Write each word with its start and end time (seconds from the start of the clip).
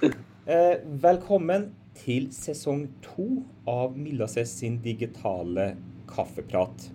Eh, 0.00 0.78
velkommen 1.02 1.66
til 1.98 2.30
sesong 2.32 2.86
to 3.04 3.42
av 3.68 3.92
Millases 4.00 4.52
sin 4.62 4.78
digitale 4.80 5.74
kaffeprat. 6.08 6.86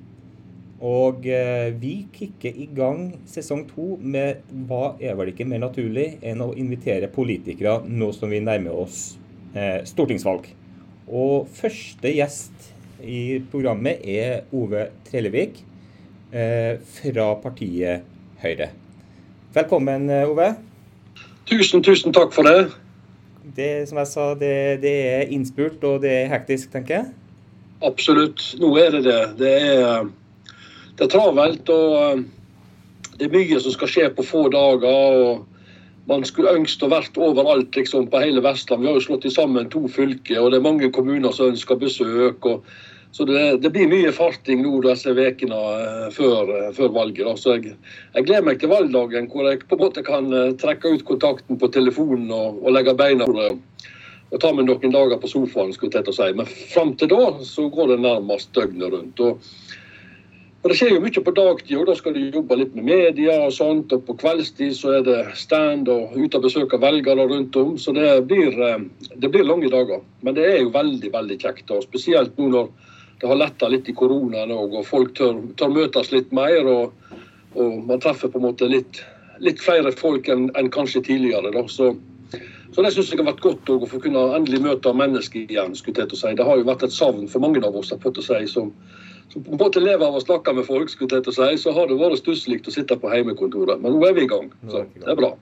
Og 0.81 1.27
eh, 1.29 1.69
vi 1.77 2.07
kicker 2.15 2.55
i 2.57 2.65
gang 2.73 3.11
sesong 3.29 3.61
to 3.69 3.99
med 4.01 4.41
hva 4.67 4.95
er 4.97 5.13
vel 5.19 5.29
ikke 5.31 5.45
mer 5.45 5.61
naturlig 5.61 6.15
enn 6.25 6.41
å 6.41 6.55
invitere 6.57 7.11
politikere 7.13 7.77
nå 7.85 8.09
som 8.15 8.33
vi 8.33 8.41
nærmer 8.41 8.73
oss 8.85 9.03
eh, 9.53 9.83
stortingsvalg. 9.85 10.49
Og 11.05 11.45
første 11.53 12.09
gjest 12.09 12.71
i 13.05 13.37
programmet 13.51 14.01
er 14.01 14.49
Ove 14.55 14.87
Trellevik 15.05 15.61
fra 16.35 17.25
partiet 17.39 18.07
Høyre. 18.41 18.71
Velkommen, 19.55 20.09
Ove. 20.25 20.49
Tusen, 21.47 21.85
tusen 21.85 22.15
takk 22.15 22.33
for 22.35 22.49
det. 22.49 22.73
Det 23.53 23.85
som 23.89 23.99
jeg 24.01 24.09
sa, 24.09 24.25
det, 24.39 24.55
det 24.81 24.95
er 25.05 25.33
innspurt 25.33 25.83
og 25.85 26.01
det 26.01 26.13
er 26.23 26.31
hektisk, 26.31 26.71
tenker 26.73 26.97
jeg? 26.97 27.11
Absolutt. 27.85 28.41
Nå 28.61 28.71
er 28.81 28.95
det 28.95 29.03
det. 29.05 29.19
Det 29.39 29.51
er, 29.61 30.07
det 30.97 31.05
er 31.05 31.11
travelt. 31.11 31.69
og 31.69 31.97
eh, 32.01 32.23
Det 33.19 33.27
er 33.27 33.35
mye 33.35 33.59
som 33.61 33.75
skal 33.75 33.91
skje 33.91 34.07
på 34.15 34.25
få 34.25 34.47
dager. 34.53 35.19
og 35.27 36.09
Man 36.09 36.25
skulle 36.25 36.55
ønsket 36.57 36.87
å 36.87 36.91
vært 36.93 37.21
overalt 37.21 37.77
liksom, 37.77 38.09
på 38.09 38.23
hele 38.23 38.43
Vestland. 38.45 38.81
Vi 38.81 38.89
har 38.89 38.97
jo 38.97 39.05
slått 39.05 39.29
sammen 39.33 39.69
to 39.69 39.85
fylker, 39.91 40.41
og 40.41 40.51
det 40.51 40.59
er 40.59 40.69
mange 40.69 40.91
kommuner 40.93 41.35
som 41.35 41.53
ønsker 41.53 41.81
besøk. 41.81 42.45
og 42.45 42.65
så 43.15 43.25
det, 43.25 43.57
det, 43.57 43.69
blir 43.71 43.87
mye 43.87 44.09
farting 44.11 44.59
nå 44.59 44.81
disse 44.83 45.13
ukene 45.15 45.55
uh, 45.55 46.07
før, 46.11 46.49
uh, 46.51 46.71
før, 46.75 46.89
valget. 46.97 47.21
Da. 47.23 47.35
Så 47.39 47.53
jeg, 47.53 47.77
jeg, 48.11 48.25
gleder 48.27 48.43
meg 48.43 48.57
til 48.59 48.73
valgdagen 48.73 49.29
hvor 49.31 49.45
jeg 49.47 49.61
på 49.69 49.77
en 49.77 49.83
måte 49.85 50.01
kan 50.03 50.25
uh, 50.35 50.49
trekke 50.59 50.97
ut 50.97 51.05
kontakten 51.07 51.55
på 51.61 51.69
telefonen 51.71 52.27
og, 52.35 52.57
og 52.59 52.73
legge 52.75 52.91
beina 52.99 53.23
på 53.29 53.37
det. 53.37 53.53
Og 54.33 54.41
ta 54.43 54.49
meg 54.51 54.67
noen 54.67 54.91
dager 54.91 55.21
på 55.21 55.29
sofaen, 55.31 55.71
skulle 55.71 55.95
jeg 55.95 56.11
si. 56.17 56.27
Men 56.35 56.49
fram 56.73 56.91
til 56.99 57.07
da 57.13 57.29
så 57.47 57.69
går 57.71 57.93
det 57.93 57.97
nærmest 58.03 58.51
døgnet 58.57 58.91
rundt. 58.91 59.23
Og, 59.23 59.47
og 60.65 60.67
Det 60.73 60.75
skjer 60.75 60.91
jo 60.97 61.03
mye 61.05 61.23
på 61.23 61.33
dagtid, 61.37 61.75
og 61.79 61.87
da 61.87 61.95
skal 61.95 62.17
du 62.17 62.19
jobbe 62.25 62.57
litt 62.59 62.75
med 62.75 62.89
media 62.89 63.37
og 63.45 63.53
sånt. 63.55 63.95
Og 63.95 64.03
på 64.09 64.17
kveldstid 64.25 64.73
så 64.75 64.97
er 64.97 65.05
det 65.07 65.21
stand 65.39 65.87
og 65.93 66.17
ute 66.17 66.41
og 66.41 66.49
besøke 66.49 66.81
velgere 66.83 67.29
rundt 67.31 67.55
om. 67.63 67.77
Så 67.79 67.95
det 67.95 68.09
blir, 68.27 68.59
det 69.15 69.31
blir 69.31 69.47
lange 69.47 69.71
dager. 69.71 70.03
Men 70.19 70.35
det 70.35 70.49
er 70.49 70.59
jo 70.65 70.75
veldig, 70.75 71.13
veldig 71.15 71.39
kjekt. 71.45 71.71
Og 71.71 71.87
spesielt 71.87 72.35
nå 72.35 72.51
når 72.51 72.73
det 73.19 73.27
har 73.27 73.39
letta 73.39 73.67
litt 73.71 73.89
i 73.89 73.95
koronaen 73.95 74.51
òg, 74.51 74.73
og 74.79 74.87
folk 74.87 75.13
tør, 75.17 75.37
tør, 75.59 75.71
møtes 75.75 76.11
litt 76.11 76.33
mer. 76.35 76.67
Og, 76.67 77.15
og, 77.55 77.77
man 77.87 78.01
treffer 78.03 78.31
på 78.31 78.41
en 78.41 78.47
måte 78.49 78.67
litt, 78.69 78.99
litt 79.43 79.63
flere 79.63 79.93
folk 79.95 80.27
enn, 80.31 80.49
en 80.59 80.71
kanskje 80.73 81.05
tidligere. 81.07 81.53
Da. 81.55 81.63
Så, 81.71 81.93
så 82.75 82.83
det 82.83 82.91
syns 82.91 83.13
jeg 83.13 83.21
har 83.21 83.29
vært 83.31 83.45
godt 83.45 83.71
å 83.71 83.79
få 83.87 84.01
kunne 84.03 84.27
endelig 84.35 84.61
møte 84.65 84.93
mennesker 84.93 85.45
igjen. 85.45 85.77
skulle 85.79 86.03
jeg 86.03 86.11
til 86.11 86.19
å 86.19 86.21
si. 86.25 86.35
Det 86.35 86.47
har 86.49 86.59
jo 86.59 86.67
vært 86.67 86.83
et 86.87 86.95
savn 86.95 87.29
for 87.31 87.45
mange 87.45 87.63
av 87.63 87.79
oss 87.79 87.93
fått 88.03 88.19
å 88.19 88.27
si, 88.27 88.41
som, 88.51 88.73
som, 89.31 89.39
på 89.39 89.55
en 89.55 89.63
måte 89.63 89.83
lever 89.83 90.03
av 90.03 90.19
å 90.19 90.23
snakke 90.25 90.57
med 90.59 90.67
folk. 90.67 90.91
skulle 90.91 91.21
jeg 91.21 91.29
til 91.29 91.35
å 91.35 91.39
si, 91.39 91.63
Så 91.63 91.75
har 91.77 91.87
det 91.87 92.01
vært 92.01 92.19
stusslig 92.19 92.65
å 92.67 92.75
sitte 92.75 92.99
på 92.99 93.13
heimekontoret, 93.13 93.79
Men 93.79 93.95
nå 93.95 94.03
er 94.09 94.17
vi 94.19 94.27
i 94.27 94.31
gang. 94.33 94.51
Så 94.67 94.83
det 94.99 95.07
er 95.07 95.21
bra. 95.23 95.35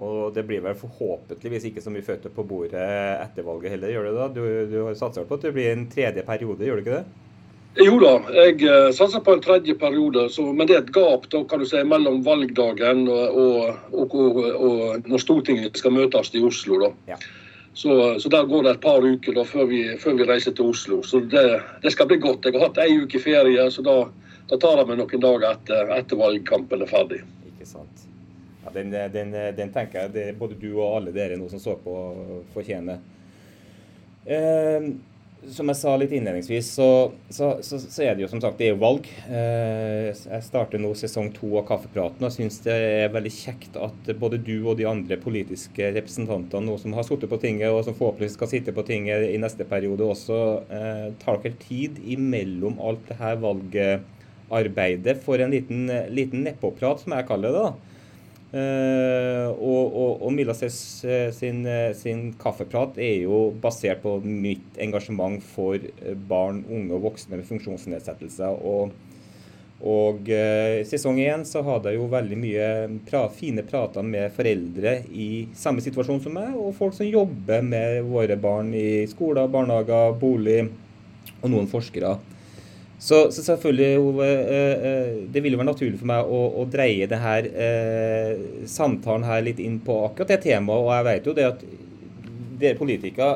Og 0.00 0.32
det 0.32 0.46
blir 0.48 0.62
vel 0.64 0.76
forhåpentligvis 0.78 1.66
ikke 1.68 1.82
så 1.84 1.92
mye 1.92 2.04
føtter 2.06 2.32
på 2.32 2.44
bordet 2.48 2.80
etter 2.80 3.44
valget 3.44 3.74
heller, 3.74 3.92
gjør 3.92 4.08
det 4.08 4.14
da? 4.16 4.28
Du, 4.32 4.44
du 4.70 4.78
satser 4.96 5.26
på 5.28 5.36
at 5.36 5.44
det 5.44 5.52
blir 5.56 5.74
en 5.74 5.84
tredje 5.92 6.24
periode, 6.24 6.64
gjør 6.64 6.80
du 6.80 6.84
ikke 6.84 7.02
det? 7.02 7.04
Jo 7.80 7.96
da, 8.02 8.16
jeg 8.36 8.58
uh, 8.68 8.90
satser 8.92 9.22
på 9.24 9.32
en 9.32 9.44
tredje 9.44 9.74
periode. 9.80 10.26
Så, 10.32 10.44
men 10.52 10.68
det 10.68 10.76
er 10.76 10.82
et 10.82 10.92
gap 10.92 11.24
da, 11.32 11.40
kan 11.48 11.62
du 11.62 11.68
si, 11.68 11.80
mellom 11.88 12.20
valgdagen 12.24 13.06
og, 13.08 13.38
og, 13.92 14.16
og, 14.16 14.40
og 14.52 15.08
når 15.08 15.22
Stortinget 15.22 15.80
skal 15.80 15.96
møtes 15.96 16.34
i 16.36 16.44
Oslo. 16.44 16.82
da. 16.84 16.92
Ja. 17.14 17.20
Så, 17.72 18.20
så, 18.20 18.28
der 18.28 18.44
går 18.44 18.66
det 18.66 18.74
et 18.74 18.84
par 18.84 19.00
uker 19.00 19.32
da, 19.38 19.46
før, 19.48 19.64
vi, 19.70 19.86
før 19.96 20.18
vi 20.20 20.28
reiser 20.28 20.52
til 20.52 20.68
Oslo. 20.74 21.00
Så 21.02 21.22
det, 21.32 21.46
det, 21.80 21.92
skal 21.94 22.10
bli 22.10 22.20
godt. 22.20 22.44
Jeg 22.44 22.58
har 22.58 22.68
hatt 22.68 22.82
ei 22.84 23.00
uke 23.00 23.20
ferie, 23.22 23.64
så 23.72 23.84
da, 23.86 23.98
da 24.52 24.60
tar 24.60 24.82
jeg 24.82 24.92
meg 24.92 25.00
noen 25.00 25.24
dager 25.24 25.48
etter, 25.54 25.96
etter 25.96 26.20
valgkampen 26.20 26.84
er 26.84 26.92
ferdig. 26.92 27.22
Ikke 27.54 27.68
sant. 27.72 28.11
Ja, 28.62 28.72
den, 28.74 28.90
den, 28.90 29.32
den, 29.56 29.72
tenker 29.74 30.04
jeg 30.04 30.14
det, 30.14 30.26
både 30.38 30.58
du 30.58 30.70
og 30.76 30.98
alle 30.98 31.14
dere 31.14 31.38
nå 31.38 31.48
som 31.50 31.62
så 31.62 31.74
på, 31.82 31.96
fortjener. 32.54 33.00
Eh, 34.22 34.92
som 35.50 35.66
jeg 35.66 35.78
sa 35.80 35.92
litt 35.98 36.12
innledningsvis, 36.14 36.68
så, 36.76 36.86
så, 37.26 37.48
så, 37.66 37.78
så, 37.82 38.02
er 38.04 38.14
det 38.14 38.22
jo 38.22 38.28
som 38.30 38.40
sagt 38.42 38.60
det 38.60 38.68
er 38.68 38.76
jo 38.76 38.82
valg. 38.82 39.08
Eh, 39.26 40.12
jeg 40.14 40.46
starter 40.46 40.78
nå 40.78 40.92
sesong 40.98 41.32
to 41.34 41.50
av 41.58 41.66
Kaffepraten 41.66 42.22
og 42.22 42.34
syns 42.34 42.60
det 42.62 42.76
er 42.76 43.14
veldig 43.14 43.32
kjekt 43.34 43.78
at 43.82 44.12
både 44.20 44.38
du 44.38 44.54
og 44.60 44.78
de 44.78 44.86
andre 44.86 45.18
politiske 45.18 45.90
representantene 45.96 46.68
nå 46.68 46.78
som 46.78 46.94
har 46.94 47.06
sittet 47.08 47.32
på 47.32 47.40
tinget, 47.42 47.72
og 47.74 47.82
som 47.86 47.96
forhåpentligvis 47.98 48.38
skal 48.38 48.52
sitte 48.54 48.74
på 48.76 48.86
tinget 48.86 49.26
i 49.32 49.40
neste 49.42 49.66
periode 49.66 50.06
også, 50.14 50.42
eh, 50.70 51.06
tar 51.24 51.42
dere 51.42 51.58
tid 51.66 51.98
imellom 52.14 52.78
alt 52.78 53.02
det 53.10 53.18
her 53.18 53.40
valgarbeidet 53.42 55.18
for 55.26 55.42
en 55.42 55.50
liten, 55.56 55.88
liten 56.14 56.46
nedpåprat, 56.46 57.02
som 57.02 57.18
jeg 57.18 57.32
kaller 57.32 57.50
det. 57.50 57.66
da 57.66 57.91
og, 58.52 59.94
og, 59.96 60.10
og 60.26 60.32
Milla 60.34 60.52
uh, 60.52 61.30
sin, 61.32 61.62
uh, 61.64 61.92
sin, 61.96 62.26
kaffeprat 62.40 62.98
er 63.00 63.22
jo 63.24 63.46
basert 63.62 64.02
på 64.02 64.18
mitt 64.24 64.76
engasjement 64.82 65.40
for 65.54 65.80
barn, 66.28 66.60
unge 66.68 66.98
og 66.98 67.06
voksne 67.08 67.38
med 67.38 67.48
funksjonsnedsettelser. 67.48 68.60
Og, 68.60 68.92
og 69.82 70.28
sesong 70.86 71.16
én 71.24 71.42
så 71.48 71.64
hadde 71.66 71.90
jeg 71.90 71.98
jo 71.98 72.10
veldig 72.12 72.36
mye 72.38 72.66
pra, 73.08 73.24
fine 73.34 73.64
prater 73.66 74.04
med 74.06 74.30
foreldre 74.36 74.98
i 75.10 75.48
samme 75.58 75.82
situasjon 75.82 76.22
som 76.22 76.36
meg, 76.38 76.52
og 76.54 76.76
folk 76.78 76.94
som 76.94 77.08
jobber 77.08 77.64
med 77.66 78.04
våre 78.06 78.36
barn 78.38 78.70
i 78.78 79.02
skoler, 79.10 79.50
barnehager, 79.50 80.14
bolig, 80.20 80.60
og 81.42 81.50
noen 81.50 81.66
forskere. 81.70 82.14
Så, 83.02 83.32
så, 83.32 83.42
selvfølgelig, 83.42 83.98
Ove, 83.98 84.26
eh, 84.26 84.84
eh, 84.88 85.14
det 85.34 85.40
vil 85.42 85.56
jo 85.56 85.58
være 85.58 85.72
naturlig 85.72 85.98
for 85.98 86.06
meg 86.06 86.28
å, 86.30 86.42
å 86.62 86.66
dreie 86.70 87.08
det 87.10 87.18
her, 87.18 87.48
eh, 87.50 88.42
samtalen 88.70 89.26
her 89.26 89.42
litt 89.42 89.58
inn 89.58 89.80
på 89.82 89.96
akkurat 90.04 90.30
det 90.30 90.44
temaet. 90.44 90.84
Og 90.84 90.92
jeg 90.94 91.06
vet 91.08 91.26
jo 91.26 91.34
det 91.34 91.46
at 91.48 91.64
dere 92.60 92.78
politikere 92.78 93.32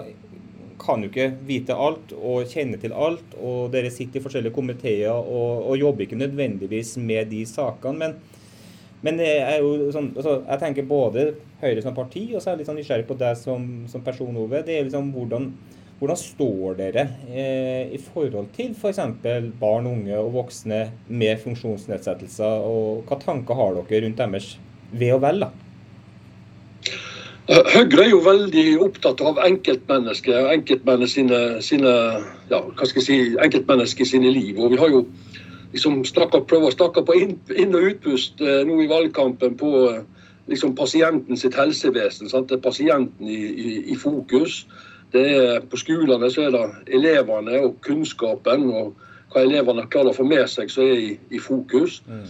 kan 0.79 1.03
jo 1.03 1.11
ikke 1.11 1.33
vite 1.49 1.75
alt 1.75 2.15
og 2.15 2.47
kjenne 2.53 2.79
til 2.79 2.95
alt. 2.95 3.35
Og 3.43 3.75
dere 3.75 3.91
sitter 3.91 4.21
i 4.21 4.23
forskjellige 4.29 4.55
komiteer 4.55 5.11
og, 5.11 5.67
og 5.67 5.83
jobber 5.83 6.07
ikke 6.07 6.21
nødvendigvis 6.21 6.95
med 7.03 7.35
de 7.35 7.43
sakene. 7.51 7.99
Men, 8.05 8.15
men 9.03 9.19
jeg, 9.25 9.67
sånn, 9.97 10.13
altså, 10.15 10.45
jeg 10.47 10.63
tenker 10.63 10.87
både 10.87 11.33
Høyre 11.59 11.83
som 11.83 11.97
parti, 11.97 12.29
og 12.37 12.39
så 12.39 12.53
er 12.53 12.55
jeg 12.55 12.63
litt 12.63 12.71
sånn 12.71 12.79
nysgjerrig 12.85 13.11
på 13.11 13.19
deg 13.19 13.35
som, 13.41 13.67
som 13.91 14.07
person, 14.07 14.39
Ove. 14.39 14.63
Det 14.63 14.79
er 14.79 14.87
liksom 14.87 15.11
hvordan 15.17 15.51
hvordan 15.99 16.19
står 16.21 16.77
dere 16.77 17.07
eh, 17.31 17.93
i 17.97 18.01
forhold 18.03 18.51
til 18.57 18.75
f.eks. 18.77 18.99
For 19.23 19.51
barn, 19.61 19.87
unge 19.89 20.19
og 20.19 20.35
voksne 20.35 20.83
med 21.09 21.39
funksjonsnedsettelser, 21.45 22.67
og 22.69 23.07
hva 23.09 23.21
tanker 23.23 23.57
har 23.57 23.79
dere 23.79 24.05
rundt 24.05 24.21
deres 24.21 24.51
ve 24.93 25.13
og 25.15 25.23
vel? 25.25 25.47
da? 25.47 25.53
Høyre 27.47 28.03
er 28.03 28.11
jo 28.11 28.19
veldig 28.27 28.65
opptatt 28.83 29.21
av 29.23 29.39
enkeltmennesket 29.47 30.49
enkeltmennesker 30.51 31.61
sine, 31.63 31.93
ja, 32.51 32.59
hva 32.59 32.89
skal 32.91 33.05
jeg 33.07 33.93
si, 33.95 34.09
sine 34.11 34.33
liv. 34.35 34.59
Og 34.59 34.75
vi 34.75 34.81
har 34.81 34.91
jo 34.91 35.05
liksom 35.71 36.03
prøvd 36.03 36.67
å 36.67 36.75
snakke 36.75 37.05
på 37.07 37.17
inn, 37.23 37.39
og 37.71 37.89
utpust 37.93 38.43
eh, 38.43 38.65
nå 38.67 38.81
i 38.83 38.91
valgkampen 38.91 39.55
på 39.61 39.71
liksom 40.51 40.75
pasienten 40.79 41.39
sitt 41.39 41.55
helsevesen. 41.59 42.29
Sant? 42.31 42.51
Det 42.51 42.59
er 42.59 42.67
pasienten 42.67 43.31
i, 43.31 43.39
i, 43.39 43.71
i 43.95 43.97
fokus. 43.99 44.65
Det 45.13 45.27
er, 45.37 45.61
på 45.71 45.79
skolene 45.81 46.31
så 46.33 46.47
er 46.47 46.55
det 46.55 46.65
elevene 46.99 47.61
og 47.63 47.79
kunnskapen 47.87 48.67
og 48.73 48.95
hva 49.33 49.45
elevene 49.45 49.87
klarer 49.91 50.13
å 50.13 50.17
få 50.17 50.27
med 50.27 50.47
seg, 50.51 50.71
som 50.73 50.87
er 50.87 50.99
i, 51.03 51.15
i 51.35 51.41
fokus. 51.43 52.01
Mm. 52.07 52.27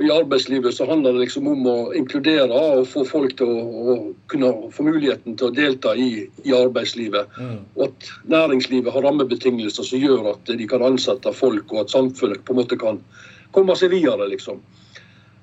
Og 0.00 0.06
I 0.06 0.12
arbeidslivet 0.14 0.72
så 0.72 0.86
handler 0.88 1.12
det 1.12 1.26
liksom 1.26 1.48
om 1.50 1.66
å 1.68 1.76
inkludere 1.96 2.56
og 2.56 2.86
få 2.88 3.02
folk 3.04 3.34
til 3.36 3.50
å, 3.52 3.64
å 3.92 3.96
kunne 4.32 4.48
få 4.72 4.86
muligheten 4.86 5.36
til 5.36 5.50
å 5.50 5.54
delta 5.56 5.92
i, 5.92 6.24
i 6.48 6.54
arbeidslivet. 6.56 7.34
Mm. 7.36 7.58
Og 7.76 7.82
at 7.90 8.08
næringslivet 8.32 8.94
har 8.94 9.04
rammebetingelser 9.04 9.84
som 9.84 10.00
gjør 10.00 10.30
at 10.32 10.54
de 10.56 10.68
kan 10.70 10.86
ansette 10.86 11.34
folk, 11.36 11.66
og 11.74 11.84
at 11.84 11.92
samfunnet 11.92 12.40
på 12.46 12.56
en 12.56 12.62
måte 12.62 12.80
kan 12.80 13.02
komme 13.52 13.76
seg 13.76 13.92
videre. 13.92 14.30
liksom. 14.32 14.62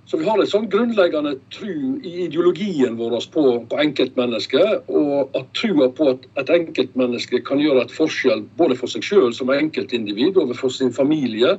Så 0.08 0.18
vi 0.18 0.24
har 0.24 0.40
en 0.40 0.48
sånn 0.48 0.70
grunnleggende 0.72 1.34
tru 1.52 1.98
i 2.00 2.14
ideologien 2.26 2.96
vår 2.96 3.18
på, 3.34 3.42
på 3.68 3.80
enkeltmennesket. 3.84 4.88
Og 4.88 5.36
at 5.36 5.50
trua 5.58 5.90
på 5.92 6.14
at 6.14 6.24
et 6.40 6.54
enkeltmenneske 6.56 7.42
kan 7.48 7.60
gjøre 7.60 7.84
et 7.84 7.92
forskjell 7.92 8.46
både 8.60 8.78
for 8.80 8.88
seg 8.92 9.04
sjøl 9.04 9.36
som 9.36 9.52
enkeltindivid, 9.52 10.40
overfor 10.40 10.72
sin 10.72 10.94
familie 10.96 11.58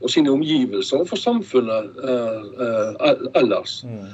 og 0.00 0.08
sine 0.08 0.32
omgivelser, 0.32 1.02
og 1.02 1.10
for 1.10 1.20
samfunnet 1.20 2.00
eh, 2.00 2.40
eh, 2.64 3.24
ellers. 3.42 3.82
Mm. 3.84 4.08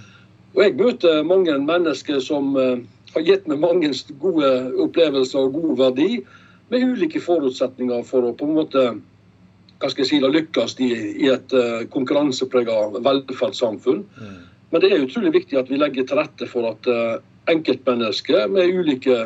Og 0.57 0.63
jeg 0.65 0.75
møter 0.81 1.23
mange 1.23 1.55
mennesker 1.63 2.19
som 2.25 2.57
eh, 2.59 2.81
har 3.15 3.27
gitt 3.29 3.47
meg 3.47 3.63
mange 3.63 3.93
gode 4.19 4.51
opplevelser 4.83 5.47
og 5.47 5.61
god 5.61 5.77
verdi, 5.85 6.25
med 6.75 6.83
ulike 6.83 7.23
forutsetninger 7.23 8.03
for 8.09 8.27
å 8.27 8.35
på 8.35 8.49
en 8.49 8.57
måte 8.59 8.89
hva 9.81 9.91
skal 9.93 10.05
jeg 10.05 10.11
si, 10.11 10.21
lykkes 10.21 10.77
i, 10.81 10.91
i 11.27 11.31
et 11.33 11.53
uh, 11.57 11.83
konkurransepreget 11.93 13.01
velferdssamfunn. 13.05 14.05
Mm. 14.17 14.37
Men 14.73 14.83
det 14.83 14.93
er 14.93 15.05
utrolig 15.05 15.35
viktig 15.35 15.59
at 15.61 15.69
vi 15.71 15.81
legger 15.81 16.07
til 16.09 16.21
rette 16.21 16.49
for 16.51 16.71
at 16.71 16.89
uh, 16.89 17.19
enkeltmennesker 17.53 18.49
med 18.51 18.73
ulike 18.73 19.19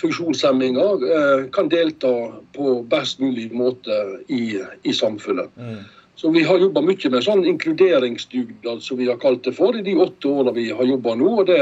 funksjonshemminger 0.00 1.04
eh, 1.18 1.50
kan 1.50 1.68
delta 1.68 2.10
på 2.54 2.82
best 2.90 3.18
mulig 3.18 3.50
måte 3.54 3.94
i, 4.28 4.60
i 4.82 4.92
samfunnet. 4.92 5.50
Mm. 5.56 5.80
Så 6.18 6.30
Vi 6.34 6.42
har 6.42 6.58
jobba 6.58 6.82
mye 6.82 7.10
med 7.10 7.22
sånn 7.22 7.44
inkluderingsdugnad, 7.46 8.82
som 8.82 8.98
vi 8.98 9.06
har 9.06 9.20
kalt 9.22 9.44
det 9.46 9.54
for, 9.54 9.76
i 9.76 9.84
de 9.86 9.94
åtte 10.02 10.26
årene 10.26 10.54
vi 10.56 10.64
har 10.74 10.86
jobba 10.86 11.14
nå. 11.14 11.28
og 11.42 11.46
det, 11.46 11.60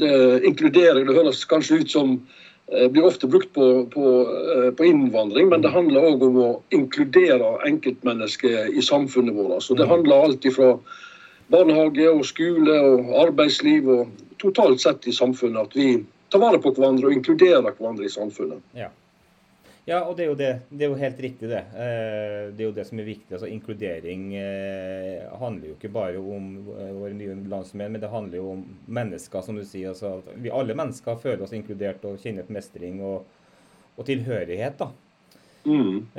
det, 0.00 0.14
Inkludering 0.48 1.08
det 1.08 1.16
høres 1.16 1.44
kanskje 1.48 1.82
ut 1.82 1.92
som 1.92 2.14
eh, 2.16 2.43
blir 2.66 3.04
ofte 3.04 3.26
brukt 3.26 3.52
på, 3.52 3.86
på, 3.92 4.10
eh, 4.56 4.70
på 4.74 4.84
innvandring, 4.84 5.48
men 5.48 5.62
det 5.62 5.72
handler 5.74 6.08
òg 6.10 6.22
om 6.24 6.38
å 6.40 6.50
inkludere 6.74 7.58
enkeltmennesker 7.68 8.72
i 8.72 8.82
samfunnet 8.82 9.36
vårt. 9.36 9.62
Så 9.62 9.74
Det 9.74 9.84
mm. 9.84 9.90
handler 9.90 10.24
alltid 10.24 10.56
fra 10.56 10.78
barnehage 11.52 12.08
og 12.08 12.24
skole 12.24 12.78
og 12.80 13.12
arbeidsliv 13.26 13.88
og 13.88 14.08
totalt 14.40 14.80
sett 14.80 15.06
i 15.06 15.12
samfunnet 15.12 15.68
at 15.68 15.76
vi 15.76 15.88
tar 16.32 16.40
vare 16.40 16.58
på 16.58 16.72
hverandre 16.74 17.10
og 17.10 17.18
inkluderer 17.18 17.68
hverandre 17.68 18.08
i 18.08 18.12
samfunnet. 18.12 18.64
Ja. 18.72 18.88
Ja 19.84 19.98
og 20.08 20.14
det 20.16 20.24
er, 20.24 20.30
det, 20.38 20.46
det 20.72 20.86
er, 20.86 20.92
jo 20.92 20.96
helt 20.96 21.18
riktig, 21.20 21.48
det. 21.50 21.60
Eh, 21.76 22.52
det 22.56 22.62
er 22.62 22.68
jo 22.70 22.76
det 22.76 22.86
som 22.88 22.98
er 23.00 23.06
viktig. 23.08 23.32
altså 23.36 23.48
Inkludering 23.52 24.22
eh, 24.40 25.24
handler 25.40 25.66
jo 25.68 25.74
ikke 25.76 25.92
bare 25.92 26.18
om 26.20 26.44
eh, 26.72 26.92
våre 26.96 27.12
nye 27.16 27.34
landsmenn, 27.52 27.92
men 27.92 28.00
det 28.00 28.12
handler 28.12 28.36
jo 28.40 28.46
om 28.54 28.62
mennesker, 28.86 29.40
som 29.44 29.54
du 29.60 29.64
sier. 29.68 29.88
altså 29.92 30.22
Vi 30.40 30.48
alle 30.48 30.74
mennesker 30.78 31.20
føler 31.20 31.42
oss 31.44 31.52
inkludert 31.56 32.04
og 32.08 32.20
kjenner 32.22 32.44
på 32.48 32.56
mestring 32.56 32.94
og, 33.04 33.18
og 33.98 34.04
tilhørighet. 34.08 34.76
da. 34.80 34.88
Mm. 35.64 36.12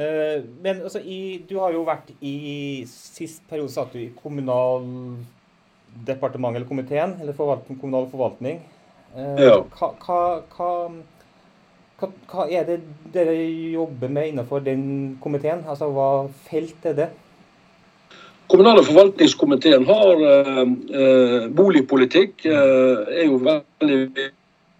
Men 0.65 0.75
altså, 0.81 0.99
i, 1.05 1.37
du 1.45 1.61
har 1.61 1.69
jo 1.75 1.83
vært 1.85 2.09
i 2.25 2.81
Sist 2.89 3.45
periode 3.45 3.69
satt 3.69 3.93
du 3.93 4.01
i 4.01 4.09
Kommunaldepartementet 4.17 6.57
eller 6.57 6.65
komiteen, 6.69 7.13
eller 7.21 7.33
forvalt, 7.37 7.69
kommunal 7.77 8.09
forvaltning. 8.09 8.57
Ja. 9.15 9.63
Hva, 9.77 9.87
hva, 10.01 10.41
hva, 10.53 10.69
hva, 11.99 12.45
er 12.51 12.65
det 12.67 12.79
dere 13.13 13.35
jobber 13.71 14.11
med 14.11 14.31
innenfor 14.31 14.63
den 14.65 15.17
komiteen? 15.23 15.63
Altså, 15.67 15.87
Hva 15.95 16.27
felt 16.49 16.85
er 16.85 16.97
det? 16.97 17.09
Kommunal- 18.51 18.79
og 18.79 18.85
forvaltningskomiteen 18.85 19.85
har 19.87 20.25
eh, 20.29 20.61
eh, 21.01 21.47
boligpolitikk. 21.49 22.45
Eh, 22.45 23.21
er 23.21 23.25
jo 23.25 23.39
veldig 23.41 24.01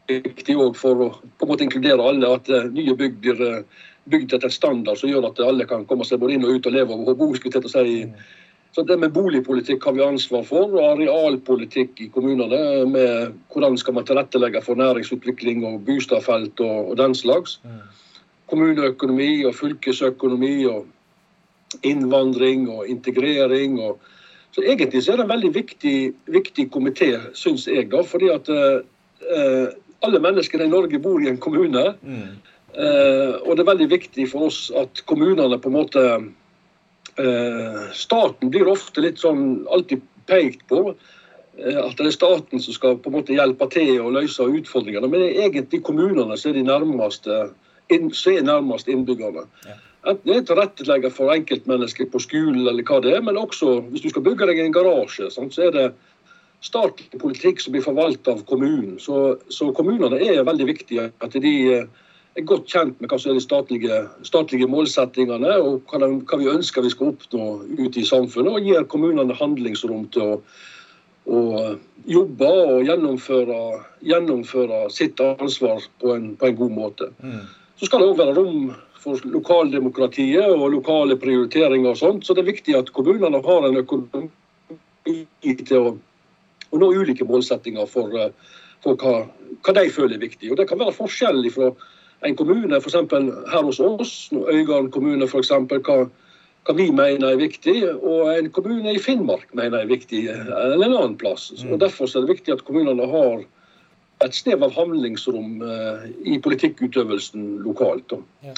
viktig 0.08 0.56
for 0.78 1.02
å 1.02 1.10
på 1.16 1.48
en 1.48 1.50
måte 1.50 1.66
inkludere 1.66 2.04
alle. 2.04 2.36
At 2.36 2.50
eh, 2.50 2.68
nye 2.76 2.94
bygg 3.00 3.18
blir 3.24 3.42
eh, 3.42 3.64
bygd 4.12 4.36
etter 4.36 4.52
en 4.52 4.54
standard 4.54 5.00
som 5.00 5.10
gjør 5.10 5.32
at 5.32 5.42
alle 5.42 5.66
kan 5.70 5.88
komme 5.90 6.06
seg 6.06 6.22
både 6.22 6.36
inn 6.36 6.46
og 6.46 6.60
ut 6.60 6.68
og 6.70 6.76
leve 6.76 7.00
og 7.00 7.18
bo. 7.18 7.32
skulle 7.34 7.56
til 7.56 7.66
å 7.66 7.74
si, 7.74 8.04
mm. 8.06 8.28
Så 8.76 8.84
det 8.84 8.98
med 9.00 9.14
boligpolitikk 9.16 9.86
har 9.88 9.94
vi 9.96 10.02
ansvar 10.04 10.42
for, 10.44 10.74
og 10.76 10.98
arealpolitikk 10.98 12.02
i 12.04 12.10
kommunene. 12.12 12.58
med 12.92 13.38
Hvordan 13.54 13.78
skal 13.80 13.96
man 13.96 14.06
tilrettelegge 14.06 14.62
for 14.62 14.76
næringsutvikling 14.76 15.64
og 15.64 15.86
boligfelt 15.88 16.60
og, 16.60 16.90
og, 16.90 16.98
den 16.98 17.16
slags. 17.16 17.62
Mm. 17.64 17.80
Kommuneøkonomi 18.52 19.46
og 19.46 19.56
fylkesøkonomi 19.56 20.66
og 20.66 20.86
innvandring 21.84 22.68
og 22.70 22.88
integrering. 22.88 23.80
og 23.80 24.00
så 24.52 24.62
Egentlig 24.68 25.04
så 25.04 25.12
er 25.12 25.16
det 25.16 25.24
en 25.24 25.36
veldig 25.36 25.56
viktig, 25.56 26.14
viktig 26.28 26.70
komité, 26.76 27.16
syns 27.34 27.68
jeg. 27.68 27.92
da, 27.92 28.04
fordi 28.04 28.28
at 28.28 28.50
eh, 28.50 29.68
alle 30.04 30.20
mennesker 30.20 30.62
i 30.62 30.68
Norge 30.68 31.00
bor 31.00 31.20
i 31.20 31.30
en 31.32 31.38
kommune. 31.38 31.94
Mm. 32.02 32.40
Eh, 32.76 33.36
og 33.40 33.56
det 33.56 33.64
er 33.64 33.74
veldig 33.74 33.90
viktig 33.90 34.32
for 34.32 34.52
oss 34.52 34.72
at 34.76 35.06
kommunene 35.08 35.60
på 35.60 35.72
en 35.72 35.80
måte 35.80 36.10
Eh, 36.12 36.24
staten 37.96 38.50
blir 38.52 38.68
ofte 38.68 39.00
litt 39.02 39.22
sånn 39.22 39.64
alltid 39.72 40.02
pekt 40.28 40.66
på. 40.68 40.96
Eh, 41.58 41.78
at 41.80 41.98
det 41.98 42.10
er 42.10 42.16
staten 42.16 42.62
som 42.62 42.76
skal 42.76 42.98
på 43.00 43.12
en 43.12 43.18
måte 43.20 43.36
hjelpe 43.36 43.68
til 43.74 44.00
å 44.04 44.12
løse 44.14 44.48
utfordringene. 44.60 45.08
Men 45.08 45.24
det 45.24 45.32
er 45.32 45.50
egentlig 45.50 45.84
kommunene 45.88 46.38
som 46.38 46.52
er 46.52 46.60
de 46.60 46.66
nærmeste, 46.68 47.42
som 47.90 48.34
er 48.34 48.48
nærmest 48.48 48.92
innbyggerne. 48.92 49.46
Ja. 49.68 49.78
Enten 50.06 50.30
det 50.30 50.36
er 50.38 50.44
tilrettelegger 50.50 51.14
for 51.14 51.34
enkeltmennesker 51.34 52.12
på 52.14 52.22
skolen, 52.22 52.68
eller 52.68 52.86
hva 52.86 53.00
det 53.02 53.16
er, 53.16 53.24
men 53.26 53.40
også 53.42 53.80
hvis 53.90 54.04
du 54.04 54.12
skal 54.12 54.26
bygge 54.28 54.46
deg 54.52 54.60
en 54.62 54.76
garasje, 54.76 55.32
så 55.34 55.48
er 55.66 55.72
det 55.74 55.86
statlig 56.66 57.22
politikk 57.22 57.62
som 57.62 57.74
blir 57.74 57.86
forvaltet 57.86 58.30
av 58.30 58.44
kommunen. 58.50 59.00
Så, 59.02 59.40
så 59.50 59.72
kommunene 59.74 60.20
er 60.22 60.46
veldig 60.46 60.68
viktige. 60.70 61.10
at 61.22 61.40
de 61.42 61.56
eh, 61.74 61.88
er 62.36 62.48
godt 62.48 62.68
kjent 62.68 63.00
med 63.00 63.12
hva 63.12 63.20
som 63.20 63.32
er 63.32 63.40
de 63.40 63.44
statlige, 63.44 63.98
statlige 64.28 64.68
målsettingene 64.68 65.56
og 65.62 65.84
hva, 65.90 66.02
de, 66.04 66.10
hva, 66.28 66.40
vi 66.42 66.52
ønsker 66.52 66.84
vi 66.84 66.92
skal 66.92 67.14
oppnå 67.14 67.50
ute 67.80 68.02
i 68.02 68.08
samfunnet, 68.08 68.52
og 68.52 68.66
gir 68.68 68.88
kommunene 68.92 69.38
handlingsrom 69.40 70.08
til 70.16 70.34
å, 70.34 70.40
å 71.32 71.44
jobbe 72.12 72.50
og 72.66 72.90
gjennomføre, 72.90 73.60
gjennomføre, 74.06 74.82
sitt 74.94 75.22
ansvar 75.24 75.86
på 76.04 76.16
en, 76.18 76.34
på 76.40 76.50
en 76.50 76.60
god 76.60 76.76
måte. 76.76 77.12
Mm. 77.24 77.46
Så 77.80 77.88
skal 77.88 78.04
det 78.04 78.12
òg 78.12 78.20
være 78.20 78.36
rom 78.36 78.68
for 79.06 79.22
lokaldemokratiet 79.30 80.50
og 80.50 80.68
lokale 80.74 81.18
prioriteringer 81.22 81.94
og 81.94 82.00
sånt, 82.00 82.26
så 82.26 82.36
det 82.36 82.44
er 82.44 82.52
viktig 82.52 82.76
at 82.78 82.92
kommunene 82.96 83.42
har 83.46 83.68
en 83.68 83.80
økonomi 83.80 85.56
til 85.62 85.78
å, 85.78 85.96
å 86.74 86.80
nå 86.82 86.94
ulike 87.00 87.28
målsettinger 87.28 87.88
for, 87.88 88.12
for 88.84 89.00
hva, 89.00 89.20
hva, 89.62 89.76
de 89.78 89.92
føler 89.94 90.18
er 90.18 90.26
viktig. 90.26 90.52
Og 90.52 90.58
Det 90.60 90.68
kan 90.68 90.82
være 90.82 90.96
forskjellig 90.98 91.54
fra 91.54 91.70
en 92.26 92.36
kommune, 92.36 92.78
f.eks. 92.78 92.96
her 93.52 93.64
hos 93.64 93.80
oss, 93.80 94.14
Øygarden 94.34 94.92
kommune 94.92 95.28
f.eks., 95.28 95.52
hva, 95.52 95.98
hva 96.66 96.76
vi 96.78 96.88
mener 96.92 97.32
er 97.32 97.42
viktig, 97.42 97.78
og 97.96 98.32
en 98.34 98.52
kommune 98.56 98.96
i 98.96 99.02
Finnmark 99.02 99.52
mener 99.54 99.84
er 99.84 99.92
viktig, 99.92 100.26
eller 100.30 100.88
en 100.88 100.98
annen 100.98 101.18
plass. 101.22 101.52
Mm. 101.62 101.76
Og 101.76 101.84
Derfor 101.84 102.10
er 102.10 102.26
det 102.26 102.38
viktig 102.38 102.56
at 102.56 102.66
kommunene 102.68 103.10
har 103.12 103.44
et 104.24 104.38
snev 104.38 104.64
av 104.64 104.74
handlingsrom 104.78 105.60
uh, 105.62 106.06
i 106.24 106.40
politikkutøvelsen 106.42 107.60
lokalt. 107.66 108.16
Ja. 108.46 108.56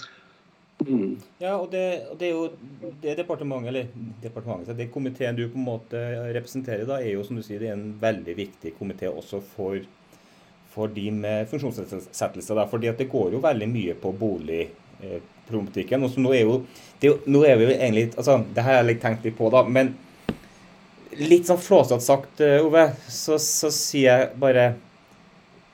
Mm. 0.86 1.16
ja. 1.42 1.56
og 1.58 1.72
det, 1.74 1.86
og 2.12 2.20
det, 2.20 2.28
er 2.28 2.36
jo 2.36 2.92
det 3.02 3.16
departementet, 3.18 3.72
eller 3.72 3.88
departementet, 4.22 4.78
det 4.78 4.92
komiteen 4.94 5.38
du 5.38 5.48
på 5.50 5.58
en 5.58 5.66
måte 5.66 6.02
representerer, 6.38 6.86
da, 6.86 7.00
er 7.02 7.16
jo 7.16 7.24
som 7.25 7.40
du 7.40 7.46
sier, 7.46 7.63
det 7.63 7.72
er 7.72 7.80
en 7.80 7.96
veldig 8.02 8.38
viktig 8.38 8.75
komité 8.78 9.10
også 9.10 9.42
for 9.56 9.81
for 10.77 10.94
de 10.94 11.09
med 11.12 11.47
funksjonsnedsettelse. 11.50 12.68
fordi 12.69 12.91
det 12.97 13.09
går 13.12 13.33
jo 13.33 13.44
veldig 13.44 13.69
mye 13.69 13.95
på 13.97 14.12
boligproblematikken. 14.13 16.03
og 16.03 16.18
nå 16.18 16.33
nå 17.25 17.45
er 17.45 17.56
vi 17.57 17.63
jo 17.65 17.71
egentlig 17.71 18.12
altså, 18.18 18.44
Det 18.53 18.63
her 18.63 18.71
har 18.71 18.83
jeg 18.83 18.91
litt 18.94 19.01
tenkt 19.01 19.25
litt 19.25 19.38
på, 19.38 19.50
da. 19.50 19.63
Men 19.63 19.95
litt 21.18 21.47
sånn 21.47 21.62
flåsete 21.62 22.03
sagt, 22.03 22.41
eh, 22.41 22.65
Ove, 22.65 22.91
så, 23.09 23.38
så 23.41 23.71
sier 23.74 24.07
jeg 24.07 24.29
bare 24.39 24.75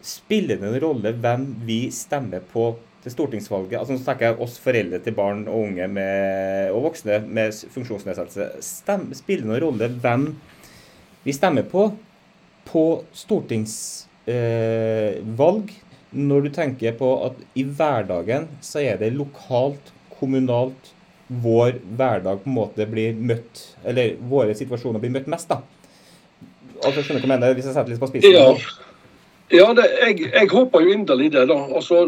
Spiller 0.03 0.59
det 0.59 0.67
en 0.67 0.81
rolle 0.83 1.13
hvem 1.15 1.45
vi 1.63 1.85
stemmer 1.95 2.43
på 2.43 2.73
til 3.03 3.11
stortingsvalget? 3.11 3.77
Altså, 3.79 3.95
nå 3.95 4.03
snakker 4.03 4.25
jeg 4.25 4.39
oss 4.43 4.57
foreldre 4.59 4.99
til 4.99 5.15
barn 5.15 5.45
og 5.47 5.69
unge 5.69 5.87
med, 5.87 6.71
og 6.75 6.89
voksne 6.89 7.21
med 7.23 7.55
funksjonsnedsettelse. 7.71 8.63
Stem, 8.63 9.05
spiller 9.15 9.45
det 9.45 9.51
noen 9.53 9.63
rolle 9.63 9.89
hvem 10.03 10.25
vi 11.23 11.35
stemmer 11.35 11.63
på 11.71 11.85
på 12.67 12.83
stortingsvalget? 13.15 14.12
Eh, 14.29 15.19
valg 15.37 15.71
når 16.13 16.45
du 16.45 16.49
tenker 16.53 16.95
på 16.97 17.09
at 17.25 17.37
i 17.57 17.65
hverdagen 17.65 18.47
så 18.61 18.83
er 18.83 18.99
det 19.01 19.13
lokalt, 19.17 19.93
kommunalt, 20.19 20.91
vår 21.27 21.79
hverdag 21.97 22.43
på 22.43 22.49
en 22.51 22.57
måte 22.57 22.85
blir 22.85 23.15
møtt 23.15 23.61
Eller 23.87 24.17
våre 24.29 24.53
situasjoner 24.53 25.01
blir 25.01 25.13
møtt 25.13 25.29
mest, 25.31 25.49
da. 25.49 25.61
Altså, 26.83 27.01
skjønner 27.01 27.23
du 27.23 27.25
hva 27.25 27.31
jeg 27.31 27.31
mener, 27.31 27.55
hvis 27.57 27.69
jeg 27.69 27.77
setter 27.77 27.93
litt 27.93 28.01
på 28.01 28.09
spissen? 28.11 28.35
Ja, 28.35 28.51
ja 29.55 29.69
det, 29.77 29.87
jeg, 30.03 30.27
jeg, 30.27 30.49
håper 30.51 30.83
jo 30.83 30.93
inderlig 30.93 31.31
det. 31.33 31.47
da. 31.49 31.57
Altså, 31.73 32.03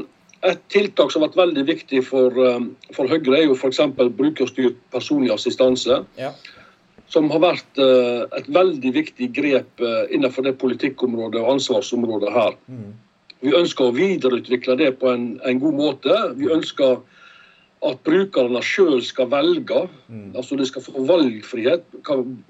et 0.45 0.62
tiltak 0.69 1.13
som 1.13 1.24
har 1.24 1.31
vært 1.31 1.39
veldig 1.39 1.63
viktig 1.72 2.03
for, 2.05 2.38
um, 2.43 2.67
for 2.93 3.10
Høyre, 3.10 3.39
er 3.39 3.48
jo 3.48 3.55
f.eks. 3.55 3.81
brukerstyrt 4.19 4.77
personlig 4.93 5.34
assistanse. 5.34 6.03
Ja 6.19 6.36
som 7.12 7.29
har 7.31 7.41
vært 7.43 7.81
eh, 7.81 8.24
et 8.39 8.47
veldig 8.51 8.91
viktig 8.95 9.31
grep 9.35 9.81
eh, 9.83 10.05
innenfor 10.15 10.45
det 10.47 10.55
politikkområdet 10.62 11.41
og 11.41 11.55
ansvarsområdet 11.55 12.31
her. 12.33 12.55
Mm. 12.67 12.93
Vi 13.45 13.53
ønsker 13.57 13.89
å 13.89 13.95
videreutvikle 13.95 14.77
det 14.79 14.95
på 15.01 15.12
en, 15.12 15.27
en, 15.45 15.59
god 15.62 15.77
måte. 15.77 16.15
Vi 16.39 16.50
ønsker 16.51 16.97
at 17.85 18.00
brukerne 18.07 18.62
sjøl 18.65 19.03
skal 19.05 19.29
velge. 19.29 19.85
Mm. 20.09 20.31
altså 20.33 20.57
De 20.57 20.65
skal 20.65 20.85
få 20.85 21.05
valgfrihet, 21.05 21.85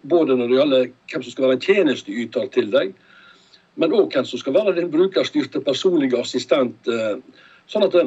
både 0.07 0.37
når 0.37 0.47
det 0.47 0.59
gjelder 0.59 0.85
hvem 1.11 1.25
som 1.25 1.33
skal 1.33 1.47
være 1.47 1.57
en 1.57 1.65
tjenesteyter 1.65 2.51
til 2.55 2.71
deg, 2.71 2.93
men 3.75 3.95
òg 3.95 4.13
hvem 4.15 4.27
som 4.27 4.39
skal 4.39 4.55
være 4.55 4.77
din 4.77 4.91
brukerstyrte 4.93 5.59
personlige 5.65 6.21
assistent. 6.21 6.77
Eh, 6.87 7.17
sånn 7.67 7.89
at 7.89 7.97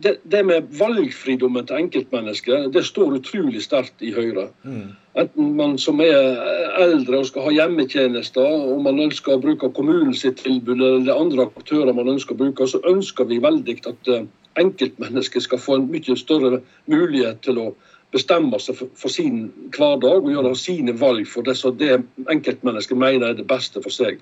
det, 0.00 0.16
det, 0.24 0.42
med 0.46 0.68
valgfridommen 0.78 1.66
til 1.66 1.84
enkeltmennesket 1.84 2.72
det 2.74 2.82
står 2.86 3.18
utrolig 3.18 3.62
sterkt 3.64 4.02
i 4.02 4.12
Høyre. 4.14 4.48
Mm. 4.64 4.92
Enten 5.20 5.50
man 5.58 5.76
som 5.78 6.00
er 6.00 6.38
eldre 6.80 7.20
og 7.20 7.28
skal 7.28 7.46
ha 7.46 7.54
hjemmetjenester, 7.56 8.54
og 8.72 8.80
man 8.86 9.00
ønsker 9.04 9.36
å 9.36 9.42
bruke 9.42 9.72
kommunens 9.76 10.24
tilbud 10.24 10.78
eller 10.78 11.12
andre 11.12 11.48
aktører 11.50 11.92
man 11.96 12.14
ønsker 12.14 12.36
å 12.36 12.42
bruke, 12.44 12.68
så 12.68 12.80
ønsker 12.88 13.28
vi 13.28 13.42
veldig 13.44 13.76
at 13.90 14.12
eh, 14.12 14.28
enkeltmennesket 14.60 15.46
skal 15.46 15.60
få 15.60 15.78
en 15.78 15.90
mye 15.92 16.16
større 16.18 16.62
mulighet 16.90 17.42
til 17.44 17.60
å 17.60 17.68
bestemme 18.12 18.58
seg 18.60 18.76
for, 18.76 18.92
for 18.98 19.12
sin 19.12 19.46
hverdag 19.72 20.24
og 20.24 20.32
gjøre 20.32 20.56
sine 20.58 20.96
valg 21.00 21.28
for 21.28 21.44
det 21.46 21.56
som 21.60 21.76
det 21.76 21.94
enkeltmennesket 22.32 22.98
mener 22.98 23.32
er 23.32 23.38
det 23.38 23.48
beste 23.48 23.80
for 23.84 23.92
seg. 23.94 24.20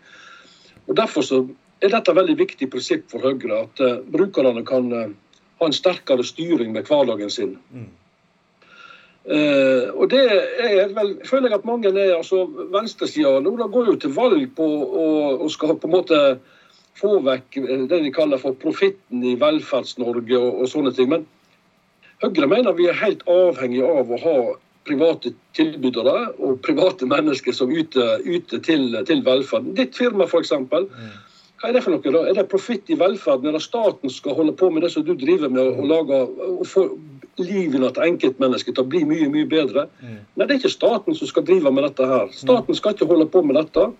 Og 0.87 0.97
Derfor 0.99 1.27
så 1.27 1.43
er 1.81 1.93
dette 1.93 2.13
et 2.13 2.19
veldig 2.19 2.37
viktig 2.39 2.71
prinsipp 2.71 3.11
for 3.11 3.25
Høyre. 3.25 3.65
At 3.65 3.83
uh, 3.83 3.99
brukerne 4.13 4.63
kan 4.67 4.93
uh, 4.93 5.11
ha 5.61 5.69
en 5.69 5.77
sterkere 5.77 6.25
styring 6.27 6.73
med 6.73 6.89
hverdagen 6.89 7.31
sin. 7.31 7.57
Mm. 7.73 7.91
Uh, 9.31 9.93
og 10.01 10.09
det 10.11 10.23
er 10.65 10.95
vel, 10.97 11.13
føler 11.29 11.51
jeg 11.51 11.59
at 11.61 11.67
mange 11.69 11.91
er, 11.93 12.15
altså 12.17 12.47
Venstresida 12.73 13.35
nå 13.45 13.53
går 13.69 13.91
jo 13.93 13.99
til 14.01 14.15
valg 14.17 14.47
på 14.57 14.65
å 14.65 15.51
skal 15.53 15.77
på 15.77 15.91
en 15.91 15.93
måte 15.93 16.21
få 17.01 17.19
vekk 17.27 17.61
det 17.91 18.01
de 18.05 18.13
kaller 18.15 18.41
for 18.41 18.57
profitten 18.57 19.23
i 19.25 19.37
Velferds-Norge 19.41 20.41
og, 20.41 20.63
og, 20.63 20.67
sånne 20.73 20.95
ting. 20.97 21.13
Men 21.13 21.29
Høyre 22.21 22.49
mener 22.51 22.77
vi 22.77 22.89
er 22.91 22.99
helt 23.01 23.23
avhengig 23.31 23.85
av 23.85 24.11
å 24.13 24.19
ha 24.25 24.37
private 24.89 25.33
tilbydere 25.57 26.17
og 26.41 26.61
private 26.65 27.09
mennesker 27.09 27.55
som 27.57 27.73
yter, 27.73 28.21
yter 28.25 28.61
til, 28.65 28.97
til 29.09 29.23
velferden. 29.25 29.75
Ditt 29.77 29.97
firma 29.97 30.27
f.eks. 30.29 30.53
Mm. 30.53 31.11
Hva 31.61 31.69
er 31.69 31.77
det 31.77 31.83
for 31.85 31.93
noe? 31.93 32.13
da? 32.13 32.21
Er 32.25 32.37
det 32.39 32.47
profitt 32.49 32.89
i 32.89 32.97
velferden, 32.97 33.53
når 33.53 33.61
staten 33.61 34.13
skal 34.13 34.37
holde 34.39 34.55
på 34.57 34.71
med 34.73 34.87
det 34.87 34.95
som 34.95 35.05
du 35.05 35.13
driver 35.19 35.51
med, 35.53 35.75
og, 35.77 35.89
lage, 35.91 36.21
og 36.57 36.63
få 36.69 36.87
livene 37.41 37.91
til 37.93 38.07
enkeltmennesket 38.07 38.79
til 38.79 38.87
å 38.87 38.89
bli 38.89 39.03
mye 39.09 39.29
mye 39.33 39.49
bedre? 39.49 39.85
Mm. 40.01 40.23
Nei, 40.25 40.47
det 40.47 40.55
er 40.55 40.63
ikke 40.63 40.73
staten 40.73 41.19
som 41.19 41.29
skal 41.29 41.45
drive 41.51 41.73
med 41.77 41.85
dette 41.85 42.07
her. 42.09 42.33
Staten 42.33 42.79
skal 42.79 42.97
ikke 42.97 43.11
holde 43.13 43.29
på 43.29 43.45
med 43.45 43.61
dette. 43.61 43.91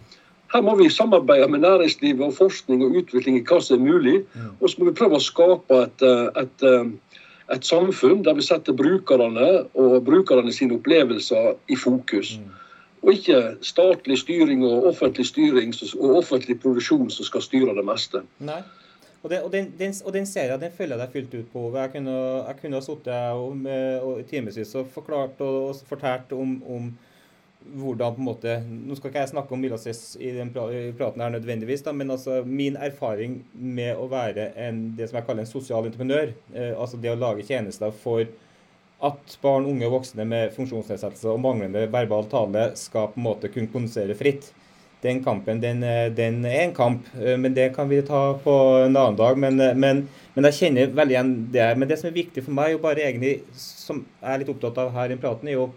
Her 0.51 0.65
må 0.67 0.73
vi 0.81 0.89
samarbeide 0.91 1.51
med 1.53 1.63
næringslivet 1.67 2.25
og 2.27 2.39
forskning 2.39 2.81
og 2.87 2.97
utvikling 3.03 3.37
i 3.39 3.45
hva 3.45 3.61
som 3.63 3.77
er 3.77 3.93
mulig. 3.93 4.17
Mm. 4.33 4.55
Og 4.57 4.73
så 4.73 4.81
må 4.81 4.89
vi 4.89 4.97
prøve 4.97 5.21
å 5.21 5.23
skape 5.23 5.83
et, 5.85 6.07
et, 6.41 6.67
et 7.59 7.69
samfunn 7.69 8.25
der 8.25 8.41
vi 8.41 8.47
setter 8.49 8.75
brukerne 8.81 9.51
og 9.77 10.01
brukerne 10.09 10.57
sine 10.57 10.81
opplevelser 10.81 11.53
i 11.69 11.79
fokus. 11.79 12.39
Og 13.01 13.15
ikke 13.17 13.57
statlig 13.65 14.19
styring 14.21 14.65
og 14.69 14.91
offentlig 14.91 15.25
styring 15.27 15.73
og 15.99 16.19
offentlig 16.21 16.59
produksjon 16.61 17.09
som 17.11 17.29
skal 17.29 17.45
styre 17.45 17.75
det 17.77 17.85
meste. 17.87 18.25
Nei. 18.45 18.61
Og, 19.23 19.29
det, 19.29 19.43
og, 19.43 19.53
den, 19.53 19.69
den, 19.79 19.93
og 20.05 20.15
den 20.17 20.27
serien 20.27 20.61
den 20.61 20.73
følger 20.73 20.97
jeg 20.97 21.03
deg 21.03 21.13
fullt 21.13 21.35
ut 21.37 21.53
på. 21.53 21.63
Jeg 21.77 21.93
kunne, 21.93 22.17
jeg 22.49 22.59
kunne 22.61 22.81
ha 22.81 22.85
sittet 22.85 24.21
i 24.25 24.27
timevis 24.31 24.75
og 24.81 24.89
forklart 24.95 25.41
og, 25.45 25.57
og 25.69 25.89
fortalt 25.89 26.33
om, 26.33 26.57
om, 26.65 26.91
hvordan 27.61 28.15
på 28.17 28.23
en 28.23 28.25
måte 28.25 28.53
Nå 28.65 28.97
skal 28.97 29.11
ikke 29.11 29.21
jeg 29.21 29.31
snakke 29.35 29.53
om 29.53 29.61
Milases 29.61 30.15
i 30.17 30.31
den 30.33 30.49
praten 30.55 31.21
her 31.21 31.33
nødvendigvis, 31.35 31.83
da, 31.85 31.93
men 31.93 32.11
altså 32.11 32.39
min 32.47 32.79
erfaring 32.81 33.43
med 33.53 34.01
å 34.01 34.07
være 34.09 34.47
en, 34.57 34.87
det 34.97 35.11
som 35.11 35.19
jeg 35.19 35.27
kaller 35.27 35.45
en 35.45 35.51
sosial 35.51 35.85
entreprenør, 35.85 36.33
eh, 36.55 36.73
altså 36.73 36.97
det 36.97 37.13
å 37.13 37.19
lage 37.21 37.45
tjenester 37.45 37.93
for 37.93 38.25
at 39.07 39.37
barn, 39.41 39.67
unge 39.69 39.87
og 39.89 39.95
voksne 39.99 40.27
med 40.29 40.53
funksjonsnedsettelse 40.57 41.31
og 41.33 41.41
manglende 41.41 41.87
verbal 41.93 42.27
tale 42.29 42.71
skal 42.77 43.09
på 43.13 43.21
en 43.21 43.27
måte 43.31 43.51
kunne 43.53 43.71
kommunisere 43.73 44.17
fritt. 44.19 44.51
Den 45.01 45.23
kampen 45.25 45.61
den, 45.63 45.83
eh, 45.83 46.11
den, 46.13 46.45
er 46.45 46.67
en 46.67 46.75
kamp, 46.77 47.07
eh, 47.17 47.37
men 47.41 47.55
det 47.57 47.71
kan 47.75 47.89
vi 47.89 48.03
ta 48.05 48.35
på 48.45 48.53
en 48.85 48.97
annen 48.97 49.17
dag. 49.17 49.39
Men, 49.39 49.61
eh, 49.61 49.75
men, 49.75 50.09
men 50.35 50.49
jeg 50.51 50.59
kjenner 50.59 50.93
veldig 50.93 51.15
igjen 51.15 51.31
det. 51.55 51.69
Men 51.79 51.89
det 51.89 51.97
som 52.01 52.11
er 52.11 52.19
viktig 52.19 52.45
for 52.45 52.53
meg, 52.53 52.75
og 52.75 52.83
bare 52.85 53.07
egentlig, 53.07 53.39
som 53.57 54.05
jeg 54.21 54.35
er 54.35 54.43
litt 54.43 54.53
opptatt 54.53 54.83
av 54.83 54.93
her 54.93 55.15
i 55.15 55.17
praten, 55.23 55.49
er 55.49 55.57
jo, 55.57 55.71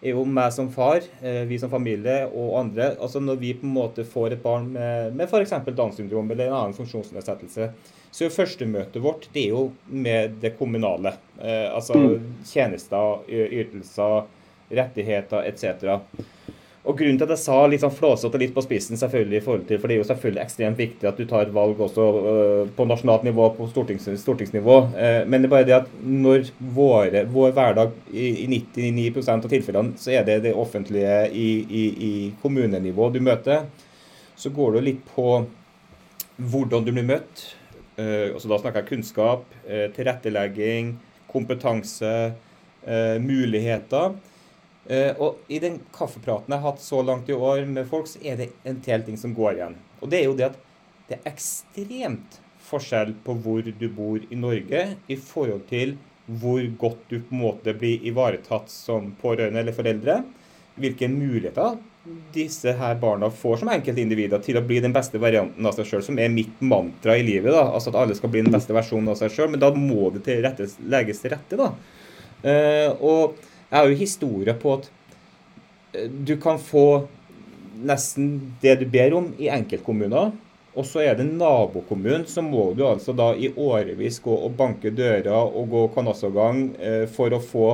er 0.00 0.16
jo 0.16 0.24
meg 0.24 0.48
som 0.52 0.70
far, 0.72 1.04
vi 1.48 1.58
som 1.60 1.72
familie 1.72 2.24
og 2.26 2.56
andre. 2.62 2.94
altså 3.00 3.20
Når 3.20 3.36
vi 3.40 3.52
på 3.56 3.68
en 3.68 3.76
måte 3.76 4.04
får 4.04 4.32
et 4.32 4.42
barn 4.42 4.72
med, 4.72 5.12
med 5.16 5.28
f.eks. 5.28 5.52
Downs 5.76 6.00
syndrom 6.00 6.30
eller 6.30 6.48
en 6.48 6.56
annen 6.62 6.76
funksjonsnedsettelse, 6.76 7.70
så 8.14 8.30
førstemøtet 8.30 9.02
vårt 9.02 9.26
det 9.34 9.48
er 9.48 9.56
jo 9.56 9.64
med 9.90 10.36
det 10.42 10.52
kommunale. 10.58 11.16
Eh, 11.40 11.66
altså 11.74 11.98
mm. 11.98 12.28
tjenester, 12.46 13.24
ytelser, 13.26 14.28
rettigheter 14.70 15.48
etc. 15.48 15.98
Og 16.84 16.98
Grunnen 16.98 17.16
til 17.16 17.24
at 17.24 17.32
jeg 17.32 17.40
sa 17.40 17.56
litt 17.66 17.80
sånn 17.80 17.94
flåsete 17.96 18.38
litt 18.38 18.52
på 18.54 18.62
spissen, 18.62 18.98
selvfølgelig 19.00 19.38
i 19.38 19.42
forhold 19.46 19.64
til, 19.66 19.78
for 19.80 19.88
det 19.88 19.96
er 19.96 20.00
jo 20.02 20.06
selvfølgelig 20.10 20.42
ekstremt 20.42 20.82
viktig 20.82 21.08
at 21.08 21.18
du 21.18 21.24
tar 21.26 21.50
valg 21.56 21.80
også 21.80 22.08
uh, 22.12 22.72
på 22.76 22.86
nasjonalt 22.86 23.24
nivå, 23.24 23.46
på 23.56 23.66
stortings, 23.70 24.04
stortingsnivå. 24.20 24.76
Uh, 24.92 25.22
men 25.24 25.40
det 25.40 25.48
er 25.48 25.54
bare 25.54 25.68
det 25.70 25.76
at 25.78 25.88
når 26.04 26.52
våre, 26.76 27.24
vår 27.32 27.56
hverdag 27.56 27.96
i, 28.12 28.28
i 28.44 28.46
99% 28.52 29.48
av 29.48 29.54
tilfellene, 29.54 29.96
så 29.98 30.12
er 30.12 30.28
det 30.28 30.42
det 30.44 30.52
offentlige 30.52 31.16
i, 31.32 31.48
i, 31.64 31.84
i 32.10 32.14
kommunenivå 32.44 33.08
du 33.16 33.22
møter, 33.24 33.64
så 34.36 34.52
går 34.52 34.76
det 34.76 34.86
litt 34.90 35.02
på 35.16 35.38
hvordan 36.36 36.84
du 36.84 36.92
blir 36.92 37.08
møtt 37.14 37.48
altså 38.00 38.50
da 38.50 38.58
snakker 38.60 38.82
jeg 38.82 38.90
kunnskap, 38.90 39.44
uh, 39.68 39.86
tilrettelegging, 39.94 40.94
kompetanse, 41.30 42.14
uh, 42.86 43.16
muligheter. 43.22 44.16
og 45.16 45.38
i 45.48 45.58
den 45.58 45.78
kaffepraten 45.96 46.52
jeg 46.52 46.60
har 46.60 46.74
hatt 46.74 46.82
så 46.84 46.98
langt 47.00 47.28
i 47.32 47.32
år 47.32 47.64
med 47.64 47.86
folk, 47.88 48.04
så 48.04 48.18
er 48.20 48.36
det 48.36 48.50
en 48.68 48.82
del 48.84 49.02
ting 49.06 49.16
som 49.16 49.32
går 49.32 49.54
igjen. 49.54 49.76
Og 50.02 50.10
det 50.12 50.18
er 50.18 50.26
jo 50.26 50.34
det 50.36 50.50
at 50.50 50.58
det 51.08 51.16
er 51.16 51.30
ekstremt 51.30 52.36
forskjell 52.64 53.14
på 53.24 53.36
hvor 53.44 53.64
du 53.64 53.86
bor 53.92 54.20
i 54.20 54.36
Norge 54.36 54.82
i 55.08 55.16
forhold 55.16 55.64
til 55.70 55.96
hvor 56.26 56.62
godt 56.80 57.02
du 57.10 57.18
på 57.18 57.34
en 57.34 57.42
måte 57.42 57.74
blir 57.76 58.04
ivaretatt 58.08 58.70
som 58.72 59.10
pårørende 59.20 59.60
eller 59.60 59.76
foreldre. 59.76 60.22
Hvilke 60.80 61.08
muligheter 61.08 61.76
disse 62.32 62.72
her 62.72 62.94
barna 63.00 63.30
får 63.30 63.62
som 63.62 63.70
enkeltindivider 63.72 64.42
til 64.44 64.58
å 64.58 64.62
bli 64.64 64.80
den 64.84 64.92
beste 64.92 65.20
varianten 65.20 65.64
av 65.64 65.76
seg 65.76 65.88
sjøl, 65.88 66.02
som 66.04 66.18
er 66.20 66.32
mitt 66.32 66.60
mantra 66.60 67.16
i 67.16 67.24
livet. 67.24 67.52
da, 67.54 67.64
altså 67.70 67.92
At 67.92 68.00
alle 68.02 68.16
skal 68.18 68.32
bli 68.34 68.42
den 68.44 68.52
beste 68.52 68.76
versjonen 68.76 69.08
av 69.12 69.16
seg 69.20 69.32
sjøl. 69.32 69.50
Men 69.54 69.62
da 69.62 69.70
må 69.72 70.10
det 70.12 70.24
til 70.26 70.42
rettes, 70.44 70.76
legges 70.84 71.22
til 71.22 71.32
rette. 71.32 71.56
da. 71.60 71.72
Uh, 72.44 72.90
og 73.00 73.38
jeg 73.70 73.78
har 73.78 73.88
jo 73.88 73.96
historier 73.96 74.58
på 74.60 74.76
at 74.76 74.90
uh, 75.96 76.08
du 76.28 76.36
kan 76.40 76.60
få 76.60 77.06
nesten 77.84 78.56
det 78.60 78.76
du 78.82 78.86
ber 78.90 79.16
om 79.16 79.32
i 79.40 79.48
enkeltkommuner. 79.52 80.34
Og 80.74 80.84
så 80.90 81.04
er 81.06 81.16
det 81.16 81.30
nabokommunen, 81.30 82.26
så 82.26 82.42
må 82.44 82.72
du 82.76 82.82
altså 82.84 83.14
da 83.16 83.30
i 83.32 83.48
årevis 83.48 84.18
gå 84.20 84.34
og 84.34 84.56
banke 84.58 84.90
dører 84.92 85.32
og 85.32 85.70
gå 85.72 85.88
kanassogang 85.96 86.66
uh, 86.76 87.04
for 87.08 87.32
å 87.32 87.40
få 87.40 87.68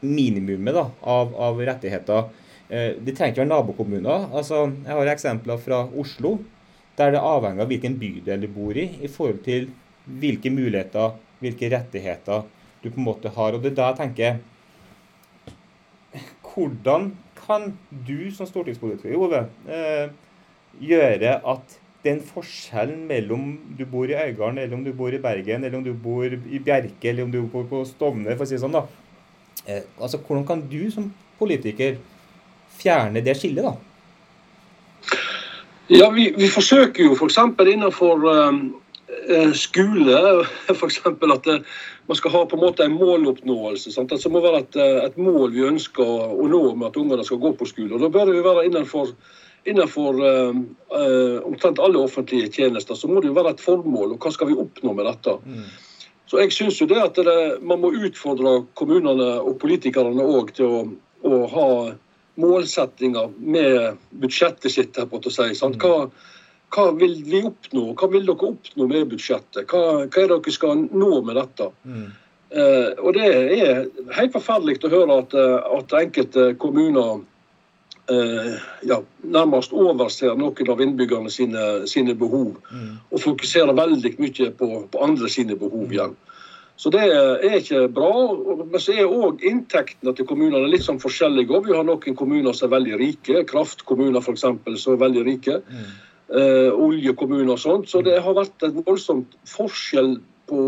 minimumet 0.00 0.74
da, 0.74 0.88
av, 1.06 1.36
av 1.38 1.60
rettigheter. 1.70 2.30
Eh, 2.70 2.94
det 3.02 3.16
trenger 3.16 3.34
ikke 3.34 3.42
være 3.42 3.50
nabokommuner. 3.50 4.28
Altså, 4.30 4.68
jeg 4.86 4.94
har 4.94 5.10
eksempler 5.10 5.58
fra 5.58 5.82
Oslo, 5.98 6.36
der 6.98 7.16
det 7.16 7.22
avhenger 7.24 7.64
av 7.64 7.72
hvilken 7.72 7.96
bydel 7.98 8.44
du 8.44 8.48
bor 8.54 8.78
i, 8.78 8.86
i 9.02 9.10
forhold 9.10 9.42
til 9.46 9.70
hvilke 10.20 10.52
muligheter, 10.54 11.16
hvilke 11.42 11.70
rettigheter 11.72 12.46
du 12.82 12.88
på 12.88 13.00
en 13.00 13.08
måte 13.08 13.32
har. 13.34 13.56
Og 13.56 13.64
det 13.64 13.72
er 13.72 13.80
da 13.82 13.90
jeg 13.92 14.02
tenker 14.04 14.40
Hvordan 16.50 17.12
kan 17.38 17.68
du 18.06 18.30
som 18.34 18.46
stortingspolitiker, 18.48 19.14
Ove, 19.14 19.44
eh, 19.70 20.10
gjøre 20.82 21.36
at 21.52 21.76
den 22.02 22.18
forskjellen 22.24 23.04
mellom 23.06 23.52
du 23.78 23.84
bor 23.86 24.10
i 24.10 24.16
Øygarden, 24.16 24.58
eller 24.58 24.76
om 24.76 24.82
du 24.84 24.92
bor 24.96 25.14
i 25.14 25.20
Bergen, 25.22 25.64
eller 25.64 25.78
om 25.78 25.84
du 25.84 25.92
bor 25.94 26.24
i 26.26 26.58
Bjerke, 26.58 27.08
eller 27.08 27.24
om 27.24 27.30
du 27.30 27.42
bor 27.46 27.68
på 27.70 27.84
Stovner, 27.86 28.34
for 28.34 28.46
å 28.46 28.50
si 28.50 28.56
det 28.56 28.62
sånn, 28.64 28.74
da. 28.74 28.82
Eh, 29.66 29.86
altså, 30.00 30.18
hvordan 30.18 30.46
kan 30.48 30.64
du 30.70 30.90
som 30.90 31.10
politiker 31.38 32.00
fjerne 32.80 33.22
det 33.24 33.36
skillet, 33.38 33.64
da? 33.64 33.76
Ja, 35.90 36.10
vi, 36.14 36.28
vi 36.38 36.48
forsøker 36.50 37.02
jo 37.02 37.16
f.eks. 37.16 37.38
innenfor 37.66 38.26
eh, 38.30 39.52
skole 39.58 40.20
for 40.78 40.86
eksempel, 40.86 41.32
at 41.34 41.48
eh, 41.50 41.64
man 42.06 42.18
skal 42.18 42.30
ha 42.30 42.44
på 42.46 42.56
en 42.56 42.62
måte 42.62 42.84
en 42.84 42.94
måloppnåelse. 42.98 43.92
Sant? 43.92 44.12
Altså, 44.12 44.28
det 44.28 44.34
må 44.34 44.42
være 44.44 44.62
et, 44.64 44.78
uh, 44.78 45.04
et, 45.04 45.18
mål 45.18 45.52
vi 45.54 45.66
ønsker 45.66 46.02
å 46.06 46.46
nå 46.50 46.62
med 46.74 46.88
at 46.88 46.96
ungene 46.98 47.26
skal 47.26 47.38
gå 47.42 47.52
på 47.58 47.68
skole. 47.70 47.92
og 47.94 48.02
Da 48.02 48.10
bør 48.10 48.30
det 48.30 48.40
jo 48.40 48.46
være 48.46 48.64
innenfor, 48.66 49.12
innenfor 49.70 50.18
eh, 50.26 50.58
omtrent 51.46 51.78
alle 51.78 52.02
offentlige 52.02 52.50
tjenester 52.50 52.98
så 52.98 53.10
må 53.10 53.22
det 53.22 53.30
jo 53.30 53.36
være 53.38 53.54
et 53.54 53.62
formål. 53.62 54.16
og 54.16 54.26
Hva 54.26 54.34
skal 54.34 54.50
vi 54.50 54.58
oppnå 54.58 54.94
med 54.98 55.06
dette? 55.06 55.36
Mm. 55.46 55.68
Så 56.30 56.42
jeg 56.42 56.54
synes 56.54 56.80
jo 56.80 56.86
det 56.90 56.98
at 57.02 57.18
det, 57.18 57.38
Man 57.62 57.82
må 57.82 57.90
utfordre 57.94 58.60
kommunene 58.74 59.32
og 59.38 59.58
politikerne 59.62 60.26
òg 60.26 60.54
til 60.58 60.66
å, 60.66 60.82
å 61.26 61.40
ha 61.54 61.68
målsettinger 62.40 63.32
med 63.38 63.96
budsjettet 64.10 64.72
sitt. 64.72 64.96
her 64.96 65.06
på 65.06 65.18
å 65.18 65.32
si. 65.32 65.54
Sant? 65.54 65.80
Hva, 65.82 66.10
hva 66.74 66.90
vil 66.96 67.22
vi 67.26 67.42
oppnå? 67.46 67.90
Hva 67.98 68.10
vil 68.12 68.26
dere 68.28 68.52
oppnå 68.52 68.86
med 68.86 69.08
budsjettet? 69.10 69.66
Hva, 69.70 70.06
hva 70.06 70.22
er 70.22 70.28
det 70.30 70.36
dere 70.36 70.54
skal 70.54 70.86
nå 70.90 71.20
med 71.26 71.36
dette? 71.40 71.70
Mm. 71.84 72.06
Eh, 72.50 72.88
og 72.98 73.14
Det 73.14 73.26
er 73.26 73.84
helt 74.16 74.32
forferdelig 74.34 74.80
å 74.84 74.94
høre 74.94 75.18
at, 75.22 75.34
eh, 75.34 75.58
at 75.78 75.92
enkelte 76.00 76.54
kommuner 76.58 77.20
eh, 78.10 78.56
ja, 78.90 78.98
nærmest 79.22 79.72
overser 79.72 80.34
noen 80.38 80.72
av 80.74 80.82
innbyggerne 80.82 81.30
sine, 81.30 81.86
sine 81.86 82.14
behov. 82.14 82.56
Mm. 82.72 82.98
Og 83.10 83.22
fokuserer 83.22 83.76
veldig 83.76 84.16
mye 84.18 84.50
på, 84.50 84.72
på 84.90 85.04
andre 85.04 85.30
sine 85.30 85.58
behov 85.58 85.92
igjen. 85.92 86.16
Mm. 86.16 86.29
Så 86.80 86.88
det 86.94 87.02
er 87.04 87.58
ikke 87.58 87.82
bra. 87.92 88.12
Men 88.62 88.80
så 88.80 88.94
er 88.96 89.04
òg 89.04 89.42
inntektene 89.44 90.14
til 90.16 90.24
kommunene 90.28 90.68
litt 90.72 90.84
sånn 90.86 91.00
forskjellige. 91.02 91.60
Vi 91.66 91.74
har 91.76 91.84
noen 91.84 92.14
kommuner 92.16 92.52
som 92.56 92.70
er 92.70 92.76
veldig 92.78 92.96
rike. 93.02 93.34
Kraftkommuner 93.50 94.20
f.eks. 94.24 94.44
som 94.80 94.92
er 94.94 95.04
veldig 95.04 95.22
rike. 95.26 95.54
Mm. 95.68 95.90
Eh, 96.40 96.70
oljekommuner 96.72 97.52
og 97.52 97.60
sånt. 97.60 97.84
Så 97.92 98.00
det 98.06 98.16
har 98.24 98.38
vært 98.38 98.56
et 98.64 98.76
voldsomt 98.80 99.30
forskjell 99.50 100.12
på, 100.48 100.60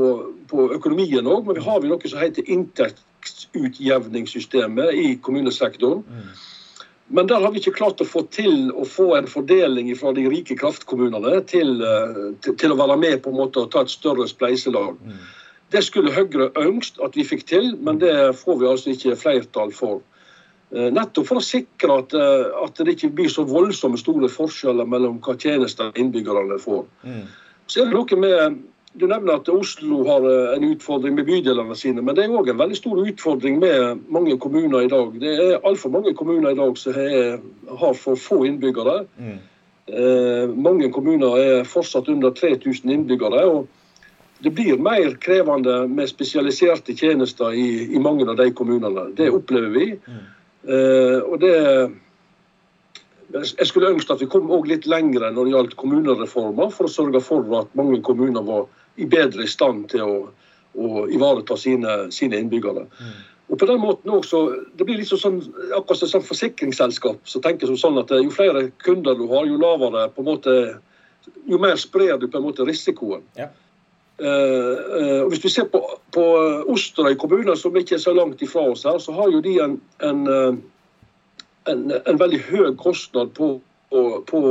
på 0.52 0.58
økonomien 0.76 1.24
òg. 1.24 1.48
Men 1.48 1.56
vi 1.56 1.64
har 1.64 1.80
jo 1.80 1.88
noe 1.94 2.08
som 2.12 2.20
heter 2.20 2.44
inntektsutjevningssystemet 2.58 4.88
i 4.92 5.16
kommunesektoren. 5.24 6.04
Mm. 6.04 6.28
Men 7.12 7.28
der 7.28 7.40
har 7.40 7.50
vi 7.52 7.58
ikke 7.60 7.78
klart 7.80 8.00
å 8.04 8.06
få 8.08 8.22
til 8.32 8.72
å 8.76 8.84
få 8.88 9.16
en 9.16 9.28
fordeling 9.28 9.96
fra 9.96 10.12
de 10.16 10.28
rike 10.32 10.56
kraftkommunene 10.60 11.40
til, 11.48 11.80
til, 12.44 12.52
til 12.60 12.70
å 12.72 12.80
være 12.84 12.96
med 13.00 13.22
på 13.24 13.28
en 13.32 13.40
måte 13.40 13.60
og 13.64 13.70
ta 13.72 13.80
et 13.84 13.92
større 13.92 14.26
spleiselag. 14.28 14.96
Mm. 15.00 15.20
Det 15.72 15.82
skulle 15.84 16.12
Høyre 16.12 16.50
ønskt 16.60 17.00
at 17.04 17.16
vi 17.16 17.24
fikk 17.24 17.46
til, 17.48 17.72
men 17.80 18.00
det 18.02 18.14
får 18.40 18.58
vi 18.60 18.68
altså 18.68 18.92
ikke 18.92 19.16
flertall 19.16 19.72
for. 19.76 20.02
Nettopp 20.72 21.26
for 21.28 21.40
å 21.40 21.44
sikre 21.44 21.98
at, 22.00 22.14
at, 22.16 22.78
det 22.80 22.94
ikke 22.94 23.10
blir 23.16 23.28
så 23.28 23.44
voldsomme 23.44 23.98
store 24.00 24.30
forskjeller 24.32 24.88
mellom 24.88 25.18
hva 25.24 25.34
tjenester 25.36 25.92
innbyggerne 26.00 26.56
får. 26.60 26.86
Mm. 27.04 27.26
Så 27.68 27.82
er 27.82 27.90
det 27.90 27.96
noe 27.98 28.20
med 28.20 28.62
du 29.00 29.06
nevner 29.08 29.38
at 29.38 29.48
Oslo 29.48 30.02
har 30.04 30.24
eh, 30.28 30.54
en 30.56 30.66
utfordring 30.68 31.14
med 31.16 31.24
bydelene 31.28 31.76
sine, 31.76 32.02
men 32.04 32.16
det 32.16 32.26
er 32.26 32.34
òg 32.36 32.50
en 32.52 32.60
veldig 32.60 32.76
stor 32.76 32.98
utfordring 33.00 33.60
med 33.62 34.02
mange 34.12 34.36
kommuner 34.40 34.84
i 34.84 34.90
dag. 34.92 35.14
Det 35.20 35.32
er 35.32 35.62
altfor 35.64 35.94
mange 35.94 36.12
kommuner 36.18 36.52
i 36.52 36.58
dag 36.58 36.76
som 36.76 36.98
har 37.80 37.94
for 37.96 38.20
få 38.20 38.42
innbyggere. 38.48 38.98
Mm. 39.16 39.38
Eh, 39.88 40.52
mange 40.52 40.90
kommuner 40.92 41.38
er 41.40 41.64
fortsatt 41.68 42.10
under 42.12 42.34
3000 42.36 42.92
innbyggere. 42.92 43.46
og 43.48 43.66
Det 44.42 44.50
blir 44.50 44.78
mer 44.82 45.14
krevende 45.22 45.86
med 45.88 46.10
spesialiserte 46.10 46.96
tjenester 46.98 47.54
i, 47.54 47.94
i 47.94 48.00
mange 48.02 48.26
av 48.26 48.36
de 48.40 48.48
kommunene. 48.58 49.08
Det 49.16 49.30
opplever 49.30 49.70
vi. 49.74 49.88
Eh, 50.66 51.18
og 51.22 51.38
det 51.42 51.56
jeg 53.32 53.66
skulle 53.66 53.92
ønske 53.94 54.12
at 54.12 54.20
vi 54.20 54.28
kom 54.28 54.50
litt 54.68 54.86
lenger 54.90 55.30
når 55.32 55.44
det 55.44 55.54
gjaldt 55.54 55.76
kommunereformer, 55.80 56.72
for 56.74 56.88
å 56.88 56.92
sørge 56.92 57.22
for 57.24 57.46
at 57.62 57.70
mange 57.78 58.02
kommuner 58.04 58.44
var 58.44 58.66
i 59.00 59.06
bedre 59.08 59.46
stand 59.48 59.86
til 59.92 60.04
å, 60.04 60.16
å 60.76 61.04
ivareta 61.08 61.56
sine, 61.56 62.10
sine 62.12 62.40
innbyggere. 62.42 62.84
Og 63.52 63.58
på 63.60 63.68
den 63.68 63.80
måten 63.82 64.12
også, 64.12 64.42
Det 64.76 64.84
blir 64.88 65.00
liksom 65.00 65.18
sånn, 65.20 65.40
akkurat 65.76 66.00
som 66.00 66.08
sånn 66.08 66.28
forsikringsselskap 66.28 67.28
som 67.28 67.42
tenker 67.44 67.72
sånn 67.76 68.00
at 68.00 68.12
jo 68.16 68.30
flere 68.32 68.70
kunder 68.84 69.16
du 69.18 69.26
har, 69.32 69.48
jo 69.48 69.60
lavere 69.60 70.08
på 70.12 70.22
en 70.22 70.28
måte, 70.28 70.54
jo 71.48 71.58
mer 71.60 71.76
sprer 71.80 72.18
du 72.20 72.28
på 72.28 72.40
en 72.40 72.46
måte 72.48 72.64
risikoen. 72.68 73.24
Ja. 73.36 73.50
Uh, 74.22 74.28
uh, 74.28 75.20
og 75.24 75.32
Hvis 75.32 75.44
vi 75.44 75.50
ser 75.50 75.66
på, 75.72 75.80
på 76.14 76.24
Osterøy 76.70 77.16
kommune, 77.18 77.56
som 77.58 77.76
ikke 77.76 77.96
er 77.96 78.04
så 78.04 78.14
langt 78.14 78.42
ifra 78.42 78.68
oss 78.70 78.84
her, 78.86 79.00
så 79.02 79.14
har 79.16 79.32
jo 79.32 79.40
de 79.42 79.56
en, 79.64 79.74
en, 80.02 80.22
en, 81.68 81.82
en 82.06 82.20
veldig 82.20 82.40
høy 82.50 82.70
kostnad 82.78 83.34
på, 83.34 83.56
på, 83.90 84.00
på 84.30 84.42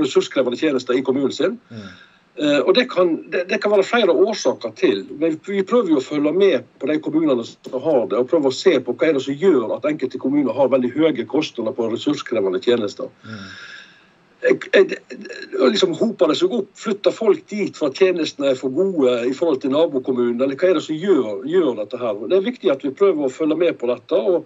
ressurskrevende 0.00 0.58
tjenester 0.58 0.96
i 0.96 1.04
kommunen 1.04 1.32
sin. 1.32 1.60
Mm. 1.68 1.92
Eh, 2.34 2.58
og 2.58 2.74
det 2.74 2.88
kan, 2.90 3.12
det, 3.30 3.44
det 3.48 3.60
kan, 3.62 3.70
være 3.70 3.86
flere 3.86 4.10
årsaker 4.10 4.72
til. 4.76 5.04
Men 5.20 5.36
vi 5.46 5.62
prøver 5.62 5.92
jo 5.92 6.00
å 6.00 6.04
følge 6.04 6.32
med 6.34 6.64
på 6.82 6.88
de 6.90 6.96
kommunene 7.02 7.44
som 7.46 7.76
har 7.84 8.08
det, 8.10 8.18
og 8.18 8.30
prøve 8.30 8.50
å 8.50 8.56
se 8.56 8.74
på 8.82 8.94
hva 8.94 9.08
er 9.08 9.14
det 9.18 9.22
som 9.26 9.38
gjør 9.38 9.76
at 9.76 9.86
enkelte 9.86 10.18
kommuner 10.18 10.56
har 10.56 10.72
veldig 10.72 10.90
høye 10.96 11.28
kostnader 11.30 11.76
på 11.76 11.86
ressurskrevende 11.92 12.62
tjenester. 12.64 13.12
Mm. 13.22 13.46
Liksom 14.44 15.94
Hoper 15.96 16.28
det 16.30 16.36
seg 16.40 16.52
opp? 16.52 16.68
Flytter 16.76 17.14
folk 17.14 17.46
dit 17.48 17.76
for 17.76 17.88
at 17.88 18.00
tjenestene 18.00 18.52
er 18.52 18.60
for 18.60 18.74
gode 18.74 19.16
i 19.28 19.32
forhold 19.36 19.62
til 19.62 19.72
nabokommunen? 19.72 20.42
Eller 20.42 20.58
hva 20.60 20.70
er 20.70 20.78
det 20.78 20.84
som 20.84 20.98
gjør, 20.98 21.46
gjør 21.48 21.72
dette 21.80 22.00
her? 22.00 22.20
Det 22.28 22.38
er 22.38 22.46
viktig 22.50 22.72
at 22.74 22.84
vi 22.84 22.92
prøver 22.94 23.26
å 23.26 23.32
følge 23.32 23.58
med 23.64 23.78
på 23.80 23.90
dette. 23.92 24.20
og 24.20 24.44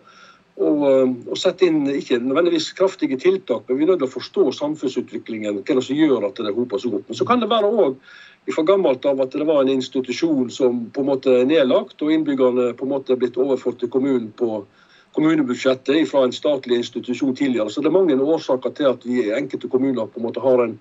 og, 0.59 0.81
eh, 0.88 1.11
og 1.31 1.38
sette 1.38 1.69
inn 1.69 1.85
ikke 1.87 2.19
nødvendigvis 2.19 2.73
kraftige 2.78 3.19
tiltak, 3.21 3.69
men 3.69 3.78
vi 3.78 3.85
er 3.85 3.93
nødt 3.93 4.00
til 4.02 4.09
å 4.09 4.14
forstå 4.17 4.47
samfunnsutviklingen. 4.59 5.61
Hva 5.62 5.76
det 5.78 5.85
som 5.87 5.99
gjør 5.99 6.26
at 6.26 6.40
det 6.43 6.55
hoper 6.57 6.83
seg 6.83 6.97
opp. 6.99 7.05
Men 7.07 7.19
så 7.19 7.26
kan 7.28 7.43
det 7.43 7.50
være 7.50 7.71
òg 7.71 7.95
fra 8.49 8.64
gammelt 8.64 9.05
av 9.07 9.21
at 9.21 9.37
det 9.37 9.47
var 9.47 9.62
en 9.62 9.75
institusjon 9.76 10.50
som 10.50 10.87
på 10.90 11.05
en 11.05 11.11
måte 11.12 11.35
er 11.43 11.47
nedlagt, 11.47 12.00
og 12.02 12.11
innbyggerne 12.11 12.73
på 12.75 12.87
en 12.87 12.95
måte 12.95 13.14
er 13.14 13.21
blitt 13.21 13.38
overført 13.38 13.78
til 13.83 13.93
kommunen 13.93 14.33
på 14.35 14.64
kommunebudsjettet 15.18 16.06
fra 16.10 16.22
en 16.25 16.32
statlig 16.32 16.78
institusjon 16.84 17.37
tidligere. 17.37 17.70
Så 17.70 17.82
det 17.82 17.90
er 17.90 17.96
mange 17.96 18.14
årsaker 18.22 18.75
til 18.78 18.90
at 18.92 19.06
vi 19.06 19.25
i 19.25 19.34
enkelte 19.34 19.70
kommuner 19.70 20.06
på 20.06 20.20
en 20.20 20.28
måte 20.28 20.42
har 20.44 20.62
en, 20.62 20.76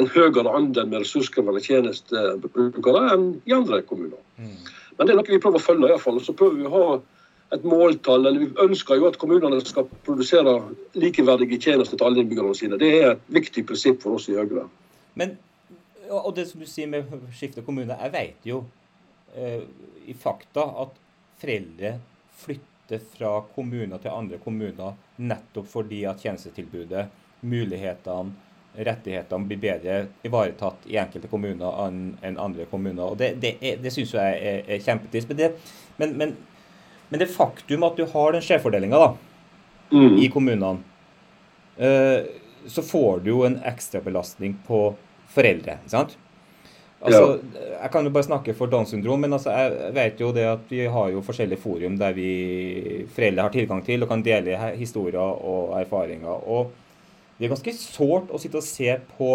en 0.00 0.08
høyere 0.14 0.54
andel 0.56 0.88
med 0.88 1.04
ressurskrevende 1.04 1.60
tjenestebrukere 1.60 3.02
enn 3.12 3.26
i 3.44 3.56
andre 3.56 3.82
kommuner. 3.88 4.20
Mm. 4.40 4.56
Men 4.96 5.08
det 5.08 5.12
er 5.12 5.20
noe 5.20 5.28
vi 5.28 5.40
prøver 5.42 5.60
å 5.60 5.66
følge, 5.66 5.90
i 5.90 5.92
hvert 5.92 6.04
fall. 6.06 6.20
Og 6.20 6.24
så 6.24 6.36
prøver 6.36 6.56
vi 6.62 6.70
å 6.70 6.72
ha 6.72 6.86
et 7.52 7.68
måltall. 7.68 8.26
eller 8.26 8.46
Vi 8.46 8.64
ønsker 8.64 9.00
jo 9.00 9.10
at 9.10 9.20
kommunene 9.20 9.60
skal 9.66 9.88
produsere 10.06 10.56
likeverdige 10.96 11.60
tjenester 11.60 12.00
til 12.00 12.08
alle 12.08 12.24
innbyggerne 12.24 12.56
sine. 12.56 12.80
Det 12.80 12.92
er 12.96 13.08
et 13.12 13.30
viktig 13.40 13.66
prinsipp 13.68 14.00
for 14.04 14.16
oss 14.16 14.30
i 14.32 14.38
Høyre. 14.38 14.68
Men, 15.20 15.36
og 16.08 16.32
det 16.36 16.48
som 16.48 16.64
du 16.64 16.68
sier 16.68 16.88
med 16.88 17.12
skifte 17.36 17.64
kommune, 17.66 17.98
jeg 18.00 18.16
vet 18.16 18.48
jo 18.48 18.64
eh, 19.36 19.64
i 20.08 20.16
fakta 20.16 20.64
at 20.86 21.00
foreldre 21.42 21.98
flytter 22.40 22.71
fra 23.14 23.34
kommuner 23.54 24.00
til 24.02 24.12
andre 24.12 24.38
kommuner 24.42 24.96
nettopp 25.16 25.68
fordi 25.70 26.02
at 26.08 26.20
tjenestetilbudet, 26.20 27.06
mulighetene, 27.40 28.34
rettighetene 28.72 29.48
blir 29.48 29.60
bedre 29.60 29.96
ivaretatt 30.24 30.86
i 30.88 30.96
enkelte 31.00 31.28
kommuner 31.28 31.82
enn 31.86 32.38
andre 32.40 32.64
kommuner. 32.70 33.12
og 33.12 33.18
Det, 33.20 33.34
det, 33.40 33.56
er, 33.60 33.76
det 33.82 33.92
syns 33.92 34.14
jeg 34.16 34.38
er, 34.38 34.62
er 34.66 34.84
kjempetrist. 34.84 35.28
Men, 35.28 35.52
men, 35.98 36.16
men 36.16 36.36
men 37.12 37.20
det 37.20 37.26
faktum 37.28 37.82
at 37.84 37.98
du 38.00 38.06
har 38.08 38.32
den 38.32 38.40
skjevfordelinga 38.40 38.98
mm. 39.92 40.14
i 40.24 40.30
kommunene, 40.32 40.78
uh, 41.76 42.24
så 42.64 42.84
får 42.88 43.20
du 43.20 43.28
jo 43.34 43.42
en 43.44 43.58
ekstrabelastning 43.68 44.54
på 44.64 44.78
foreldre. 45.34 45.74
ikke 45.82 45.92
sant? 45.92 46.14
Altså. 47.02 47.40
Jeg 47.82 47.90
kan 47.90 48.06
jo 48.06 48.12
bare 48.14 48.26
snakke 48.28 48.54
for 48.54 48.70
Downs 48.70 48.92
syndrom, 48.94 49.24
men 49.24 49.34
altså, 49.34 49.50
jeg 49.50 49.94
vet 49.96 50.20
jo 50.22 50.28
det 50.34 50.44
at 50.46 50.68
vi 50.70 50.84
har 50.86 51.08
jo 51.10 51.24
forskjellige 51.26 51.62
forum 51.62 51.96
der 51.98 52.14
vi 52.14 52.28
foreldre 53.10 53.48
har 53.48 53.54
tilgang 53.54 53.82
til 53.86 54.04
og 54.04 54.12
kan 54.12 54.22
dele 54.22 54.60
historier 54.78 55.18
og 55.18 55.74
erfaringer. 55.80 56.46
Og 56.46 56.70
det 57.38 57.48
er 57.48 57.54
ganske 57.56 57.74
sårt 57.74 58.30
å 58.30 58.38
sitte 58.38 58.60
og 58.60 58.66
se 58.66 58.94
på 59.16 59.32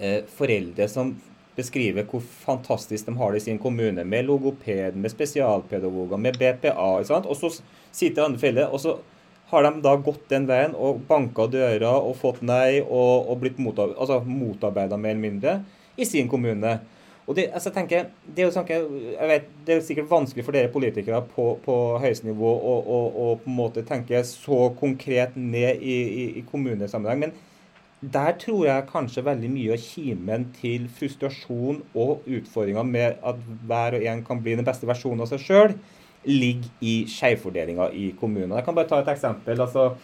eh, 0.00 0.24
foreldre 0.26 0.88
som 0.90 1.14
beskriver 1.56 2.04
hvor 2.10 2.20
fantastisk 2.20 3.06
de 3.06 3.14
har 3.16 3.32
det 3.32 3.44
i 3.44 3.46
sin 3.46 3.62
kommune, 3.62 4.02
med 4.04 4.26
logoped, 4.26 4.98
med 4.98 5.12
spesialpedagoger, 5.14 6.18
med 6.20 6.36
BPA. 6.40 6.90
Og 7.22 7.36
så 7.38 7.52
sitter 7.94 8.26
andre 8.26 8.42
foreldre, 8.42 8.66
og 8.74 8.82
så 8.82 8.98
har 9.52 9.62
de 9.62 9.82
da 9.84 9.94
gått 10.02 10.26
den 10.32 10.48
veien 10.48 10.74
og 10.74 11.04
banka 11.06 11.46
døra 11.46 11.94
og 12.02 12.16
fått 12.18 12.42
nei 12.42 12.80
og, 12.82 13.30
og 13.30 13.38
blitt 13.44 13.60
motarbeida 13.62 14.00
altså, 14.02 14.98
mer 14.98 15.14
eller 15.14 15.22
mindre 15.22 15.52
i 15.96 16.06
sin 16.08 16.28
kommune. 16.28 16.76
Og 17.26 17.34
det, 17.34 17.48
altså, 17.50 17.72
jeg 17.72 17.74
tenker, 17.80 18.04
det, 18.26 18.38
er 18.38 18.46
jo 18.46 18.54
sånn, 18.54 18.68
jeg 18.70 19.30
vet, 19.32 19.48
det 19.66 19.74
er 19.74 19.82
sikkert 19.82 20.10
vanskelig 20.12 20.44
for 20.46 20.54
dere 20.54 20.70
politikere 20.70 21.24
på, 21.32 21.48
på 21.64 21.74
høyeste 22.02 22.28
nivå 22.28 22.52
å, 22.54 22.76
å, 22.78 23.00
å, 23.10 23.26
på 23.42 23.50
en 23.50 23.58
måte 23.58 23.82
tenke 23.86 24.22
så 24.28 24.68
konkret 24.78 25.34
ned 25.34 25.82
i, 25.82 25.96
i, 26.06 26.26
i 26.38 26.46
kommunesammenheng. 26.46 27.26
men 27.26 27.36
der 28.00 28.36
tror 28.38 28.66
jeg 28.66 28.88
kanskje 28.90 29.24
veldig 29.24 29.48
mye 29.50 29.72
av 29.74 29.80
kimen 29.80 30.44
til 30.58 30.84
frustrasjon 30.98 31.80
og 31.96 32.26
utfordringer 32.28 32.84
med 32.86 33.22
at 33.24 33.38
hver 33.66 33.96
og 33.96 34.04
en 34.12 34.20
kan 34.26 34.42
bli 34.44 34.54
den 34.58 34.66
beste 34.66 34.86
versjonen 34.86 35.24
av 35.24 35.30
seg 35.30 35.42
sjøl, 35.42 35.74
ligger 36.26 36.68
i 36.84 36.94
skjevfordelinga 37.08 37.88
i 37.96 38.10
kommunene. 38.20 38.58
Jeg 38.58 38.66
kan 38.66 38.76
bare 38.76 38.90
ta 38.90 39.00
et 39.00 39.10
eksempel. 39.14 39.60
altså 39.60 39.94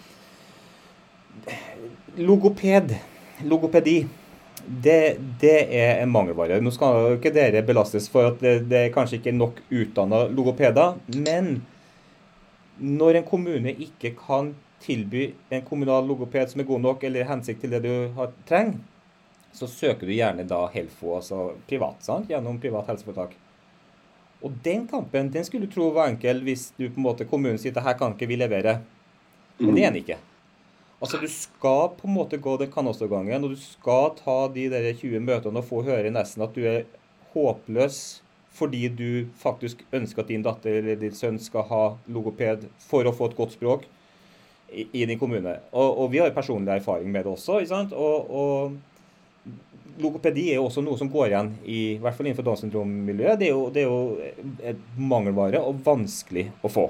Logoped, 2.16 2.96
logopedi, 3.44 4.02
det, 4.66 5.18
det 5.40 5.58
er 5.74 6.02
en 6.02 6.12
mangelvare. 6.12 6.60
Nå 6.62 6.72
skal 6.74 7.16
ikke 7.16 7.32
dere 7.34 7.64
belastes 7.66 8.08
for 8.12 8.32
at 8.32 8.42
det, 8.42 8.54
det 8.70 8.86
er 8.86 8.94
kanskje 8.94 9.18
ikke 9.18 9.32
er 9.32 9.38
nok 9.38 9.62
utdanna 9.70 10.24
logopeder, 10.30 10.98
men 11.16 11.54
når 12.82 13.20
en 13.20 13.28
kommune 13.28 13.74
ikke 13.74 14.14
kan 14.18 14.52
tilby 14.82 15.28
en 15.52 15.62
kommunal 15.66 16.06
logoped 16.08 16.50
som 16.50 16.62
er 16.62 16.68
god 16.68 16.82
nok, 16.82 17.04
eller 17.06 17.28
hensikt 17.28 17.62
til 17.62 17.74
det 17.74 17.82
du 17.84 17.92
har, 18.16 18.32
trenger, 18.48 18.80
så 19.52 19.68
søker 19.68 20.08
du 20.08 20.14
gjerne 20.14 20.46
da 20.48 20.64
Helfo, 20.72 21.12
altså 21.18 21.52
privat, 21.68 22.00
sant? 22.04 22.30
gjennom 22.32 22.58
privat 22.60 22.88
helseforetak. 22.88 23.36
Og 24.42 24.54
den 24.64 24.88
kampen 24.90 25.28
den 25.30 25.44
skulle 25.46 25.68
du 25.68 25.74
tro 25.74 25.92
var 25.94 26.10
enkel 26.10 26.40
hvis 26.42 26.70
du 26.78 26.88
på 26.88 26.98
en 26.98 27.06
måte 27.06 27.28
kommunen 27.30 27.60
sier 27.60 27.76
at 27.76 27.84
her 27.86 27.98
kan 28.00 28.16
ikke 28.16 28.30
vi 28.30 28.40
levere. 28.40 28.80
Men 29.60 29.76
det 29.76 29.84
er 29.84 29.92
den 29.92 30.00
ikke. 30.02 30.18
Altså 31.02 31.18
Du 31.18 31.26
skal 31.28 31.88
på 31.98 32.06
en 32.06 32.14
måte 32.14 32.38
gå 32.38 32.56
den 32.60 32.70
kanalstorgangen, 32.70 33.42
og 33.42 33.56
du 33.56 33.58
skal 33.58 34.12
ta 34.20 34.36
de 34.54 34.68
der 34.70 34.92
20 34.94 35.18
møtene 35.26 35.58
og 35.58 35.66
få 35.66 35.82
høre 35.86 36.12
nesten 36.14 36.44
at 36.46 36.54
du 36.54 36.62
er 36.62 36.84
håpløs 37.32 38.20
fordi 38.52 38.84
du 38.92 39.26
faktisk 39.40 39.80
ønsker 39.96 40.22
at 40.22 40.28
din 40.28 40.44
datter 40.44 40.76
eller 40.78 40.98
din 41.00 41.14
sønn 41.16 41.38
skal 41.40 41.64
ha 41.70 41.82
logoped 42.12 42.66
for 42.84 43.08
å 43.08 43.14
få 43.16 43.30
et 43.30 43.36
godt 43.38 43.54
språk 43.56 43.86
i, 44.68 44.84
i 44.92 45.06
din 45.08 45.18
kommune. 45.18 45.56
Og, 45.72 45.88
og, 45.88 46.10
vi 46.12 46.20
har 46.20 46.34
personlig 46.36 46.74
erfaring 46.76 47.08
med 47.12 47.24
det 47.24 47.32
også. 47.32 47.62
ikke 47.62 47.72
sant? 47.72 47.94
Og, 47.96 48.28
og, 48.28 49.48
logopedi 50.02 50.50
er 50.50 50.60
jo 50.60 50.68
også 50.68 50.84
noe 50.84 51.00
som 51.00 51.10
går 51.12 51.30
igjen, 51.30 51.48
i, 51.64 51.78
i 51.94 52.00
hvert 52.00 52.16
fall 52.16 52.28
innenfor 52.28 52.46
Downs 52.46 52.62
syndrom-miljøet. 52.64 53.40
Det, 53.40 53.50
det, 53.74 53.82
er 53.82 53.88
jo 53.88 54.60
et 54.72 54.84
mangelvare 54.96 55.60
og 55.64 55.80
vanskelig 55.84 56.50
å 56.64 56.70
få. 56.72 56.86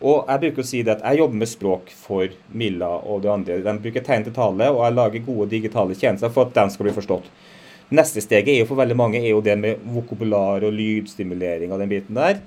Og 0.00 0.30
jeg 0.30 0.40
bruker 0.44 0.64
å 0.64 0.68
si 0.70 0.80
det 0.84 0.94
at 0.94 1.02
jeg 1.04 1.20
jobber 1.20 1.40
med 1.42 1.50
språk 1.50 1.90
for 1.92 2.32
Milla 2.56 2.88
og 3.04 3.20
de 3.24 3.32
andre. 3.32 3.58
De 3.64 3.74
bruker 3.84 4.04
tegn 4.04 4.24
til 4.24 4.36
tale, 4.36 4.70
og 4.72 4.80
jeg 4.86 4.96
lager 4.96 5.26
gode 5.26 5.50
digitale 5.52 5.96
tjenester 5.98 6.32
for 6.32 6.48
at 6.48 6.56
de 6.56 6.72
skal 6.72 6.88
bli 6.88 6.94
forstått. 6.96 7.28
Neste 7.90 8.22
steget 8.22 8.54
er 8.54 8.62
jo 8.62 8.68
for 8.70 8.78
veldig 8.78 8.96
mange 8.96 9.20
er 9.20 9.32
jo 9.32 9.42
det 9.44 9.56
med 9.58 9.82
vokabular 9.92 10.64
og 10.64 10.76
lydstimulering 10.76 11.72
og 11.74 11.82
den 11.82 11.90
biten 11.90 12.16
der. 12.16 12.40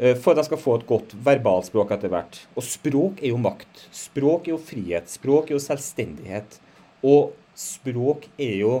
Eh, 0.00 0.16
for 0.16 0.32
at 0.32 0.40
de 0.40 0.48
skal 0.48 0.60
få 0.60 0.78
et 0.78 0.86
godt 0.88 1.14
verbalspråk 1.26 1.92
etter 1.94 2.10
hvert. 2.10 2.40
Og 2.56 2.64
språk 2.64 3.20
er 3.22 3.34
jo 3.34 3.40
makt. 3.42 3.86
Språk 3.94 4.48
er 4.48 4.56
jo 4.56 4.62
frihet. 4.70 5.10
Språk 5.12 5.50
er 5.50 5.58
jo 5.58 5.62
selvstendighet. 5.62 6.58
Og 7.06 7.36
språk 7.54 8.26
er 8.40 8.56
jo 8.64 8.78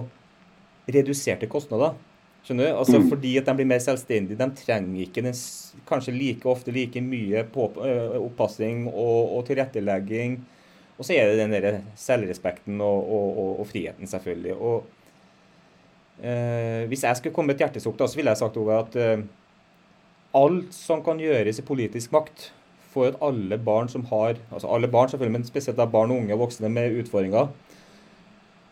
reduserte 0.90 1.46
kostnader. 1.50 1.94
Skjønner 2.50 2.66
du? 2.66 2.78
Altså 2.80 2.98
mm. 2.98 3.04
Fordi 3.12 3.32
at 3.38 3.46
de 3.46 3.52
blir 3.60 3.66
mer 3.70 3.78
selvstendige. 3.78 4.34
De 4.34 4.46
trenger 4.58 5.04
ikke 5.04 5.22
den, 5.22 5.36
kanskje 5.86 6.14
like 6.16 6.48
ofte 6.50 6.72
like 6.74 6.98
mye 6.98 7.44
på, 7.46 7.68
uh, 7.78 8.16
oppassing 8.18 8.88
og, 8.88 9.36
og, 9.36 9.44
tilrettelegging. 9.46 10.34
Og 10.98 11.06
så 11.06 11.14
er 11.14 11.30
det 11.30 11.38
den 11.38 11.54
der 11.54 11.78
selvrespekten 11.94 12.82
og, 12.82 13.06
og, 13.06 13.38
og 13.62 13.70
friheten, 13.70 14.10
selvfølgelig. 14.10 14.56
Og 14.58 14.84
eh, 16.26 16.84
Hvis 16.90 17.06
jeg 17.06 17.16
skulle 17.16 17.32
komme 17.32 17.54
med 17.54 17.54
et 17.54 17.64
hjertesukk, 17.64 18.02
så 18.02 18.18
ville 18.18 18.34
jeg 18.34 18.42
sagt 18.42 18.58
over 18.60 18.82
at 18.82 18.98
eh, 18.98 19.22
alt 20.34 20.74
som 20.74 21.04
kan 21.06 21.22
gjøres 21.22 21.62
i 21.62 21.64
politisk 21.70 22.12
makt 22.12 22.50
for 22.90 23.08
at 23.08 23.22
alle 23.22 23.56
barn 23.56 23.88
som 23.88 24.04
har 24.10 24.42
altså 24.50 24.68
alle 24.68 24.90
barn 24.90 25.08
selvfølgelig, 25.08 25.38
men 25.38 25.48
spesielt 25.48 25.78
da 25.78 25.86
barn 25.86 26.10
og 26.10 26.20
unge 26.20 26.34
og 26.34 26.42
voksne 26.48 26.68
med 26.68 26.98
utfordringer, 27.00 27.48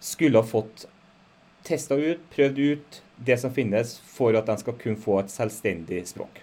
skulle 0.00 0.42
ha 0.42 0.44
fått 0.44 0.88
testa 1.64 1.96
ut, 1.96 2.26
prøvd 2.34 2.64
ut 2.74 3.04
det 3.24 3.38
som 3.40 3.54
finnes, 3.54 3.98
for 4.06 4.36
at 4.38 4.46
de 4.46 4.58
skal 4.60 4.76
kunne 4.78 5.00
få 5.00 5.20
et 5.22 5.32
selvstendig 5.32 6.04
språk. 6.08 6.42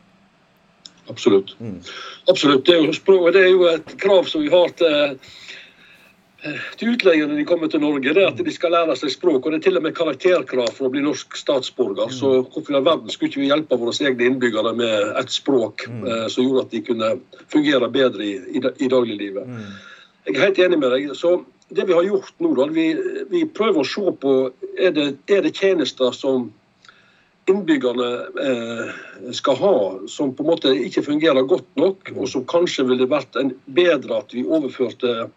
Absolutt. 1.08 1.56
Mm. 1.60 1.82
Absolutt. 2.28 2.66
Det 2.66 2.76
er, 2.76 2.86
jo, 2.86 3.32
det 3.32 3.42
er, 3.42 3.52
jo, 3.52 3.68
et 3.70 3.98
krav 4.02 4.26
som 4.30 4.42
vi 4.42 4.50
har 4.50 4.72
til, 4.80 5.18
til 6.80 6.94
utlendinger 6.96 7.30
når 7.30 7.40
de 7.40 7.46
kommer 7.48 7.70
til 7.70 7.84
Norge. 7.84 8.14
det 8.14 8.24
er 8.24 8.32
At 8.32 8.42
de 8.42 8.54
skal 8.54 8.74
lære 8.74 8.96
seg 8.98 9.14
språk. 9.14 9.46
og 9.46 9.54
Det 9.54 9.60
er 9.60 9.66
til 9.68 9.78
og 9.78 9.86
med 9.86 9.96
karakterkrav 9.98 10.72
for 10.74 10.88
å 10.88 10.94
bli 10.94 11.06
norsk 11.06 11.38
statsborger. 11.38 12.10
Mm. 12.10 12.16
Så 12.18 12.32
hvorfor 12.42 12.74
i 12.74 12.80
all 12.80 12.88
verden 12.88 13.14
skulle 13.14 13.30
ikke 13.32 13.44
vi 13.44 13.52
hjelpe 13.52 13.80
våre 13.82 13.94
egne 14.02 14.32
innbyggere 14.32 14.74
med 14.78 15.12
et 15.22 15.34
språk 15.34 15.86
mm. 15.90 16.06
eh, 16.10 16.28
som 16.34 16.48
gjorde 16.48 16.66
at 16.66 16.74
de 16.74 16.86
kunne 16.90 17.12
fungere 17.54 17.92
bedre 17.94 18.26
i, 18.26 18.38
i, 18.58 18.64
i 18.66 18.90
dagliglivet? 18.90 19.46
Mm. 19.46 19.76
Jeg 20.26 20.40
er 20.40 20.48
helt 20.48 20.64
enig 20.66 20.82
med 20.82 20.96
deg. 20.96 21.12
så 21.14 21.38
det 21.70 21.86
vi 21.86 21.94
har 21.94 22.04
gjort 22.06 22.34
nå, 22.38 22.52
da, 22.58 22.68
vi, 22.70 22.92
vi 23.30 23.42
prøver 23.50 23.82
å 23.82 23.88
se 23.90 24.12
på 24.22 24.34
er 24.78 24.94
det, 24.94 25.08
er 25.32 25.42
det 25.46 25.56
tjenester 25.58 26.14
som 26.14 26.52
innbyggerne 27.50 28.12
eh, 28.46 29.34
skal 29.34 29.56
ha, 29.56 29.76
som 30.10 30.34
på 30.36 30.44
en 30.44 30.50
måte 30.50 30.72
ikke 30.88 31.04
fungerer 31.06 31.46
godt 31.46 31.68
nok, 31.78 32.10
og 32.16 32.30
som 32.30 32.46
kanskje 32.50 32.88
ville 32.90 33.10
vært 33.10 33.38
en, 33.40 33.54
bedre 33.66 34.22
at 34.24 34.34
vi 34.34 34.46
overførte 34.46 35.28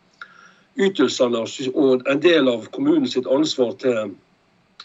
ytelsene 0.79 1.43
og 1.75 2.09
en 2.09 2.23
del 2.23 2.49
av 2.49 2.69
kommunens 2.73 3.19
ansvar 3.19 3.75
til 3.83 4.15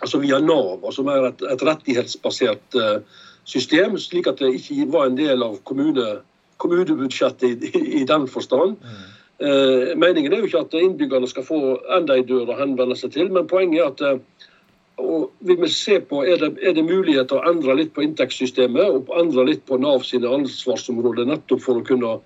altså 0.02 0.20
via 0.20 0.40
Nav, 0.42 0.84
altså 0.84 1.06
mer 1.06 1.30
et, 1.30 1.44
et 1.48 1.64
rettighetsbasert 1.64 2.78
eh, 2.80 3.20
system, 3.48 3.98
slik 4.02 4.28
at 4.28 4.42
det 4.42 4.56
ikke 4.58 4.88
var 4.92 5.10
en 5.10 5.18
del 5.20 5.44
av 5.46 5.60
kommune, 5.68 6.18
kommunebudsjettet 6.64 7.64
i, 7.70 7.84
i, 8.02 8.04
den 8.10 8.28
forstand. 8.28 8.76
Mm. 8.82 9.04
Eh, 9.44 9.94
meningen 10.00 10.34
er 10.34 10.42
jo 10.42 10.50
ikke 10.50 10.64
at 10.66 10.76
innbyggerne 10.80 11.30
skal 11.30 11.46
få 11.48 11.62
enda 11.96 12.18
en 12.18 12.28
dør 12.28 12.52
å 12.52 12.60
henvende 12.60 12.98
seg 13.00 13.14
til, 13.16 13.32
men 13.34 13.48
poenget 13.50 13.80
er 13.80 13.92
at 13.92 14.04
eh, 14.08 14.50
og 15.02 15.32
vi 15.40 15.56
vil 15.58 15.72
se 15.74 15.98
på 16.06 16.22
er 16.26 16.38
det, 16.42 16.52
er 16.62 16.76
det 16.78 16.86
muligheter 16.86 17.40
å 17.40 17.50
endre 17.50 17.76
litt 17.80 17.94
på 17.96 18.04
inntektssystemet 18.06 18.84
og 18.84 19.12
endre 19.18 19.48
litt 19.50 19.66
på 19.66 19.80
Nav 19.82 20.06
sine 20.06 20.30
ansvarsområder, 20.30 21.26
nettopp 21.30 21.64
for 21.66 21.80
å 21.80 21.86
kunne 21.88 22.18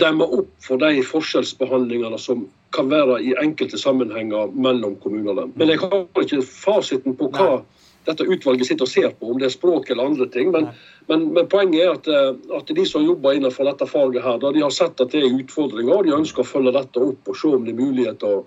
demme 0.00 0.24
opp 0.24 0.50
for 0.64 0.80
de 0.80 1.04
forskjellsbehandlingene 1.06 2.18
som 2.18 2.46
kan 2.74 2.88
være 2.90 3.20
i 3.22 3.34
enkelte 3.38 3.78
sammenhenger 3.78 4.50
mellom 4.56 4.96
kommunene. 5.02 5.46
Men 5.54 5.70
jeg 5.70 5.82
har 5.84 6.24
ikke 6.24 6.42
fasiten 6.48 7.14
på 7.18 7.28
hva 7.36 7.62
dette 8.08 8.26
utvalget 8.28 8.68
sitter 8.68 8.84
og 8.84 8.90
ser 8.90 9.12
på, 9.16 9.30
om 9.30 9.38
det 9.40 9.48
er 9.48 9.54
språk 9.54 9.88
eller 9.90 10.10
andre 10.10 10.26
ting. 10.32 10.50
Men, 10.52 10.68
men, 11.08 11.28
men 11.36 11.48
poenget 11.52 11.84
er 11.84 11.94
at, 11.94 12.10
eh, 12.10 12.58
at, 12.58 12.74
de 12.76 12.84
som 12.88 13.04
jobber 13.04 13.38
innenfor 13.38 13.68
dette 13.68 13.88
faget, 13.88 14.20
her, 14.24 14.40
da, 14.42 14.52
de 14.52 14.64
har 14.64 14.74
sett 14.74 15.00
at 15.00 15.14
det 15.14 15.22
er 15.22 15.38
utfordringer, 15.38 15.94
og 15.96 16.08
de 16.08 16.16
ønsker 16.16 16.44
å 16.44 16.48
følge 16.48 16.74
dette 16.76 17.00
opp 17.00 17.32
og 17.32 17.38
se 17.40 17.54
om 17.56 17.64
det 17.64 17.72
er 17.72 17.80
muligheter 17.80 18.40
å, 18.40 18.44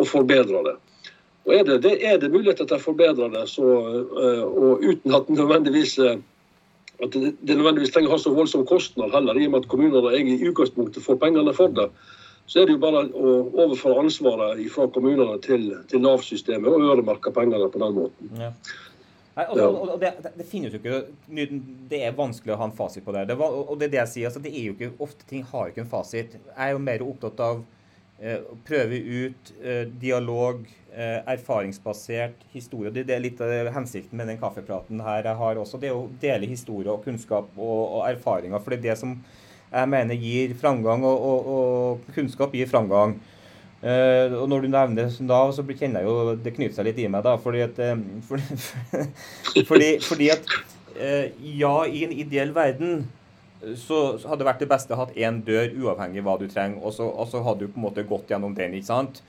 å 0.00 0.08
forbedre 0.08 0.64
det. 0.70 0.76
Og 1.44 1.54
er 1.54 1.64
det, 1.68 1.82
det, 1.84 1.94
er 2.08 2.20
det 2.20 2.32
muligheter 2.32 2.64
til 2.68 2.78
å 2.78 2.82
forbedre 2.82 3.28
det, 3.34 3.44
så, 3.52 3.70
eh, 4.16 4.44
og 4.44 4.84
uten 4.84 5.16
at 5.16 5.28
nødvendigvis 5.28 5.98
eh, 6.00 6.20
at 7.02 7.12
det, 7.12 7.34
det 7.42 7.56
nødvendigvis 7.58 7.92
trenger 7.92 8.12
å 8.12 8.16
ha 8.16 8.22
så 8.22 8.32
voldsom 8.32 8.64
kostnad 8.68 9.12
heller, 9.12 9.36
i 9.36 9.48
og 9.48 9.56
med 9.56 9.64
at 9.64 9.72
kommunene 9.72 10.14
i 10.20 10.38
utgangspunktet 10.48 11.04
får 11.04 11.18
pengene 11.20 11.56
for 11.56 11.74
det 11.74 11.90
så 12.46 12.60
er 12.60 12.68
det 12.68 12.74
jo 12.76 12.80
bare 12.82 13.04
å 13.08 13.34
overføre 13.64 14.02
ansvaret 14.04 14.64
fra 14.72 14.86
kommunene 14.92 15.38
til, 15.44 15.70
til 15.88 16.02
Nav-systemet 16.04 16.68
og 16.68 16.90
øremerke 16.90 17.32
pengene 17.32 17.70
på 17.72 17.80
den 17.80 17.94
måten. 17.96 18.34
Ja. 18.36 18.50
Nei, 19.34 19.46
altså, 19.48 19.64
og, 19.66 19.94
og 19.96 20.02
det, 20.02 20.12
det, 20.38 20.44
finnes 20.46 20.70
jo 20.70 20.78
ikke 20.78 21.46
Det 21.90 21.98
er 22.06 22.12
vanskelig 22.14 22.52
å 22.54 22.58
ha 22.60 22.68
en 22.68 22.76
fasit 22.76 23.02
på 23.02 23.10
det. 23.16 23.24
det 23.32 23.36
var, 23.40 23.56
og 23.64 23.80
det 23.80 23.88
er 23.88 23.94
det 23.96 23.98
jeg 24.04 24.10
sier. 24.12 24.28
Altså, 24.28 24.42
det 24.44 24.52
er 24.52 24.68
jo 24.68 24.74
ikke, 24.76 24.92
ofte 25.02 25.26
ting 25.26 25.42
har 25.48 25.64
jo 25.64 25.74
ikke 25.74 25.82
en 25.82 25.90
fasit. 25.90 26.36
Jeg 26.36 26.68
er 26.68 26.76
jo 26.76 26.84
mer 26.84 27.02
opptatt 27.02 27.42
av 27.42 27.64
prøve 28.64 29.00
ut 29.00 29.52
eh, 29.62 29.86
dialog, 30.00 30.62
eh, 30.94 31.18
erfaringsbasert 31.34 32.44
historie. 32.52 32.92
Det, 32.94 33.08
er 33.10 33.22
litt 33.22 33.40
av 33.42 33.50
hensikten 33.74 34.18
med 34.18 34.30
den 34.30 34.38
kaffepraten 34.38 35.02
her 35.02 35.26
jeg 35.26 35.40
har 35.40 35.60
også. 35.60 35.80
Det 35.82 35.90
er 35.90 35.98
å 35.98 36.08
dele 36.22 36.48
historie 36.48 36.92
og 36.92 37.04
kunnskap 37.04 37.50
og, 37.56 37.80
og 37.98 38.04
erfaringer. 38.08 38.62
For 38.62 38.74
det 38.74 38.80
er 38.80 38.90
det 38.90 38.98
som 39.02 39.16
jeg 39.74 39.90
mener 39.90 40.14
gir 40.14 40.54
framgang, 40.54 41.02
og, 41.02 41.24
og, 41.26 41.48
og 41.54 42.14
kunnskap 42.14 42.54
gir 42.54 42.70
framgang. 42.70 43.18
Uh, 43.84 44.32
og 44.38 44.46
når 44.48 44.62
du 44.64 44.68
nevner 44.72 45.10
det 45.10 45.26
da, 45.28 45.40
så 45.52 45.60
kjenner 45.66 46.00
jeg 46.00 46.08
jo 46.08 46.36
det 46.40 46.54
knyter 46.56 46.76
seg 46.78 46.86
litt 46.86 47.00
i 47.02 47.08
meg, 47.10 47.26
da. 47.26 47.34
Fordi 47.36 47.64
at, 47.66 47.80
fordi, 48.24 48.60
fordi, 49.68 49.88
fordi, 50.06 50.30
at 50.32 50.54
uh, 50.94 51.26
Ja, 51.58 51.74
i 51.84 52.06
en 52.06 52.14
ideell 52.14 52.54
verden 52.56 53.02
så 53.80 54.00
hadde 54.24 54.42
det 54.42 54.50
vært 54.50 54.64
det 54.64 54.70
beste 54.70 54.94
å 54.94 55.00
ha 55.02 55.06
én 55.16 55.40
dør, 55.46 55.70
uavhengig 55.84 56.22
av 56.22 56.28
hva 56.28 56.36
du 56.40 56.46
trenger, 56.50 56.82
og 56.82 56.94
så, 56.96 57.08
og 57.08 57.30
så 57.30 57.42
hadde 57.46 57.64
du 57.64 57.72
på 57.72 57.80
en 57.80 57.86
måte 57.88 58.06
gått 58.08 58.30
gjennom 58.32 58.54
den. 58.56 58.76
ikke 58.78 58.90
sant? 58.90 59.22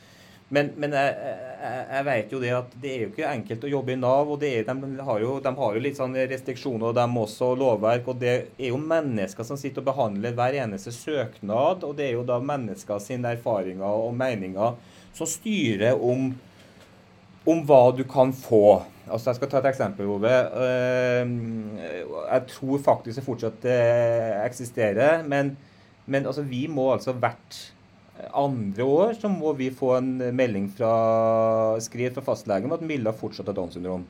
Men, 0.54 0.70
men 0.78 0.94
jeg, 0.94 1.14
jeg, 1.18 1.86
jeg, 1.90 2.06
vet 2.06 2.34
jo 2.36 2.40
det 2.44 2.52
at 2.54 2.74
det 2.82 2.90
er 2.92 3.00
jo 3.02 3.10
ikke 3.10 3.30
enkelt 3.32 3.64
å 3.66 3.72
jobbe 3.72 3.96
i 3.96 3.98
Nav. 3.98 4.30
og 4.30 4.44
er, 4.46 4.62
de, 4.68 4.90
har 5.08 5.24
jo, 5.24 5.32
de, 5.42 5.54
har 5.58 5.78
jo, 5.78 5.82
litt 5.82 5.98
sånn 5.98 6.14
restriksjoner, 6.16 6.92
og 6.92 6.98
de 6.98 7.22
også 7.24 7.50
lovverk. 7.58 8.12
og 8.14 8.20
Det 8.22 8.34
er 8.36 8.70
jo 8.70 8.82
mennesker 8.82 9.48
som 9.48 9.58
sitter 9.58 9.82
og 9.82 9.90
behandler 9.90 10.36
hver 10.38 10.60
eneste 10.62 10.94
søknad. 10.94 11.82
Og 11.88 11.96
det 11.98 12.12
er 12.12 12.20
jo 12.20 12.28
da 12.28 12.38
mennesker 12.38 13.02
sine 13.02 13.34
erfaringer 13.34 14.06
og 14.06 14.14
meninger 14.18 14.78
som 15.18 15.30
styrer 15.30 15.98
om, 15.98 16.30
om 17.50 17.66
hva 17.66 17.84
du 17.98 18.06
kan 18.10 18.36
få. 18.36 18.84
Altså 19.06 19.30
Jeg 19.30 19.36
skal 19.38 19.50
ta 19.52 19.62
et 19.62 19.70
eksempel, 19.70 20.10
Ove. 20.10 20.34
Jeg 22.26 22.42
tror 22.52 22.84
faktisk 22.84 23.20
det 23.20 23.26
fortsatt 23.26 23.68
eksisterer. 24.46 25.24
Men, 25.30 25.56
men 26.06 26.26
altså, 26.26 26.42
vi 26.42 26.66
må 26.68 26.92
altså 26.94 27.14
hvert 27.14 27.60
andre 28.34 28.84
år 28.84 29.18
så 29.20 29.30
må 29.32 29.52
vi 29.54 29.70
få 29.76 29.98
en 29.98 30.14
melding 30.36 30.70
fra 30.78 30.94
skriv 31.84 32.16
fra 32.16 32.24
fastlegen 32.24 32.70
om 32.70 32.78
at 32.78 32.86
Milla 32.86 33.14
fortsatt 33.16 33.52
har 33.52 33.58
Downs 33.58 33.76
syndrom. 33.76 34.06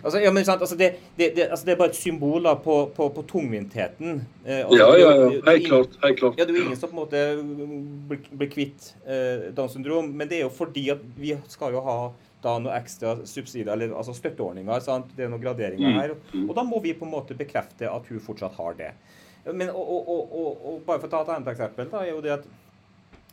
Altså, 0.00 0.20
ja, 0.20 0.30
men, 0.32 0.44
altså, 0.48 0.76
det, 0.76 0.94
det, 1.18 1.32
det, 1.36 1.42
altså, 1.50 1.66
det, 1.66 1.72
er 1.72 1.76
bare 1.76 1.92
et 1.92 1.96
symbol 1.96 2.44
da, 2.44 2.54
på, 2.56 2.76
på, 2.96 3.08
på 3.12 3.24
tungvintheten. 3.28 4.22
Eh, 4.46 4.62
altså, 4.64 4.78
ja, 4.78 4.86
ja, 4.96 5.10
ja. 5.10 5.50
Helt 5.50 5.66
klart. 5.66 5.98
Helt 6.04 6.18
klart. 6.18 6.38
Ja, 6.38 6.44
Det 6.44 6.54
er 6.54 6.58
jo 6.58 6.64
ingen 6.64 6.80
som 6.80 6.88
på 6.88 6.96
en 6.96 7.02
måte 7.02 7.24
blir, 8.08 8.22
blir 8.32 8.50
kvitt 8.52 8.94
eh, 9.04 9.50
Downs 9.56 9.76
syndrom, 9.76 10.08
men 10.08 10.30
det 10.30 10.38
er 10.38 10.46
jo 10.46 10.54
fordi 10.56 10.88
at 10.94 11.04
vi 11.20 11.34
skal 11.52 11.76
jo 11.76 11.84
ha 11.84 11.98
da 12.44 12.56
noe 12.62 12.76
ekstra 12.76 13.16
subsidier, 13.28 13.72
eller 13.74 13.92
altså 13.96 14.14
støtteordninger. 14.16 14.82
Sant? 14.84 15.12
Det 15.16 15.26
er 15.26 15.32
noen 15.32 15.42
graderinger 15.42 15.96
her. 15.96 16.14
Mm. 16.32 16.46
Og 16.48 16.56
da 16.56 16.64
må 16.66 16.80
vi 16.84 16.94
på 16.96 17.06
en 17.06 17.14
måte 17.14 17.36
bekrefte 17.38 17.90
at 17.90 18.08
hun 18.10 18.22
fortsatt 18.24 18.56
har 18.60 18.78
det. 18.78 18.94
Men, 19.46 19.70
og, 19.72 19.84
og, 19.90 20.08
og, 20.08 20.48
og, 20.68 20.80
bare 20.86 21.00
for 21.00 21.08
å 21.08 21.12
ta 21.12 21.22
et 21.24 21.34
annet 21.36 21.52
eksempel, 21.54 21.88
da, 21.92 22.02
er 22.04 22.12
jo 22.12 22.24
det 22.24 22.36
at 22.40 22.50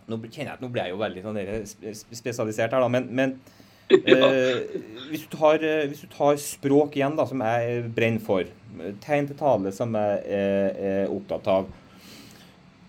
Nå 0.07 0.15
kjenner 0.23 0.53
jeg 0.53 0.53
at 0.53 0.61
nå 0.63 0.67
ble 0.71 0.83
jeg 0.85 0.93
jo 0.93 0.99
veldig 1.01 1.21
sånn 1.25 1.95
spesialisert 2.15 2.71
her, 2.71 2.79
da, 2.79 2.87
men, 2.87 3.09
men 3.11 3.33
eh, 3.91 4.77
hvis, 5.09 5.25
du 5.25 5.33
tar, 5.33 5.59
eh, 5.59 5.81
hvis, 5.91 6.05
du 6.05 6.13
tar, 6.13 6.37
språk 6.39 6.95
igjen, 6.95 7.17
da, 7.19 7.25
som 7.27 7.43
jeg 7.43 7.81
brenner 7.91 8.23
for, 8.23 8.47
tegn 9.03 9.27
til 9.27 9.35
tale 9.35 9.73
som 9.75 9.97
jeg 9.99 10.21
er, 10.37 10.79
er 10.91 11.11
opptatt 11.11 11.51
av 11.51 11.67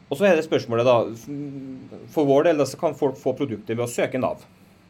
og 0.09 0.17
så 0.17 0.25
er 0.25 0.39
det 0.39 0.47
spørsmålet, 0.47 0.89
da 0.89 2.07
For 2.13 2.29
vår 2.29 2.49
del 2.49 2.63
da, 2.63 2.67
så 2.69 2.81
kan 2.81 2.97
folk 2.97 3.19
få 3.21 3.35
produkter 3.37 3.77
ved 3.77 3.85
å 3.85 3.91
søke 3.93 4.21
Nav. 4.21 4.45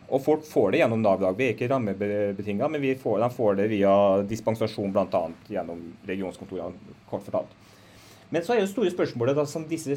Og 0.09 0.23
folk 0.25 0.45
får 0.49 0.73
det 0.73 0.83
gjennom 0.83 1.03
Nav 1.05 1.21
i 1.21 1.27
dag. 1.27 1.37
Vi 1.37 1.47
er 1.47 1.55
ikke 1.55 1.69
rammebetinga, 1.69 2.69
men 2.73 2.85
får, 2.97 3.19
de 3.21 3.31
får 3.35 3.59
det 3.59 3.67
via 3.75 3.95
dispensasjon 4.29 4.95
bl.a. 4.95 5.25
gjennom 5.53 5.83
regionskontorene, 6.09 6.97
kort 7.11 7.27
fortalt. 7.27 7.53
Men 8.33 8.45
så 8.45 8.55
er 8.55 8.63
jo 8.63 8.71
store 8.71 8.93
spørsmålet 8.93 9.37
da, 9.37 9.45
som 9.49 9.65
disse 9.69 9.97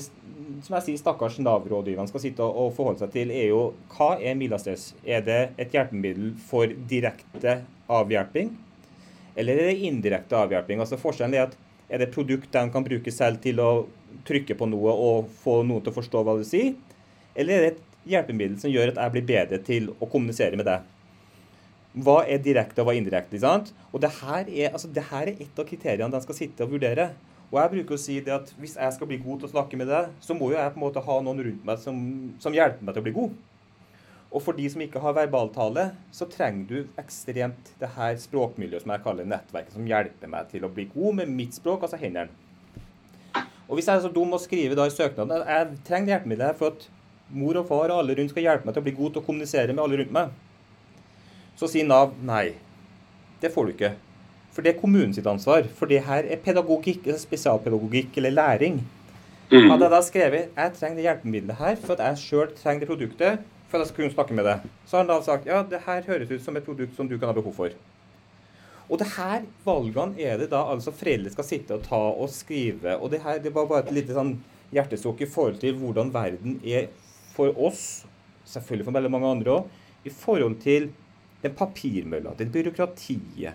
som 0.61 0.75
jeg 0.77 0.85
sier, 0.85 0.99
stakkars 0.99 1.39
Nav-rådgiverne 1.43 2.09
skal 2.11 2.23
sitte 2.23 2.45
og 2.45 2.73
forholde 2.75 3.03
seg 3.03 3.13
til, 3.15 3.31
er 3.33 3.49
jo 3.49 3.61
hva 3.95 4.13
er 4.19 4.37
Milastress? 4.39 4.91
Er 5.03 5.23
det 5.25 5.39
et 5.59 5.73
hjelpemiddel 5.75 6.33
for 6.47 6.71
direkte 6.89 7.61
avhjelping, 7.91 8.53
eller 9.35 9.59
er 9.59 9.71
det 9.71 9.89
indirekte 9.89 10.37
avhjelping? 10.37 10.83
Altså 10.83 10.99
Forskjellen 11.01 11.35
er 11.37 11.49
at 11.49 11.57
er 11.91 11.99
det 11.99 12.07
et 12.07 12.15
produkt 12.15 12.51
de 12.53 12.63
kan 12.71 12.85
bruke 12.85 13.11
selv 13.11 13.41
til 13.43 13.59
å 13.59 13.71
trykke 14.27 14.55
på 14.55 14.67
noe 14.69 14.93
og 14.93 15.31
få 15.41 15.59
noen 15.67 15.83
til 15.83 15.91
å 15.91 15.97
forstå 15.97 16.23
hva 16.23 16.37
du 16.39 16.45
sier, 16.47 16.75
eller 17.35 17.57
er 17.57 17.65
det 17.65 17.71
et 17.73 17.90
hjelpemiddel 18.07 18.57
som 18.61 18.71
gjør 18.71 18.93
at 18.93 19.01
jeg 19.03 19.15
blir 19.15 19.27
bedre 19.29 19.61
til 19.65 19.91
å 19.99 20.09
kommunisere 20.09 20.59
med 20.59 20.67
deg? 20.69 20.87
Hva 21.91 22.21
er 22.23 22.39
direkte 22.39 22.81
og 22.81 22.87
hva 22.87 22.95
er 22.95 23.01
indirekte? 23.01 23.39
sant? 23.41 23.73
Og 23.91 23.99
det 24.03 24.13
her 24.21 24.47
er, 24.47 24.71
altså, 24.71 24.87
det 24.87 25.03
her 25.09 25.27
er 25.27 25.43
et 25.43 25.59
av 25.59 25.67
kriteriene 25.67 26.13
de 26.13 26.23
skal 26.23 26.37
sitte 26.37 26.63
og 26.63 26.71
vurdere. 26.77 27.11
Og 27.51 27.59
jeg 27.59 27.71
bruker 27.73 27.97
å 27.97 27.99
si 27.99 28.19
det 28.23 28.31
at 28.31 28.51
hvis 28.61 28.77
jeg 28.79 28.95
skal 28.95 29.09
bli 29.09 29.19
god 29.19 29.41
til 29.41 29.49
å 29.49 29.53
snakke 29.57 29.79
med 29.79 29.89
deg, 29.91 30.13
så 30.23 30.35
må 30.37 30.53
jo 30.53 30.59
jeg 30.59 30.71
på 30.71 30.79
en 30.79 30.85
måte 30.85 31.03
ha 31.03 31.17
noen 31.23 31.41
rundt 31.43 31.65
meg 31.67 31.81
som, 31.83 31.97
som 32.39 32.55
hjelper 32.55 32.87
meg 32.87 32.95
til 32.95 33.03
å 33.03 33.07
bli 33.09 33.17
god. 33.17 33.33
Og 34.31 34.39
for 34.39 34.55
de 34.55 34.69
som 34.71 34.79
ikke 34.79 35.01
har 35.03 35.17
verbaltale, 35.17 35.89
så 36.15 36.23
trenger 36.31 36.63
du 36.69 37.01
ekstremt 37.01 37.73
det 37.81 37.89
her 37.97 38.15
språkmiljøet 38.15 38.85
som 38.85 38.93
jeg 38.95 39.03
kaller 39.03 39.27
nettverket, 39.27 39.75
som 39.75 39.89
hjelper 39.89 40.31
meg 40.31 40.47
til 40.53 40.63
å 40.63 40.71
bli 40.71 40.87
god 40.93 41.19
med 41.19 41.33
mitt 41.35 41.59
språk, 41.59 41.83
altså 41.83 41.99
hendene. 41.99 42.31
Og 43.67 43.75
hvis 43.75 43.87
jeg 43.87 43.99
er 43.99 44.05
så 44.05 44.11
dum 44.11 44.31
å 44.35 44.39
skrive 44.39 44.75
da 44.75 44.83
i 44.87 44.91
søknaden 44.91 45.45
Jeg 45.47 45.77
trenger 45.87 46.11
hjelpemidler 46.11 46.55
for 46.59 46.73
at 46.73 46.87
mor 47.33 47.59
og 47.61 47.67
far 47.69 47.91
og 47.91 48.01
alle 48.01 48.15
rundt 48.17 48.33
skal 48.33 48.45
hjelpe 48.45 48.67
meg 48.67 48.75
til 48.75 48.83
å 48.83 48.87
bli 48.87 48.95
god 48.97 49.13
til 49.13 49.23
å 49.23 49.25
kommunisere 49.25 49.75
med 49.75 49.83
alle 49.83 49.99
rundt 50.01 50.15
meg. 50.15 50.31
Så 51.59 51.69
sier 51.71 51.87
Nav 51.87 52.15
nei. 52.25 52.55
Det 53.41 53.51
får 53.53 53.67
du 53.67 53.75
ikke. 53.75 53.93
For 54.51 54.65
det 54.65 54.73
er 54.73 54.81
kommunen 54.81 55.13
sitt 55.15 55.27
ansvar. 55.29 55.67
For 55.77 55.89
det 55.89 56.03
her 56.07 56.27
er 56.27 56.41
pedagogikk, 56.43 57.05
altså 57.07 57.23
spesialpedagogikk 57.23 58.19
eller 58.21 58.35
læring. 58.35 58.81
Mm. 59.51 59.67
Hadde 59.67 59.83
jeg 59.83 59.91
da 59.91 60.01
skrevet 60.07 60.59
jeg 60.59 60.75
trenger 60.77 60.99
det 60.99 61.07
hjelpemiddelet 61.07 61.59
her 61.59 61.79
for 61.79 61.95
at 61.97 62.05
jeg 62.05 62.21
sjøl 62.21 62.53
trenger 62.55 62.85
det 62.85 62.91
produktet 62.91 63.47
for 63.71 63.79
at 63.79 63.85
jeg 63.85 63.91
skal 63.91 64.03
kunne 64.03 64.15
snakke 64.15 64.35
med 64.35 64.47
det, 64.47 64.57
så 64.87 64.97
har 64.97 65.05
han 65.05 65.09
da 65.11 65.17
sagt 65.23 65.47
ja, 65.47 65.61
det 65.67 65.81
her 65.85 66.05
høres 66.07 66.31
ut 66.31 66.43
som 66.43 66.57
et 66.59 66.65
produkt 66.67 66.95
som 66.95 67.07
du 67.07 67.17
kan 67.17 67.31
ha 67.31 67.35
behov 67.35 67.55
for. 67.55 67.75
Og 68.91 68.99
det 68.99 69.07
her 69.15 69.45
valgene 69.63 70.19
er 70.19 70.39
det 70.41 70.49
da 70.51 70.65
altså 70.73 70.91
foreldre 70.95 71.31
skal 71.31 71.47
sitte 71.47 71.77
og 71.77 71.85
ta 71.85 71.99
og 72.11 72.31
skrive. 72.31 72.97
Og 72.99 73.13
det 73.13 73.21
her 73.23 73.39
det 73.39 73.53
var 73.55 73.69
bare 73.69 73.85
et 73.85 73.93
lite 73.95 74.15
sånn 74.17 74.33
hjertesukk 74.75 75.23
i 75.23 75.29
forhold 75.31 75.61
til 75.61 75.77
hvordan 75.79 76.11
verden 76.11 76.57
er 76.67 76.89
for 77.35 77.55
oss, 77.67 78.03
selvfølgelig 78.47 78.87
for 78.87 78.97
veldig 78.97 79.11
mange 79.13 79.31
andre 79.35 79.55
òg, 79.59 79.69
i 80.05 80.13
forhold 80.13 80.57
til 80.63 80.89
den 81.41 81.53
papirmølla, 81.57 82.33
det 82.37 82.49
byråkratiet 82.53 83.53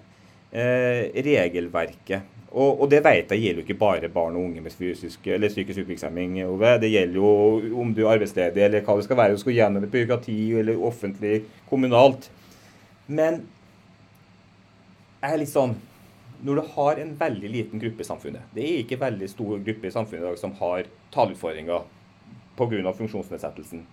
eh, 0.50 1.02
regelverket. 1.26 2.32
Og, 2.56 2.80
og, 2.80 2.86
det 2.88 3.02
vet 3.04 3.32
jeg 3.34 3.42
gjelder 3.42 3.60
jo 3.60 3.66
ikke 3.66 3.78
bare 3.80 4.08
barn 4.12 4.36
og 4.38 4.46
unge 4.46 4.62
med 4.64 4.72
fysisk 4.72 5.26
eller 5.28 5.50
psykisk 5.52 5.82
utviklingshemming. 5.82 6.38
Det 6.80 6.88
gjelder 6.88 7.18
jo 7.18 7.80
om 7.82 7.90
du 7.92 8.04
er 8.04 8.14
arbeidsledig 8.14 8.62
eller 8.64 8.86
hva 8.86 8.96
det 8.96 9.04
skal 9.04 9.18
være. 9.18 9.34
Du 9.36 9.42
skal 9.42 9.58
gjennom 9.58 9.84
et 9.84 9.92
byråkrati 9.92 10.38
eller 10.62 10.86
offentlig, 10.88 11.42
kommunalt. 11.68 12.30
Men 13.06 13.42
jeg 15.20 15.34
er 15.34 15.40
litt 15.40 15.52
sånn 15.52 15.76
Når 16.46 16.58
du 16.58 16.72
har 16.74 16.98
en 17.00 17.12
veldig 17.18 17.48
liten 17.50 17.80
gruppe 17.80 18.02
i 18.02 18.06
samfunnet 18.06 18.50
Det 18.54 18.62
er 18.62 18.80
ikke 18.82 18.98
veldig 19.00 19.28
stor 19.30 19.62
gruppe 19.64 19.88
i 19.88 19.92
samfunnet 19.94 20.20
i 20.20 20.26
dag 20.26 20.40
som 20.40 20.52
har 20.58 20.88
taleutfordringer 21.14 21.86
pga. 22.56 22.92
funksjonsnedsettelsen. 22.92 23.84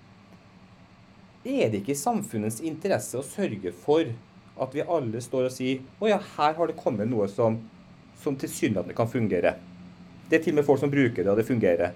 Er 1.43 1.69
det 1.69 1.82
ikke 1.82 1.91
i 1.91 1.99
samfunnets 1.99 2.62
interesse 2.63 3.19
å 3.19 3.26
sørge 3.26 3.73
for 3.76 4.08
at 4.54 4.76
vi 4.76 4.86
alle 4.86 5.19
står 5.21 5.49
og 5.49 5.54
sier 5.54 5.82
å 5.99 6.08
ja, 6.08 6.19
her 6.38 6.56
har 6.56 6.69
det 6.69 6.80
kommet 6.80 7.10
noe 7.10 7.28
som, 7.28 7.58
som 8.21 8.38
tilsynelatende 8.39 8.95
kan 8.95 9.10
fungere. 9.12 9.58
Det 10.30 10.39
er 10.39 10.43
til 10.45 10.56
og 10.56 10.62
med 10.62 10.67
folk 10.67 10.80
som 10.80 10.91
bruker 10.93 11.23
det, 11.23 11.32
og 11.32 11.39
det 11.39 11.47
fungerer. 11.47 11.95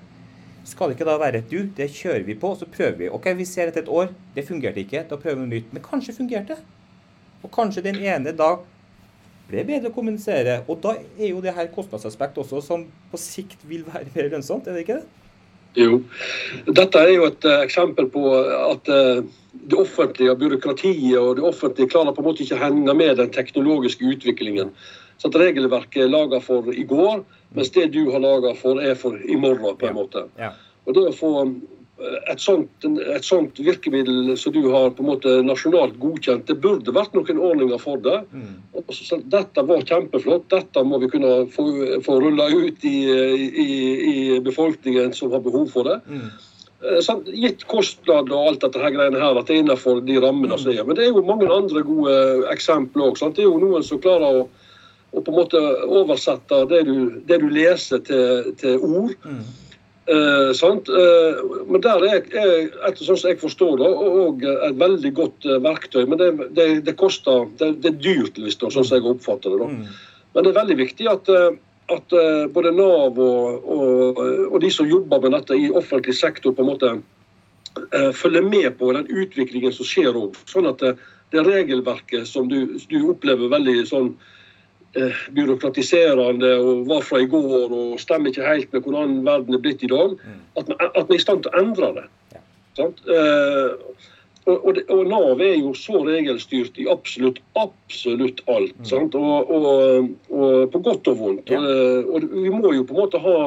Skal 0.68 0.90
det 0.90 0.98
ikke 0.98 1.08
da 1.08 1.16
være 1.22 1.44
du, 1.48 1.62
det 1.78 1.88
kjører 1.96 2.26
vi 2.28 2.36
på, 2.36 2.50
så 2.60 2.68
prøver 2.68 2.98
vi. 3.00 3.12
Ok, 3.14 3.30
vi 3.40 3.46
ser 3.48 3.72
etter 3.72 3.86
et 3.86 3.92
år, 3.92 4.10
det 4.36 4.44
fungerte 4.50 4.84
ikke, 4.84 5.06
da 5.08 5.16
prøver 5.16 5.40
vi 5.40 5.46
noe 5.46 5.54
nytt. 5.54 5.70
Men 5.72 5.86
kanskje 5.86 6.18
fungerte. 6.18 6.58
Og 7.40 7.54
kanskje 7.54 7.86
den 7.86 8.02
ene 8.04 8.34
da 8.36 8.58
ble 9.48 9.64
bedre 9.64 9.94
å 9.94 9.96
kommunisere. 9.96 10.60
Og 10.68 10.82
da 10.84 10.98
er 10.98 11.30
jo 11.30 11.40
det 11.46 11.56
her 11.56 11.70
kostnadsaspekt 11.72 12.42
også 12.44 12.60
som 12.66 12.84
på 13.14 13.22
sikt 13.22 13.64
vil 13.70 13.86
være 13.88 14.12
mer 14.12 14.28
lønnsomt, 14.34 14.68
er 14.68 14.76
det 14.76 14.84
ikke 14.84 15.00
det? 15.00 15.27
Jo. 15.78 16.00
Dette 16.66 17.02
er 17.04 17.14
jo 17.14 17.28
et 17.30 17.46
uh, 17.46 17.60
eksempel 17.62 18.08
på 18.14 18.24
at 18.38 18.90
uh, 18.90 19.22
det 19.68 19.78
offentlige 19.78 20.36
byråkratiet 20.40 21.18
og 21.20 21.36
det 21.38 21.46
offentlige 21.46 21.92
klarer 21.94 22.16
på 22.16 22.24
en 22.24 22.30
måte 22.30 22.44
ikke 22.46 22.58
å 22.58 22.64
henge 22.64 22.96
med 22.98 23.18
den 23.22 23.34
teknologiske 23.34 24.06
utviklingen. 24.06 24.74
Så 25.18 25.30
at 25.30 25.38
Regelverket 25.40 26.04
er 26.04 26.14
laga 26.14 26.40
for 26.44 26.70
i 26.74 26.86
går, 26.88 27.24
mens 27.58 27.72
det 27.74 27.88
du 27.94 28.04
har 28.14 28.22
laga 28.22 28.54
for, 28.58 28.82
er 28.82 28.98
for 28.98 29.18
i 29.18 29.38
morgen. 29.38 29.78
på 29.78 29.90
en 29.90 29.98
måte. 29.98 30.28
Ja. 30.38 30.54
Og 30.86 30.96
det 30.96 31.08
å 31.10 31.16
få 31.16 31.32
et 31.98 32.42
sånt, 32.42 32.86
et 32.86 33.26
sånt, 33.26 33.58
virkemiddel 33.58 34.36
som 34.38 34.54
du 34.54 34.68
har 34.70 34.92
på 34.94 35.02
en 35.02 35.10
måte 35.10 35.32
nasjonalt 35.46 35.96
godkjent, 36.02 36.46
det 36.50 36.60
burde 36.62 36.94
vært 36.94 37.16
noen 37.18 37.40
ordninger 37.42 37.82
for 37.82 38.02
det. 38.06 38.20
Mm. 38.30 38.84
Så, 38.94 39.18
dette 39.34 39.64
var 39.66 39.86
kjempeflott. 39.88 40.46
Dette 40.54 40.84
må 40.86 41.00
vi 41.02 41.10
kunne 41.10 41.48
få, 41.54 41.66
få 42.06 42.20
rulla 42.22 42.50
ut 42.54 42.86
i, 42.86 43.00
i, 43.10 43.68
i, 44.12 44.18
befolkningen 44.46 45.16
som 45.18 45.34
har 45.34 45.42
behov 45.46 45.74
for 45.74 45.90
det. 45.90 45.98
Mm. 46.06 46.30
Sånn, 47.02 47.26
gitt 47.34 47.66
kostnad 47.66 48.30
og 48.30 48.52
alt 48.52 48.62
dette 48.68 48.84
her 48.84 48.94
greiene 48.94 49.18
her, 49.18 49.34
at 49.34 49.50
det 49.50 49.58
er 49.58 49.64
innenfor 49.66 50.04
de 50.06 50.22
rammene 50.22 50.54
mm. 50.54 50.62
som 50.62 50.74
er. 50.76 50.86
Men 50.86 51.00
det 51.00 51.08
er 51.08 51.16
jo 51.16 51.26
mange 51.26 51.50
andre 51.50 51.82
gode 51.88 52.18
eksempler 52.54 53.10
òg. 53.10 53.22
Det 53.26 53.42
er 53.42 53.50
jo 53.50 53.62
noen 53.64 53.86
som 53.86 54.02
klarer 54.04 54.44
å, 54.44 54.50
å, 55.10 55.18
på 55.18 55.34
en 55.34 55.40
måte 55.42 55.64
oversette 55.90 56.68
det 56.70 56.86
du, 56.86 56.98
det 57.26 57.42
du 57.42 57.50
leser, 57.50 58.06
til, 58.06 58.54
til 58.62 58.78
ord. 58.86 59.18
Mm. 59.26 59.48
Eh, 60.08 60.52
eh, 60.52 61.40
men 61.68 61.82
der 61.84 62.04
er, 62.08 62.22
er 62.32 62.68
etter 62.88 63.04
sånn 63.04 63.18
som 63.20 63.28
jeg 63.28 63.42
forstår 63.42 63.82
det, 63.82 63.88
òg 63.92 64.46
et 64.48 64.78
veldig 64.80 65.12
godt 65.18 65.48
eh, 65.48 65.60
verktøy. 65.66 66.06
Men 66.08 66.22
det, 66.22 66.30
det, 66.56 66.68
det 66.88 66.96
koster 67.00 67.50
det, 67.60 67.74
det, 67.84 67.92
er 67.92 67.98
dyrt, 68.06 68.40
liksom, 68.40 68.72
sånn 68.72 68.88
som 68.88 69.02
jeg 69.02 69.10
oppfatter 69.12 69.58
det. 69.60 69.68
Mm. 69.74 69.82
Men 70.32 70.46
det 70.46 70.54
er 70.54 70.60
veldig 70.62 70.78
viktig 70.80 71.10
at, 71.12 71.34
eh, 71.34 71.60
at 71.92 72.16
eh, 72.16 72.46
både 72.56 72.72
Nav 72.78 73.20
og, 73.20 73.68
og, 73.68 74.24
og, 74.48 74.58
de 74.64 74.72
som 74.72 74.88
jobber 74.88 75.26
med 75.26 75.36
dette 75.36 75.60
i 75.60 75.68
offentlig 75.76 76.16
sektor, 76.16 76.56
på 76.56 76.64
en 76.64 76.72
måte 76.72 76.94
eh, 76.96 78.12
følger 78.16 78.48
med 78.48 78.70
på 78.80 78.94
den 78.96 79.12
utviklingen 79.12 79.76
som 79.76 79.92
skjer 79.92 80.16
òg. 80.16 80.40
Sånn 80.48 80.72
at 80.72 80.86
det, 80.88 80.96
regelverket 81.44 82.24
som 82.30 82.48
du, 82.48 82.78
du 82.88 83.02
opplever 83.12 83.52
veldig 83.52 83.82
sånn 83.90 84.14
byråkratiserende 85.36 86.54
og 86.58 86.86
var 86.90 87.04
fra 87.06 87.20
i 87.22 87.28
går 87.30 87.74
og 87.74 88.00
stemmer 88.02 88.32
ikke 88.32 88.48
helt 88.48 88.74
med 88.74 88.86
hvordan 88.86 89.18
verden 89.26 89.58
er 89.58 89.64
blitt 89.64 89.84
i 89.84 89.92
dag, 89.92 90.16
mm. 90.16 90.40
at 90.58 90.70
vi, 90.70 90.78
er 90.80 91.16
i 91.16 91.22
stand 91.22 91.44
til 91.46 91.54
å 91.54 91.62
endre 91.62 91.92
det. 91.98 92.06
Eh, 92.80 93.70
og, 94.48 94.64
og, 94.64 94.78
og, 94.88 95.02
Nav 95.10 95.42
er 95.44 95.58
jo 95.58 95.74
så 95.76 96.00
regelstyrt 96.08 96.78
i 96.80 96.88
absolutt 96.90 97.42
absolutt 97.60 98.40
alt. 98.48 98.78
Mm. 98.80 99.10
Og, 99.20 99.52
og, 99.52 100.70
på 100.72 100.82
godt 100.86 101.10
og 101.12 101.20
vondt. 101.20 101.52
Ja. 101.52 101.60
Og, 101.60 102.30
vi 102.32 102.52
må 102.54 102.72
jo 102.78 102.86
på 102.88 102.96
en 102.96 103.02
måte 103.02 103.22
ha 103.24 103.38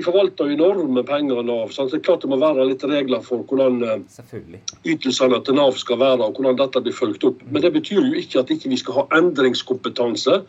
de 0.00 0.06
forvalter 0.06 0.52
enorme 0.54 1.02
penger, 1.04 1.38
av 1.38 1.46
Nav. 1.46 1.72
Så 1.74 1.86
det 1.90 2.00
er 2.00 2.04
klart 2.08 2.24
det 2.24 2.30
må 2.32 2.38
være 2.40 2.68
litt 2.70 2.84
regler 2.88 3.24
for 3.24 3.44
hvordan 3.48 3.82
eh, 3.84 4.60
ytelsene 4.88 5.40
til 5.44 5.58
Nav 5.58 5.76
skal 5.80 6.00
være, 6.00 6.24
og 6.24 6.38
hvordan 6.38 6.58
dette 6.60 6.82
blir 6.84 6.96
fulgt 6.96 7.26
opp. 7.28 7.42
Men 7.50 7.64
det 7.64 7.74
betyr 7.76 8.00
jo 8.00 8.22
ikke 8.22 8.40
at 8.42 8.52
ikke 8.52 8.70
vi 8.70 8.78
ikke 8.78 8.86
skal 8.86 8.98
ha 9.00 9.20
endringskompetanse. 9.20 10.40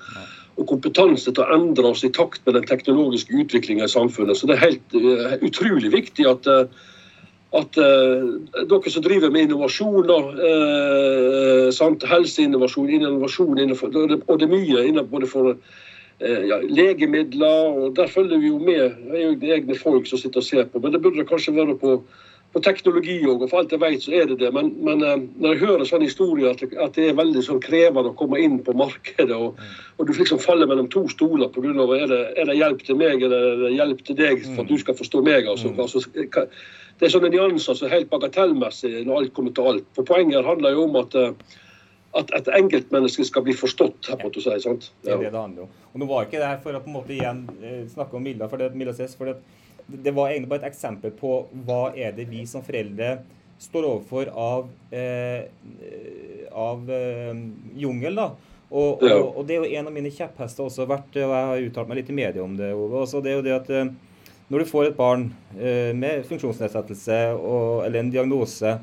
Og 0.59 0.67
kompetanse 0.67 1.31
til 1.31 1.43
å 1.43 1.51
endre 1.55 1.91
oss 1.91 2.05
i 2.07 2.11
takt 2.13 2.43
med 2.45 2.57
den 2.59 2.65
teknologiske 2.69 3.35
utviklingen 3.43 3.87
i 3.87 3.91
samfunnet. 3.91 4.37
Så 4.37 4.47
det 4.49 4.57
er 4.57 4.65
helt 4.65 4.95
uh, 4.95 5.37
utrolig 5.47 5.93
viktig 5.93 6.27
at, 6.27 6.47
uh, 6.47 6.65
at 7.55 7.79
dere 7.79 8.91
som 8.91 9.05
driver 9.05 9.31
med 9.31 9.47
innovasjon, 9.47 10.11
helseinnovasjon, 12.11 12.91
innovasjon 12.99 13.63
innenfor, 13.63 13.95
og 13.95 14.35
det 14.35 14.47
er 14.47 14.51
mye 14.51 14.83
innenfor 14.91 15.15
både 15.15 15.31
for 15.31 15.55
Eh, 15.55 15.90
ja, 16.21 16.59
legemidler. 16.61 17.77
og 17.83 17.95
Der 17.95 18.07
følger 18.07 18.39
vi 18.39 18.47
jo 18.47 18.57
med. 18.57 18.97
Det 19.11 19.21
er 19.21 19.29
jo 19.29 19.53
egne 19.55 19.75
folk 19.75 20.07
som 20.07 20.17
sitter 20.21 20.41
og 20.41 20.43
ser 20.47 20.65
på. 20.65 20.79
Men 20.79 20.93
det 20.93 21.01
burde 21.01 21.25
kanskje 21.25 21.55
være 21.55 21.77
på, 21.81 21.95
på 22.53 22.61
teknologi 22.63 23.17
òg. 23.25 23.47
For 23.49 23.61
alt 23.61 23.71
jeg 23.73 23.81
vet, 23.81 24.03
så 24.03 24.13
er 24.15 24.27
det 24.29 24.39
det. 24.39 24.51
Men, 24.53 24.73
men 24.85 25.03
eh, 25.03 25.23
når 25.41 25.55
jeg 25.55 25.61
hører 25.63 25.87
sånne 25.89 26.09
historier 26.09 26.51
at 26.51 26.61
det, 26.61 26.75
at 26.77 26.97
det 26.97 27.09
er 27.09 27.17
veldig 27.17 27.45
sånn 27.47 27.63
krevende 27.63 28.11
å 28.13 28.17
komme 28.19 28.41
inn 28.43 28.59
på 28.65 28.75
markedet, 28.77 29.37
og, 29.37 29.57
og 29.97 30.07
du 30.07 30.13
liksom 30.17 30.41
faller 30.43 30.69
mellom 30.69 30.91
to 30.93 31.07
stoler 31.11 31.49
pga. 31.53 31.73
Er, 31.97 32.05
det, 32.11 32.21
er 32.35 32.51
det 32.51 32.59
hjelp 32.59 32.85
til 32.85 33.01
meg 33.01 33.23
eller 33.23 33.47
er 33.53 33.65
det 33.65 33.73
hjelp 33.79 34.05
til 34.05 34.21
deg 34.21 34.45
for 34.51 34.63
at 34.65 34.71
du 34.71 34.77
skal 34.83 34.99
forstå 34.99 35.23
meg? 35.25 35.49
Altså, 35.49 35.73
mm. 35.73 35.81
altså, 35.81 36.05
det 37.01 37.07
er 37.07 37.15
sånne 37.15 37.33
nyanser 37.33 37.73
som 37.73 37.87
er 37.87 37.95
helt 37.95 38.11
bagatellmessig 38.11 39.01
når 39.07 39.23
alt 39.23 39.33
kommer 39.33 39.57
til 39.57 39.73
alt. 39.73 39.89
For 39.97 40.05
Poenget 40.05 40.45
handler 40.45 40.75
jo 40.75 40.85
om 40.85 40.99
at 41.01 41.17
eh, 41.17 41.59
at 42.19 42.31
et 42.35 42.49
enkeltmenneske 42.57 43.25
skal 43.27 43.45
bli 43.45 43.55
forstått. 43.55 44.09
her, 44.09 44.19
måtte 44.19 44.39
du 44.39 44.45
si, 44.45 44.57
sant? 44.63 44.91
Ja. 45.01 45.03
Det 45.05 45.13
er 45.13 45.23
det 45.23 45.31
det 45.31 45.41
handler 45.41 45.67
om. 45.67 45.73
Og 45.93 46.01
Nå 46.01 46.07
var 46.09 46.27
ikke 46.27 46.41
det 46.41 46.49
her 46.49 46.61
for 46.63 46.75
å 46.75 46.83
på 46.83 46.91
en 46.91 46.97
måte 46.97 47.15
igjen 47.15 47.43
eh, 47.61 47.83
snakke 47.91 48.17
om 48.17 48.25
Milla, 48.25 48.49
for 48.51 48.61
det, 48.61 48.71
Milla 48.75 48.95
ses, 48.95 49.15
for 49.15 49.31
det, 49.31 49.37
det, 49.87 50.13
var 50.15 50.31
egentlig 50.31 50.51
bare 50.51 50.65
et 50.65 50.71
eksempel 50.73 51.15
på 51.15 51.37
hva 51.67 51.81
er 51.95 52.15
det 52.17 52.27
vi 52.31 52.43
som 52.49 52.65
foreldre 52.65 53.17
står 53.61 53.87
overfor 53.87 54.31
av, 54.33 54.69
eh, 54.91 55.47
av 56.51 56.87
eh, 56.91 57.43
jungel. 57.79 58.19
da. 58.19 58.31
Og, 58.71 59.03
og, 59.03 59.37
og, 59.37 59.41
det 59.47 59.57
er 59.57 59.65
jo 59.65 59.79
en 59.79 59.89
av 59.89 59.95
mine 59.95 60.11
kjepphester 60.15 60.63
også 60.63 60.87
vært, 60.87 61.11
og 61.19 61.33
jeg 61.35 61.47
har 61.49 61.65
uttalt 61.65 61.89
meg 61.91 61.99
litt 61.99 62.11
i 62.11 62.15
media 62.15 62.43
om 62.43 62.53
det. 62.55 62.71
Også, 62.71 63.19
det 63.23 63.33
er 63.33 63.39
jo 63.39 63.45
det 63.45 63.55
at 63.57 63.71
eh, 63.75 63.91
når 64.51 64.63
du 64.63 64.67
får 64.67 64.89
et 64.89 64.97
barn 64.97 65.29
eh, 65.57 65.91
med 65.95 66.23
funksjonsnedsettelse 66.27 67.19
og, 67.35 67.85
eller 67.85 68.01
en 68.01 68.11
diagnose 68.11 68.73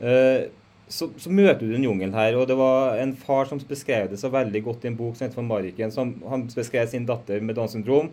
eh, 0.00 0.48
så, 0.88 1.08
så, 1.18 1.30
møter 1.30 1.64
du 1.64 1.72
den 1.72 1.84
jungelen 1.84 2.14
her. 2.14 2.36
og 2.38 2.46
Det 2.48 2.56
var 2.58 3.00
en 3.02 3.16
far 3.16 3.48
som 3.50 3.58
beskrev 3.58 4.10
det 4.10 4.20
så 4.20 4.30
veldig 4.30 4.62
godt 4.64 4.84
i 4.84 4.92
en 4.92 4.98
bok 4.98 5.16
som 5.16 5.26
heter 5.26 5.40
von 5.40 5.50
Mariken. 5.50 5.92
Som, 5.92 6.16
han 6.30 6.46
beskrev 6.52 6.88
sin 6.90 7.06
datter 7.08 7.40
med 7.40 7.58
Downs 7.58 7.74
syndrom. 7.74 8.10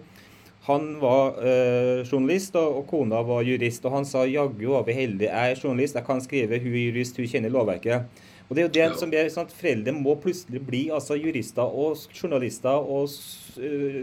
Han 0.63 0.93
var 1.01 1.35
øh, 1.43 2.05
journalist, 2.07 2.55
og, 2.55 2.77
og, 2.77 2.85
kona 2.87 3.21
var 3.27 3.43
jurist. 3.43 3.85
Og 3.85 3.97
han 3.97 4.05
sa 4.07 4.23
jaggu 4.25 4.69
var 4.71 4.85
vi 4.87 4.97
heldige. 4.97 5.29
Jeg 5.29 5.51
er 5.51 5.63
journalist, 5.63 5.95
jeg 5.95 6.07
kan 6.07 6.21
skrive, 6.23 6.61
hun 6.63 6.73
er 6.73 6.85
jurist, 6.87 7.17
hun 7.19 7.29
kjenner 7.29 7.53
lovverket. 7.53 8.07
Og 8.07 8.33
Og 8.53 8.55
det 8.55 8.61
er 8.61 8.67
jo 8.67 8.73
det 8.75 8.99
som 8.99 9.13
er 9.15 9.29
sånn 9.33 9.47
at 9.47 9.53
Foreldre 9.57 9.93
må 9.97 10.13
plutselig 10.21 10.59
bli 10.61 10.81
altså 10.93 11.15
jurister 11.17 11.63
og 11.65 12.01
journalister 12.13 12.85
og 12.85 13.07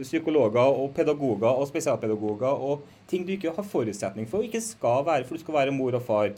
psykologer 0.02 0.78
og 0.80 0.88
pedagoger 0.96 1.50
og 1.50 1.68
spesialpedagoger 1.68 2.64
og 2.70 2.82
ting 3.10 3.22
du 3.26 3.30
ikke 3.36 3.52
har 3.54 3.66
forutsetning 3.66 4.26
for 4.26 4.40
og 4.40 4.48
ikke 4.48 4.62
skal 4.64 5.04
være, 5.06 5.28
for 5.28 5.38
du 5.38 5.44
skal 5.44 5.54
være 5.54 5.76
mor 5.76 5.94
og 5.94 6.02
far. 6.02 6.32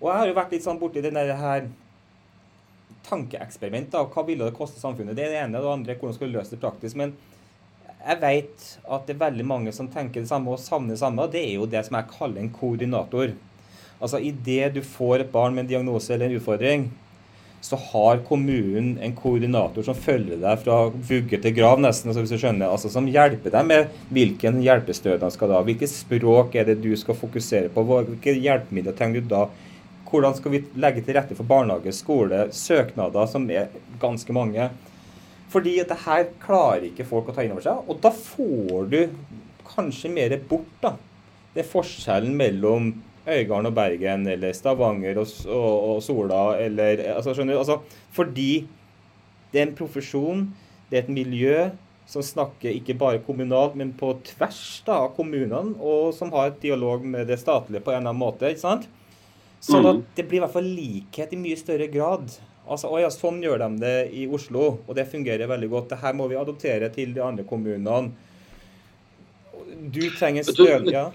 Og 0.00 0.08
jeg 0.08 0.18
har 0.18 0.30
jo 0.30 0.36
vært 0.36 0.54
litt 0.56 0.64
sånn 0.64 0.80
borti 0.80 1.02
det 1.04 1.12
her 1.14 1.66
tankeeksperiment. 3.08 3.90
da, 3.92 4.04
Hva 4.04 4.24
ville 4.26 4.48
det 4.48 4.56
koste 4.56 4.80
samfunnet? 4.80 5.16
Det 5.16 5.26
er 5.26 5.34
det 5.34 5.42
ene. 5.44 5.60
Og 5.60 5.66
det 5.66 5.74
andre 5.74 5.98
hvordan 5.98 6.16
skal 6.16 6.30
du 6.30 6.38
løse 6.38 6.54
det 6.54 6.62
praktisk. 6.62 6.96
Men 6.96 7.12
jeg 8.00 8.20
vet 8.22 8.66
at 8.88 9.06
det 9.06 9.14
er 9.14 9.26
veldig 9.26 9.46
mange 9.46 9.74
som 9.76 9.90
tenker 9.92 10.24
det 10.24 10.30
samme 10.30 10.54
og 10.54 10.62
savner 10.62 10.96
det 10.96 11.02
samme. 11.02 11.22
og 11.22 11.32
Det 11.32 11.44
er 11.44 11.54
jo 11.58 11.68
det 11.68 11.84
som 11.86 11.98
jeg 11.98 12.12
kaller 12.16 12.40
en 12.40 12.52
koordinator. 12.54 13.36
Altså 14.00 14.22
Idet 14.24 14.72
du 14.74 14.80
får 14.80 15.20
et 15.20 15.32
barn 15.32 15.54
med 15.54 15.66
en 15.66 15.72
diagnose 15.74 16.14
eller 16.14 16.30
en 16.30 16.40
utfordring, 16.40 16.88
så 17.60 17.76
har 17.76 18.22
kommunen 18.24 18.94
en 19.04 19.12
koordinator 19.12 19.84
som 19.84 19.94
følger 19.94 20.38
deg 20.40 20.62
fra 20.62 20.78
vugge 20.88 21.36
til 21.36 21.52
grav, 21.52 21.76
nesten, 21.84 22.08
altså 22.08 22.22
hvis 22.24 22.32
du 22.32 22.40
skjønner, 22.40 22.70
altså 22.72 22.88
som 22.88 23.04
hjelper 23.04 23.52
deg 23.52 23.66
med 23.68 23.98
hvilken 24.08 24.62
hjelpestønad 24.64 25.34
skal 25.34 25.52
da, 25.52 25.58
hvilket 25.66 25.92
språk 25.92 26.56
er 26.56 26.70
det 26.70 26.78
du 26.80 26.94
skal 26.96 27.18
fokusere 27.20 27.68
på, 27.74 27.84
hvilke 27.84 28.32
hjelpemidler 28.40 28.96
trenger 28.96 29.20
du 29.20 29.28
da, 29.34 29.42
hvordan 30.10 30.36
skal 30.36 30.54
vi 30.54 30.62
legge 30.82 31.02
til 31.06 31.16
rette 31.16 31.36
for 31.38 31.48
barnehage, 31.48 31.92
skole, 31.94 32.46
søknader, 32.54 33.28
som 33.30 33.46
er 33.50 33.70
ganske 34.02 34.34
mange. 34.34 34.70
Fordi 35.50 35.76
at 35.82 35.90
det 35.90 36.00
her 36.04 36.26
klarer 36.42 36.88
ikke 36.90 37.06
folk 37.08 37.30
å 37.30 37.34
ta 37.34 37.44
inn 37.44 37.54
over 37.54 37.64
seg, 37.64 37.86
og 37.86 38.02
da 38.02 38.12
får 38.14 38.90
du 38.90 39.00
kanskje 39.70 40.10
mer 40.12 40.34
bort, 40.50 40.74
da. 40.82 40.94
Det 41.54 41.64
er 41.64 41.70
forskjellen 41.70 42.34
mellom 42.38 42.92
Øygarden 43.26 43.68
og 43.68 43.74
Bergen, 43.76 44.26
eller 44.30 44.54
Stavanger 44.56 45.18
og, 45.20 45.32
og, 45.50 45.72
og 45.90 46.02
Sola, 46.02 46.42
eller 46.62 47.02
altså, 47.16 47.34
skjønner 47.34 47.56
du? 47.56 47.62
Altså, 47.62 48.06
fordi 48.14 48.50
det 49.50 49.60
er 49.60 49.68
en 49.68 49.78
profesjon, 49.78 50.46
det 50.90 50.98
er 50.98 51.04
et 51.04 51.14
miljø 51.14 51.68
som 52.10 52.24
snakker 52.26 52.74
ikke 52.74 52.96
bare 52.98 53.22
kommunalt, 53.22 53.76
men 53.78 53.92
på 53.98 54.12
tvers 54.26 54.80
da, 54.86 55.04
av 55.04 55.12
kommunene, 55.18 55.76
og 55.78 56.14
som 56.16 56.32
har 56.34 56.50
et 56.50 56.62
dialog 56.62 57.04
med 57.06 57.30
det 57.30 57.38
statlige 57.42 57.84
på 57.84 57.92
en 57.92 58.00
eller 58.00 58.10
annen 58.10 58.22
måte. 58.22 58.50
ikke 58.50 58.64
sant? 58.64 58.88
Sånn 59.60 59.84
at 59.86 59.98
mm. 59.98 60.04
det 60.16 60.26
blir 60.28 60.40
i 60.40 60.44
hvert 60.44 60.56
fall 60.56 60.70
likhet 60.72 61.32
i 61.36 61.40
mye 61.40 61.58
større 61.60 61.88
grad. 61.92 62.30
Altså, 62.70 62.88
å 62.88 63.00
ja, 63.02 63.10
Sånn 63.12 63.42
gjør 63.44 63.60
de 63.64 63.70
det 63.82 63.96
i 64.16 64.26
Oslo, 64.30 64.78
og 64.86 64.96
det 64.96 65.08
fungerer 65.10 65.50
veldig 65.50 65.70
godt. 65.72 65.90
Dette 65.92 66.12
må 66.16 66.28
vi 66.30 66.38
adoptere 66.40 66.88
til 66.94 67.12
de 67.16 67.24
andre 67.24 67.44
kommunene. 67.48 68.12
Du 69.90 70.04
trenger 70.16 70.46
støv... 70.48 70.88
Ja 70.92 71.10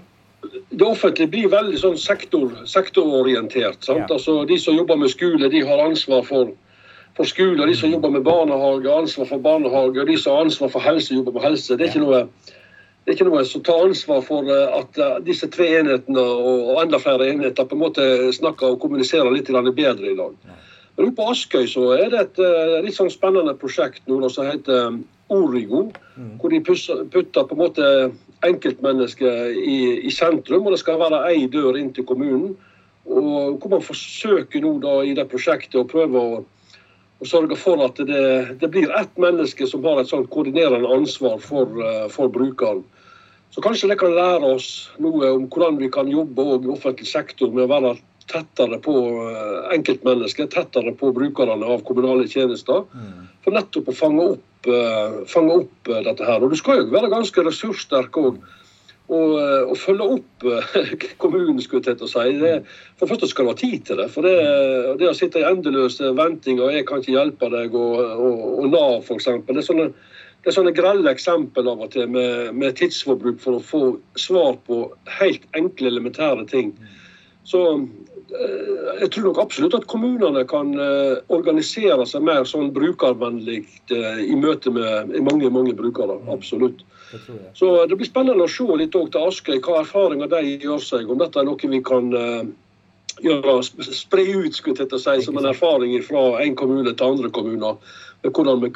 det 0.70 0.84
offentlige 0.84 1.30
blir 1.30 1.48
veldig 1.52 1.78
sånn 1.80 1.96
sektor, 2.00 2.52
sektororientert. 2.68 3.86
Ja. 3.88 4.04
Altså, 4.04 4.38
de 4.48 4.58
som 4.60 4.76
jobber 4.76 4.98
med 5.00 5.12
skole, 5.12 5.50
de 5.52 5.62
har 5.66 5.82
ansvar 5.84 6.24
for, 6.26 6.52
for 7.16 7.28
skole. 7.28 7.66
De 7.66 7.76
som 7.78 7.92
jobber 7.92 8.12
med 8.14 8.26
barnehage, 8.26 8.86
har 8.86 9.04
ansvar 9.04 9.30
for 9.30 9.42
barnehage. 9.42 10.06
De 10.08 10.18
som 10.20 10.36
har 10.36 10.46
ansvar 10.46 10.72
for 10.74 10.84
helse, 10.84 11.14
jobber 11.14 11.36
med 11.38 11.46
helse. 11.48 11.76
Det 11.76 11.88
er 11.88 11.92
ikke 11.94 12.04
noe, 12.04 12.22
det 13.06 13.12
er 13.12 13.20
ikke 13.20 13.26
noe 13.28 13.44
som 13.46 13.62
tar 13.62 13.84
ansvar 13.86 14.22
for 14.26 14.48
eh, 14.50 14.72
at 14.74 14.96
eh, 14.98 15.18
disse 15.28 15.46
tre 15.54 15.68
enhetene 15.78 16.18
og, 16.18 16.72
enda 16.82 16.98
flere 16.98 17.28
enheter 17.30 17.68
på 17.70 17.76
en 17.76 17.84
måte 17.84 18.06
snakker 18.34 18.74
og 18.74 18.80
kommuniserer 18.82 19.30
litt 19.30 19.46
bedre 19.46 20.10
i 20.10 20.16
dag. 20.18 20.32
Men 20.98 21.12
på 21.14 21.28
Askøy 21.30 21.68
så 21.70 21.84
er 21.94 22.10
det 22.10 22.22
et 22.24 22.40
uh, 22.40 22.80
litt 22.82 22.96
sånn 22.96 23.12
spennende 23.12 23.52
prosjekt 23.60 24.02
nå 24.08 24.30
som 24.32 24.48
heter 24.48 24.96
Origo. 25.30 25.84
Mm. 26.16 26.32
Hvor 26.40 26.50
de 26.50 26.60
putter 26.64 27.46
på 27.46 27.54
en 27.54 27.60
måte 27.60 27.90
enkeltmennesket 28.48 29.54
i, 29.54 29.76
i, 30.00 30.10
sentrum, 30.10 30.66
og 30.66 30.74
det 30.74 30.80
skal 30.80 30.98
være 30.98 31.20
ei 31.28 31.46
dør 31.52 31.78
inn 31.78 31.92
til 31.94 32.08
kommunen. 32.08 32.56
Og 33.06 33.60
hvor 33.60 33.76
man 33.76 33.86
forsøker 33.86 34.64
nå 34.64 34.80
da 34.82 34.96
i 35.04 35.14
det 35.14 35.28
prosjektet 35.30 35.78
å 35.78 35.86
prøve 35.86 36.18
å, 36.18 36.42
og 37.20 37.30
sørge 37.30 37.60
for 37.60 37.86
at 37.86 38.00
det, 38.00 38.26
det, 38.64 38.72
blir 38.72 38.90
ett 38.98 39.14
menneske 39.20 39.68
som 39.68 39.84
har 39.86 40.00
et 40.00 40.10
sånt 40.10 40.32
koordinerende 40.32 40.90
ansvar 40.96 41.38
for, 41.44 41.70
for 42.10 42.32
brukeren. 42.32 42.82
Så 43.56 43.62
kanskje 43.64 43.88
det 43.88 43.96
kan 43.96 44.12
lære 44.12 44.50
oss 44.52 44.66
noe 45.00 45.30
om 45.32 45.46
hvordan 45.48 45.78
vi 45.80 45.88
kan 45.88 46.10
jobbe 46.12 46.44
i 46.44 46.68
offentlig 46.68 47.06
sektor 47.08 47.48
med 47.56 47.64
å 47.64 47.70
være 47.70 47.92
tettere 48.28 48.76
på 48.84 48.92
uh, 49.16 49.70
enkeltmennesket, 49.72 50.50
tettere 50.52 50.92
på 51.00 51.08
brukerne 51.16 51.64
av 51.64 51.80
kommunale 51.88 52.26
tjenester. 52.28 52.84
Mm. 52.92 53.30
For 53.46 53.56
nettopp 53.56 53.88
å 53.88 53.94
fange 53.96 54.26
opp 54.34 54.68
uh, 54.68 55.22
fange 55.30 55.56
opp 55.62 55.88
uh, 55.88 56.02
dette 56.04 56.26
her. 56.28 56.44
Og 56.44 56.52
du 56.52 56.58
skal 56.60 56.82
jo 56.82 56.90
være 56.92 57.08
ganske 57.14 57.44
ressurssterk 57.46 58.18
òg. 58.20 58.42
Og, 59.06 59.36
og, 59.38 59.76
følge 59.78 60.06
opp 60.16 60.44
kommunen, 61.22 61.60
skulle 61.62 61.86
jeg 61.86 61.96
til 62.00 62.08
å 62.08 62.10
si. 62.10 62.34
Det, 62.42 62.52
for 62.98 63.08
først 63.08 63.30
skal 63.30 63.46
du 63.46 63.52
ha 63.52 63.56
tid 63.56 63.86
til 63.88 64.02
det. 64.02 64.10
For 64.12 64.26
det, 64.26 64.34
det 65.00 65.08
å 65.08 65.16
sitte 65.16 65.40
i 65.40 65.46
endeløse 65.46 66.10
ventinger, 66.18 66.74
'jeg 66.74 66.88
kan 66.90 67.00
ikke 67.00 67.14
hjelpe 67.14 67.48
deg' 67.54 67.78
og, 67.78 68.02
og, 68.02 68.44
og 68.58 68.68
Nav 68.74 69.06
f.eks. 69.06 69.30
Det 69.46 69.56
er 69.56 69.68
sånne 69.70 69.88
det 70.46 70.52
er 70.52 70.54
sånne 70.54 70.74
grelle 70.76 71.10
eksempel 71.10 71.66
av 71.66 71.80
og 71.82 71.90
til 71.90 72.06
med, 72.06 72.52
med, 72.54 72.76
tidsforbruk 72.78 73.40
for 73.42 73.58
å 73.58 73.64
få 73.66 73.80
svar 74.14 74.54
på 74.68 74.84
helt 75.18 75.42
enkle, 75.58 75.90
elementære 75.90 76.46
ting. 76.52 76.70
Så 77.46 77.64
Eh, 78.26 79.00
jeg 79.00 79.10
tror 79.14 79.28
nok 79.28 79.38
absolutt 79.38 79.74
at 79.78 79.86
kommunene 79.90 80.42
kan 80.50 80.72
eh, 80.82 81.18
organisere 81.30 82.06
seg 82.10 82.24
mer 82.26 82.42
sånn 82.48 82.72
brukervennlig 82.74 83.60
eh, 83.94 84.22
i 84.26 84.34
møte 84.38 84.72
med 84.74 85.14
mange 85.22 85.50
mange 85.54 85.74
brukere. 85.78 86.18
Mm. 86.24 86.32
Absolutt. 86.34 86.82
Så 87.54 87.70
det 87.86 87.94
blir 87.94 88.08
spennende 88.08 88.48
å 88.48 88.50
se 88.50 88.66
litt 88.80 88.96
til 88.96 89.20
Askøy, 89.22 89.60
hva 89.62 89.84
erfaringer 89.84 90.30
de 90.32 90.56
gjør 90.64 90.82
seg. 90.82 91.10
Om 91.10 91.22
dette 91.22 91.38
er 91.38 91.46
noe 91.46 91.70
vi 91.70 91.78
kan 91.86 92.10
gjøre, 93.22 93.54
spre 93.94 94.24
ut 94.42 94.58
skulle 94.58 94.82
jeg 94.82 94.98
si, 94.98 95.14
som 95.24 95.38
en 95.38 95.46
erfaring 95.46 95.94
fra 96.04 96.24
en 96.42 96.58
kommune 96.58 96.90
til 96.90 97.14
andre 97.14 97.30
kommuner 97.30 97.78
hvordan 98.30 98.62
vi 98.62 98.70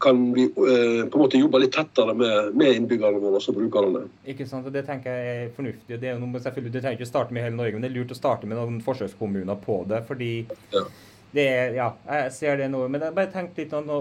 kan 0.00 0.20
vi, 0.34 0.44
eh, 0.44 1.02
på 1.10 1.18
en 1.18 1.22
måte 1.22 1.40
jobbe 1.40 1.60
litt 1.62 1.74
tettere 1.74 2.14
med, 2.14 2.54
med 2.56 2.78
innbyggerne 2.78 3.20
våre 3.22 3.40
og 3.40 3.58
brukerne. 3.58 4.04
Ikke 4.28 4.46
sant, 4.46 4.66
og 4.66 4.72
Det 4.72 4.84
tenker 4.86 5.10
jeg 5.10 5.42
er 5.42 5.50
fornuftig. 5.56 6.00
Det 6.00 6.10
er 6.10 6.20
noe, 6.20 6.40
selvfølgelig, 6.40 6.72
det 6.72 6.82
trenger 6.84 7.00
ikke 7.00 7.08
å 7.08 7.12
starte 7.12 7.36
med 7.36 7.46
hele 7.46 7.58
Norge, 7.58 7.74
men 7.76 7.86
det 7.86 7.90
er 7.90 7.96
lurt 7.98 8.14
å 8.14 8.18
starte 8.18 8.48
med 8.48 8.60
noen 8.60 8.80
forsøkskommuner 8.84 9.60
på 9.64 9.82
det. 9.90 10.02
fordi 10.06 10.32
ja. 10.72 10.84
det 11.32 11.48
er, 11.48 11.74
ja, 11.80 11.90
jeg 12.10 12.32
ser 12.38 12.60
det 12.62 12.70
nå. 12.72 12.86
Men 12.88 13.08
jeg 13.08 13.18
bare 13.18 13.32
tenk 13.34 13.58
litt 13.58 13.74
nå, 13.74 14.00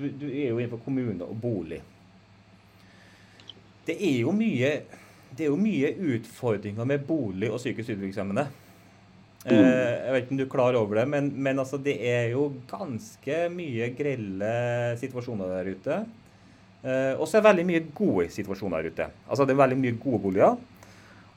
du, 0.00 0.08
du 0.08 0.26
er 0.30 0.48
jo 0.50 0.58
innenfor 0.58 0.82
kommune 0.84 1.26
og 1.26 1.36
bolig. 1.42 1.82
Det 3.86 3.96
er 3.96 4.18
jo 4.22 4.32
mye 4.36 4.74
det 5.30 5.46
er 5.46 5.52
jo 5.52 5.60
mye 5.60 5.92
utfordringer 6.16 6.86
med 6.88 7.04
bolig 7.06 7.50
og 7.52 7.60
psykisk 7.60 7.92
utviklingshemmede. 7.92 8.48
Mm. 9.40 9.54
Eh, 9.56 9.92
jeg 10.04 10.12
vet 10.12 10.24
ikke 10.24 10.34
om 10.34 10.40
du 10.40 10.44
er 10.44 10.52
klar 10.52 10.76
over 10.76 11.00
det, 11.00 11.06
men, 11.08 11.30
men 11.32 11.62
altså, 11.62 11.78
det 11.80 11.96
er 12.04 12.28
jo 12.34 12.50
ganske 12.68 13.38
mye 13.54 13.88
grelle 13.96 14.52
situasjoner 15.00 15.54
der 15.54 15.70
ute. 15.72 16.02
Eh, 16.84 17.14
og 17.16 17.24
så 17.24 17.38
er 17.38 17.40
det 17.40 17.48
veldig 17.48 17.66
mye 17.70 17.86
gode 17.96 18.28
situasjoner 18.34 18.82
der 18.82 18.92
ute. 18.92 19.08
Altså 19.28 19.48
Det 19.48 19.56
er 19.56 19.62
veldig 19.62 19.80
mye 19.80 19.96
gode 20.02 20.22
boliger, 20.26 20.60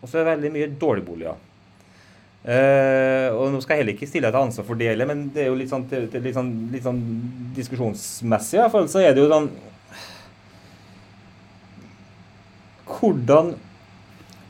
og 0.02 0.06
så 0.10 0.20
er 0.20 0.24
det 0.24 0.32
veldig 0.34 0.54
mye 0.58 0.70
dårlige 0.80 1.08
boliger. 1.08 1.42
Uh, 2.44 3.32
og 3.40 3.54
Nå 3.54 3.62
skal 3.64 3.78
jeg 3.78 3.80
heller 3.86 3.94
ikke 3.96 4.08
stille 4.10 4.28
deg 4.28 4.36
til 4.36 4.46
ansvar 4.50 4.66
for 4.68 4.76
det, 4.76 4.90
men 5.08 5.30
det 5.32 5.46
er 5.46 5.48
jo 5.48 5.56
litt 5.56 5.70
sånn, 5.72 5.86
litt 5.88 6.36
sånn, 6.36 6.50
litt 6.74 6.84
sånn 6.84 7.00
diskusjonsmessig. 7.56 8.58
I 8.60 8.66
hvert 8.74 8.92
så 8.92 9.00
er 9.00 9.16
det 9.16 9.24
jo 9.24 9.30
sånn 9.32 9.48
hvordan, 12.98 13.54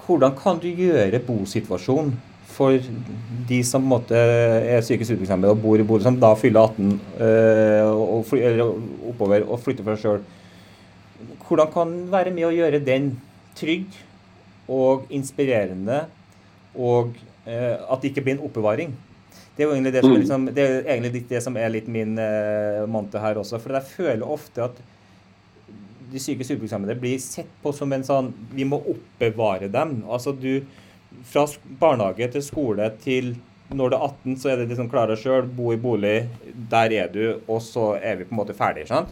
hvordan 0.07 0.33
kan 0.41 0.57
du 0.63 0.71
gjøre 0.73 1.21
bosituasjonen 1.27 2.15
for 2.53 2.77
de 3.49 3.59
som 3.65 3.83
på 3.83 3.87
en 3.87 3.91
måte, 3.95 4.17
er 4.17 4.83
psykisk 4.85 5.13
utviklingshemmede 5.13 5.53
og 5.55 5.61
bor 5.63 5.81
i 5.81 5.85
Bodø, 5.87 6.05
som 6.05 6.19
da 6.21 6.33
fyller 6.39 6.69
18 6.69 6.93
øh, 7.27 7.91
og, 7.91 8.23
fly, 8.29 8.41
eller 8.51 8.73
oppover 9.09 9.45
og 9.47 9.61
flytter 9.63 9.85
for 9.85 9.97
seg 9.97 10.03
sjøl, 10.03 10.23
hvordan 11.47 11.71
kan 11.73 11.95
være 12.11 12.33
med 12.35 12.47
å 12.47 12.53
gjøre 12.55 12.81
den 12.83 13.13
trygg 13.57 13.97
og 14.71 15.09
inspirerende, 15.13 16.05
og 16.73 17.11
øh, 17.45 17.75
at 17.75 17.99
det 18.01 18.13
ikke 18.13 18.25
blir 18.25 18.37
en 18.37 18.45
oppbevaring? 18.47 18.93
Det 19.53 19.63
er 19.63 19.67
jo 19.67 19.75
egentlig 19.75 19.93
det 19.93 20.01
som 20.01 20.13
er, 20.13 20.21
liksom, 20.23 20.45
det 20.49 20.63
er, 20.63 20.79
egentlig 20.95 21.25
det 21.29 21.43
som 21.45 21.57
er 21.61 21.69
litt 21.69 21.89
min 21.91 22.17
øh, 22.17 22.85
mantra 22.89 23.21
her 23.21 23.37
også. 23.37 23.59
For 23.61 23.75
jeg 23.77 23.89
føler 23.91 24.25
ofte 24.25 24.63
at 24.65 24.79
de 26.13 26.21
psykisk 26.21 26.55
utviklingshemmede 26.55 26.95
blir 27.01 27.19
sett 27.21 27.49
på 27.61 27.73
som 27.73 27.93
en 27.93 28.05
sånn 28.05 28.31
Vi 28.53 28.65
må 28.65 28.79
oppbevare 28.81 29.69
dem. 29.73 29.99
Altså 30.09 30.33
du 30.33 30.63
fra 31.29 31.47
barnehage 31.79 32.29
til 32.35 32.45
skole 32.45 32.91
til 33.03 33.33
når 33.73 33.89
du 33.89 33.95
er 33.95 34.03
18, 34.05 34.35
så 34.37 34.51
er 34.51 34.59
det 34.59 34.67
liksom 34.69 34.89
klare 34.91 35.15
sjøl, 35.17 35.47
bo 35.57 35.71
i 35.73 35.79
bolig. 35.81 36.27
Der 36.69 36.93
er 36.93 37.07
du, 37.09 37.39
og 37.47 37.61
så 37.65 37.93
er 37.97 38.19
vi 38.19 38.27
på 38.27 38.35
en 38.35 38.41
måte 38.43 38.55
ferdig, 38.57 38.85
sant? 38.89 39.09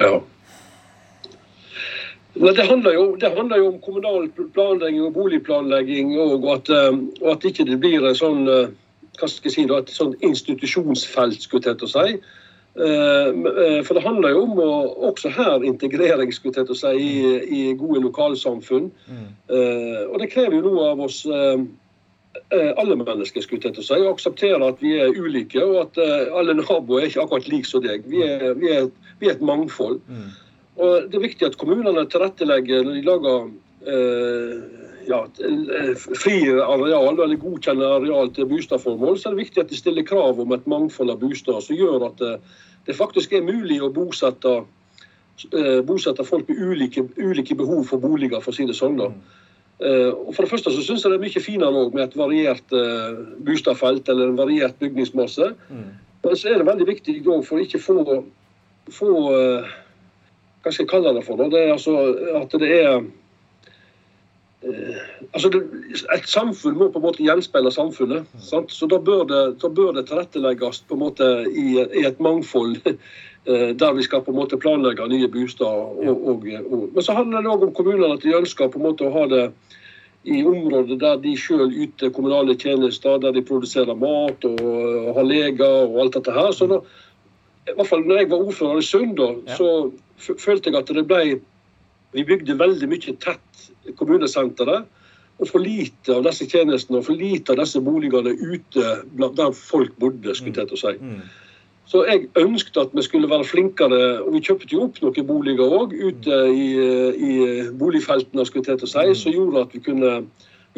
Ja. 0.00 0.18
Men 2.34 2.54
det 2.54 2.66
handler, 2.68 2.92
jo, 2.94 3.06
det 3.20 3.32
handler 3.36 3.58
jo 3.58 3.70
om 3.72 3.80
kommunal 3.82 4.28
planlegging 4.54 5.00
og 5.06 5.14
boligplanlegging, 5.16 6.12
og 6.20 6.46
at, 6.54 6.70
eh, 6.70 7.00
og 7.22 7.32
at 7.32 7.48
ikke 7.48 7.66
det 7.66 7.80
blir 7.82 8.04
en 8.06 8.16
sånn 8.16 8.44
eh, 8.48 8.70
hva 9.18 9.28
skal 9.28 9.50
jeg 9.50 9.56
si, 9.56 9.64
et 9.74 9.90
sånn 9.92 10.14
institusjonsfelt, 10.24 11.42
skulle 11.42 11.72
jeg 11.72 11.80
til 11.80 11.88
å 11.88 11.92
si. 11.92 12.20
Eh, 12.78 13.28
eh, 13.28 13.82
for 13.82 13.94
det 13.94 14.04
handler 14.04 14.30
jo 14.30 14.42
om 14.46 14.58
å, 14.62 14.70
også 15.10 15.32
her 15.34 15.64
integrering 15.66 16.30
skulle 16.32 16.62
jeg 16.62 16.76
si, 16.78 16.92
i, 17.02 17.14
i 17.42 17.62
gode 17.78 18.02
lokalsamfunn. 18.04 18.90
Mm. 19.10 19.30
Eh, 19.50 20.02
og 20.06 20.20
det 20.22 20.30
krever 20.30 20.58
jo 20.58 20.68
noe 20.68 20.90
av 20.94 21.06
oss 21.08 21.24
alle 22.50 22.94
mennesker, 22.94 23.42
skulle 23.42 23.62
til 23.62 23.82
å 23.82 23.84
si, 23.84 23.96
og 23.98 24.12
akseptere 24.12 24.62
at 24.62 24.78
vi 24.82 24.92
er 25.02 25.16
ulike, 25.18 25.58
og 25.62 25.80
at 25.82 25.98
alle 26.38 26.54
naboer 26.60 27.02
er 27.02 27.08
ikke 27.08 27.24
akkurat 27.24 27.48
like 27.50 27.66
som 27.66 27.82
deg. 27.82 28.06
Vi 28.10 28.22
er, 28.22 28.52
vi 28.58 28.70
er, 28.70 28.86
vi 29.18 29.26
er 29.26 29.34
et 29.34 29.42
mangfold. 29.42 29.98
Mm. 30.06 30.28
Og 30.80 31.10
Det 31.10 31.18
er 31.18 31.26
viktig 31.26 31.48
at 31.50 31.58
kommunene 31.60 32.06
tilrettelegger 32.10 32.86
når 32.86 32.96
de 32.96 33.02
lager 33.06 33.50
eh, 33.90 34.79
ja, 35.10 35.20
fri 35.98 36.36
areal, 36.50 37.18
eller 37.18 37.38
godkjenne 37.40 37.88
areal 37.98 38.30
til 38.34 38.48
boligformål, 38.50 39.18
så 39.18 39.28
er 39.28 39.36
det 39.36 39.44
viktig 39.44 39.64
at 39.64 39.72
de 39.72 39.78
stiller 39.78 40.06
krav 40.06 40.40
om 40.42 40.54
et 40.54 40.68
mangfold 40.70 41.12
av 41.12 41.20
boliger 41.22 41.62
som 41.64 41.78
gjør 41.78 42.06
at 42.10 42.22
det, 42.22 42.34
det, 42.86 42.96
faktisk 42.98 43.34
er 43.34 43.46
mulig 43.46 43.80
å 43.82 43.90
bosette, 43.94 44.56
eh, 45.50 45.80
bosette 45.86 46.26
folk 46.26 46.48
med 46.50 46.62
ulike, 46.62 47.06
ulike, 47.18 47.58
behov 47.58 47.86
for 47.90 48.02
boliger, 48.02 48.42
for 48.44 48.54
å 48.54 48.58
si 48.58 48.68
det 48.68 48.78
sånn. 48.78 48.98
da. 49.00 49.10
Og 49.80 50.34
For 50.36 50.44
det 50.44 50.50
første 50.50 50.74
så 50.74 50.82
syns 50.84 51.06
jeg 51.06 51.14
det 51.14 51.16
er 51.16 51.22
mye 51.22 51.40
finere 51.40 51.84
med 51.94 52.02
et 52.04 52.16
variert 52.20 52.74
boligfelt 53.40 54.10
eller 54.12 54.28
en 54.28 54.36
variert 54.36 54.76
bygningsmasse. 54.82 55.54
Mm. 55.70 55.86
Men 56.20 56.36
så 56.36 56.50
er 56.50 56.60
det 56.60 56.66
veldig 56.68 56.88
viktig 56.90 57.14
for 57.24 57.56
å 57.56 57.62
ikke 57.64 57.80
få, 57.80 58.18
få 58.92 59.14
Hva 59.24 60.68
skal 60.68 60.84
jeg 60.84 60.90
kalle 60.90 61.14
det 61.16 61.24
for? 61.24 61.40
Det 61.48 61.62
altså 61.72 61.96
at 62.42 62.52
det 62.60 62.68
er 62.76 63.00
altså 64.60 65.48
det, 65.48 65.62
Et 66.12 66.28
samfunn 66.28 66.76
må 66.76 66.90
på 66.92 67.00
en 67.00 67.06
måte 67.06 67.24
gjenspeile 67.24 67.72
samfunnet. 67.72 68.28
Sant? 68.44 68.72
Så 68.72 68.86
da 68.90 68.98
bør, 69.00 69.24
det, 69.24 69.40
da 69.62 69.68
bør, 69.68 69.94
det, 69.96 70.06
tilrettelegges 70.10 70.82
på 70.88 70.98
en 70.98 71.04
måte 71.06 71.28
i, 71.48 71.80
i 71.80 72.04
et 72.06 72.20
mangfold 72.20 72.76
der 73.80 73.94
vi 73.96 74.04
skal 74.04 74.20
på 74.20 74.34
en 74.34 74.36
måte 74.36 74.58
planlegge 74.60 75.06
nye 75.08 75.28
boliger. 75.32 76.66
Men 76.92 77.02
så 77.02 77.16
handler 77.16 77.40
det 77.40 77.52
òg 77.54 77.64
om 77.64 77.74
kommunene 77.74 78.12
at 78.12 78.24
de 78.24 78.36
ønsker 78.36 78.68
på 78.68 78.78
en 78.78 78.88
måte 78.90 79.08
å 79.08 79.14
ha 79.14 79.24
det 79.32 79.46
i 80.28 80.42
områder 80.44 80.98
der 81.00 81.20
de 81.22 81.32
sjøl 81.38 81.70
yter 81.72 82.12
kommunale 82.12 82.56
tjenester, 82.60 83.16
der 83.18 83.32
de 83.32 83.42
produserer 83.42 83.96
mat 83.96 84.44
og 84.44 85.14
har 85.16 85.24
leger 85.24 85.86
og 85.86 86.00
alt 86.02 86.18
dette 86.18 86.34
her. 86.36 86.52
Så 86.52 86.68
da, 86.68 86.82
i 87.64 87.76
hvert 87.76 87.88
fall 87.88 88.04
når 88.04 88.20
jeg 88.20 88.30
var 88.32 88.44
ordfører 88.44 88.82
i 88.82 88.84
Sund, 88.84 89.16
da, 89.16 89.30
så 89.56 89.70
følte 90.20 90.70
jeg 90.70 90.82
at 90.82 90.92
det 90.92 91.06
ble 91.08 91.40
Vi 92.10 92.24
bygde 92.26 92.56
veldig 92.58 92.88
mye 92.90 93.12
tett 93.22 93.69
kommunesenteret. 93.98 94.88
Og 95.40 95.48
for 95.48 95.64
lite 95.64 96.12
av 96.12 96.26
disse 96.26 96.44
tjenestene 96.50 97.00
og 97.00 97.06
for 97.06 97.16
lite 97.16 97.54
av 97.54 97.62
disse 97.62 97.80
boligene 97.80 98.34
ute 98.36 98.96
der 99.16 99.54
folk 99.56 99.94
bodde. 99.98 100.34
skulle 100.34 100.60
jeg 100.60 100.68
til 100.68 100.76
å 100.76 100.82
si. 100.82 100.96
Mm. 101.00 101.22
Så 101.90 102.04
jeg 102.06 102.28
ønsket 102.38 102.76
at 102.78 102.92
vi 102.94 103.02
skulle 103.02 103.30
være 103.30 103.44
flinkere, 103.44 104.20
og 104.22 104.34
vi 104.36 104.42
kjøpte 104.46 104.68
jo 104.70 104.84
opp 104.84 105.00
noen 105.02 105.26
boliger 105.26 105.72
òg 105.80 105.96
ute 105.96 106.36
i, 106.52 106.68
i, 107.30 107.32
boligfeltene, 107.80 108.44
skulle 108.46 108.68
jeg 108.68 108.78
til 108.78 108.86
å 108.86 108.92
si, 108.92 109.06
mm. 109.08 109.18
som 109.18 109.34
gjorde 109.34 109.64
at 109.64 109.74
vi 109.74 109.82
kunne 109.88 110.12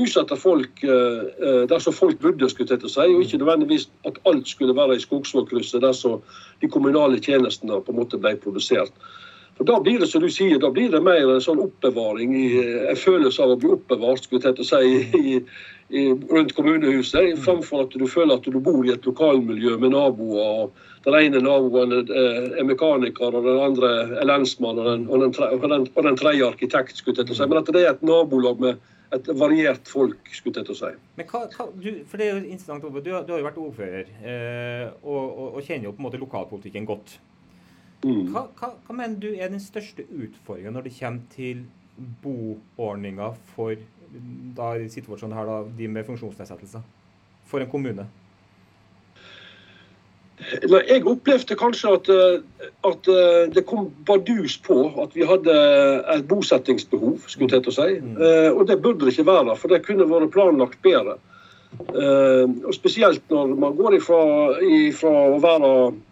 utsette 0.00 0.38
folk 0.40 0.80
eh, 0.86 1.66
der 1.68 1.82
som 1.84 1.92
folk 1.92 2.16
bodde, 2.22 2.48
skulle 2.48 2.70
jeg 2.70 2.80
til 2.80 2.88
å 2.88 2.94
si, 2.94 3.08
og 3.12 3.26
ikke 3.26 3.42
nødvendigvis 3.42 3.90
at 4.08 4.22
alt 4.30 4.48
skulle 4.48 4.76
være 4.78 4.96
i 4.96 5.04
Skogsvågkrysset, 5.04 5.82
der 5.84 5.92
så 5.92 6.14
de 6.62 6.70
kommunale 6.72 7.20
tjenestene 7.20 7.82
på 7.84 7.92
en 7.92 8.00
måte 8.00 8.20
ble 8.22 8.32
produsert. 8.40 8.94
For 9.56 9.68
Da 9.68 9.80
blir 9.80 10.00
det 10.00 10.08
som 10.10 10.22
du 10.22 10.30
sier, 10.32 10.58
da 10.58 10.70
blir 10.72 10.90
det 10.90 11.02
mer 11.04 11.28
en 11.28 11.42
sånn 11.44 11.60
oppbevaring, 11.62 12.32
i, 12.34 12.46
en 12.90 12.98
følelse 12.98 13.42
av 13.44 13.54
å 13.54 13.58
bli 13.60 13.72
oppbevart 13.76 14.24
skulle 14.24 14.52
jeg 14.52 14.66
si, 14.66 15.02
i, 15.18 15.34
i, 15.92 16.06
rundt 16.30 16.54
kommunehuset, 16.56 17.36
framfor 17.44 17.84
at 17.84 17.98
du 18.00 18.06
føler 18.08 18.40
at 18.40 18.48
du 18.48 18.58
bor 18.64 18.80
i 18.86 18.94
et 18.94 19.06
lokalmiljø 19.06 19.76
med 19.82 19.92
naboer. 19.92 20.64
og 20.64 21.04
Den 21.04 21.18
ene 21.18 21.42
naboen 21.44 21.92
er 22.00 22.64
mekaniker, 22.64 23.34
og 23.34 23.44
den 23.44 23.60
andre 23.60 23.92
er 24.22 24.30
lensmann, 24.30 24.80
og 24.80 24.88
den, 24.88 25.04
og 25.10 25.26
den, 25.26 25.36
og 25.36 25.68
den, 25.68 25.86
og 25.94 26.08
den 26.08 26.18
tredje 26.18 26.48
arkitekt. 26.48 26.96
skulle 26.96 27.20
jeg 27.20 27.36
si. 27.36 27.46
Men 27.46 27.60
at 27.60 27.70
det 27.74 27.84
er 27.84 27.92
et 27.92 28.02
nabolag 28.08 28.60
med 28.60 28.80
et 29.12 29.28
variert 29.36 29.88
folk, 29.88 30.30
skulle 30.32 30.62
jeg 30.62 30.76
si. 30.78 30.92
Men 31.18 31.28
hva, 31.28 31.44
hva, 31.52 31.68
du, 31.76 31.90
for 32.08 32.20
det 32.20 32.28
er 32.28 32.32
jo 32.32 32.40
interessant, 32.46 32.84
du, 32.84 33.00
du, 33.04 33.12
har 33.12 33.28
jo 33.28 33.44
vært 33.44 33.60
ordfører 33.60 34.08
eh, 34.24 34.86
og, 35.02 35.20
og, 35.20 35.46
og, 35.50 35.60
kjenner 35.66 35.90
jo 35.90 35.94
på 35.96 36.02
en 36.02 36.08
måte 36.08 36.22
lokalpolitikken 36.22 36.88
godt. 36.88 37.18
Mm. 38.02 38.32
Hva, 38.34 38.48
hva, 38.58 38.72
hva, 38.82 38.96
mener 38.98 39.20
du 39.22 39.28
er 39.30 39.52
den 39.52 39.62
største 39.62 40.04
utfordringen 40.10 40.74
når 40.74 40.88
det 40.88 40.96
kommer 40.96 41.22
til 41.34 41.62
boordninger 42.24 43.36
for 43.54 43.76
da, 44.56 44.72
situasjonen 44.90 45.36
her, 45.36 45.46
da, 45.46 45.60
de 45.78 45.88
med 45.88 46.08
funksjonsnedsettelser 46.08 46.82
for 47.46 47.62
en 47.62 47.70
kommune? 47.70 48.08
Jeg 50.42 51.04
opplevde 51.06 51.54
kanskje 51.54 51.94
at, 51.94 52.08
eh, 52.10 52.68
at, 52.88 53.08
eh, 53.08 53.52
det 53.54 53.62
kom 53.70 53.92
bardus 54.06 54.56
på 54.58 54.80
at 55.02 55.14
vi 55.14 55.22
hadde 55.28 55.54
et 56.16 56.26
bosettingsbehov. 56.26 57.20
skulle 57.28 57.52
jeg 57.52 57.62
til 57.62 57.70
å 57.70 57.76
si. 57.76 58.00
Mm. 58.00 58.16
Eh, 58.18 58.50
og 58.50 58.66
det 58.66 58.82
burde 58.82 59.06
det 59.06 59.14
ikke 59.14 59.30
være, 59.30 59.56
for 59.56 59.68
det 59.68 59.84
kunne 59.86 60.08
vært 60.10 60.32
planlagt 60.34 60.82
bedre. 60.82 61.20
Og 61.72 62.74
Spesielt 62.74 63.22
når 63.30 63.54
man 63.56 63.76
går 63.76 63.94
ifra, 63.96 64.18
ifra 64.60 65.12
å 65.36 65.38
være 65.40 65.70
Eh, 65.82 66.11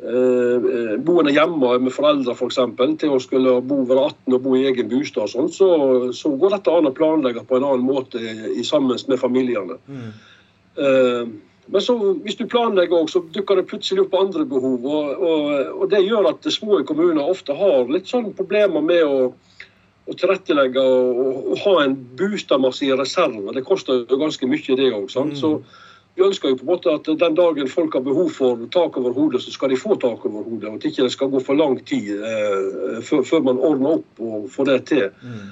boende 0.00 1.34
hjemme 1.34 1.74
med 1.84 1.92
foreldre 1.92 2.32
f.eks. 2.32 2.56
For 2.78 2.94
til 3.00 3.12
å 3.12 3.20
skulle 3.20 3.58
bo 3.60 3.82
være 3.84 4.06
18 4.08 4.36
og 4.36 4.42
bo 4.46 4.54
i 4.56 4.64
egen 4.70 4.88
bostad, 4.88 5.26
og 5.26 5.32
sånn, 5.34 5.52
så, 5.52 5.68
så, 6.16 6.32
går 6.40 6.56
dette 6.56 6.72
an 6.72 6.88
å 6.88 6.96
planlegge 6.96 7.44
på 7.44 7.58
en 7.58 7.66
annen 7.68 7.84
måte 7.84 8.22
i, 8.22 8.64
sammen 8.64 8.96
med 8.96 9.20
familiene. 9.20 9.76
Mm. 9.90 10.10
Uh, 10.80 11.24
men 11.70 11.84
så, 11.84 11.94
hvis 12.24 12.38
du 12.38 12.46
planlegger 12.50 12.98
òg, 12.98 13.10
så 13.12 13.22
dukker 13.34 13.60
det 13.60 13.68
plutselig 13.70 14.06
opp 14.06 14.16
andre 14.18 14.46
behov. 14.48 14.86
Og, 14.86 15.10
og, 15.20 15.52
og, 15.76 15.84
det 15.92 16.02
gjør 16.02 16.32
at 16.32 16.48
små 16.50 16.80
kommuner 16.88 17.22
ofte 17.22 17.54
har 17.54 17.92
litt 17.92 18.10
sånn 18.10 18.32
problemer 18.34 18.82
med 18.82 19.04
å, 19.06 19.28
å 19.30 20.16
tilrettelegge 20.18 20.82
og, 20.82 21.20
og, 21.20 21.52
ha 21.62 21.76
en 21.84 21.94
boligmasse 22.18 22.88
i 22.88 22.90
reserve. 22.98 23.54
Det 23.54 23.62
koster 23.68 24.02
jo 24.02 24.18
ganske 24.18 24.50
mye, 24.50 24.80
det 24.80 24.90
òg. 24.90 25.06
Mm. 25.14 25.36
Så 25.38 25.52
vi 26.20 26.26
ønsker 26.28 26.52
jo 26.52 26.58
på 26.60 26.66
en 26.66 26.72
måte 26.74 26.92
at 26.92 27.08
den 27.22 27.38
dagen 27.38 27.70
folk 27.70 27.94
har 27.96 28.04
behov 28.04 28.28
for 28.36 28.66
tak 28.74 28.98
over 29.00 29.14
hodet, 29.16 29.40
så 29.44 29.54
skal 29.54 29.72
de 29.72 29.80
få 29.80 29.96
tak 30.00 30.26
over 30.28 30.44
hodet. 30.44 30.68
Og 30.68 30.76
at 30.76 30.84
ikke 30.90 31.06
det 31.06 31.14
skal 31.14 31.32
gå 31.32 31.40
for 31.44 31.56
lang 31.56 31.78
tid 31.88 32.12
eh, 32.18 33.00
før, 33.06 33.24
før, 33.24 33.46
man 33.48 33.62
ordner 33.70 33.96
opp 33.98 34.20
og 34.20 34.46
får 34.52 34.70
det 34.70 34.78
til. 34.92 35.08
Mm. 35.24 35.48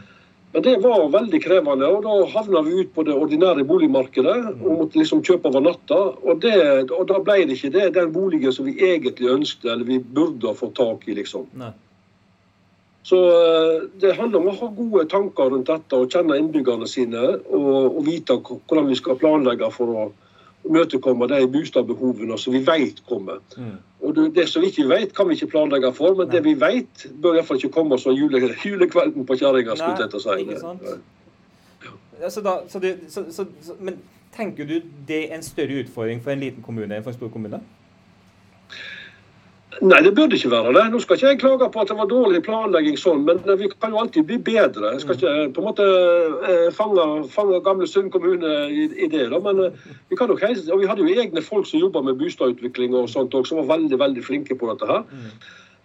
Men 0.52 0.64
det 0.64 0.76
var 0.80 1.10
veldig 1.12 1.40
krevende, 1.44 1.88
og 1.92 2.06
da 2.06 2.14
havna 2.32 2.62
vi 2.64 2.78
ut 2.82 2.94
på 2.94 3.04
det 3.04 3.16
ordinære 3.16 3.66
boligmarkedet 3.68 4.36
og 4.54 4.70
måtte 4.82 5.00
liksom 5.00 5.20
kjøpe 5.24 5.50
over 5.50 5.64
natta. 5.66 5.98
Og, 6.24 6.40
det, 6.44 6.54
og, 6.88 7.02
da 7.10 7.18
ble 7.24 7.42
det 7.48 7.58
ikke 7.58 7.74
det 7.74 7.90
den 7.98 8.14
boligen 8.14 8.54
som 8.56 8.68
vi 8.68 8.76
egentlig 8.76 9.28
ønsket, 9.34 9.68
eller 9.72 9.88
vi 9.88 10.00
burde 10.00 10.48
ha 10.48 10.56
fått 10.56 10.78
tak 10.80 11.04
i, 11.08 11.18
liksom. 11.20 11.50
Nei. 11.60 11.74
Så 13.08 13.18
eh, 13.32 13.84
det 14.00 14.16
handler 14.18 14.40
om 14.40 14.48
å 14.50 14.56
ha 14.58 14.70
gode 14.76 15.04
tanker 15.08 15.52
rundt 15.52 15.68
dette 15.70 15.96
og 15.96 16.12
kjenne 16.12 16.36
innbyggerne 16.36 16.88
sine 16.88 17.22
og, 17.40 17.68
og 17.96 18.02
vite 18.04 18.36
hvordan 18.44 18.90
vi 18.90 18.98
skal 18.98 19.16
planlegge 19.20 19.70
for 19.72 19.94
å 19.94 20.08
imøtekomme 20.64 21.28
de 21.28 21.46
boligbehovene 21.46 22.38
som 22.38 22.52
vi 22.52 22.62
vet 22.66 23.02
kommer. 23.08 23.38
Mm. 23.56 23.76
Og 24.02 24.16
Det 24.34 24.48
som 24.48 24.62
vi 24.62 24.66
ikke 24.66 24.88
vet, 24.88 25.14
kan 25.16 25.28
vi 25.28 25.34
ikke 25.34 25.46
planlegge 25.46 25.92
for, 25.94 26.14
men 26.14 26.26
Nei. 26.26 26.34
det 26.36 26.44
vi 26.44 26.54
vet, 26.60 27.06
bør 27.22 27.34
iallfall 27.34 27.56
ikke 27.56 27.72
komme 27.74 27.98
som 27.98 28.12
jule, 28.12 28.40
julekvelden 28.64 29.26
på 29.26 29.36
kjerringa. 29.36 29.76
Si. 29.76 30.94
Altså 32.22 32.40
da, 32.42 32.56
så 32.68 32.78
det, 32.78 32.96
så, 33.08 33.24
så, 33.30 33.46
men 33.80 33.98
tenker 34.36 34.66
du 34.66 34.80
det 35.08 35.30
er 35.30 35.36
en 35.36 35.42
større 35.42 35.82
utfordring 35.84 36.22
for 36.22 36.30
en 36.30 36.40
liten 36.40 36.62
kommune 36.62 36.96
enn 36.96 37.02
for 37.02 37.10
en 37.10 37.18
stor 37.18 37.28
kommune? 37.28 37.60
Nei, 39.80 40.00
det 40.02 40.14
burde 40.14 40.34
ikke 40.34 40.50
være 40.50 40.72
det. 40.74 40.84
Nå 40.90 40.98
skal 41.02 41.18
ikke 41.18 41.28
jeg 41.28 41.38
klage 41.42 41.68
på 41.70 41.82
at 41.82 41.90
det 41.90 41.96
var 41.98 42.08
dårlig 42.10 42.40
planlegging 42.46 42.96
sånn, 42.98 43.22
men 43.26 43.42
vi 43.60 43.68
kan 43.70 43.94
jo 43.94 44.00
alltid 44.02 44.26
bli 44.26 44.38
bedre. 44.48 44.94
Jeg 44.94 45.04
skal 45.04 45.18
ikke 45.18 45.34
på 45.54 45.62
en 45.62 45.68
måte 45.68 45.86
eh, 46.50 46.66
fange, 46.74 47.04
fange 47.34 47.60
gamle 47.66 47.86
Sund 47.90 48.10
kommune 48.14 48.54
i, 48.72 48.88
i, 48.96 49.10
det. 49.12 49.28
da, 49.30 49.38
men 49.44 49.62
eh, 49.68 49.94
vi 50.10 50.18
kan 50.18 50.30
nok 50.32 50.42
og 50.42 50.82
vi 50.82 50.88
hadde 50.90 51.06
jo 51.06 51.22
egne 51.22 51.44
folk 51.44 51.68
som 51.68 51.82
jobba 51.82 52.02
med 52.02 52.18
boligutvikling 52.18 52.96
og 52.98 53.10
sånt 53.12 53.34
òg, 53.38 53.46
som 53.46 53.62
var 53.62 53.76
veldig 53.76 54.00
veldig 54.02 54.26
flinke 54.26 54.58
på 54.58 54.72
dette 54.72 54.90
her. 54.90 55.06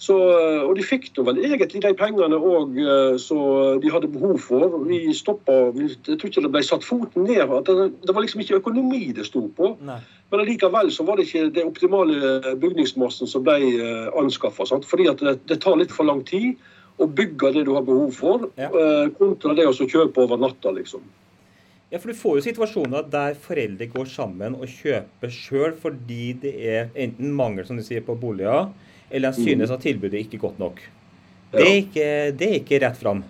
Så, 0.01 0.15
eh, 0.17 0.61
og 0.65 0.73
de 0.75 0.83
fikk 0.83 1.11
da 1.15 1.23
vel 1.27 1.39
egentlig 1.45 1.81
de 1.83 1.93
pengene 1.95 2.35
òg 2.35 2.75
eh, 2.81 3.15
som 3.21 3.79
de 3.79 3.91
hadde 3.93 4.09
behov 4.11 4.39
for. 4.41 4.75
Vi 4.89 5.05
stoppa 5.15 5.55
Jeg 5.77 6.17
tror 6.17 6.29
ikke 6.29 6.43
det 6.43 6.51
ble 6.55 6.63
satt 6.65 6.83
foten 6.87 7.27
ned. 7.29 7.53
Det, 7.67 7.87
det 8.03 8.15
var 8.15 8.25
liksom 8.25 8.43
ikke 8.43 8.59
økonomi 8.59 9.13
det 9.15 9.27
sto 9.29 9.45
på. 9.55 9.75
Nei. 9.85 10.01
Men 10.33 10.45
likevel 10.49 10.89
så 10.91 11.05
var 11.05 11.19
det 11.19 11.27
ikke 11.29 11.53
den 11.55 11.69
optimale 11.69 12.55
bygningsmassen 12.59 13.29
som 13.29 13.45
ble 13.45 13.59
eh, 13.77 14.11
anskaffa. 14.19 14.67
Fordi 14.81 15.09
at 15.11 15.23
det, 15.23 15.37
det, 15.47 15.61
tar 15.63 15.77
litt 15.79 15.93
for 15.93 16.09
lang 16.09 16.23
tid 16.27 16.57
å 17.01 17.07
bygge 17.07 17.53
det 17.55 17.67
du 17.69 17.73
har 17.77 17.85
behov 17.85 18.11
for, 18.13 18.49
ja. 18.53 18.67
kontra 19.17 19.55
det 19.57 19.65
å 19.65 19.73
kjøpe 19.73 20.27
over 20.27 20.37
natta, 20.37 20.69
liksom. 20.75 21.01
Ja, 21.89 21.99
for 22.01 22.09
Du 22.09 22.17
får 22.17 22.37
jo 22.37 22.43
situasjoner 22.45 23.05
der 23.13 23.35
foreldre 23.37 23.87
går 23.89 24.07
sammen 24.09 24.55
og 24.57 24.69
kjøper 24.69 25.33
sjøl 25.33 25.75
fordi 25.77 26.31
det 26.41 26.53
er 26.65 26.87
enten 26.97 27.33
mangel 27.37 27.65
som 27.65 27.77
du 27.77 27.83
sier, 27.85 28.01
på 28.05 28.15
boliger, 28.17 28.71
eller 29.13 29.31
han 29.31 29.37
synes 29.37 29.71
at 29.71 29.85
tilbudet 29.85 30.17
er 30.17 30.25
ikke 30.25 30.41
godt 30.41 30.59
nok. 30.59 30.81
Det 31.53 31.61
er 31.61 31.79
ikke, 31.83 32.09
det 32.33 32.49
er 32.49 32.59
ikke 32.59 32.81
rett 32.81 32.97
fram, 32.97 33.21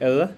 er 0.00 0.12
det 0.12 0.24
det? 0.24 0.32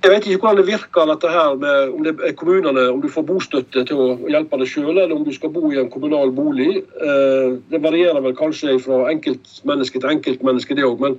Jeg 0.00 0.08
vet 0.08 0.26
ikke 0.26 0.40
hvordan 0.40 0.58
det 0.62 0.70
virker, 0.70 1.08
dette 1.10 1.28
her 1.28 1.56
med 1.60 1.90
om 1.92 2.04
det 2.06 2.14
er 2.24 2.32
kommunene, 2.32 2.86
om 2.88 3.02
du 3.02 3.08
får 3.12 3.26
bostøtte 3.28 3.82
til 3.84 3.98
å 4.00 4.06
hjelpe 4.32 4.56
deg 4.62 4.70
sjøl, 4.72 4.94
eller 4.94 5.12
om 5.12 5.26
du 5.26 5.34
skal 5.36 5.52
bo 5.52 5.68
i 5.68 5.76
en 5.76 5.90
kommunal 5.92 6.32
bolig. 6.32 6.80
Eh, 6.80 7.58
det 7.68 7.82
varierer 7.84 8.24
vel 8.24 8.32
kanskje 8.38 8.78
fra 8.80 9.02
enkeltmenneske 9.12 10.00
til 10.00 10.14
enkeltmenneske, 10.14 10.78
det 10.78 10.88
òg. 10.88 11.04
Men 11.04 11.18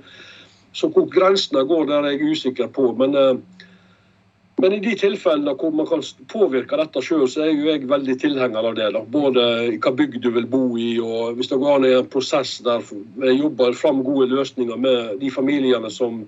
så 0.74 0.90
hvor 0.90 1.06
grensene 1.14 1.62
går, 1.68 1.86
der 1.92 2.08
er 2.08 2.16
jeg 2.16 2.34
usikker 2.34 2.72
på. 2.74 2.88
Men 2.98 3.14
eh, 3.14 3.38
Men 4.60 4.74
i 4.76 4.80
de 4.84 4.92
tilfellene 4.98 5.54
hvor 5.58 5.72
man 5.74 5.88
kan 5.88 6.02
påvirke 6.30 6.76
dette 6.78 7.02
sjøl, 7.02 7.24
så 7.30 7.46
er 7.46 7.54
jo 7.54 7.70
jeg 7.70 7.88
veldig 7.90 8.16
tilhenger 8.20 8.68
av 8.68 8.76
det. 8.76 8.90
da. 8.94 9.00
Både 9.14 9.44
hva 9.82 9.92
bygd 9.98 10.20
du 10.22 10.30
vil 10.34 10.46
bo 10.50 10.64
i, 10.78 10.92
og 11.00 11.38
hvis 11.38 11.50
det 11.50 11.58
går 11.62 11.78
an 11.78 11.88
i 11.88 11.94
en 11.96 12.10
prosess 12.12 12.58
der 12.66 12.84
vi 12.84 13.32
jobber 13.38 13.74
fram 13.78 14.04
gode 14.06 14.28
løsninger 14.30 14.78
med 14.78 15.16
de 15.22 15.32
familiene 15.34 15.90
som, 15.90 16.22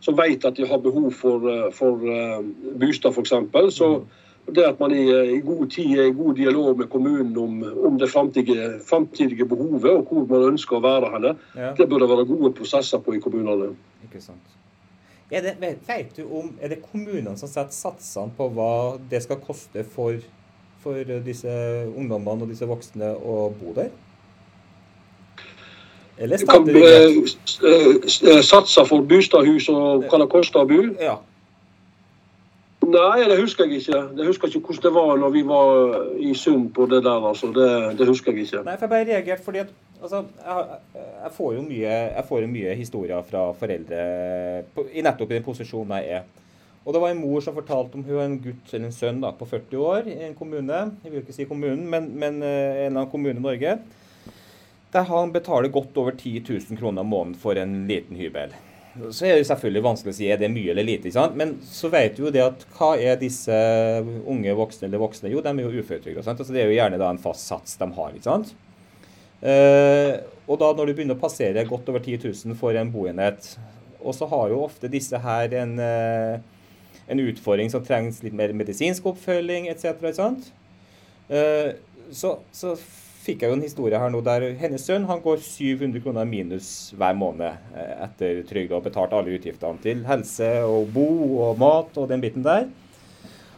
som 0.00 0.16
vet 0.16 0.46
at 0.46 0.56
de 0.56 0.68
har 0.68 0.80
behov 0.84 1.10
for, 1.18 1.50
for 1.76 2.06
uh, 2.06 2.46
bostad, 2.80 3.12
f.eks. 3.12 3.34
Så 3.76 3.90
det 4.54 4.64
at 4.64 4.80
man 4.80 4.94
i, 4.94 5.04
i, 5.36 5.40
god 5.44 5.66
tid 5.74 5.98
er 5.98 6.10
i 6.10 6.16
god 6.16 6.34
dialog 6.38 6.78
med 6.78 6.86
kommunen 6.92 7.36
om, 7.36 7.62
om 7.86 7.98
det 7.98 8.10
framtidige, 8.12 8.76
framtidige, 8.88 9.48
behovet 9.48 9.90
og 9.90 10.06
hvor 10.06 10.28
man 10.30 10.52
ønsker 10.52 10.78
å 10.78 10.84
være 10.86 11.10
henne, 11.16 11.34
ja. 11.58 11.72
det 11.74 11.88
burde 11.90 12.08
være 12.08 12.28
gode 12.30 12.54
prosesser 12.54 13.02
på 13.02 13.16
i 13.16 13.22
kommunene. 13.22 13.74
Ikke 14.06 14.22
sant. 14.22 14.55
Er 15.30 15.42
det, 15.42 15.56
vet 15.60 16.16
du 16.16 16.22
om, 16.30 16.52
er 16.62 16.70
det 16.70 16.82
kommunene 16.84 17.34
som 17.38 17.50
setter 17.50 17.74
satsene 17.74 18.30
på 18.36 18.46
hva 18.54 18.96
det 19.10 19.24
skal 19.24 19.40
koste 19.42 19.82
for, 19.90 20.20
for 20.84 21.14
disse 21.26 21.50
ungdommene 21.90 22.46
og 22.46 22.52
disse 22.52 22.68
voksne 22.68 23.10
å 23.18 23.48
bo 23.58 23.74
der? 23.74 23.90
Eller 26.16 26.40
staten 26.40 26.76
eh, 26.78 27.16
eh, 27.68 28.42
Satser 28.46 28.86
for 28.88 29.04
bostadhus 29.04 29.66
og 29.68 30.06
hva 30.06 30.22
det 30.22 30.28
koster 30.32 30.62
å 30.62 30.68
bo? 30.70 30.78
Ja. 31.02 31.18
Nei, 32.86 33.24
det 33.26 33.40
husker 33.40 33.66
jeg 33.66 33.80
ikke. 33.80 33.98
Jeg 34.18 34.28
husker 34.28 34.48
ikke 34.50 34.60
hvordan 34.68 34.84
det 34.84 34.92
var 34.94 35.18
når 35.18 35.34
vi 35.34 35.42
var 35.46 35.96
i 36.22 36.32
sum 36.38 36.68
på 36.70 36.86
det 36.90 37.02
der. 37.04 37.28
altså. 37.28 37.50
Det, 37.54 37.98
det, 37.98 38.06
husker 38.06 38.32
jeg 38.32 38.46
ikke. 38.46 38.62
Nei, 38.66 38.76
for 38.76 38.86
Jeg 38.86 38.92
bare 38.92 39.08
reagerte 39.10 39.44
fordi 39.44 39.62
at 39.64 39.72
altså, 40.02 40.22
jeg, 40.44 40.80
jeg, 41.24 41.32
får 41.36 41.52
jo 41.56 41.62
mye, 41.66 42.00
får 42.28 42.48
mye 42.52 42.74
historier 42.78 43.22
fra 43.30 43.46
foreldre 43.58 44.02
i 44.92 45.02
nettopp 45.02 45.30
i 45.30 45.38
den 45.38 45.46
posisjonen 45.46 45.96
jeg 45.98 46.20
er. 46.20 46.26
Og 46.86 46.94
Det 46.94 47.02
var 47.02 47.10
en 47.10 47.18
mor 47.18 47.40
som 47.42 47.54
fortalte 47.56 47.98
om 47.98 48.04
hun 48.06 48.20
en 48.22 48.38
gutt 48.38 48.72
eller 48.72 48.86
en 48.86 48.94
sønn 48.94 49.18
da, 49.24 49.32
på 49.34 49.48
40 49.50 49.80
år 49.82 50.10
i 50.12 50.20
en 50.28 50.36
kommune. 50.38 50.84
Jeg 51.02 51.12
vil 51.12 51.24
ikke 51.24 51.34
si 51.34 51.48
kommunen, 51.48 51.82
men, 51.90 52.12
men 52.14 52.38
en 52.38 52.46
eller 52.46 52.92
annen 52.92 53.10
kommune 53.10 53.40
i 53.40 53.42
Norge. 53.42 53.78
Der 54.94 55.10
han 55.10 55.32
betaler 55.34 55.74
godt 55.74 55.98
over 55.98 56.14
10 56.14 56.44
000 56.46 56.78
kroner 56.78 57.02
måneden 57.02 57.34
for 57.42 57.58
en 57.58 57.88
liten 57.90 58.16
hybel. 58.16 58.54
Så 59.10 59.26
er 59.28 59.36
det 59.36 59.46
selvfølgelig 59.48 59.82
vanskelig 59.84 60.14
å 60.14 60.16
si 60.16 60.28
er 60.32 60.38
det 60.40 60.48
mye 60.52 60.70
eller 60.72 60.86
lite. 60.86 61.08
ikke 61.08 61.18
sant? 61.18 61.36
Men 61.38 61.56
så 61.68 61.90
vet 61.92 62.16
du 62.16 62.24
jo 62.26 62.32
det 62.32 62.44
at 62.44 62.62
hva 62.76 62.94
er 62.96 63.18
disse 63.20 63.56
unge 64.28 64.54
voksne 64.56 64.88
eller 64.88 65.02
voksne? 65.02 65.32
Jo, 65.32 65.42
de 65.44 65.52
er 65.52 65.64
jo 65.66 65.82
uføretrygda. 65.82 66.24
Altså, 66.24 66.52
det 66.54 66.62
er 66.62 66.70
jo 66.70 66.78
gjerne 66.78 67.00
da 67.00 67.10
en 67.12 67.20
fast 67.20 67.50
sats 67.50 67.76
de 67.80 67.90
har. 67.98 68.14
ikke 68.16 68.28
sant? 68.28 68.54
Eh, 69.44 70.14
og 70.46 70.60
da 70.62 70.70
når 70.72 70.88
du 70.88 70.94
begynner 70.96 71.18
å 71.18 71.20
passere 71.20 71.66
godt 71.68 71.90
over 71.92 72.02
10 72.02 72.22
000 72.24 72.58
for 72.58 72.76
en 72.78 72.92
boenhet, 72.92 73.50
og 74.00 74.14
så 74.14 74.28
har 74.30 74.52
jo 74.52 74.62
ofte 74.64 74.90
disse 74.90 75.18
her 75.18 75.54
en, 75.58 75.74
uh, 75.82 76.38
en 77.10 77.22
utfordring 77.26 77.72
som 77.72 77.82
trengs 77.84 78.22
litt 78.22 78.36
mer 78.36 78.54
medisinsk 78.54 79.08
oppfølging 79.10 79.66
etc. 79.72 80.06
eh, 81.28 81.72
så, 82.14 82.36
så 82.54 82.76
fikk 83.26 83.42
jeg 83.42 83.50
jo 83.52 83.58
en 83.58 83.66
historie 83.66 83.98
her 84.00 84.12
nå 84.12 84.22
der 84.24 84.48
hennes 84.60 84.86
sønn 84.86 85.06
han 85.08 85.22
går 85.24 85.42
700 85.42 86.02
kroner 86.04 86.26
minus 86.28 86.70
hver 86.96 87.16
måned 87.18 87.48
eh, 87.74 87.94
etter 88.06 88.42
trygd 88.48 88.74
og 88.76 88.86
betalt 88.86 89.14
alle 89.16 89.36
utgiftene 89.36 89.82
til 89.82 90.02
helse 90.06 90.50
og 90.66 90.90
bo 90.94 91.06
og 91.48 91.60
mat 91.60 91.98
og 91.98 92.10
den 92.12 92.22
biten 92.22 92.46
der. 92.46 92.68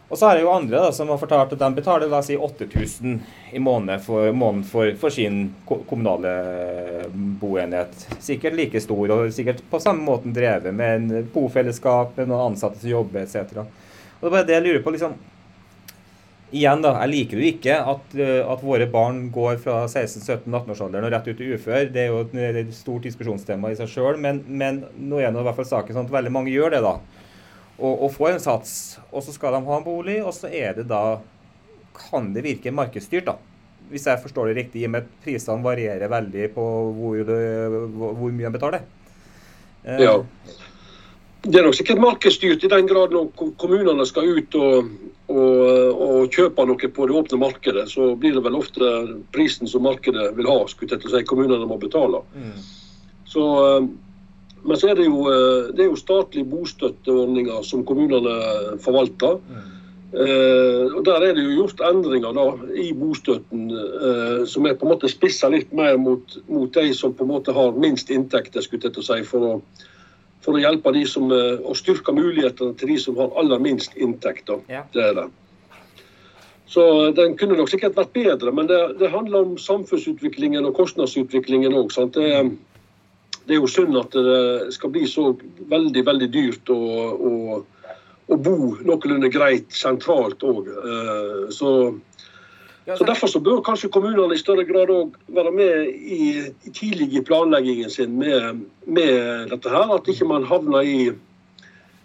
Og 0.09 0.17
så 0.17 0.25
er 0.25 0.39
det 0.39 0.41
jo 0.41 0.49
andre 0.49 0.79
da, 0.81 0.93
som 0.93 1.11
har 1.13 1.19
fortalt 1.21 1.51
at 1.53 1.61
de 1.61 1.67
betaler 1.77 2.09
la 2.09 2.17
oss 2.23 2.31
si 2.31 2.37
8000 2.37 3.19
i 3.53 3.59
måneden 3.61 4.01
for, 4.01 4.31
måned 4.33 4.65
for, 4.65 4.89
for, 4.97 5.13
sin 5.13 5.51
kommunale 5.67 6.31
boenhet. 7.13 8.07
Sikkert 8.17 8.57
like 8.57 8.81
stor 8.81 9.13
og 9.13 9.27
sikkert 9.35 9.61
på 9.69 9.81
samme 9.83 10.01
måten 10.07 10.33
drevet 10.33 10.73
med 10.73 10.95
en 10.95 11.27
bofellesskap 11.33 12.17
noen 12.23 12.49
ansatte 12.49 12.81
som 12.81 12.89
jobber 12.89 13.21
etc. 13.21 13.61
Og 13.61 14.25
det 14.25 14.31
er 14.31 14.33
bare 14.39 14.47
det 14.49 14.57
jeg 14.57 14.65
lurer 14.65 14.81
på. 14.87 14.95
liksom, 14.97 15.13
Igjen, 16.49 16.81
da. 16.81 16.95
Jeg 17.03 17.11
liker 17.11 17.37
jo 17.37 17.49
ikke 17.51 17.75
at, 17.91 18.13
eh, 18.17 18.39
at 18.41 18.61
våre 18.65 18.87
barn 18.89 19.27
går 19.33 19.59
fra 19.61 19.83
16-17-18-årsalderen 19.85 21.05
og 21.05 21.13
rett 21.13 21.27
ut 21.29 21.43
i 21.45 21.49
ufør. 21.53 21.89
Det 21.93 22.01
er 22.01 22.09
jo 22.09 22.23
et 22.25 22.71
stort 22.73 23.05
diskusjonstema 23.05 23.69
i 23.69 23.77
seg 23.77 23.91
sjøl, 23.91 24.17
men, 24.21 24.41
men, 24.47 24.81
nå 24.97 25.19
er 25.21 25.29
det 25.29 25.43
i 25.43 25.45
hvert 25.45 25.59
fall 25.59 25.69
saken 25.69 25.97
sånn 25.97 26.09
at 26.09 26.15
veldig 26.15 26.33
mange 26.33 26.53
gjør 26.53 26.73
det, 26.73 26.81
da. 26.85 26.95
Og, 27.77 27.93
og 27.93 28.09
får 28.15 28.31
en 28.33 28.41
sats, 28.43 28.71
og 29.11 29.21
så 29.23 29.35
skal 29.35 29.55
de 29.55 29.61
ha 29.67 29.77
en 29.77 29.85
bolig, 29.85 30.17
og 30.25 30.33
så 30.35 30.49
er 30.49 30.79
det 30.79 30.89
da 30.89 31.19
Kan 31.99 32.31
det 32.33 32.45
virke 32.45 32.71
markedsstyrt, 32.71 33.27
da. 33.27 33.35
Hvis 33.89 34.05
jeg 34.07 34.21
forstår 34.23 34.49
det 34.49 34.57
riktig, 34.57 34.81
i 34.81 34.87
og 34.87 34.93
med 34.93 35.05
at 35.05 35.13
prisene 35.23 35.65
varierer 35.65 36.09
veldig 36.09 36.49
på 36.55 36.65
hvor, 36.95 37.17
det, 37.27 37.39
hvor, 37.93 38.13
hvor 38.15 38.33
mye 38.33 38.47
de 38.47 38.55
betaler. 38.55 38.85
Eh, 39.83 40.03
ja. 40.05 40.13
Det 41.43 41.55
er 41.55 41.63
nok 41.63 41.77
sikkert 41.77 42.01
markedsstyrt 42.03 42.65
i 42.67 42.71
den 42.71 42.87
grad 42.89 43.13
når 43.15 43.29
kommunene 43.61 44.03
skal 44.07 44.27
ut 44.27 44.55
og, 44.59 44.89
og, 45.31 46.01
og, 46.03 46.17
kjøpe 46.35 46.65
noe 46.67 46.91
på 46.91 47.07
det 47.07 47.15
åpne 47.15 47.39
markedet. 47.39 47.85
Så 47.93 48.11
blir 48.19 48.35
det 48.35 48.43
vel 48.43 48.57
ofte 48.59 48.91
prisen 49.35 49.69
som 49.71 49.87
markedet 49.87 50.33
vil 50.35 50.49
ha, 50.51 50.59
skulle 50.67 50.99
jeg 50.99 51.13
si 51.13 51.23
kommunene 51.29 51.69
må 51.69 51.79
betale. 51.79 52.21
Mm. 52.35 52.59
Så, 53.29 53.47
eh, 53.69 53.89
men 54.67 54.79
så 54.81 54.91
er 54.91 54.99
det 54.99 55.07
jo, 55.07 55.23
eh, 55.31 55.71
det 55.71 55.85
er 55.85 55.91
jo 55.93 55.99
statlige 55.99 56.49
bostøtteordninger 56.51 57.63
som 57.63 57.85
kommunene 57.87 58.35
forvalter. 58.83 59.39
Mm. 59.47 59.75
Eh, 60.09 60.95
og 60.97 61.05
Der 61.05 61.21
er 61.21 61.33
det 61.37 61.43
jo 61.43 61.61
gjort 61.61 61.83
endringer 61.85 62.33
da, 62.33 62.45
i 62.73 62.89
bostøtten 62.97 63.67
eh, 63.69 64.39
som 64.49 64.65
er 64.65 64.73
på 64.73 64.87
en 64.87 64.95
måte 64.95 65.11
spissa 65.11 65.51
litt 65.53 65.69
mer 65.71 65.99
mot, 66.01 66.33
mot, 66.49 66.73
de 66.73 66.93
som 66.97 67.13
på 67.13 67.27
en 67.27 67.29
måte 67.35 67.53
har 67.53 67.77
minst 67.77 68.09
inntekter, 68.09 68.65
skulle 68.65 68.89
jeg 68.89 69.05
si, 69.05 69.19
for 69.29 69.45
å 69.45 69.53
for 70.45 70.55
å 70.55 70.61
hjelpe 70.61 70.93
de 70.95 71.03
som, 71.07 71.31
eh, 71.31 71.59
og 71.63 71.77
styrke 71.77 72.13
mulighetene 72.15 72.77
til 72.79 72.93
de 72.93 72.97
som 73.01 73.17
har 73.19 73.35
aller 73.39 73.59
minst 73.59 73.95
inntekter. 73.97 74.61
Ja. 74.71 74.85
Det 74.93 75.03
er 75.03 75.13
det. 75.17 75.27
Så 76.69 76.85
eh, 77.07 77.13
Den 77.13 77.35
kunne 77.37 77.57
nok 77.59 77.71
sikkert 77.71 77.97
vært 77.97 78.13
bedre, 78.15 78.53
men 78.55 78.67
det, 78.67 78.79
det 78.99 79.11
handler 79.11 79.43
om 79.45 79.57
samfunnsutviklingen 79.57 80.65
og 80.65 80.77
kostnadsutviklingen 80.79 81.75
òg. 81.75 81.91
Det, 82.15 82.29
det, 83.45 83.55
er 83.55 83.59
jo 83.59 83.67
synd 83.67 83.97
at 83.99 84.15
det 84.15 84.73
skal 84.75 84.93
bli 84.95 85.07
så 85.07 85.33
veldig 85.69 86.05
veldig 86.05 86.31
dyrt 86.31 86.71
å, 86.71 86.79
å, 87.13 87.33
å 88.29 88.37
bo 88.39 88.75
noenlunde 88.79 89.31
greit 89.33 89.67
sentralt 89.75 90.43
òg. 90.45 90.69
Så 91.51 91.71
så 92.97 93.05
Derfor 93.05 93.27
så 93.27 93.39
bør 93.39 93.61
kanskje 93.65 93.89
kommunene 93.93 94.33
i 94.33 94.41
større 94.41 94.65
grad 94.65 94.91
være 95.27 95.51
med 95.51 95.89
i, 95.93 96.29
i 96.65 96.71
tidlig 96.73 97.13
i 97.13 97.21
planleggingen 97.25 97.89
sin 97.89 98.15
med, 98.19 98.61
med, 98.85 99.49
dette 99.51 99.69
her. 99.69 99.93
At 99.95 100.07
ikke 100.07 100.25
man 100.25 100.47
havner 100.47 100.81
i, 100.81 101.11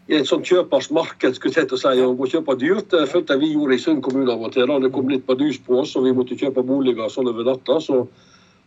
i 0.09 0.19
et 0.19 0.29
sånt 0.29 0.47
kjøpers 0.49 0.91
marked 0.91 1.39
skulle 1.39 1.55
jeg 1.57 1.71
til 1.71 1.79
å 1.79 1.81
si, 1.81 1.95
og 2.05 2.19
må 2.19 2.27
og 2.27 2.35
kjøpe 2.35 2.59
dyrt. 2.61 2.91
Det 2.93 3.07
følte 3.13 3.37
jeg 3.37 3.45
vi 3.45 3.53
gjorde 3.55 3.79
i 3.79 3.85
Sund 3.85 4.03
kommune 4.05 4.33
av 4.33 4.43
og 4.45 4.53
til. 4.57 4.67
da 4.69 4.81
Det 4.83 4.93
kom 4.93 5.09
litt 5.09 5.27
bardus 5.29 5.61
på 5.65 5.81
oss 5.85 5.95
og 5.97 6.09
vi 6.09 6.17
måtte 6.17 6.39
kjøpe 6.41 6.67
boliger 6.67 7.13
sånn 7.13 7.31
over 7.33 7.47
natta. 7.49 7.79
Så 7.81 8.03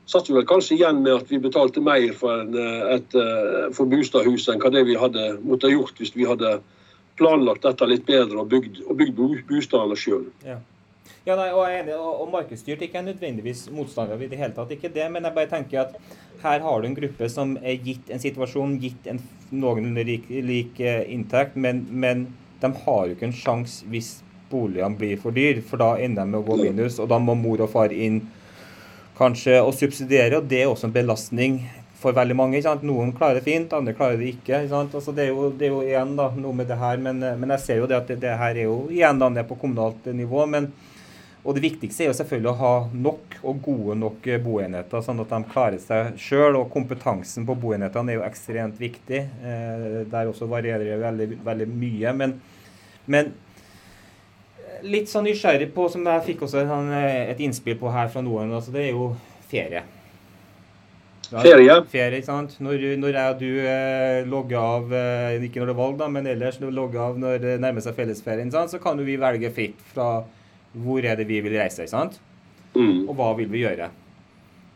satt 0.08 0.30
vi 0.30 0.38
vel 0.38 0.48
kanskje 0.48 0.78
igjen 0.78 1.04
med 1.04 1.20
at 1.20 1.30
vi 1.30 1.42
betalte 1.44 1.84
mer 1.84 2.08
for, 2.16 2.40
en, 2.40 2.56
et, 2.96 3.14
eh, 3.20 3.68
for 3.76 3.92
bostadhus 3.92 4.48
enn 4.48 4.64
hva 4.64 4.72
det 4.72 4.88
vi 4.88 4.96
hadde 4.98 5.36
måttet 5.44 5.76
gjort 5.76 6.00
hvis 6.00 6.16
vi 6.16 6.26
hadde 6.30 6.58
planlagt 7.20 7.66
dette 7.66 7.86
litt 7.90 8.06
bedre 8.08 8.40
og 8.44 8.50
bygd, 8.54 8.82
og 8.88 8.98
bygd 9.02 9.46
bostadene 9.50 9.98
sjøl. 10.00 10.26
Ja. 10.46 10.62
Ja, 11.28 11.36
nei, 11.36 11.50
og, 11.52 11.66
jeg 11.68 11.76
er 11.76 11.82
enig, 11.82 11.96
og, 12.00 12.22
og 12.24 12.30
markedsstyrt 12.32 12.84
ikke 12.86 13.02
er 13.02 13.10
nødvendigvis 13.10 13.66
motstander 13.76 14.22
i 14.24 14.30
det 14.32 14.38
hele 14.40 14.56
tatt. 14.56 14.70
ikke 14.72 14.94
det, 14.96 15.10
Men 15.12 15.26
jeg 15.28 15.36
bare 15.36 15.50
tenker 15.52 15.82
at 15.82 15.98
her 16.40 16.62
har 16.64 16.82
du 16.82 16.88
en 16.88 16.96
gruppe 16.96 17.28
som 17.28 17.58
er 17.60 17.82
gitt 17.84 18.08
en 18.14 18.22
situasjon, 18.24 18.78
gitt 18.80 19.10
en 19.12 19.20
noenlunde 19.52 20.06
lik, 20.08 20.30
lik 20.30 20.80
uh, 20.80 21.04
inntekt, 21.12 21.58
men, 21.60 21.84
men, 21.92 22.30
de 22.62 22.72
har 22.86 23.04
jo 23.10 23.18
ikke 23.18 23.28
en 23.28 23.36
sjanse 23.36 23.86
hvis 23.92 24.22
boligene 24.50 24.96
blir 24.98 25.20
for 25.20 25.36
dyr, 25.36 25.60
for 25.68 25.84
da 25.84 25.92
ender 26.00 26.24
de 26.24 26.32
med 26.32 26.40
å 26.40 26.48
gå 26.48 26.58
minus, 26.62 26.96
og 27.04 27.12
da 27.12 27.20
må 27.20 27.36
mor 27.36 27.62
og 27.62 27.74
far 27.76 27.92
inn 27.92 28.24
kanskje 29.20 29.60
og 29.60 29.76
subsidiere, 29.76 30.40
og 30.40 30.48
det 30.48 30.64
er 30.64 30.72
også 30.72 30.88
en 30.88 30.96
belastning 30.96 31.60
for 32.00 32.16
veldig 32.16 32.40
mange. 32.40 32.56
ikke 32.56 32.70
sant? 32.70 32.88
Noen 32.88 33.12
klarer 33.12 33.42
det 33.42 33.50
fint, 33.50 33.76
andre 33.76 33.94
klarer 33.98 34.18
det 34.22 34.32
ikke. 34.32 34.64
ikke 34.64 34.72
sant? 34.72 34.96
Altså, 34.96 35.12
det, 35.12 35.28
er 35.28 35.36
jo, 35.36 35.52
det 35.52 35.68
er 35.68 35.76
jo 35.76 35.84
igjen 35.84 36.16
da, 36.16 36.32
noe 36.40 36.56
med 36.56 36.72
det 36.72 36.80
her, 36.80 37.04
men, 37.04 37.20
men 37.20 37.58
jeg 37.58 37.66
ser 37.68 37.84
jo 37.84 37.92
det 37.92 38.00
at 38.00 38.14
det, 38.14 38.22
det 38.24 38.38
her 38.40 38.56
er 38.56 38.70
jo 38.70 38.86
igjen 38.96 39.20
da 39.20 39.30
ned 39.34 39.50
på 39.50 39.60
kommunalt 39.60 40.08
nivå. 40.16 40.48
men 40.48 40.72
og 41.48 41.56
det 41.56 41.64
viktigste 41.64 42.04
er 42.04 42.10
jo 42.10 42.16
selvfølgelig 42.18 42.50
å 42.52 42.60
ha 42.60 42.72
nok 42.92 43.38
og 43.48 43.60
gode 43.64 43.94
nok 43.96 44.26
boenheter, 44.44 45.00
sånn 45.04 45.24
at 45.24 45.30
de 45.32 45.38
klarer 45.48 45.80
seg 45.80 46.18
sjøl. 46.20 46.58
Og 46.60 46.68
kompetansen 46.74 47.46
på 47.48 47.56
boenhetene 47.56 48.12
er 48.12 48.20
jo 48.20 48.26
ekstremt 48.28 48.76
viktig. 48.82 49.22
Eh, 49.24 50.02
der 50.12 50.28
også 50.28 50.50
varierer 50.52 50.84
det 50.84 50.98
veldig, 51.00 51.30
veldig 51.48 51.70
mye. 51.72 52.14
Men, 52.20 52.36
men, 53.08 53.32
litt 54.84 55.08
sånn 55.08 55.24
nysgjerrig 55.30 55.72
på, 55.72 55.88
som 55.94 56.04
jeg 56.12 56.26
fikk 56.28 56.44
også 56.50 56.66
et 57.00 57.40
innspill 57.40 57.80
på 57.80 57.96
her 57.96 58.12
fra 58.12 58.26
noen, 58.26 58.52
altså 58.52 58.76
det 58.76 58.90
er 58.90 58.92
jo 58.92 59.14
ferie. 59.48 59.88
Ja, 61.32 61.42
ferie. 61.44 61.82
Ferie, 61.92 62.20
ikke 62.20 62.28
sant? 62.28 62.58
Når, 62.64 62.84
når 63.00 63.22
jeg 63.22 63.38
og 63.38 63.40
du 63.40 63.52
eh, 63.64 64.20
logger 64.28 64.60
av, 64.60 64.92
eh, 65.00 65.46
ikke 65.48 65.64
når 65.64 65.72
det 65.72 65.78
er 65.78 65.80
valg, 65.80 65.96
da, 66.04 66.12
men 66.12 66.28
ellers 66.28 66.60
logger 66.60 67.06
av 67.06 67.24
når 67.24 67.40
det 67.44 67.60
nærmer 67.64 67.88
seg 67.88 67.96
fellesferien, 67.96 68.52
så 68.52 68.84
kan 68.84 69.00
jo 69.00 69.08
vi 69.08 69.16
velge 69.20 69.56
fritt 69.56 69.80
fra 69.96 70.18
hvor 70.74 71.06
er 71.06 71.18
det 71.20 71.28
vi 71.30 71.40
vil 71.42 71.58
reise, 71.58 71.88
sant? 71.90 72.20
Mm. 72.76 73.08
Og 73.08 73.16
hva 73.18 73.32
vil 73.38 73.50
vi 73.52 73.64
gjøre? 73.64 73.90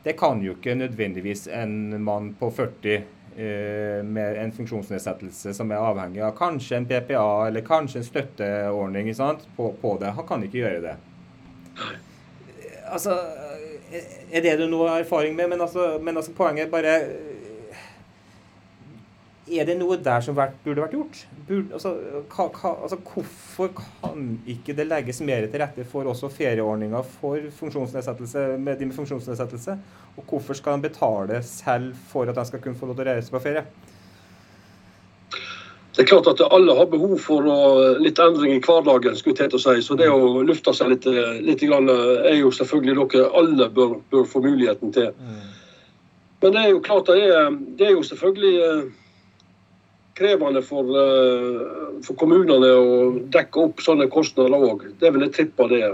Det 0.03 0.15
kan 0.17 0.41
jo 0.41 0.55
ikke 0.55 0.75
nødvendigvis 0.75 1.47
en 1.53 2.03
mann 2.03 2.31
på 2.39 2.49
40 2.49 2.93
eh, 2.95 3.99
med 4.05 4.39
en 4.41 4.53
funksjonsnedsettelse 4.55 5.53
som 5.53 5.71
er 5.71 5.83
avhengig 5.83 6.23
av 6.25 6.33
kanskje 6.37 6.79
en 6.79 6.87
PPA 6.89 7.47
eller 7.47 7.65
kanskje 7.65 8.01
en 8.01 8.07
støtteordning 8.07 9.11
på, 9.55 9.73
på, 9.81 9.97
det. 10.01 10.15
Han 10.17 10.27
kan 10.27 10.47
ikke 10.47 10.63
gjøre 10.63 10.81
det. 10.87 10.95
Altså, 12.91 13.19
er 14.31 14.41
det 14.41 14.57
du 14.57 14.65
nå 14.67 14.81
har 14.87 15.03
erfaring 15.03 15.35
med? 15.35 15.49
Men 15.53 15.61
altså, 15.61 15.99
men 16.01 16.17
altså 16.17 16.33
poenget 16.33 16.65
er 16.65 16.73
bare 16.73 16.97
er 19.51 19.67
det 19.67 19.75
noe 19.79 19.97
der 20.01 20.23
som 20.23 20.35
burde 20.35 20.81
vært 20.81 20.95
gjort? 20.95 21.21
Burde, 21.47 21.73
altså, 21.77 21.93
ka, 22.31 22.47
ka, 22.55 22.73
altså, 22.85 22.97
hvorfor 23.03 23.71
kan 23.77 24.27
ikke 24.49 24.75
det 24.77 24.87
legges 24.87 25.21
mer 25.25 25.47
til 25.47 25.61
rette 25.61 25.85
for 25.87 26.07
også 26.11 26.29
ferieordninger 26.31 27.07
for 27.19 27.47
funksjonsnedsettelse, 27.59 28.45
med 28.57 28.79
de 28.79 28.89
med 28.89 28.95
funksjonsnedsettelse? 28.95 29.77
Og 30.17 30.23
hvorfor 30.27 30.57
skal 30.57 30.77
de 30.77 30.89
betale 30.89 31.41
selv 31.43 31.95
for 32.11 32.29
at 32.29 32.35
de 32.35 32.45
skal 32.45 32.63
kunne 32.63 32.79
få 32.79 32.89
lov 32.89 32.99
til 32.99 33.07
å 33.07 33.15
reise 33.15 33.33
på 33.33 33.43
ferie? 33.43 33.65
Det 35.91 36.05
er 36.05 36.07
klart 36.07 36.27
at 36.31 36.41
alle 36.55 36.75
har 36.75 36.87
behov 36.87 37.17
for 37.19 37.47
litt 37.99 38.19
endring 38.23 38.55
i 38.55 38.61
hverdagen. 38.63 39.15
skulle 39.15 39.35
jeg 39.35 39.51
til 39.51 39.59
å 39.59 39.63
si. 39.63 39.81
Så 39.83 39.97
det 39.99 40.07
å 40.07 40.39
lufte 40.47 40.71
seg 40.73 40.93
litt, 40.93 41.05
litt 41.43 41.63
er 41.63 42.37
jo 42.39 42.51
selvfølgelig 42.55 42.95
noe 42.95 43.25
alle 43.35 43.67
bør, 43.69 43.97
bør 44.11 44.23
få 44.23 44.39
muligheten 44.39 44.93
til. 44.95 45.11
Mm. 45.19 45.41
Men 46.41 46.55
det 46.55 46.61
er 46.61 46.69
jo 46.71 46.79
klart 46.81 47.11
det 47.11 47.19
er, 47.27 47.51
det 47.77 47.87
er 47.87 47.91
jo 47.91 48.03
selvfølgelig 48.07 48.55
krevende 50.17 50.61
for, 50.65 50.87
eh, 51.01 52.01
for, 52.05 52.17
kommunene 52.19 52.71
å 52.77 53.11
dekke 53.33 53.67
opp 53.67 53.83
sånne 53.83 54.09
kostnader 54.11 54.55
òg. 54.57 54.89
Det 54.99 55.13
vil 55.13 55.27
jeg 55.27 55.37
tippe 55.37 55.69
det. 55.71 55.85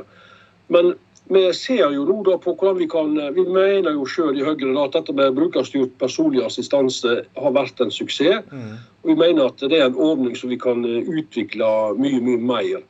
Men 0.73 0.95
vi 1.27 1.43
ser 1.53 1.91
jo 1.91 2.05
nå 2.07 2.21
da 2.23 2.37
på 2.39 2.53
hvordan 2.55 2.77
vi 2.79 2.87
kan 2.87 3.15
Vi 3.35 3.43
mener 3.43 3.91
jo 3.91 4.05
sjøl 4.07 4.37
i 4.39 4.45
Høyre 4.47 4.71
at 4.83 4.95
dette 4.95 5.15
med 5.15 5.35
brukerstyrt 5.35 5.97
personlig 5.99 6.45
assistanse 6.45 7.23
har 7.35 7.55
vært 7.55 7.81
en 7.83 7.91
suksess. 7.91 8.45
Mm. 8.51 8.77
Og 9.03 9.11
vi 9.11 9.15
mener 9.15 9.49
at 9.49 9.59
det 9.59 9.79
er 9.79 9.89
en 9.89 9.99
ordning 9.99 10.35
som 10.35 10.49
vi 10.49 10.59
kan 10.59 10.85
eh, 10.85 11.03
utvikle 11.03 11.71
mye, 11.99 12.21
mye 12.23 12.39
mer. 12.39 12.85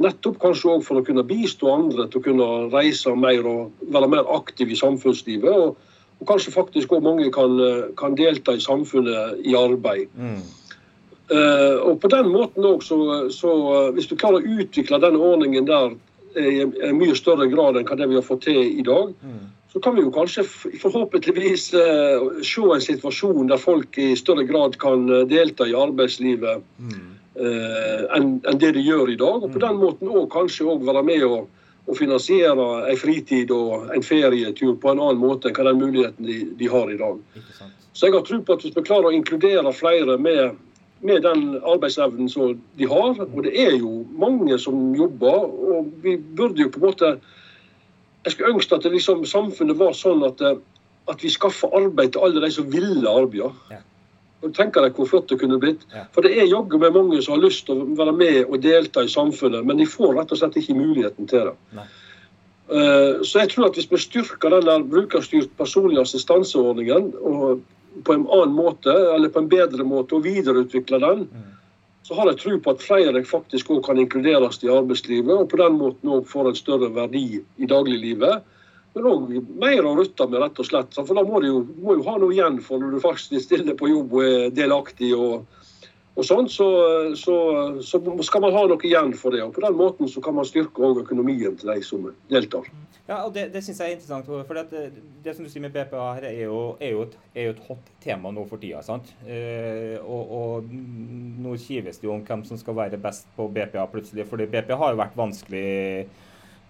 Nettopp 0.00 0.38
kanskje 0.40 0.76
òg 0.76 0.84
for 0.86 1.00
å 1.00 1.04
kunne 1.04 1.26
bistå 1.26 1.68
andre 1.74 2.06
til 2.08 2.22
å 2.22 2.24
kunne 2.24 2.48
reise 2.72 3.12
mer 3.18 3.46
og 3.46 3.90
være 3.92 4.08
mer 4.14 4.30
aktiv 4.38 4.70
i 4.70 4.78
samfunnslivet. 4.78 5.50
Og, 5.50 5.76
og 6.20 6.30
kanskje 6.30 6.54
faktisk 6.54 6.94
òg 6.94 7.04
mange 7.04 7.28
kan, 7.34 7.58
eh, 7.58 7.90
kan, 7.98 8.14
delta 8.18 8.54
i 8.54 8.62
samfunnet 8.62 9.42
i 9.42 9.58
arbeid. 9.58 10.14
Mm. 10.14 10.40
Uh, 11.30 11.78
og 11.86 12.00
på 12.02 12.08
den 12.10 12.26
måten 12.32 12.64
også, 12.66 12.96
så, 12.96 13.28
så 13.30 13.50
uh, 13.54 13.90
Hvis 13.94 14.08
du 14.10 14.16
klarer 14.18 14.40
å 14.40 14.56
utvikle 14.62 14.98
denne 14.98 15.20
ordningen 15.22 15.68
der 15.68 15.92
i 16.38 16.62
en 16.62 16.98
mye 16.98 17.14
større 17.18 17.46
grad 17.50 17.78
enn 17.78 17.86
det 17.86 18.06
vi 18.10 18.16
har 18.18 18.26
fått 18.26 18.44
til 18.48 18.58
i 18.58 18.82
dag, 18.86 19.12
mm. 19.18 19.46
så 19.72 19.82
kan 19.82 19.96
vi 19.96 20.04
jo 20.04 20.12
kanskje 20.14 20.44
forhåpentligvis 20.78 21.64
se 21.72 22.66
en 22.74 22.84
situasjon 22.84 23.50
der 23.50 23.58
folk 23.58 23.98
i 23.98 24.12
større 24.18 24.44
grad 24.46 24.78
kan 24.78 25.08
delta 25.26 25.66
i 25.66 25.74
arbeidslivet 25.74 26.62
mm. 26.78 27.08
enn 28.14 28.30
en 28.46 28.62
det 28.62 28.70
de 28.78 28.86
gjør 28.86 29.10
i 29.10 29.18
dag. 29.18 29.42
Og 29.42 29.50
på 29.50 29.58
mm. 29.58 29.64
den 29.66 29.82
måten 29.82 30.14
òg 30.14 30.30
kanskje 30.30 30.70
òg 30.70 30.86
være 30.86 31.02
med 31.10 31.26
å, 31.26 31.42
og 31.90 31.98
finansiere 31.98 32.70
en 32.92 33.02
fritid 33.02 33.50
og 33.50 33.90
en 33.90 34.06
ferietur 34.06 34.78
på 34.78 34.94
en 34.94 35.02
annen 35.02 35.22
måte 35.22 35.50
enn 35.50 35.72
den 35.72 35.82
muligheten 35.82 36.30
de, 36.30 36.40
de 36.62 36.70
har 36.70 36.94
i 36.94 36.98
dag. 37.00 37.18
Så 37.92 38.06
jeg 38.06 38.20
har 38.20 38.26
tro 38.26 38.38
på 38.38 38.54
at 38.54 38.62
hvis 38.62 38.76
vi 38.78 38.86
klarer 38.86 39.10
å 39.10 39.16
inkludere 39.18 39.74
flere 39.74 40.14
med 40.14 40.54
med 41.00 41.22
den 41.24 41.60
arbeidsevnen 41.64 42.28
som 42.28 42.56
de 42.78 42.88
har. 42.88 43.20
Og 43.24 43.44
det 43.44 43.52
er 43.56 43.76
jo 43.78 44.06
mange 44.18 44.58
som 44.58 44.94
jobber. 44.94 45.46
Og 45.74 45.92
vi 46.02 46.16
burde 46.16 46.62
jo 46.62 46.72
på 46.72 46.82
en 46.82 46.88
måte 46.90 47.18
Jeg 48.24 48.32
skulle 48.32 48.52
ønske 48.52 48.76
at 48.76 48.84
liksom, 48.84 49.22
samfunnet 49.24 49.78
var 49.80 49.94
sånn 49.96 50.20
at, 50.26 50.42
at 51.08 51.22
vi 51.24 51.30
skaffa 51.32 51.70
arbeid 51.72 52.10
til 52.12 52.26
alle 52.26 52.42
de 52.44 52.50
som 52.52 52.66
ville 52.68 53.08
arbeide. 53.08 53.48
Ja. 53.70 53.78
Og 54.44 54.52
tenker 54.56 54.84
deg 54.84 54.92
hvor 54.96 55.08
flott 55.08 55.30
det 55.32 55.38
kunne 55.40 55.56
blitt. 55.60 55.86
Ja. 55.94 56.04
For 56.12 56.24
det 56.24 56.34
er 56.36 56.44
jaggu 56.44 56.76
meg 56.82 56.92
mange 56.92 57.22
som 57.24 57.38
har 57.38 57.40
lyst 57.46 57.64
til 57.64 57.80
å 57.80 57.86
være 57.96 58.12
med 58.12 58.42
og 58.42 58.60
delta 58.60 59.04
i 59.04 59.08
samfunnet, 59.08 59.64
men 59.64 59.80
de 59.80 59.88
får 59.88 60.12
rett 60.18 60.36
og 60.36 60.40
slett 60.40 60.60
ikke 60.60 60.76
muligheten 60.76 61.32
til 61.32 61.48
det. 61.48 61.56
Nei. 61.76 61.88
Uh, 62.70 63.24
så 63.26 63.40
jeg 63.40 63.50
tror 63.50 63.66
at 63.66 63.80
hvis 63.80 63.88
vi 63.90 63.98
styrker 63.98 64.52
den 64.52 64.68
der 64.68 64.84
brukerstyrt 64.86 65.50
personlig 65.58 65.98
assistanseordningen 66.04 67.08
og 67.18 67.64
på 68.04 68.14
en 68.14 68.26
annen 68.26 68.54
måte, 68.54 68.92
eller 69.14 69.32
på 69.32 69.42
en 69.42 69.50
bedre 69.50 69.86
måte, 69.86 70.16
og 70.16 70.26
videreutvikle 70.26 71.00
den, 71.02 71.26
mm. 71.30 71.50
så 72.06 72.16
har 72.18 72.30
jeg 72.30 72.40
tro 72.42 72.56
på 72.62 72.74
at 72.74 72.84
flere 72.84 73.24
faktisk 73.26 73.70
også 73.70 73.88
kan 73.90 74.00
inkluderes 74.02 74.62
i 74.64 74.72
arbeidslivet, 74.72 75.34
og 75.34 75.50
på 75.50 75.60
den 75.60 75.78
måten 75.80 76.14
òg 76.16 76.26
får 76.30 76.50
en 76.50 76.58
større 76.58 76.90
verdi 76.94 77.26
i 77.40 77.70
dagliglivet. 77.70 78.46
Men 78.94 79.06
òg 79.06 79.34
mer 79.62 79.86
å 79.86 79.94
rutte 79.98 80.26
med, 80.26 80.40
rett 80.42 80.58
og 80.58 80.66
slett. 80.66 80.96
For 80.98 81.14
da 81.14 81.22
må 81.22 81.42
du 81.42 81.46
jo, 81.46 81.58
må 81.78 81.94
jo 81.98 82.06
ha 82.08 82.16
noe 82.18 82.34
igjen 82.34 82.58
for 82.64 82.82
når 82.82 82.96
du 82.96 83.02
faktisk 83.04 83.46
stiller 83.46 83.78
på 83.78 83.90
jobb 83.92 84.16
og 84.18 84.26
er 84.26 84.54
delaktig. 84.54 85.12
og 85.14 85.46
og 86.20 86.26
sånn, 86.26 86.48
så, 86.52 86.68
så, 87.16 87.34
så, 87.84 88.00
skal 88.26 88.44
man 88.44 88.54
ha 88.56 88.66
noe 88.68 88.84
igjen 88.84 89.14
for 89.16 89.32
det. 89.34 89.42
og 89.44 89.54
På 89.56 89.64
den 89.64 89.76
måten 89.78 90.10
så 90.10 90.22
kan 90.24 90.36
man 90.36 90.48
styrke 90.48 90.92
økonomien 91.00 91.56
til 91.58 91.72
de 91.72 91.84
som 91.86 92.08
deltar. 92.32 92.68
Ja, 93.08 93.24
og 93.24 93.32
Det, 93.34 93.48
det 93.54 93.62
syns 93.64 93.80
jeg 93.80 93.88
er 93.88 93.96
interessant. 93.96 94.28
for 94.28 94.54
det, 94.54 94.92
det, 95.24 95.34
som 95.34 95.44
du 95.44 95.50
sier 95.50 95.64
med 95.64 95.72
BPA 95.74 96.12
her, 96.18 96.28
er 96.28 96.44
jo, 96.44 96.60
er 96.78 96.92
jo, 96.94 97.02
et, 97.08 97.16
er 97.34 97.48
jo 97.48 97.54
et 97.56 97.62
hot 97.66 97.92
tema 98.04 98.30
nå 98.30 98.44
for 98.46 98.62
tida. 98.62 98.82
sant? 98.86 99.08
Eh, 99.26 99.96
og, 100.04 100.34
og, 100.36 100.70
nå 100.70 101.56
kives 101.58 101.98
det 101.98 102.06
jo 102.06 102.14
om 102.14 102.22
hvem 102.26 102.44
som 102.46 102.60
skal 102.60 102.76
være 102.76 103.00
best 103.02 103.26
på 103.36 103.48
BPA 103.50 103.86
plutselig. 103.90 104.28
fordi 104.28 104.46
BPA 104.52 104.78
har 104.78 104.94
jo 104.94 105.02
vært 105.02 105.18
vanskelig 105.18 106.06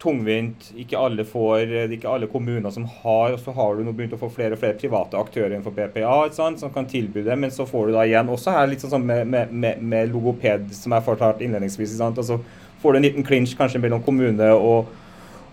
tungvint. 0.02 0.70
Ikke 0.80 0.98
alle 0.98 1.24
får, 1.28 1.66
det 1.68 1.80
er 1.82 1.92
ikke 1.94 2.10
alle 2.10 2.28
kommuner 2.30 2.72
som 2.72 2.86
har. 3.02 3.34
og 3.34 3.40
Så 3.40 3.52
har 3.56 3.76
du 3.76 3.84
nå 3.84 3.92
begynt 3.96 4.14
å 4.16 4.20
få 4.20 4.30
flere 4.32 4.56
og 4.56 4.62
flere 4.62 4.78
private 4.80 5.18
aktører 5.20 5.52
innenfor 5.52 5.74
BPA 5.76 6.30
som 6.34 6.72
kan 6.74 6.88
tilby 6.88 7.24
det. 7.26 7.36
Men 7.36 7.52
så 7.54 7.66
får 7.68 7.88
du 7.88 7.96
da 7.96 8.06
igjen 8.08 8.32
også 8.32 8.54
her 8.56 8.70
litt 8.70 8.84
sånn 8.84 9.04
med, 9.06 9.26
med, 9.28 9.52
med, 9.52 9.82
med 9.82 10.14
logoped, 10.14 10.70
som 10.76 10.96
jeg 10.96 11.06
fortalte 11.06 11.44
innledningsvis. 11.44 11.98
Og 12.00 12.24
så 12.24 12.40
får 12.80 12.92
du 12.92 13.00
en 13.00 13.08
liten 13.08 13.26
clinch 13.26 13.56
kanskje 13.58 13.82
mellom 13.82 14.02
kommune 14.06 14.52
og, 14.56 14.88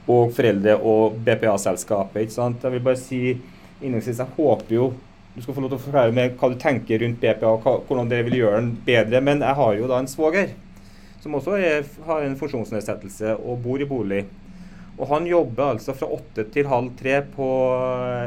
og 0.07 0.31
foreldre 0.37 0.77
og 0.79 1.19
BPA-selskapet. 1.25 2.23
ikke 2.23 2.39
sant, 2.39 2.63
Jeg 2.63 2.77
vil 2.77 2.87
bare 2.87 3.01
si 3.01 3.21
innledningsvis, 3.81 4.23
jeg 4.23 4.37
håper 4.37 4.79
jo 4.79 4.93
du 5.37 5.43
skal 5.43 5.53
få 5.53 5.61
lov 5.61 5.69
til 5.69 5.77
å 5.77 5.83
forklare 5.83 6.13
meg 6.17 6.31
hva 6.39 6.47
du 6.49 6.55
tenker 6.57 6.97
rundt 7.03 7.19
BPA, 7.21 7.51
og 7.51 7.61
hva, 7.61 7.75
hvordan 7.85 8.07
det 8.09 8.23
vil 8.25 8.39
gjøre 8.39 8.61
den 8.63 8.71
bedre. 8.87 9.19
Men 9.21 9.43
jeg 9.45 9.53
har 9.59 9.75
jo 9.77 9.89
da 9.91 9.99
en 10.01 10.09
svoger 10.09 10.47
som 11.27 11.35
også 11.35 11.57
er, 11.59 11.87
har 12.07 12.23
en 12.23 12.37
funksjonsnedsettelse 12.39 13.35
og 13.35 13.59
bor 13.65 13.81
i 13.83 13.87
bolig. 13.87 14.23
Og 14.97 15.09
han 15.11 15.27
jobber 15.29 15.73
altså 15.73 15.93
fra 15.93 16.07
åtte 16.15 16.47
til 16.53 16.69
halv 16.71 16.93
tre 16.97 17.19
på 17.33 17.47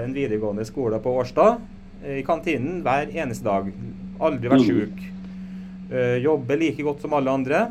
en 0.04 0.12
videregående 0.14 0.66
skole 0.68 1.00
på 1.02 1.14
Årstad. 1.22 1.62
I 2.04 2.20
kantinen 2.26 2.82
hver 2.84 3.10
eneste 3.10 3.48
dag. 3.48 3.72
Aldri 4.20 4.52
vært 4.52 4.66
mm. 4.66 4.68
sjuk. 4.68 5.02
Uh, 5.90 6.16
jobber 6.22 6.60
like 6.60 6.84
godt 6.86 7.02
som 7.02 7.16
alle 7.16 7.32
andre. 7.32 7.64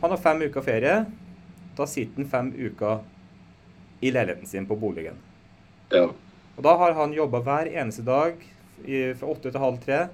Han 0.00 0.14
har 0.14 0.22
fem 0.22 0.46
uker 0.46 0.64
ferie. 0.64 0.96
Da 1.76 1.90
sitter 1.90 2.22
han 2.22 2.30
fem 2.30 2.54
uker 2.54 3.02
i 3.98 4.14
leiligheten 4.14 4.46
sin 4.48 4.70
på 4.70 4.78
boligen. 4.78 5.18
Ja. 5.90 6.06
Og 6.54 6.64
da 6.64 6.78
har 6.78 6.94
han 6.94 7.12
jobba 7.14 7.42
hver 7.42 7.68
eneste 7.74 8.06
dag 8.06 8.38
i, 8.86 9.10
fra 9.18 9.34
åtte 9.34 9.50
til 9.50 9.62
halv 9.62 9.82
tre. 9.82 10.04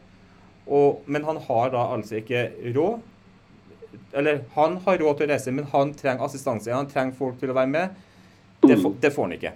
Og, 0.64 1.04
men 1.04 1.28
han 1.28 1.38
har 1.44 1.74
da 1.76 1.90
altså 1.92 2.22
ikke 2.24 2.48
råd 2.72 3.02
eller 4.12 4.42
han 4.54 4.78
har 4.86 4.98
råd 5.00 5.18
til 5.18 5.28
å 5.28 5.32
reise, 5.32 5.54
men 5.54 5.68
han 5.72 5.94
trenger 5.98 6.26
assistanse. 6.26 6.72
Han 6.74 6.90
trenger 6.90 7.16
folk 7.18 7.40
til 7.40 7.52
å 7.52 7.56
være 7.56 7.72
med. 7.72 8.04
Det, 8.64 8.76
får, 8.80 8.94
det 9.00 9.10
får 9.14 9.28
han 9.28 9.36
ikke. 9.38 9.54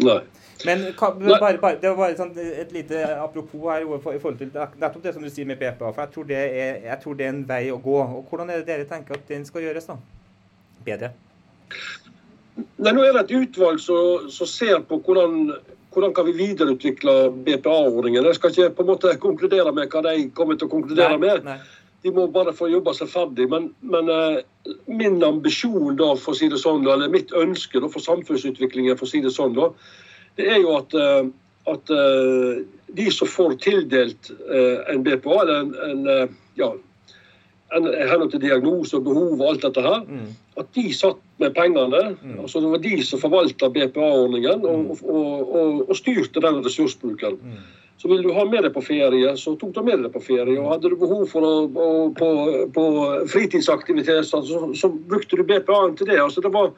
Nei. 0.00 0.20
Men 0.64 0.82
bare, 0.98 1.58
bare, 1.58 1.76
det 1.80 1.88
var 1.88 1.96
bare 1.96 2.16
sånn, 2.18 2.32
et 2.36 2.72
lite 2.74 3.00
apropos 3.16 3.64
her 3.70 3.84
i 3.86 4.18
forhold 4.20 4.40
til 4.40 4.50
nettopp 4.52 5.02
det 5.04 5.14
som 5.16 5.24
du 5.24 5.30
sier 5.32 5.48
med 5.48 5.60
BPA. 5.60 5.88
For 5.88 6.02
jeg 6.04 6.12
tror, 6.14 6.26
det 6.28 6.40
er, 6.40 6.80
jeg 6.84 7.00
tror 7.02 7.16
det 7.16 7.26
er 7.26 7.32
en 7.32 7.44
vei 7.48 7.62
å 7.72 7.78
gå. 7.80 7.96
Og 7.96 8.28
Hvordan 8.28 8.52
er 8.52 8.60
det 8.60 8.68
dere 8.68 8.88
tenker 8.88 9.16
at 9.16 9.28
den 9.30 9.46
skal 9.48 9.64
gjøres 9.64 9.88
da? 9.88 9.96
bedre? 10.84 11.12
Nei, 12.80 12.92
nå 12.92 13.04
er 13.04 13.14
det 13.14 13.26
et 13.26 13.36
utvalg 13.36 13.80
som 13.80 14.48
ser 14.48 14.80
på 14.88 14.98
hvordan, 15.04 15.52
hvordan 15.94 16.14
kan 16.16 16.26
vi 16.28 16.36
videreutvikle 16.38 17.16
BPA-ordningen. 17.46 18.26
Jeg 18.28 18.38
skal 18.38 18.54
ikke 18.54 18.72
på 18.76 18.84
en 18.84 18.90
måte 18.92 19.14
konkludere 19.22 19.72
med 19.76 19.92
hva 19.92 20.02
de 20.08 20.28
kommer 20.36 20.58
til 20.58 20.68
å 20.68 20.72
konkludere 20.72 21.16
nei, 21.16 21.22
med. 21.24 21.46
Nei. 21.48 21.58
De 22.02 22.12
må 22.16 22.26
bare 22.32 22.54
få 22.56 22.70
jobba 22.72 22.94
seg 22.96 23.10
ferdig. 23.12 23.46
Men, 23.52 23.70
men 23.80 24.08
eh, 24.12 24.40
min 24.88 25.18
ambisjon, 25.24 25.96
da, 26.00 26.14
for 26.16 26.32
å 26.34 26.38
si 26.38 26.48
det 26.52 26.60
sånn, 26.62 26.86
eller 26.88 27.12
mitt 27.12 27.34
ønske 27.36 27.82
da, 27.82 27.90
for 27.92 28.04
samfunnsutviklingen, 28.04 28.96
for 28.96 29.08
å 29.08 29.12
si 29.12 29.22
det 29.24 29.34
sånn, 29.34 29.56
da, 29.58 29.70
det 30.40 30.46
er 30.54 30.62
jo 30.62 30.76
at, 30.78 30.94
uh, 30.96 31.26
at 31.68 31.90
uh, 31.92 32.62
de 32.96 33.08
som 33.12 33.28
får 33.28 33.58
tildelt 33.60 34.30
en 34.88 35.02
BPA, 35.04 35.42
eller 35.42 35.66
en, 35.66 35.74
en 35.90 36.38
ja, 36.56 36.70
henhold 37.70 38.32
til 38.32 38.42
diagnose 38.42 38.96
og 38.98 39.06
behov 39.06 39.40
og 39.40 39.48
alt 39.48 39.66
dette 39.66 39.82
her, 39.84 40.00
mm. 40.06 40.30
at 40.60 40.70
de 40.74 40.86
satt 40.94 41.20
med 41.42 41.54
pengene. 41.54 42.02
Mm. 42.22 42.38
altså 42.40 42.60
Det 42.60 42.72
var 42.72 42.82
de 42.84 43.02
som 43.06 43.22
forvalta 43.22 43.70
BPA-ordningen 43.70 44.64
og, 44.64 44.78
mm. 44.78 44.90
og, 45.04 45.52
og, 45.54 45.84
og, 45.88 45.94
styrte 45.96 46.42
den 46.42 46.62
ressursbruken. 46.66 47.38
Mm. 47.42 47.60
Så 48.00 48.08
ville 48.08 48.24
du 48.24 48.32
ha 48.32 48.46
med 48.48 48.64
deg 48.64 48.72
på 48.72 48.80
ferie, 48.80 49.34
så 49.36 49.52
tok 49.60 49.74
du 49.76 49.82
med 49.84 50.00
deg 50.06 50.12
på 50.14 50.22
ferie. 50.24 50.56
Og 50.56 50.70
hadde 50.72 50.88
du 50.88 50.96
behov 50.96 51.26
for 51.28 51.44
å, 51.44 51.52
å 51.68 51.88
på, 52.16 52.30
på, 52.72 52.84
fritidsaktiviteter, 53.28 54.24
så, 54.24 54.40
så, 54.72 54.88
brukte 54.88 55.36
du 55.36 55.44
BPA-en 55.44 55.98
til 55.98 56.08
det. 56.08 56.16
Altså 56.22 56.40
det 56.40 56.52
var 56.54 56.72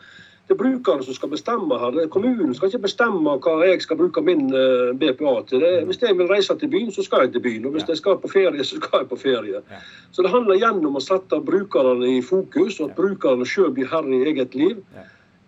det 0.48 0.56
er 0.56 0.58
brukerne 0.58 1.04
som 1.06 1.14
skal 1.14 1.30
bestemme 1.30 1.78
her. 1.78 2.00
Kommunen 2.10 2.50
skal 2.58 2.72
ikke 2.72 2.88
bestemme 2.88 3.36
hva 3.44 3.52
jeg 3.62 3.84
skal 3.84 4.00
bruke 4.00 4.24
min 4.26 4.50
eh, 4.50 4.90
BPA 4.98 5.36
til. 5.46 5.62
Det, 5.62 5.70
hvis 5.86 6.02
jeg 6.02 6.18
vil 6.18 6.26
reise 6.26 6.56
til 6.58 6.72
byen, 6.74 6.90
så 6.90 7.06
skal 7.06 7.24
jeg 7.24 7.36
til 7.36 7.44
byen. 7.46 7.68
Og 7.70 7.76
hvis 7.76 7.86
jeg 7.88 8.00
skal 8.02 8.18
på 8.18 8.32
ferie, 8.32 8.66
så 8.66 8.80
skal 8.80 9.04
jeg 9.04 9.10
på 9.12 9.20
ferie. 9.22 9.62
Så 10.10 10.26
det 10.26 10.34
handler 10.34 10.58
igjen 10.58 10.82
om 10.90 10.98
å 10.98 11.04
sette 11.04 11.38
brukerne 11.46 12.10
i 12.16 12.18
fokus, 12.26 12.80
og 12.82 12.90
at 12.90 12.98
brukerne 12.98 13.46
sjøl 13.46 13.70
blir 13.76 13.86
herre 13.94 14.18
i 14.18 14.24
eget 14.32 14.58
liv. 14.58 14.82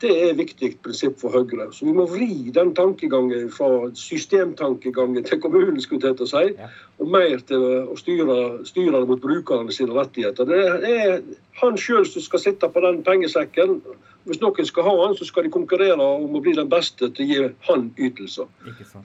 Det 0.02 0.10
er 0.10 0.32
et 0.32 0.38
viktig 0.38 0.70
prinsipp 0.82 1.20
for 1.20 1.34
Høyre. 1.34 1.68
Så 1.72 1.86
vi 1.86 1.92
må 1.94 2.06
vri 2.10 2.50
den 2.54 2.72
tankegangen 2.74 3.46
fra 3.54 3.68
systemtankegangen 3.98 5.26
til 5.26 5.40
kommunen 5.42 5.78
skulle 5.82 6.10
til 6.18 6.26
å 6.26 6.30
si, 6.30 6.50
og 6.98 7.12
mer 7.14 7.44
til 7.46 7.62
å 7.92 7.98
styre, 7.98 8.38
styre 8.66 9.04
det 9.04 9.10
mot 9.10 9.22
brukerne 9.22 9.74
sine 9.74 9.94
rettigheter. 9.94 10.50
Det 10.50 10.96
er 10.96 11.22
han 11.62 11.78
sjøl 11.78 12.08
som 12.10 12.26
skal 12.26 12.42
sitte 12.42 12.72
på 12.74 12.82
den 12.84 13.00
pengesekken. 13.06 13.78
Hvis 14.26 14.42
noen 14.42 14.66
skal 14.66 14.88
ha 14.88 14.98
han, 15.04 15.14
så 15.14 15.28
skal 15.28 15.46
de 15.46 15.54
konkurrere 15.54 16.02
om 16.02 16.34
å 16.34 16.42
bli 16.42 16.56
den 16.58 16.68
beste 16.72 17.12
til 17.14 17.24
å 17.24 17.30
gi 17.30 17.48
han 17.70 17.88
ytelser. 17.94 18.50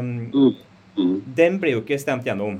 Mm. 0.06 0.30
Mm. 0.93 1.18
Den 1.36 1.58
ble 1.58 1.74
jo 1.74 1.82
ikke 1.82 1.97
stemt 1.97 2.22
gjennom. 2.28 2.60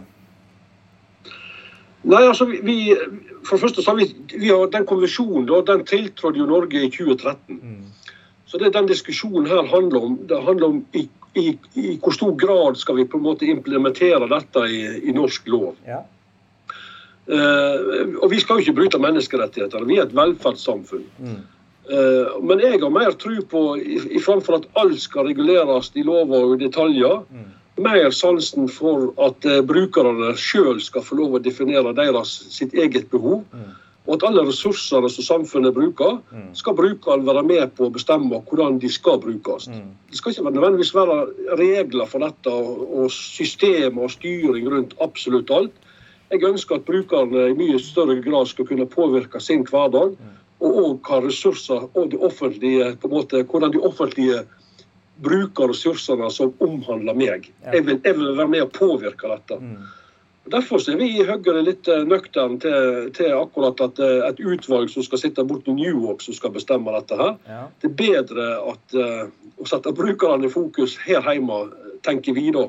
Nei, 2.04 2.22
altså 2.28 2.46
vi, 2.46 2.78
For 3.46 3.56
det 3.56 3.64
første 3.64 3.84
så 3.84 3.92
har 3.94 4.00
vi, 4.02 4.10
vi 4.36 4.50
har 4.52 4.72
den 4.72 4.86
konvensjonen 4.88 5.48
da, 5.48 5.62
den 5.68 5.86
tiltrådte 5.88 6.40
jo 6.40 6.48
Norge 6.48 6.86
i 6.86 6.90
2013. 6.92 7.60
Mm. 7.60 8.18
Så 8.48 8.60
det 8.62 8.74
den 8.76 8.88
diskusjonen 8.88 9.48
her 9.50 9.68
handler 9.68 10.10
om, 10.10 10.18
det 10.30 10.42
handler 10.44 10.68
om 10.68 10.82
i, 10.94 11.08
i, 11.36 11.46
i, 11.76 11.96
hvor 12.04 12.16
stor 12.16 12.36
grad 12.40 12.78
skal 12.80 13.00
vi 13.00 13.08
på 13.10 13.18
en 13.18 13.26
måte 13.26 13.48
implementere 13.50 14.28
dette 14.32 14.68
i, 14.70 14.84
i 15.10 15.16
norsk 15.16 15.48
lov. 15.52 15.74
Ja. 15.88 16.04
Uh, 17.24 18.20
og 18.20 18.30
vi 18.34 18.42
skal 18.44 18.60
jo 18.60 18.66
ikke 18.66 18.78
bryte 18.82 19.00
menneskerettighetene. 19.00 19.88
Vi 19.88 19.98
er 19.98 20.06
et 20.10 20.16
velferdssamfunn. 20.16 21.08
Mm. 21.24 21.42
Uh, 21.88 22.36
men 22.44 22.62
jeg 22.64 22.82
har 22.84 22.94
mer 22.94 23.16
tro 23.20 23.34
på, 23.50 23.64
i, 23.80 24.20
framfor 24.24 24.60
at 24.60 24.70
alt 24.80 25.00
skal 25.02 25.32
reguleres 25.32 25.92
i 25.96 26.04
lover 26.04 26.52
og 26.52 26.60
detaljer, 26.64 27.24
mm 27.32 27.52
mer 27.84 28.12
sansen 28.16 28.68
for 28.72 29.12
at 29.22 29.46
eh, 29.46 29.62
brukerne 29.66 30.34
sjøl 30.40 30.82
skal 30.84 31.06
få 31.06 31.20
lov 31.20 31.38
å 31.38 31.44
definere 31.44 31.94
deres, 31.98 32.34
sitt 32.54 32.74
eget 32.74 33.10
behov. 33.12 33.44
Mm. 33.54 33.72
Og 34.04 34.18
at 34.18 34.26
alle 34.28 34.44
ressursene 34.50 35.08
som 35.12 35.24
samfunnet 35.24 35.76
bruker, 35.76 36.18
mm. 36.34 36.50
skal 36.60 36.76
brukerne 36.76 37.28
være 37.28 37.44
med 37.48 37.72
på 37.78 37.88
å 37.88 37.94
bestemme 37.94 38.42
hvordan 38.50 38.82
de 38.84 38.92
skal 38.92 39.22
brukes. 39.24 39.70
Mm. 39.72 39.94
Det 40.12 40.20
skal 40.20 40.34
ikke 40.34 40.50
nødvendigvis 40.50 40.92
være 40.96 41.20
regler 41.60 42.10
for 42.12 42.26
dette 42.26 42.52
og 42.52 43.08
systemer 43.16 44.10
og 44.10 44.12
styring 44.12 44.68
rundt 44.74 44.98
absolutt 45.04 45.54
alt. 45.56 45.78
Jeg 46.34 46.44
ønsker 46.50 46.80
at 46.80 46.88
brukerne 46.88 47.50
i 47.52 47.56
mye 47.56 47.80
større 47.80 48.18
grad 48.26 48.50
skal 48.50 48.68
kunne 48.68 48.90
påvirke 48.90 49.40
sin 49.44 49.64
hverdag, 49.70 50.18
og 50.64 50.78
òg 50.84 51.10
ha 51.12 51.20
ressurser 51.24 51.88
og 51.94 52.12
det 52.12 52.20
offentlige, 52.24 52.94
på 53.00 53.10
en 53.10 53.14
måte, 53.14 53.44
hvordan 53.44 53.74
de 53.74 53.82
offentlige 53.84 54.44
bruker 55.22 55.70
ressursene 55.70 56.30
som 56.34 56.54
omhandler 56.64 57.18
meg. 57.18 57.52
Jeg 57.66 57.86
vil, 57.86 58.00
jeg 58.04 58.18
vil 58.18 58.38
være 58.38 58.50
med 58.50 58.66
og 58.66 58.72
påvirke 58.76 59.30
dette. 59.30 59.60
Mm. 59.62 59.84
Derfor 60.52 60.82
er 60.92 60.98
vi 61.00 61.08
i 61.16 61.24
Høyre 61.24 61.62
litt 61.64 61.88
eh, 61.88 62.02
nøkterne 62.04 62.60
til, 62.60 63.12
til, 63.16 63.32
akkurat 63.38 63.80
at 63.86 64.00
eh, 64.04 64.26
et 64.28 64.42
utvalg 64.44 64.92
som 64.92 65.06
skal 65.06 65.22
sitte 65.22 65.46
borte 65.48 65.72
i 65.72 65.78
New 65.78 66.02
York, 66.04 66.24
som 66.26 66.36
skal 66.36 66.52
bestemme 66.52 66.92
dette. 66.98 67.16
her. 67.16 67.38
Ja. 67.48 67.62
Det 67.80 67.92
er 67.92 67.96
bedre 68.02 68.48
at, 68.74 68.98
uh, 68.98 69.54
å 69.56 69.68
sette 69.70 69.96
brukerne 69.96 70.50
i 70.50 70.52
fokus 70.52 70.98
her 71.06 71.24
hjemme, 71.32 71.62
tenker 72.04 72.36
vi 72.36 72.50
da. 72.52 72.66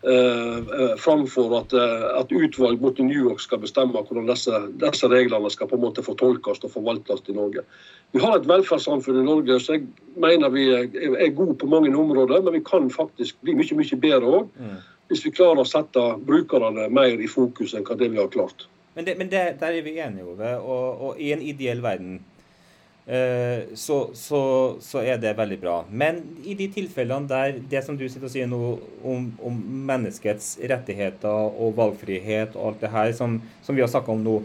Uh, 0.00 0.64
uh, 0.72 0.96
framfor 0.96 1.52
at, 1.58 1.74
uh, 1.76 2.04
at 2.16 2.30
utvalg 2.32 2.78
borte 2.80 3.02
i 3.02 3.04
New 3.04 3.26
York 3.28 3.42
skal 3.44 3.60
bestemme 3.60 3.92
hvordan 3.92 4.30
disse, 4.30 4.60
disse, 4.80 5.10
reglene 5.12 5.50
skal 5.52 5.68
på 5.68 5.76
en 5.76 5.82
måte 5.82 6.04
fortolkes 6.06 6.62
og 6.64 6.72
forvaltes 6.72 7.20
i 7.28 7.34
Norge. 7.36 7.66
Vi 8.16 8.22
har 8.22 8.38
et 8.38 8.48
velferdssamfunn 8.48 9.20
i 9.20 9.26
Norge 9.26 9.58
så 9.60 9.76
jeg 9.76 9.84
mener 10.16 10.48
vi 10.54 10.70
er, 10.72 10.88
er 11.20 11.36
gode 11.36 11.58
på 11.60 11.68
mange 11.68 11.92
områder, 11.92 12.40
men 12.40 12.56
vi 12.56 12.62
kan 12.64 12.88
faktisk 12.88 13.36
bli 13.44 13.58
mye 13.60 13.76
mye 13.76 14.00
bedre 14.00 14.32
òg. 14.40 14.48
Mm. 14.56 14.80
Hvis 15.12 15.26
vi 15.26 15.36
klarer 15.36 15.60
å 15.60 15.68
sette 15.68 16.06
brukerne 16.24 16.88
mer 16.88 17.20
i 17.20 17.28
fokus 17.28 17.76
enn 17.76 17.84
hva 17.84 17.98
det 18.00 18.08
vi 18.14 18.22
har 18.22 18.32
klart. 18.32 18.70
Men, 18.96 19.04
det, 19.04 19.18
men 19.20 19.28
det, 19.28 19.44
der 19.60 19.76
er 19.76 19.84
vi 19.84 19.98
enige, 20.00 20.24
Ove. 20.32 20.56
Og, 20.64 21.04
og 21.10 21.20
i 21.20 21.34
en 21.36 21.44
ideell 21.44 21.84
verden 21.84 22.22
Eh, 22.22 22.39
så, 23.10 23.96
så, 24.14 24.40
så, 24.78 25.00
er 25.02 25.16
det 25.18 25.32
veldig 25.34 25.56
bra. 25.58 25.76
Men 25.90 26.20
i 26.46 26.54
de 26.54 26.68
tilfellene 26.70 27.26
der 27.26 27.56
det 27.70 27.80
som 27.82 27.96
du 27.98 28.04
sitter 28.06 28.28
og 28.28 28.30
sier 28.30 28.46
nå 28.46 28.60
om, 29.02 29.24
om 29.42 29.56
menneskets 29.88 30.52
rettigheter 30.62 31.50
og 31.50 31.74
valgfrihet 31.80 32.54
og 32.54 32.68
alt 32.68 32.84
det 32.84 32.92
her 32.92 33.10
som, 33.18 33.40
som 33.66 33.74
vi 33.74 33.82
har 33.82 33.90
snakka 33.90 34.14
om 34.14 34.22
nå, 34.22 34.36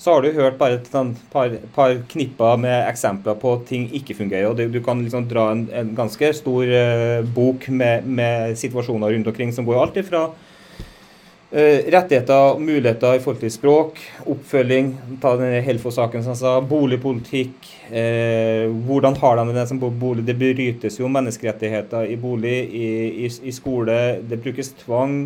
så 0.00 0.14
har 0.14 0.24
du 0.24 0.32
hørt 0.32 0.56
bare 0.58 0.78
et 0.78 0.86
sånn 0.88 1.12
par, 1.30 1.52
par, 1.74 1.98
knipper 2.08 2.60
med 2.60 2.86
eksempler 2.88 3.36
på 3.38 3.54
at 3.58 3.66
ting 3.68 3.86
ikke 3.94 4.16
fungerer. 4.16 4.48
og 4.48 4.56
Du, 4.56 4.64
du 4.72 4.80
kan 4.82 5.02
liksom 5.04 5.26
dra 5.28 5.50
en, 5.52 5.66
en 5.76 5.90
ganske 5.94 6.32
stor 6.38 6.72
uh, 6.72 7.20
bok 7.36 7.68
med, 7.68 8.08
med, 8.08 8.56
situasjoner 8.56 9.12
rundt 9.12 9.28
omkring 9.28 9.52
som 9.52 9.68
går 9.68 9.82
alt 9.82 10.00
ifra 10.00 10.30
Uh, 10.30 10.49
rettigheter 11.50 12.52
og 12.52 12.60
muligheter 12.62 13.16
i 13.16 13.20
forhold 13.22 13.40
til 13.42 13.50
språk, 13.50 13.96
oppfølging, 14.30 14.92
ta 15.22 15.32
denne 15.38 15.58
Helfo-saken 15.66 16.22
som 16.22 16.30
jeg 16.36 16.40
sa, 16.44 16.52
boligpolitikk. 16.62 17.70
Eh, 17.90 18.70
hvordan 18.86 19.16
har 19.18 19.40
de 19.40 19.56
det 19.56 19.66
som 19.66 19.80
bolig? 19.82 20.22
Det 20.28 20.38
brytes 20.38 21.00
jo 21.00 21.10
menneskerettigheter 21.10 22.06
i 22.06 22.16
bolig, 22.20 22.58
i, 22.70 22.90
i, 23.26 23.30
i 23.50 23.54
skole. 23.54 24.20
Det 24.22 24.38
brukes 24.44 24.76
tvang 24.84 25.16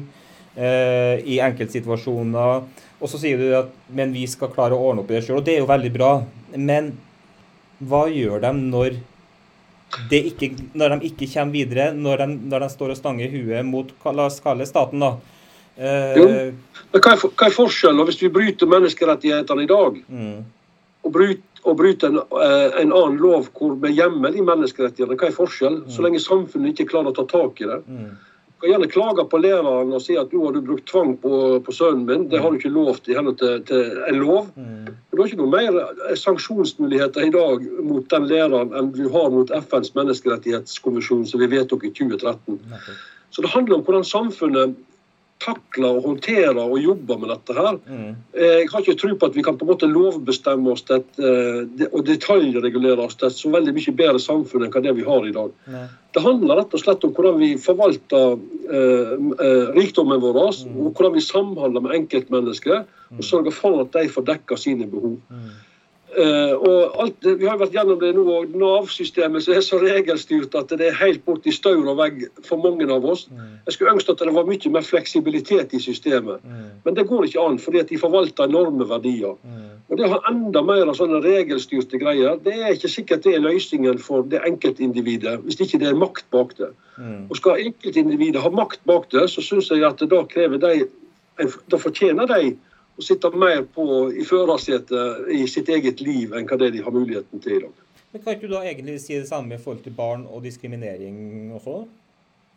eh, 0.56 1.20
i 1.28 1.40
enkeltsituasjoner. 1.44 2.64
Og 3.00 3.12
så 3.12 3.20
sier 3.20 3.36
du 3.36 3.50
at 3.58 3.74
men 3.92 4.14
vi 4.16 4.24
skal 4.30 4.52
klare 4.54 4.72
å 4.72 4.88
ordne 4.88 5.04
opp 5.04 5.12
i 5.12 5.18
det 5.18 5.26
sjøl, 5.26 5.42
og 5.42 5.44
det 5.44 5.58
er 5.58 5.60
jo 5.60 5.68
veldig 5.68 5.92
bra. 5.92 6.12
Men 6.56 6.94
hva 7.84 8.06
gjør 8.08 8.40
de 8.46 8.54
når, 8.62 8.96
ikke, 10.08 10.54
når 10.72 10.96
de 10.96 11.12
ikke 11.12 11.28
kommer 11.34 11.52
videre, 11.52 11.92
når 11.92 12.24
de, 12.24 12.32
når 12.48 12.64
de 12.64 12.72
står 12.72 12.94
og 12.94 13.00
stanger 13.02 13.34
huet 13.34 13.68
mot 13.68 13.92
la 14.08 14.30
oss 14.30 14.40
kalle 14.40 14.64
staten, 14.64 15.04
da? 15.04 15.18
Eh, 15.76 16.52
men 16.94 17.02
hva 17.02 17.14
er, 17.16 17.22
hva 17.24 17.48
er, 17.48 17.54
forskjellen 17.54 18.06
hvis 18.06 18.20
vi 18.22 18.30
bryter 18.34 18.70
menneskerettighetene 18.70 19.64
i 19.64 19.70
dag, 19.70 19.96
mm. 20.06 20.36
og 21.02 21.16
bryter, 21.16 21.42
og 21.64 21.78
bryter 21.80 22.12
en, 22.12 22.20
eh, 22.20 22.76
en, 22.82 22.92
annen 22.92 23.16
lov 23.18 23.48
hvor 23.56 23.74
med 23.80 23.96
hjemmel 23.96 24.36
i 24.36 24.44
menneskerettighetene? 24.44 25.18
Hva 25.18 25.30
er 25.30 25.34
forskjellen? 25.34 25.82
Mm. 25.86 25.90
Så 25.96 26.04
lenge 26.04 26.22
samfunnet 26.22 26.74
ikke 26.74 26.92
klarer 26.92 27.10
å 27.10 27.18
ta 27.18 27.26
tak 27.30 27.64
i 27.64 27.68
det. 27.70 27.80
Mm. 27.88 28.14
kan 28.60 28.70
gjerne 28.70 28.88
klage 28.88 29.24
på 29.28 29.40
læreren 29.42 29.90
og 29.92 30.00
si 30.00 30.14
at 30.16 30.30
nå 30.32 30.44
har 30.44 30.54
du 30.54 30.60
brukt 30.64 30.86
tvang 30.88 31.16
på, 31.20 31.40
på 31.66 31.72
sønnen 31.74 32.06
min. 32.08 32.28
Det 32.30 32.38
har 32.40 32.52
du 32.52 32.60
ikke 32.60 32.70
lov 32.72 33.00
til 33.02 33.12
i 33.12 33.18
henhold 33.18 33.40
til, 33.40 33.58
til, 33.68 33.90
en 34.08 34.20
lov. 34.22 34.46
Mm. 34.54 34.94
Du 35.10 35.20
har 35.20 35.26
ikke 35.26 35.40
noe 35.42 35.52
mer 35.56 35.80
eh, 35.82 36.14
sanksjonsmuligheter 36.20 37.26
i 37.26 37.34
dag 37.34 37.66
mot 37.82 38.06
den 38.14 38.30
læreren 38.30 38.72
enn 38.78 38.94
du 38.94 39.08
har 39.10 39.34
mot 39.34 39.50
FNs 39.50 39.92
menneskerettighetskonvensjon 39.98 41.26
som 41.26 41.42
vi 41.42 41.50
vedtok 41.58 41.88
i 41.88 41.92
2013. 41.98 42.62
Så 43.34 43.42
det 43.42 43.50
handler 43.50 43.80
om 43.80 43.88
hvordan 43.88 44.06
samfunnet 44.06 44.78
takler 45.44 45.98
og 45.98 46.06
håndterer 46.08 46.60
og 46.62 46.78
jobber 46.80 47.20
med 47.20 47.30
dette 47.32 47.56
her. 47.56 47.76
Mm. 47.84 48.14
Eh, 48.36 48.54
jeg 48.62 48.70
har 48.72 48.84
ikke 48.84 48.96
tro 49.00 49.10
på 49.18 49.28
at 49.30 49.36
vi 49.36 49.44
kan 49.44 49.58
på 49.58 49.66
en 49.66 49.72
måte 49.72 49.90
lovbestemme 49.90 50.72
oss 50.72 50.84
det, 50.88 51.02
eh, 51.20 51.84
og 51.90 52.06
detaljregulere 52.08 53.04
oss 53.04 53.18
til 53.20 53.28
et 53.28 53.36
så 53.36 53.52
veldig 53.52 53.74
mye 53.76 53.96
bedre 54.00 54.22
samfunn 54.22 54.66
enn 54.66 54.86
det 54.86 54.96
vi 54.98 55.06
har 55.06 55.28
i 55.28 55.34
dag. 55.34 55.52
Nei. 55.74 55.84
Det 56.14 56.22
handler 56.22 56.60
rett 56.60 56.74
og 56.76 56.82
slett 56.84 57.04
om 57.04 57.12
hvordan 57.14 57.40
vi 57.42 57.50
forvalter 57.58 58.36
eh, 58.70 59.14
eh 59.46 59.74
rikdommen 59.74 60.22
vår, 60.22 60.40
mm. 60.40 60.80
og 60.80 60.90
hvordan 60.94 61.16
vi 61.18 61.26
samhandler 61.26 61.84
med 61.84 61.98
enkeltmennesker 62.00 62.82
og 62.84 63.20
mm. 63.20 63.28
sørger 63.30 63.54
for 63.54 63.84
at 63.84 63.94
de 63.96 64.08
får 64.08 64.28
dekka 64.32 64.58
sine 64.60 64.88
behov. 64.90 65.18
Uh, 66.14 66.54
og 66.54 67.00
alt, 67.02 67.26
Vi 67.40 67.48
har 67.48 67.58
vært 67.58 67.74
gjennom 67.74 67.98
det 67.98 68.12
nå, 68.14 68.22
og 68.22 68.52
Nav-systemet 68.54 69.48
er 69.50 69.62
så 69.66 69.80
regelstyrt 69.82 70.54
at 70.58 70.70
det 70.70 70.88
er 70.88 70.98
helt 71.00 71.24
bort 71.26 71.46
i 71.46 71.54
staur 71.54 71.82
og 71.90 71.98
vegg 71.98 72.24
for 72.46 72.60
mange 72.62 72.86
av 72.86 73.04
oss. 73.10 73.24
Mm. 73.30 73.56
Jeg 73.66 73.76
skulle 73.76 73.94
ønske 73.96 74.14
at 74.14 74.22
det 74.22 74.34
var 74.36 74.46
mye 74.46 74.72
mer 74.76 74.86
fleksibilitet 74.86 75.74
i 75.74 75.82
systemet, 75.82 76.44
mm. 76.44 76.64
men 76.84 76.98
det 76.98 77.06
går 77.10 77.26
ikke 77.26 77.42
an, 77.42 77.58
fordi 77.58 77.82
at 77.82 77.90
de 77.90 77.98
forvalter 77.98 78.46
enorme 78.46 78.86
verdier. 78.88 79.34
Mm. 79.42 79.70
Og 79.90 79.98
Det 79.98 80.06
å 80.06 80.12
ha 80.14 80.20
enda 80.30 80.62
mer 80.64 80.86
av 80.86 80.98
sånne 80.98 81.20
regelstyrte 81.24 81.98
greier, 82.00 82.38
det 82.44 82.54
er 82.56 82.76
ikke 82.76 82.92
sikkert 82.92 83.26
det 83.26 83.34
er 83.34 83.44
løsningen 83.44 83.98
for 84.02 84.26
det 84.28 84.44
enkeltindividet, 84.46 85.40
hvis 85.44 85.60
ikke 85.60 85.82
det 85.82 85.90
er 85.90 85.98
makt 85.98 86.28
bak 86.34 86.54
det. 86.60 86.70
Og 87.28 87.36
Skal 87.36 87.66
enkeltindividet 87.66 88.42
ha 88.42 88.50
makt 88.54 88.84
bak 88.86 89.10
det, 89.12 89.26
så 89.32 89.42
syns 89.42 89.72
jeg 89.72 89.82
at 89.84 90.00
da 90.10 90.22
krever 90.30 90.62
de 90.62 90.86
da 91.42 91.80
fortjener 91.80 92.28
de 92.30 92.54
å 92.98 93.02
sitte 93.02 93.30
mer 93.34 93.64
på 93.74 93.86
i 94.14 94.26
førersetet 94.28 95.30
i 95.34 95.44
sitt 95.50 95.68
eget 95.72 96.02
liv 96.04 96.34
enn 96.34 96.46
hva 96.46 96.58
det 96.60 96.70
de 96.76 96.84
har 96.84 96.94
muligheten 96.94 97.42
til 97.42 97.58
i 97.58 97.64
dag. 97.64 97.82
Men 98.14 98.22
Kan 98.22 98.36
ikke 98.36 98.46
du 98.46 98.54
da 98.54 98.62
egentlig 98.62 99.00
si 99.02 99.18
det 99.18 99.28
samme 99.28 99.56
i 99.56 99.62
forhold 99.62 99.82
til 99.82 99.94
barn 99.96 100.26
og 100.30 100.44
diskriminering 100.46 101.52
også? 101.56 101.84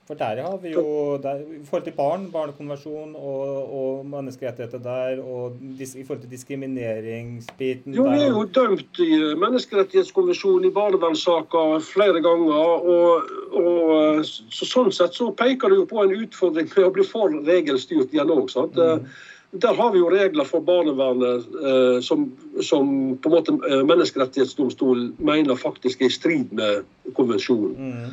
For 0.08 0.16
der 0.16 0.40
har 0.42 0.58
vi 0.64 0.70
jo 0.72 1.18
der, 1.24 1.36
I 1.36 1.66
forhold 1.68 1.84
til 1.84 1.94
barn, 1.94 2.30
barnekonvensjon 2.32 3.16
og, 3.16 3.74
og 3.80 4.06
menneskerettigheter 4.08 4.80
der, 4.80 5.20
og 5.20 5.58
dis, 5.80 5.96
i 5.96 6.04
forhold 6.06 6.22
til 6.22 6.32
diskrimineringsbiten 6.32 7.96
Jo, 7.96 8.06
vi 8.14 8.22
er 8.24 8.32
jo 8.32 8.46
dømt 8.56 9.02
i 9.04 9.18
menneskerettighetskonvensjonen 9.42 10.70
i 10.70 10.72
barnevernssaker 10.78 11.80
flere 11.84 12.22
ganger. 12.24 12.54
og, 12.54 13.34
og 13.64 14.24
så, 14.26 14.70
Sånn 14.70 14.94
sett 14.96 15.18
så 15.20 15.28
peker 15.36 15.74
det 15.74 15.82
jo 15.82 15.90
på 15.92 16.00
en 16.06 16.16
utfordring 16.22 16.72
med 16.72 16.88
å 16.88 16.94
bli 16.96 17.08
for 17.12 17.36
regelstyrt 17.50 18.16
dialog. 18.16 18.48
sant? 18.54 18.80
Mm. 18.80 19.12
Der 19.52 19.74
har 19.74 19.92
vi 19.92 20.00
jo 20.00 20.10
regler 20.12 20.44
for 20.44 20.60
barnevernet 20.60 21.46
eh, 21.64 22.00
som, 22.04 22.26
som, 22.62 22.90
på 23.18 23.30
en 23.30 23.36
måte 23.36 23.54
eh, 23.70 23.84
Menneskerettighetsdomstolen 23.88 25.14
mener 25.24 25.56
faktisk 25.56 26.02
er 26.02 26.12
i 26.12 26.16
strid 26.16 26.52
med 26.52 26.84
konvensjonen. 27.16 27.76
Mm. 27.78 28.10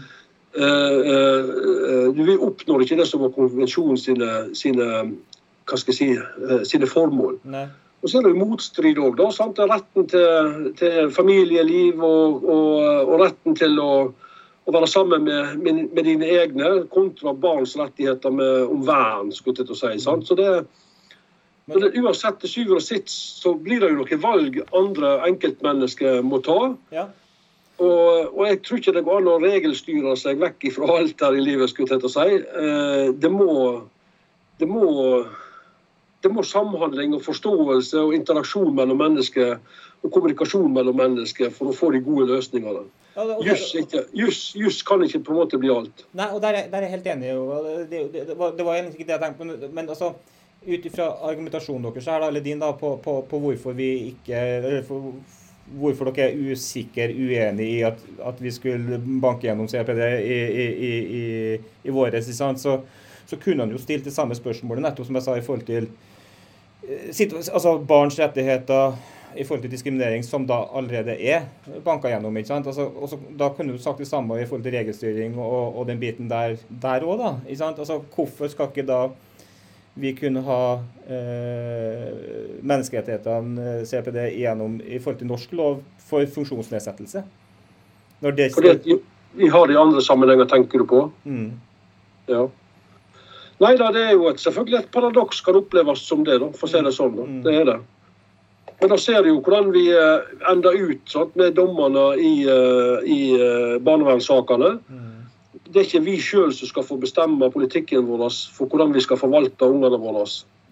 Eh, 0.55 0.99
eh, 1.12 1.49
eh 1.91 2.26
vi 2.26 2.37
oppnår 2.39 2.85
ikke 2.85 3.01
det 3.01 3.09
som 3.11 3.24
var 3.24 3.35
konvensjonen 3.35 3.99
sine, 3.99 4.30
sine, 4.55 4.91
si, 5.74 6.12
eh, 6.14 6.62
sine 6.62 6.87
formål. 6.87 7.41
Nei. 7.43 7.66
Og 8.05 8.11
så 8.11 8.18
er 8.18 8.26
det 8.26 8.35
jo 8.35 8.45
motstrid 8.45 9.01
òg. 9.01 9.18
Retten 9.18 10.07
til, 10.07 10.70
til, 10.78 11.11
familieliv 11.11 12.03
og, 12.05 12.45
og, 12.45 12.74
og, 13.09 13.14
retten 13.24 13.57
til 13.57 13.80
å, 13.80 13.93
å 14.68 14.74
være 14.76 14.91
sammen 14.93 15.24
med, 15.24 15.59
med, 15.64 15.87
med, 15.89 16.05
dine 16.05 16.28
egne 16.37 16.72
kontra 16.93 17.32
barns 17.32 17.74
rettigheter 17.80 18.30
med, 18.30 18.68
om 18.68 18.85
vern. 18.87 19.32
skulle 19.32 19.57
jeg 19.57 19.66
til 19.66 19.74
å 19.74 19.80
si, 19.80 19.95
sant? 20.05 20.28
Så 20.28 20.37
det, 20.37 20.51
men 21.71 21.81
det, 21.81 21.93
uansett 21.97 22.41
til 22.43 22.51
syvende 22.51 22.81
og 22.81 22.85
sist 22.85 23.12
så 23.41 23.55
blir 23.57 23.81
det 23.81 23.89
jo 23.93 24.03
noen 24.03 24.21
valg 24.21 24.59
andre 24.77 25.15
enkeltmennesker 25.31 26.21
må 26.27 26.43
ta. 26.45 26.59
Ja. 26.93 27.07
Og, 27.79 28.35
og, 28.37 28.43
jeg 28.47 28.61
tror 28.62 28.81
ikke 28.81 28.95
det 28.95 29.05
går 29.07 29.23
an 29.23 29.31
å 29.33 29.39
regelstyre 29.43 30.12
seg 30.19 30.43
vekk 30.43 30.69
fra 30.77 30.91
alt 30.99 31.25
her 31.25 31.39
i 31.39 31.43
livet. 31.43 31.73
skulle 31.73 31.97
jeg 31.97 32.05
til 32.05 32.11
å 32.11 32.12
si. 32.12 32.37
Eh, 32.65 33.09
det 33.19 33.31
må, 33.33 33.55
det 34.61 34.69
må, 34.71 34.91
det 36.23 36.31
må 36.31 36.45
samhandling 36.47 37.17
og 37.17 37.25
forståelse 37.25 38.05
og 38.05 38.15
interaksjon 38.19 38.77
mellom 38.77 39.01
mennesker 39.01 39.57
og 40.05 40.12
kommunikasjon 40.12 40.69
mellom 40.71 41.01
mennesker 41.01 41.51
for 41.55 41.73
å 41.73 41.75
få 41.75 41.91
de 41.95 42.05
gode 42.05 42.29
løsningene. 42.29 42.85
Juss 43.47 44.83
kan 44.87 45.03
ikke 45.07 45.23
på 45.25 45.33
en 45.33 45.41
måte 45.41 45.59
bli 45.62 45.73
alt. 45.73 46.05
Nei, 46.12 46.29
og 46.29 46.43
Der 46.45 46.61
er, 46.61 46.71
der 46.71 46.83
er 46.83 46.89
jeg 46.89 46.95
helt 46.99 47.11
enig. 47.15 47.35
Det, 47.91 48.05
det, 48.12 48.25
det 48.29 48.67
var 48.67 48.77
egentlig 48.77 49.01
ikke 49.01 49.09
det 49.09 49.17
jeg 49.17 49.23
tenkte 49.23 49.41
på. 49.41 49.73
Men 49.73 49.89
altså, 49.89 50.12
ut 50.67 50.87
ifra 50.87 51.09
argumentasjonen 51.29 51.89
deres 51.89 52.09
her, 52.09 52.27
eller 52.29 52.45
din, 52.45 52.61
da, 52.61 52.73
på, 52.73 52.97
på, 53.05 53.23
på, 53.31 53.41
hvorfor 53.47 53.77
vi 53.77 53.91
ikke 54.12 54.85
for, 54.89 55.15
Hvorfor 55.65 56.11
dere 56.12 56.27
er 56.29 56.51
usikre, 56.53 57.07
uenig 57.09 57.67
i 57.79 57.79
at, 57.89 58.03
at, 58.21 58.41
vi 58.45 58.51
skulle 58.53 58.99
banke 59.01 59.47
gjennom 59.47 59.65
CPD 59.65 60.01
i, 60.21 60.35
i, 60.37 60.67
i, 61.01 61.23
i 61.89 61.95
våres, 61.95 62.29
så, 62.37 62.75
så 63.25 63.39
kunne 63.41 63.65
han 63.65 63.73
jo 63.73 63.81
stilt 63.81 64.05
det 64.05 64.12
samme 64.12 64.37
spørsmålet, 64.37 64.85
nettopp 64.85 65.09
som 65.09 65.17
jeg 65.17 65.25
sa, 65.25 65.39
i 65.41 65.47
forhold 65.47 65.65
til 65.65 65.89
eh, 66.85 67.09
altså 67.49 67.79
barns 67.81 68.21
rettigheter 68.21 68.93
i 69.41 69.45
forhold 69.45 69.65
til 69.65 69.73
diskriminering, 69.73 70.25
som 70.25 70.45
da 70.47 70.61
allerede 70.77 71.17
er 71.17 71.49
banka 71.85 72.12
gjennom. 72.12 72.37
ikke 72.37 72.49
sant? 72.53 72.67
Altså, 72.67 72.85
også, 72.85 73.19
da 73.39 73.49
kunne 73.57 73.73
du 73.73 73.81
sagt 73.81 74.05
det 74.05 74.09
samme 74.09 74.37
i 74.41 74.47
forhold 74.47 74.62
til 74.67 74.77
regelstyring 74.77 75.39
og, 75.39 75.79
og 75.79 75.89
den 75.89 76.01
biten 76.01 76.29
der 76.29 76.59
òg, 77.01 77.17
da. 77.19 77.37
ikke 77.49 77.62
sant? 77.62 77.79
Altså, 77.79 78.03
hvorfor 78.15 78.53
skal 78.53 78.69
ikke 78.69 78.87
da 78.89 79.07
vi 79.95 80.13
kunne 80.17 80.41
ha 80.41 80.73
eh, 81.07 82.09
menneskerettighetene, 82.61 83.79
eh, 83.79 83.85
CPD, 83.87 84.19
igjennom 84.35 84.81
i 84.83 84.99
forhold 84.99 85.21
til 85.21 85.31
norsk 85.31 85.55
lov 85.55 85.83
for 86.03 86.27
funksjonsnedsettelse. 86.27 87.23
Når 88.25 88.37
det 88.39 88.51
Fordi 88.55 88.99
vi 89.35 89.49
har 89.49 89.67
det 89.67 89.75
i 89.75 89.79
andre 89.79 90.03
sammenhenger, 90.03 90.45
tenker 90.51 90.79
du 90.79 90.87
på? 90.87 91.01
Mm. 91.25 91.53
Ja. 92.27 92.49
Nei 93.63 93.75
da, 93.79 93.91
det 93.95 94.03
er 94.03 94.13
jo 94.17 94.29
et, 94.31 94.43
selvfølgelig 94.43 94.81
et 94.81 94.93
paradoks 94.95 95.41
kan 95.47 95.59
oppleves 95.59 96.03
som 96.03 96.25
det, 96.27 96.41
da, 96.43 96.51
for 96.59 96.67
å 96.67 96.73
si 96.73 96.83
det 96.83 96.95
sånn. 96.95 97.15
Da. 97.15 97.31
Mm. 97.31 97.41
Det 97.47 97.57
er 97.61 97.71
det. 97.71 97.81
Men 98.81 98.91
da 98.91 98.99
ser 98.99 99.23
du 99.23 99.31
jo 99.31 99.41
hvordan 99.47 99.71
vi 99.75 99.87
eh, 99.95 100.31
ender 100.51 100.75
ut 100.75 101.07
sant, 101.11 101.37
med 101.39 101.55
dommerne 101.55 102.09
i, 102.19 102.35
eh, 102.51 103.11
i 103.15 103.21
barnevernssakene. 103.87 104.79
Mm 104.91 105.14
det 105.75 105.81
er 105.83 105.87
ikke 105.89 106.07
vi 106.07 106.18
sjøl 106.22 106.53
som 106.55 106.70
skal 106.70 106.85
få 106.87 106.97
bestemme 107.03 107.51
politikken 107.51 108.07
vår 108.07 108.29
for 108.55 108.70
hvordan 108.70 108.93
vi 108.95 109.03
skal 109.03 109.18
forvalte 109.18 109.66
ungene 109.66 109.99
våre. 109.99 110.22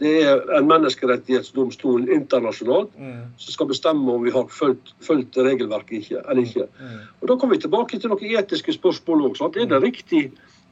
Det 0.03 0.13
er 0.27 0.45
en 0.57 0.69
menneskerettighetsdomstol 0.71 2.07
internasjonalt 2.15 2.95
mm. 2.99 3.19
som 3.43 3.57
skal 3.57 3.69
bestemme 3.71 4.15
om 4.15 4.23
vi 4.23 4.35
har 4.35 4.47
fulgt, 4.51 4.95
fulgt 5.03 5.37
regelverket 5.39 5.99
ikke, 5.99 6.23
eller 6.23 6.47
ikke. 6.47 6.69
Mm. 6.79 7.03
Og 7.21 7.29
Da 7.29 7.37
kommer 7.37 7.57
vi 7.57 7.65
tilbake 7.65 7.99
til 7.99 8.15
noen 8.15 8.39
etiske 8.39 8.75
spørsmål 8.79 9.27
òg. 9.29 9.43
Er, 9.43 9.69
det 9.75 9.83
riktig, 9.83 10.23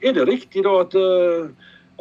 er 0.02 0.14
det 0.14 0.28
riktig 0.30 0.64
da 0.66 0.78
at, 0.84 0.94
eh, 0.94 1.50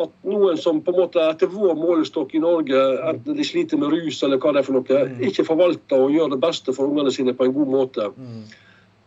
at 0.06 0.16
noen 0.30 0.58
som 0.58 0.82
på 0.86 0.94
en 0.94 1.02
måte 1.02 1.26
etter 1.26 1.50
vår 1.50 1.76
målestokk 1.82 2.38
i 2.38 2.46
Norge, 2.46 2.86
enten 3.12 3.38
de 3.38 3.46
sliter 3.46 3.82
med 3.82 3.94
rus 3.94 4.22
eller 4.24 4.42
hva 4.42 4.54
det 4.54 4.64
er 4.64 4.70
for 4.70 4.80
noe, 4.80 5.04
mm. 5.12 5.22
ikke 5.34 5.50
forvalter 5.50 6.08
og 6.08 6.14
gjør 6.14 6.34
det 6.34 6.42
beste 6.46 6.78
for 6.78 6.94
ungene 6.94 7.14
sine 7.14 7.34
på 7.34 7.50
en 7.50 7.56
god 7.58 7.78
måte? 7.78 8.12
Mm 8.16 8.50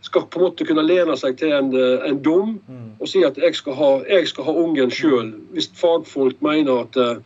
skal 0.03 0.27
på 0.27 0.39
en 0.39 0.47
måte 0.49 0.67
kunne 0.67 0.85
lene 0.85 1.15
seg 1.19 1.39
til 1.39 1.55
en, 1.55 1.71
eh, 1.79 2.09
en 2.09 2.19
dom 2.23 2.57
mm. 2.67 2.89
og 2.99 3.11
si 3.11 3.23
at 3.27 3.39
jeg 3.39 3.55
skal 3.59 3.79
ha, 3.79 3.93
jeg 4.11 4.29
skal 4.31 4.49
ha 4.49 4.57
ungen 4.65 4.91
sjøl. 4.91 5.31
Hvis 5.55 5.71
fagfolk 5.79 6.43
mener 6.43 6.83
at 6.85 6.99
uh, 6.99 7.23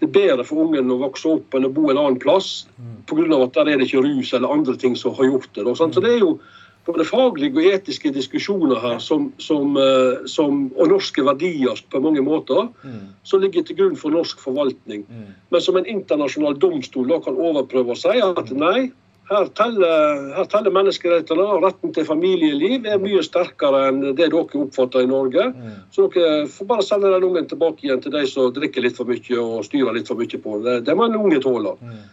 det 0.00 0.08
er 0.08 0.14
bedre 0.16 0.46
for 0.48 0.64
ungen 0.64 0.92
å 0.92 1.00
vokse 1.04 1.36
opp 1.36 1.54
enn 1.54 1.68
å 1.68 1.72
bo 1.72 1.90
en 1.90 2.00
annen 2.00 2.20
plass 2.20 2.64
mm. 2.78 3.04
pga. 3.10 3.28
at 3.42 3.54
der 3.58 3.70
er 3.70 3.78
det 3.78 3.90
ikke 3.90 4.04
rus 4.08 4.32
eller 4.32 4.56
andre 4.56 4.76
ting 4.80 4.96
som 4.96 5.14
har 5.14 5.28
gjort 5.28 5.52
det. 5.52 5.68
Så 5.76 6.00
det 6.00 6.14
er 6.14 6.24
jo 6.24 6.38
både 6.84 7.04
faglige 7.08 7.56
og 7.60 7.68
etiske 7.76 8.12
diskusjoner 8.12 8.80
her 8.80 8.98
som, 9.04 9.30
som, 9.38 9.76
uh, 9.76 10.24
som, 10.24 10.66
og 10.80 10.96
norske 10.96 11.24
verdier 11.28 11.76
på 11.92 12.00
mange 12.00 12.24
måter 12.24 12.70
mm. 12.82 13.06
som 13.22 13.44
ligger 13.44 13.68
til 13.68 13.82
grunn 13.82 14.00
for 14.00 14.16
norsk 14.16 14.40
forvaltning. 14.40 15.04
Mm. 15.08 15.30
Men 15.52 15.64
som 15.64 15.76
en 15.76 15.88
internasjonal 15.88 16.56
domstol 16.56 17.08
da 17.12 17.20
kan 17.24 17.36
overprøve 17.36 17.92
og 17.92 18.00
si 18.00 18.16
at 18.16 18.48
mm. 18.48 18.60
nei, 18.64 18.90
her 19.30 19.46
teller, 19.56 20.44
teller 20.52 20.72
menneskerettighetene 20.74 21.44
og 21.48 21.62
retten 21.64 21.92
til 21.96 22.04
familieliv 22.04 22.84
er 22.88 23.00
mye 23.00 23.22
sterkere 23.24 23.86
enn 23.88 24.02
det 24.02 24.12
dere 24.18 24.42
oppfatter 24.42 25.06
i 25.06 25.08
Norge. 25.08 25.46
Mm. 25.54 25.78
Så 25.94 26.10
dere 26.12 26.44
får 26.52 26.68
bare 26.68 26.84
sende 26.84 27.12
den 27.14 27.24
ungen 27.30 27.48
tilbake 27.48 27.86
igjen 27.86 28.02
til 28.04 28.12
de 28.12 28.26
som 28.28 28.52
drikker 28.52 28.84
litt 28.84 28.98
for 28.98 29.08
mye 29.08 29.40
og 29.40 29.64
styrer 29.64 29.96
litt 29.96 30.10
for 30.12 30.20
mye 30.20 30.42
på 30.44 30.60
det. 30.66 30.82
Det 30.84 30.96
må 30.98 31.08
en 31.08 31.16
unge 31.22 31.40
tåle. 31.44 31.72
Mm. 31.80 32.04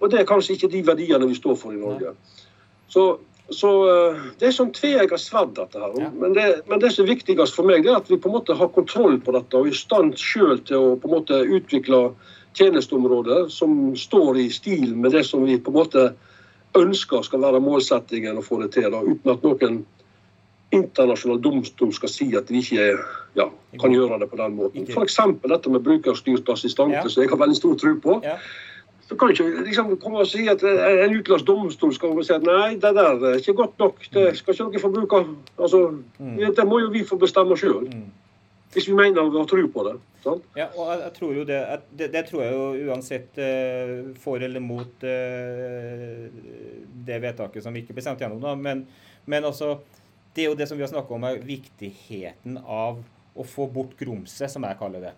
Og 0.00 0.10
det 0.12 0.22
er 0.22 0.28
kanskje 0.28 0.56
ikke 0.56 0.72
de 0.72 0.82
verdiene 0.88 1.28
vi 1.28 1.36
står 1.36 1.60
for 1.60 1.76
i 1.76 1.80
Norge. 1.80 2.14
Så, 2.88 3.06
så 3.52 3.70
eh, 3.90 4.26
det 4.40 4.48
er 4.48 4.56
sånn 4.56 4.72
tveegget 4.72 5.20
sverd, 5.20 5.52
dette 5.58 5.80
her. 5.80 5.92
Ja. 6.00 6.10
Men, 6.16 6.32
det, 6.36 6.48
men, 6.70 6.80
det, 6.80 6.94
som 6.96 7.04
er 7.04 7.12
viktigst 7.12 7.56
for 7.56 7.68
meg, 7.68 7.84
det 7.84 7.92
er 7.92 8.00
at 8.00 8.08
vi 8.08 8.20
på 8.20 8.32
en 8.32 8.38
måte 8.38 8.56
har 8.56 8.72
kontroll 8.72 9.20
på 9.20 9.36
dette 9.36 9.60
og 9.60 9.68
er 9.68 9.76
i 9.76 9.82
stand 9.84 10.16
sjøl 10.20 10.64
til 10.64 10.80
å 10.80 10.94
på 10.96 11.10
en 11.10 11.18
måte 11.18 11.44
utvikle 11.44 12.06
tjenesteområder 12.54 13.50
som 13.52 13.96
står 13.98 14.38
i 14.40 14.52
stil 14.52 14.94
med 14.96 15.12
det 15.12 15.26
som 15.28 15.44
vi 15.44 15.58
på 15.60 15.72
en 15.72 15.82
måte 15.82 16.04
ønsker 16.78 17.22
skal 17.22 17.42
være 17.42 17.62
målsettingen 17.62 18.38
å 18.38 18.44
få 18.44 18.60
det 18.62 18.72
til, 18.76 18.90
da, 18.92 19.02
uten 19.02 19.32
at 19.34 19.46
noen 19.46 19.82
internasjonal 20.74 21.40
domstol 21.42 21.92
skal 21.94 22.10
si 22.10 22.28
at 22.38 22.50
vi 22.50 22.62
ikke 22.64 22.86
ja, 23.38 23.48
kan 23.80 23.94
gjøre 23.94 24.18
det 24.22 24.30
på 24.30 24.38
den 24.40 24.56
måten. 24.58 24.86
F.eks. 24.90 25.18
dette 25.44 25.72
med 25.72 25.84
brukerstyrt 25.86 26.48
assistanse, 26.50 27.10
som 27.10 27.22
jeg 27.22 27.30
har 27.30 27.40
veldig 27.40 27.58
stor 27.58 27.76
tro 27.80 27.94
på. 28.02 28.20
Ja. 28.24 28.38
Så 29.04 29.18
kan 29.20 29.30
ikke 29.34 29.66
liksom 29.66 29.90
komme 30.00 30.22
og 30.22 30.28
si 30.30 30.46
at 30.48 30.62
en 30.64 31.12
utenlandsk 31.12 31.46
domstol 31.46 31.92
skal 31.92 32.16
si 32.24 32.32
at 32.32 32.46
nei, 32.46 32.78
det 32.80 32.94
der 32.96 33.20
er 33.20 33.36
ikke 33.36 33.56
godt 33.58 33.78
nok. 33.78 34.00
Det 34.14 34.30
skal 34.38 34.56
ikke 34.56 34.70
dere 34.72 34.82
få 34.82 34.92
bruke. 34.94 35.20
Altså, 35.58 35.82
mm. 36.18 36.38
Det 36.56 36.64
må 36.66 36.80
jo 36.80 36.92
vi 36.94 37.04
få 37.04 37.20
bestemme 37.20 37.58
sjøl. 37.60 37.84
Mm. 37.92 38.08
Hvis 38.72 38.88
vi 38.88 38.96
mener 38.96 39.28
vi 39.28 39.38
har 39.38 39.50
tro 39.50 39.66
på 39.76 39.86
det. 39.90 39.98
Sant? 40.24 40.44
Ja, 40.56 40.70
og 40.72 40.88
jeg, 40.88 41.00
jeg, 41.02 41.12
tror 41.18 41.32
jo 41.36 41.42
det, 41.48 41.58
det, 41.92 42.08
det 42.14 42.22
tror 42.28 42.42
jeg 42.44 42.54
jo 42.54 42.88
uansett 42.88 43.40
uh, 43.40 44.12
for 44.20 44.44
eller 44.44 44.62
mot 44.64 45.04
uh, 45.04 46.22
det 47.08 47.18
vedtaket 47.20 47.64
som 47.66 47.76
ikke 47.76 47.96
ble 47.96 48.04
sendt 48.06 48.24
gjennom. 48.24 48.40
da, 48.40 48.54
men, 48.56 48.86
men 49.28 49.44
altså, 49.44 49.76
det 50.32 50.46
er 50.46 50.50
jo 50.50 50.56
det 50.58 50.68
som 50.70 50.80
vi 50.80 50.86
har 50.86 50.92
snakka 50.92 51.16
om, 51.16 51.28
er 51.28 51.44
viktigheten 51.44 52.56
av 52.64 53.02
å 53.34 53.46
få 53.48 53.68
bort 53.74 53.92
grumset, 53.98 54.48
som 54.50 54.64
jeg 54.64 54.80
kaller 54.80 55.10
det. 55.10 55.14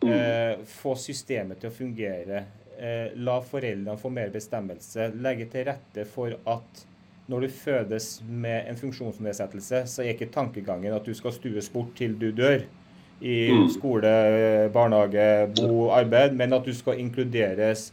Uh, 0.00 0.64
få 0.80 0.96
systemet 0.96 1.60
til 1.60 1.68
å 1.68 1.76
fungere. 1.76 2.46
la 3.20 3.34
foreldrene 3.44 4.00
få 4.00 4.08
mer 4.08 4.30
bestemmelse. 4.32 5.10
Legge 5.20 5.50
til 5.52 5.66
rette 5.68 6.06
for 6.08 6.32
at 6.48 6.86
når 7.28 7.44
du 7.44 7.48
fødes 7.52 8.06
med 8.24 8.70
en 8.70 8.78
funksjonsnedsettelse, 8.80 9.82
så 9.86 10.02
er 10.02 10.14
ikke 10.14 10.32
tankegangen 10.32 10.96
at 10.96 11.04
du 11.04 11.12
skal 11.14 11.34
stues 11.36 11.68
bort 11.70 11.92
til 11.98 12.16
du 12.18 12.30
dør 12.32 12.64
i 13.20 13.50
mm. 13.52 13.66
skole, 13.74 14.12
barnehage, 14.72 15.50
bo, 15.58 15.90
arbeid, 15.94 16.36
men 16.36 16.56
at 16.56 16.64
du 16.64 16.72
skal 16.76 17.00
inkluderes, 17.02 17.90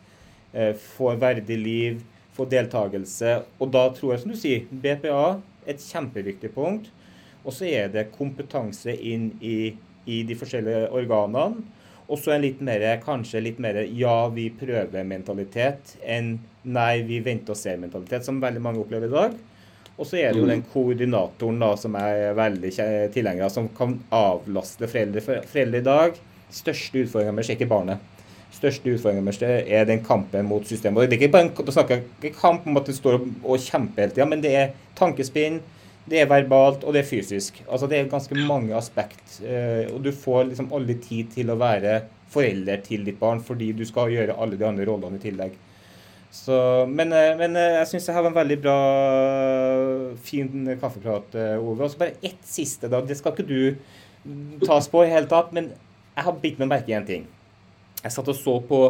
eh, 0.53 0.73
få 0.97 1.13
verdig 1.19 1.57
liv, 1.59 2.03
få 2.37 2.47
deltakelse. 2.49 3.41
Og 3.59 3.71
da 3.73 3.87
tror 3.95 4.13
jeg, 4.13 4.23
som 4.23 4.33
du 4.33 4.39
sier, 4.39 4.67
BPA 4.71 5.39
et 5.67 5.83
kjempeviktig 5.83 6.53
punkt. 6.55 6.91
Og 7.47 7.55
så 7.55 7.67
er 7.69 7.91
det 7.91 8.09
kompetanse 8.15 8.93
inn 8.95 9.31
i, 9.43 9.73
i 10.07 10.21
de 10.27 10.35
forskjellige 10.37 10.87
organene. 10.95 11.63
Og 12.07 12.19
så 12.21 12.33
en 12.33 12.43
litt 12.43 12.61
mer, 12.63 12.85
kanskje 13.03 13.43
litt 13.43 13.57
mer 13.59 13.81
ja, 13.83 14.29
vi 14.31 14.47
prøver-mentalitet 14.55 15.97
enn 16.07 16.37
nei, 16.67 17.01
vi 17.07 17.19
venter 17.23 17.51
og 17.51 17.59
ser-mentalitet, 17.59 18.23
som 18.23 18.39
veldig 18.43 18.63
mange 18.63 18.79
opplever 18.83 19.11
i 19.11 19.15
dag. 19.15 19.35
Og 19.97 20.05
så 20.05 20.19
er 20.21 20.33
det 20.33 20.41
jo 20.41 20.49
den 20.49 20.61
koordinatoren 20.71 21.57
da, 21.61 21.71
som 21.79 21.95
er 21.97 22.35
veldig 22.37 22.71
tilhenger 23.13 23.47
av, 23.47 23.53
som 23.53 23.69
kan 23.77 23.95
avlaste 24.13 24.89
foreldre. 24.89 25.23
Foreldre 25.25 25.81
i 25.81 25.85
dag, 25.87 26.19
største 26.53 27.01
utfordringen 27.01 27.39
deres 27.39 27.49
er 27.49 27.57
ikke 27.57 27.71
barnet. 27.71 28.13
Største 28.53 28.93
utfordringen 28.93 29.31
er 29.57 29.87
den 29.89 30.03
kampen 30.05 30.45
mot 30.47 30.69
systemet. 30.69 31.01
Og 31.01 31.09
det 31.09 31.17
er 31.17 31.23
ikke 31.25 31.33
bare 31.33 31.49
en, 31.49 31.73
snakker 31.73 32.05
ikke 32.21 32.37
kamp 32.37 32.67
om 32.69 32.77
at 32.77 32.85
du 32.87 32.93
står 32.93 33.17
og 33.25 33.65
kjemper 33.65 34.05
hele 34.05 34.13
tida, 34.13 34.29
men 34.29 34.45
det 34.45 34.53
er 34.55 34.77
tankespinn, 34.97 35.59
det 36.07 36.21
er 36.21 36.29
verbalt, 36.29 36.85
og 36.87 36.93
det 36.95 37.01
er 37.01 37.09
fysisk. 37.09 37.57
Altså 37.67 37.89
Det 37.89 37.97
er 37.97 38.11
ganske 38.11 38.37
mange 38.47 38.75
aspekt. 38.77 39.41
Eh, 39.43 39.89
og 39.91 40.03
du 40.05 40.13
får 40.15 40.51
liksom 40.51 40.69
aldri 40.73 40.95
tid 41.03 41.33
til 41.33 41.51
å 41.51 41.57
være 41.59 42.03
forelder 42.31 42.83
til 42.85 43.03
ditt 43.07 43.19
barn, 43.19 43.41
fordi 43.43 43.73
du 43.75 43.83
skal 43.87 44.13
gjøre 44.13 44.37
alle 44.37 44.59
de 44.59 44.67
andre 44.67 44.85
rollene 44.87 45.19
i 45.19 45.25
tillegg. 45.25 45.57
Så, 46.37 46.85
men, 46.87 47.11
eh, 47.13 47.33
men, 47.39 47.55
eh, 47.59 47.79
jeg 47.79 47.89
syns 47.91 48.07
jeg 48.07 48.15
har 48.15 48.27
en 48.27 48.35
veldig 48.35 48.57
bra, 48.61 48.77
fin 50.23 50.69
kaffeprat, 50.79 51.35
eh, 51.35 51.55
Ove. 51.57 51.83
Og 51.83 51.91
så 51.91 51.99
bare 51.99 52.19
ett 52.21 52.45
siste, 52.45 52.89
da. 52.91 53.01
Det 53.01 53.17
skal 53.17 53.33
ikke 53.33 53.47
du 53.47 54.63
tas 54.65 54.87
på 54.91 55.03
i 55.03 55.11
hele 55.11 55.29
tatt, 55.31 55.51
men 55.55 55.71
jeg 56.15 56.25
har 56.27 56.39
bitt 56.41 56.59
meg 56.61 56.71
merke 56.71 56.93
i 56.93 56.97
en 56.97 57.07
ting. 57.07 57.27
Jeg 58.03 58.13
satt 58.13 58.29
og 58.31 58.37
så 58.37 58.57
på 58.69 58.81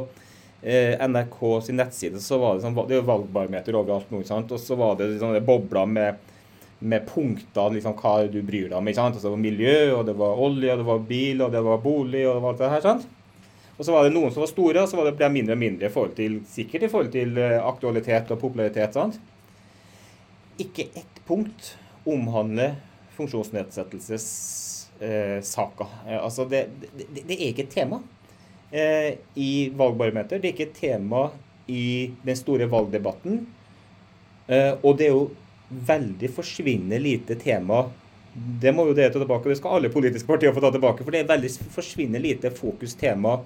eh, 0.61 0.95
NRK 1.07 1.39
sin 1.65 1.79
nettside, 1.79 2.21
så 2.23 2.39
var 2.41 2.55
det, 2.57 2.65
sånn, 2.65 2.77
det 2.89 2.99
er 2.99 3.07
valgbarometer 3.07 3.77
overalt 3.77 4.11
Noe, 4.13 4.25
sant? 4.27 4.51
og 4.51 4.61
så 4.61 4.77
var 4.79 4.97
det 4.99 5.13
sånne 5.21 5.43
bobler 5.45 5.89
med, 5.89 6.33
med 6.79 7.05
punkter, 7.09 7.71
liksom, 7.73 7.95
hva 7.97 8.17
du 8.29 8.41
bryr 8.45 8.69
deg 8.69 8.79
om. 8.79 8.87
ikke 8.87 9.01
sant? 9.01 9.17
Altså, 9.17 9.29
det 9.29 9.35
var 9.37 9.45
miljø, 9.45 9.77
og 9.97 10.07
det 10.09 10.17
var 10.19 10.43
olje, 10.47 10.73
og 10.73 10.83
det 10.83 10.89
var 10.91 11.05
bil, 11.13 11.45
og 11.45 11.55
det 11.55 11.63
var 11.69 11.85
bolig, 11.85 12.25
og 12.27 12.35
det 12.35 12.43
var 12.43 12.53
alt 12.53 12.65
det 12.65 12.73
her. 12.75 12.85
sant? 12.91 13.13
Og 13.77 13.85
så 13.85 13.93
var 13.93 14.01
det 14.03 14.15
noen 14.15 14.31
som 14.33 14.41
var 14.41 14.49
store, 14.49 14.81
og 14.81 14.89
så 14.89 14.97
var 14.97 15.05
det 15.07 15.17
ble 15.19 15.27
mindre 15.29 15.53
og 15.53 15.59
mindre 15.61 15.87
i 15.87 15.93
forhold 15.93 16.15
til, 16.17 16.39
sikkert 16.49 16.83
i 16.87 16.91
forhold 16.91 17.11
til 17.13 17.37
eh, 17.37 17.61
aktualitet 17.61 18.31
og 18.33 18.41
popularitet. 18.41 18.93
sant? 18.97 19.15
Ikke 20.57 20.83
ett 20.97 21.21
punkt 21.27 21.77
omhandler 22.09 22.75
funksjonsnedsettelsessaker. 23.17 25.87
Eh, 26.07 26.23
altså 26.23 26.45
det, 26.49 26.61
det, 26.97 27.05
det, 27.21 27.37
er 27.37 27.47
ikke 27.51 27.63
et 27.67 27.75
tema 27.75 27.97
eh, 28.71 29.11
i 29.37 29.69
valgbarometer. 29.77 30.39
Det 30.41 30.47
er 30.49 30.53
ikke 30.55 30.69
et 30.71 30.81
tema 30.81 31.29
i 31.67 32.11
den 32.25 32.35
store 32.39 32.65
valgdebatten. 32.71 33.45
Eh, 34.47 34.73
og 34.81 34.97
det 34.97 35.05
er 35.07 35.13
jo 35.13 35.29
veldig 35.69 36.29
forsvinnende 36.31 36.99
lite 37.03 37.35
tema 37.39 37.85
det 38.37 38.73
må 38.75 38.85
jo 38.89 38.95
det 38.97 39.09
ta 39.13 39.19
tilbake. 39.21 39.49
Det 39.49 39.57
skal 39.59 39.79
alle 39.79 39.89
politiske 39.93 40.29
partier 40.29 40.53
få 40.53 40.61
ta 40.61 40.71
tilbake. 40.73 41.05
For 41.05 41.13
det 41.13 41.23
er 41.23 41.31
veldig 41.31 41.49
forsvinnende 41.73 42.21
lite 42.21 42.51
fokustema 42.53 43.39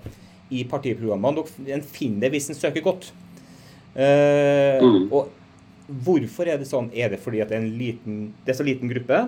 i 0.52 0.66
partiprogrammene. 0.68 1.46
En 1.72 1.86
finner 1.86 2.28
det 2.28 2.34
hvis 2.36 2.50
en 2.52 2.60
søker 2.60 2.84
godt. 2.84 3.12
Eh, 3.96 4.84
mm. 4.84 5.06
Og 5.12 5.32
hvorfor 6.06 6.50
er 6.52 6.60
det 6.60 6.68
sånn? 6.68 6.92
Er 6.96 7.14
det 7.14 7.22
fordi 7.24 7.39
det 7.44 7.56
er, 7.56 7.64
en 7.64 7.72
liten, 7.80 8.20
det 8.44 8.54
er 8.54 8.60
så 8.60 8.68
liten 8.68 8.92
gruppe? 8.92 9.24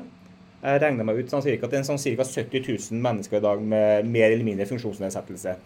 Jeg 0.63 0.79
regner 0.79 1.07
meg 1.07 1.19
ut 1.19 1.31
sånn 1.31 1.43
cirka, 1.43 1.67
at 1.67 1.73
det 1.73 1.81
er 1.81 1.87
sånn 1.87 1.99
ca. 1.99 2.27
70 2.27 2.67
000 2.69 3.01
mennesker 3.03 3.39
i 3.39 3.43
dag 3.43 3.63
med 3.63 4.07
mer 4.07 4.29
eller 4.29 4.47
mindre 4.47 4.67
funksjonsnedsettelse. 4.69 5.57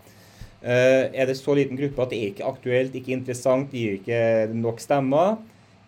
Uh, 0.58 1.14
er 1.14 1.30
det 1.30 1.36
så 1.38 1.54
liten 1.54 1.78
gruppe 1.78 2.02
at 2.02 2.14
det 2.14 2.18
er 2.18 2.32
ikke 2.32 2.48
aktuelt, 2.50 2.96
ikke 2.98 3.14
interessant, 3.14 3.74
gir 3.78 4.00
ikke 4.00 4.22
nok 4.58 4.82
stemmer? 4.82 5.38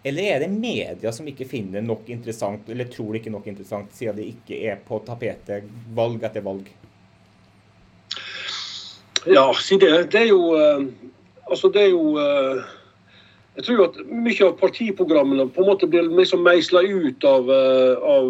Eller 0.03 0.23
er 0.23 0.39
det 0.39 0.51
media 0.53 1.11
som 1.11 1.27
ikke 1.27 1.47
finner 1.47 1.83
nok 1.83 2.07
interessant, 2.09 2.69
eller 2.71 2.87
tror 2.87 3.11
det 3.11 3.23
ikke 3.23 3.33
nok 3.33 3.47
interessant, 3.51 3.91
siden 3.95 4.15
det 4.19 4.29
ikke 4.31 4.59
er 4.71 4.79
på 4.85 5.01
tapetet 5.03 5.67
valg 5.95 6.23
etter 6.23 6.45
valg? 6.45 6.69
Ja, 9.27 9.49
det. 9.51 10.11
Det 10.11 10.21
er 10.21 10.29
jo 10.29 10.43
eh, 10.55 10.83
Altså, 11.49 11.67
det 11.73 11.81
er 11.81 11.89
jo 11.89 12.13
eh, 12.21 12.61
Jeg 13.57 13.65
tror 13.65 13.81
at 13.89 13.97
mye 14.07 14.45
av 14.45 14.53
partiprogrammene 14.61 15.49
på 15.51 15.63
en 15.63 15.67
måte 15.67 15.89
blir 15.89 16.07
liksom 16.07 16.45
meisla 16.45 16.79
ut 16.85 17.25
av, 17.27 17.49
eh, 17.51 18.05
av, 18.13 18.29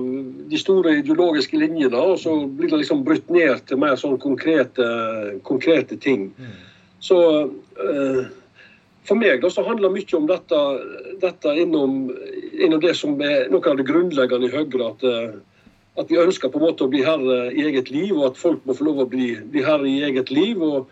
de 0.50 0.58
store 0.58 0.96
ideologiske 1.04 1.60
linjene, 1.60 2.00
og 2.00 2.18
så 2.18 2.34
blir 2.48 2.72
det 2.72 2.80
liksom 2.82 3.04
brutt 3.06 3.30
ned 3.30 3.62
til 3.70 3.78
mer 3.78 3.94
sånn 4.00 4.18
konkrete, 4.18 4.88
konkrete 5.46 6.00
ting. 6.02 6.32
Så 7.00 7.20
Så 7.20 7.20
for 9.10 9.20
meg 9.20 9.46
så 9.50 9.66
handler 9.66 9.94
mye 9.94 10.18
om 10.18 10.28
dette, 10.30 10.64
dette 11.22 11.54
innom, 11.58 12.02
innom, 12.54 12.82
det 12.84 12.96
som 12.98 13.18
er 13.26 13.50
noe 13.52 13.72
av 13.72 13.80
det 13.80 13.88
grunnleggende 13.90 14.50
i 14.50 14.54
Høyre. 14.54 14.92
At, 14.92 15.06
eh, 15.06 15.38
at, 16.00 16.12
vi 16.12 16.20
ønsker 16.22 16.52
på 16.54 16.62
en 16.62 16.68
måte 16.70 16.86
å 16.86 16.92
bli 16.92 17.02
herre 17.06 17.48
i 17.52 17.66
eget 17.70 17.90
liv, 17.94 18.14
og 18.18 18.32
at 18.32 18.42
folk 18.42 18.66
må 18.66 18.78
få 18.78 18.90
lov 18.90 19.06
å 19.06 19.10
bli, 19.10 19.32
bli 19.54 19.66
herre 19.66 19.90
i 19.90 20.04
eget 20.08 20.32
liv. 20.34 20.62
og 20.62 20.92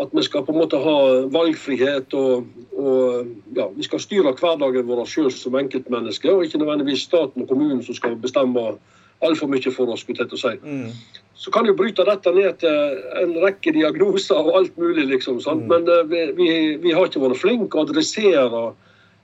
At 0.00 0.10
vi 0.10 0.24
skal 0.26 0.42
på 0.42 0.52
en 0.52 0.58
måte 0.58 0.80
ha 0.82 0.96
valgfrihet 1.30 2.14
og, 2.18 2.48
og 2.74 3.30
ja, 3.54 3.68
vi 3.76 3.86
skal 3.86 4.02
styre 4.02 4.34
hverdagen 4.34 4.88
vår 4.90 5.04
sjøl 5.06 5.30
som 5.30 5.54
enkeltmennesker, 5.60 6.34
og 6.34 6.48
ikke 6.48 6.58
nødvendigvis 6.58 7.06
staten 7.06 7.44
og 7.44 7.52
kommunen 7.52 7.84
som 7.86 7.94
skal 7.94 8.18
bestemme 8.18 8.74
altfor 9.22 9.50
mye 9.50 9.72
for 9.74 9.92
oss. 9.92 10.00
skulle 10.00 10.26
jeg 10.26 10.38
si. 10.38 10.56
Mm. 10.62 10.90
Så 11.34 11.50
kan 11.50 11.66
du 11.66 11.74
bryte 11.74 12.04
dette 12.06 12.32
ned 12.32 12.58
til 12.62 13.02
en 13.20 13.34
rekke 13.42 13.74
diagnoser 13.74 14.38
og 14.38 14.56
alt 14.60 14.78
mulig, 14.78 15.06
liksom. 15.10 15.40
Mm. 15.44 15.66
Men 15.70 15.88
uh, 15.90 16.02
vi, 16.08 16.76
vi, 16.80 16.92
har 16.92 17.08
ikke 17.08 17.22
vært 17.22 17.42
flinke 17.42 17.78
å 17.78 17.86
adressere 17.88 18.64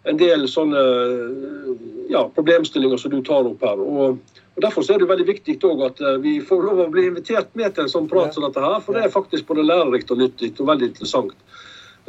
en 0.09 0.17
del 0.17 0.47
sånne 0.49 0.81
ja, 2.09 2.25
problemstillinger 2.35 3.01
som 3.01 3.13
du 3.13 3.21
tar 3.25 3.49
opp 3.49 3.65
her. 3.65 3.81
Og, 3.81 4.21
og 4.57 4.63
Derfor 4.65 4.85
er 4.89 5.01
det 5.01 5.09
veldig 5.11 5.29
viktig 5.29 5.59
at 5.87 6.01
uh, 6.03 6.17
vi 6.23 6.39
får 6.45 6.67
lov 6.67 6.85
å 6.87 6.91
bli 6.93 7.07
invitert 7.11 7.53
med 7.59 7.75
til 7.75 7.87
en 7.87 7.95
sånn 7.95 8.09
prat 8.11 8.35
som 8.35 8.47
dette 8.47 8.65
her. 8.65 8.81
For 8.85 8.97
det 8.97 9.07
er 9.07 9.17
faktisk 9.17 9.49
både 9.49 9.67
lærerikt 9.69 10.13
og 10.13 10.23
nyttig 10.25 10.55
og 10.59 10.73
veldig 10.73 10.93
interessant. 10.93 11.37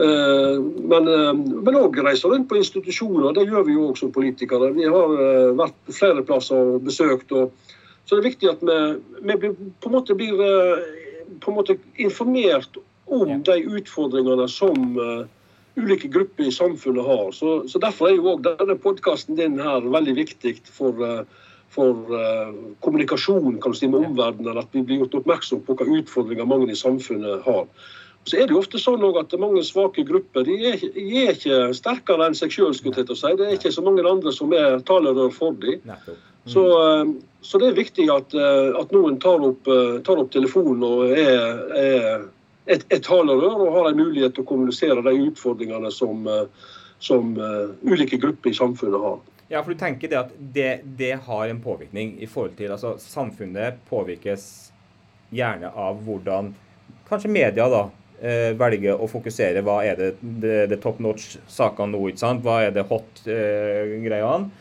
Uh, 0.02 0.58
men 0.90 1.76
òg 1.78 2.00
uh, 2.00 2.04
reise 2.08 2.30
rundt 2.30 2.48
på 2.50 2.58
institusjoner. 2.58 3.36
Det 3.38 3.46
gjør 3.50 3.68
vi 3.68 3.76
jo 3.76 3.90
òg 3.92 4.00
som 4.00 4.14
politikere. 4.14 4.72
Vi 4.74 4.88
har 4.90 5.14
vært 5.60 5.78
på 5.86 5.98
flere 6.00 6.24
plasser 6.26 6.76
og 6.76 6.88
besøkt. 6.88 7.32
og 7.32 7.52
så 8.06 8.18
det 8.18 8.24
er 8.24 8.30
viktig 8.32 8.50
at 8.50 8.64
vi, 8.66 9.36
vi 9.44 9.52
på 9.54 9.92
en 9.92 9.94
måte 9.94 10.16
blir 10.18 10.42
eh, 10.42 10.82
på 11.40 11.52
en 11.52 11.56
måte 11.56 11.78
informert 12.02 12.80
om 13.06 13.30
de 13.46 13.56
utfordringene 13.78 14.48
som 14.52 14.98
ulike 15.80 16.10
grupper 16.12 16.50
i 16.50 16.52
samfunnet 16.52 17.06
har. 17.06 17.30
Så, 17.32 17.62
så 17.70 17.80
Derfor 17.80 18.10
er 18.10 18.18
jo 18.18 18.34
også 18.34 18.56
denne 18.58 18.76
podkasten 18.82 19.38
din 19.38 19.60
her 19.62 19.86
veldig 19.86 20.16
viktig 20.18 20.58
for, 20.68 21.00
for 21.72 22.12
uh, 22.12 22.52
kommunikasjon 22.84 23.60
kan 23.64 23.76
si, 23.78 23.88
med 23.88 24.10
omverdenen. 24.10 24.60
At 24.60 24.76
vi 24.76 24.84
blir 24.84 25.04
gjort 25.04 25.22
oppmerksom 25.22 25.64
på 25.68 25.78
hvilke 25.80 26.04
utfordringer 26.04 26.48
mange 26.48 26.72
i 26.72 26.80
samfunnet 26.80 27.46
har. 27.48 27.68
Så 28.30 28.38
er 28.38 28.48
Det 28.48 28.54
jo 28.54 28.62
ofte 28.62 28.78
sånn 28.78 29.02
at 29.18 29.34
mange 29.42 29.64
svake 29.66 30.04
grupper 30.06 30.46
de 30.46 30.58
er, 30.70 30.82
de 30.94 31.24
er 31.24 31.34
ikke 31.34 31.74
sterkere 31.74 32.28
enn 32.28 32.38
seg 32.38 32.54
sjøl. 32.54 32.74
Si. 32.78 32.92
Det 32.92 33.48
er 33.48 33.56
ikke 33.56 33.74
så 33.74 33.82
mange 33.82 34.06
andre 34.06 34.34
som 34.36 34.54
er 34.54 34.78
talerør 34.86 35.34
for 35.34 35.58
dem. 35.58 35.82
Så, 36.46 36.64
så 37.42 37.58
det 37.62 37.68
er 37.72 37.78
viktig 37.78 38.08
at, 38.14 38.34
eh, 38.34 38.70
at 38.78 38.94
noen 38.94 39.20
tar 39.22 39.42
opp, 39.46 39.68
eh, 39.70 40.00
tar 40.06 40.22
opp, 40.22 40.32
telefonen 40.34 40.86
og 40.86 41.12
er, 41.14 41.60
er 41.78 42.08
et, 42.66 42.86
et 42.90 43.04
talerør 43.06 43.60
og 43.66 43.76
har 43.76 43.90
en 43.92 44.00
mulighet 44.00 44.34
til 44.36 44.46
å 44.46 44.50
kommunisere 44.50 45.04
de 45.06 45.14
utfordringene 45.28 45.92
som, 45.94 46.26
eh, 46.30 46.74
som 47.02 47.36
ulike 47.86 48.18
grupper 48.22 48.54
i 48.54 48.58
samfunnet 48.58 49.06
har. 49.06 49.22
Ja, 49.52 49.62
for 49.62 49.74
du 49.74 49.80
tenker 49.82 50.10
det 50.10 50.18
at 50.18 50.36
det, 50.38 50.72
det, 50.98 51.16
har 51.26 51.48
en 51.50 51.62
påvirkning 51.62 52.14
i 52.22 52.30
forhold 52.30 52.54
til 52.56 52.72
altså 52.72 52.94
Samfunnet 53.02 53.82
påvirkes 53.90 54.46
gjerne 55.36 55.74
av 55.76 56.00
hvordan 56.06 56.54
kanskje 57.10 57.34
media 57.34 57.66
da 57.70 57.82
velger 58.60 59.02
å 59.02 59.08
fokusere. 59.10 59.64
Hva 59.66 59.80
er 59.88 59.98
det, 59.98 60.10
det, 60.22 60.58
det 60.70 60.78
top 60.84 61.00
notch-sakene 61.02 61.96
nå? 61.96 62.04
ikke 62.12 62.22
sant? 62.22 62.44
Hva 62.46 62.60
er 62.68 62.76
det 62.76 62.86
hot-greiene? 62.90 64.52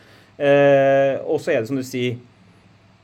Eh, 0.41 1.19
og 1.21 1.37
så 1.41 1.53
er 1.53 1.61
det 1.61 1.69
som 1.69 1.77
du 1.77 1.85
sier 1.85 2.17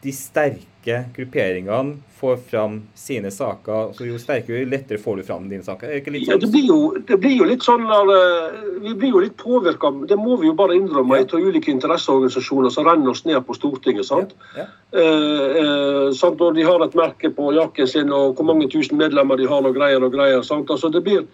de 0.01 0.14
sterke 0.14 0.77
grupperingene 1.16 1.98
får 2.18 2.38
fram 2.50 2.82
sine 2.96 3.32
saker. 3.32 3.94
så 3.94 4.06
Jo 4.06 4.18
sterkere, 4.20 4.64
jo 4.64 4.70
lettere 4.72 4.98
får 4.98 5.18
du 5.18 5.24
fram 5.24 5.50
dine 5.50 5.64
saker. 5.64 5.92
Det, 5.94 6.04
sånn? 6.06 6.18
ja, 6.26 6.38
det, 6.42 6.50
blir 6.54 6.66
jo, 6.66 6.80
det, 7.08 7.18
blir 7.22 7.36
jo, 7.38 7.48
litt 7.50 7.66
sånn 7.66 7.86
at 7.94 8.12
eh, 8.14 8.62
Vi 8.86 8.94
blir 8.98 9.14
jo 9.14 9.22
litt 9.22 9.38
påvirka, 9.38 9.92
det 10.10 10.18
må 10.18 10.38
vi 10.42 10.50
jo 10.50 10.56
bare 10.58 10.78
innrømme, 10.78 11.22
ja. 11.22 11.28
ulike 11.38 11.72
interesseorganisasjoner 11.74 12.74
som 12.74 12.88
renner 12.88 13.14
oss 13.14 13.26
ned 13.26 13.40
på 13.46 13.58
Stortinget. 13.58 14.10
sant? 14.10 14.34
Ja. 14.56 14.66
Ja. 14.66 14.70
Eh, 15.02 15.60
eh, 15.64 16.08
sant? 16.18 16.42
Og 16.42 16.56
De 16.58 16.66
har 16.66 16.86
et 16.86 16.98
merke 16.98 17.34
på 17.34 17.52
jakken 17.58 17.88
sin, 17.88 18.14
og 18.14 18.38
hvor 18.38 18.50
mange 18.50 18.70
tusen 18.72 18.98
medlemmer 18.98 19.38
de 19.38 19.50
har, 19.50 19.66
og 19.66 19.78
greier 19.78 20.04
og 20.04 20.16
greier. 20.16 20.42
sant? 20.42 20.72
Altså 20.74 20.90
det 20.94 21.04
blir 21.06 21.28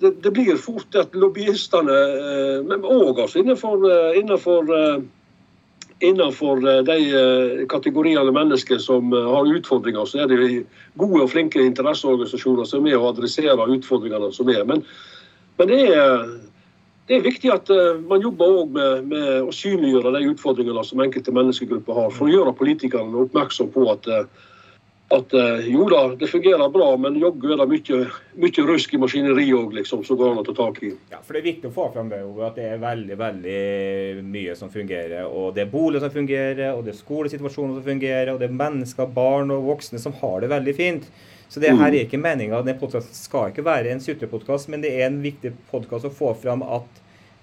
det, 0.00 0.22
det 0.22 0.30
blir 0.32 0.56
fort 0.56 0.94
at 0.96 1.14
lobbyistene, 1.14 1.96
eh, 2.20 2.60
men 2.64 2.84
òg 2.84 3.20
altså 3.20 3.42
innenfor, 3.42 3.82
eh, 3.90 4.20
innenfor 4.20 4.70
innenfor 6.00 6.68
eh, 6.68 6.82
de 6.84 6.96
eh, 7.12 7.66
kategoriene 7.68 8.32
mennesker 8.32 8.78
som 8.78 9.12
eh, 9.12 9.30
har 9.34 9.54
utfordringer, 9.56 10.04
så 10.04 10.22
er 10.24 10.30
det 10.30 10.64
gode 11.00 11.24
og 11.24 11.32
flinke 11.32 11.62
interesseorganisasjoner 11.62 12.68
som 12.68 12.80
er 12.80 12.90
med 12.90 13.00
å 13.00 13.10
adressere 13.12 13.68
utfordringene 13.76 14.32
som 14.32 14.48
er. 14.52 14.64
Men, 14.68 14.84
men 15.60 15.70
det, 15.70 15.80
er, 15.92 16.24
det, 17.08 17.18
er, 17.18 17.26
viktig 17.26 17.52
at 17.52 17.72
man 18.08 18.24
jobber 18.24 18.64
med, 18.72 19.10
med, 19.12 19.28
å 19.44 19.52
synliggjøre 19.54 20.14
de 20.16 20.30
utfordringene 20.32 20.84
som 20.88 21.04
enkelte 21.04 21.36
menneskegrupper 21.36 22.00
har, 22.00 22.14
for 22.16 22.28
å 22.28 22.32
gjøre 22.32 22.56
politikerne 22.56 23.26
oppmerksom 23.26 23.72
på 23.74 23.84
at 23.92 24.08
at 25.10 25.32
eh, 25.34 25.68
jo 25.72 25.88
da, 25.90 26.04
det 26.14 26.28
fungerer 26.30 26.70
bra, 26.70 26.92
men 27.02 27.16
jaggu 27.18 27.50
er 27.50 27.58
det 27.58 27.66
mye, 27.72 27.96
mye 28.44 28.66
rusk 28.68 28.92
i 28.94 29.00
maskineriet 29.02 29.56
òg, 29.58 29.72
liksom, 29.80 30.04
som 30.06 30.18
går 30.20 30.30
an 30.30 30.42
å 30.42 30.44
ta 30.46 30.54
tak 30.54 30.78
i. 30.86 30.92
Ja, 31.10 31.18
for 31.18 31.34
Det 31.34 31.40
er 31.40 31.48
viktig 31.48 31.70
å 31.70 31.74
få 31.74 31.88
fram 31.94 32.12
det, 32.12 32.20
Ove, 32.22 32.44
at 32.46 32.58
det 32.60 32.68
er 32.68 32.82
veldig 32.82 33.16
veldig 33.18 34.22
mye 34.30 34.54
som 34.58 34.70
fungerer. 34.70 35.26
og 35.26 35.56
Det 35.56 35.64
er 35.64 35.72
boliger 35.72 36.04
som 36.04 36.14
fungerer, 36.14 36.76
og 36.76 36.84
det 36.86 36.94
er 36.94 37.00
skolesituasjoner 37.00 37.80
som 37.80 37.88
fungerer, 37.88 38.30
og 38.32 38.38
det 38.38 38.46
er 38.46 38.60
mennesker, 38.62 39.10
barn 39.16 39.50
og 39.50 39.66
voksne 39.72 39.98
som 39.98 40.14
har 40.20 40.44
det 40.44 40.52
veldig 40.52 40.74
fint. 40.78 41.10
Så 41.50 41.58
det 41.58 41.72
her 41.74 41.90
er 41.90 42.04
ikke 42.04 42.20
meninga. 42.22 42.60
Den 42.62 42.78
podkasten 42.78 43.16
skal 43.16 43.50
ikke 43.50 43.66
være 43.66 43.90
en 43.90 44.02
sutrepodkast, 44.02 44.68
men 44.70 44.84
det 44.84 44.92
er 44.94 45.08
en 45.08 45.18
viktig 45.24 45.56
podkast 45.72 46.06
å 46.06 46.12
få 46.14 46.36
fram 46.38 46.62
at 46.62 47.00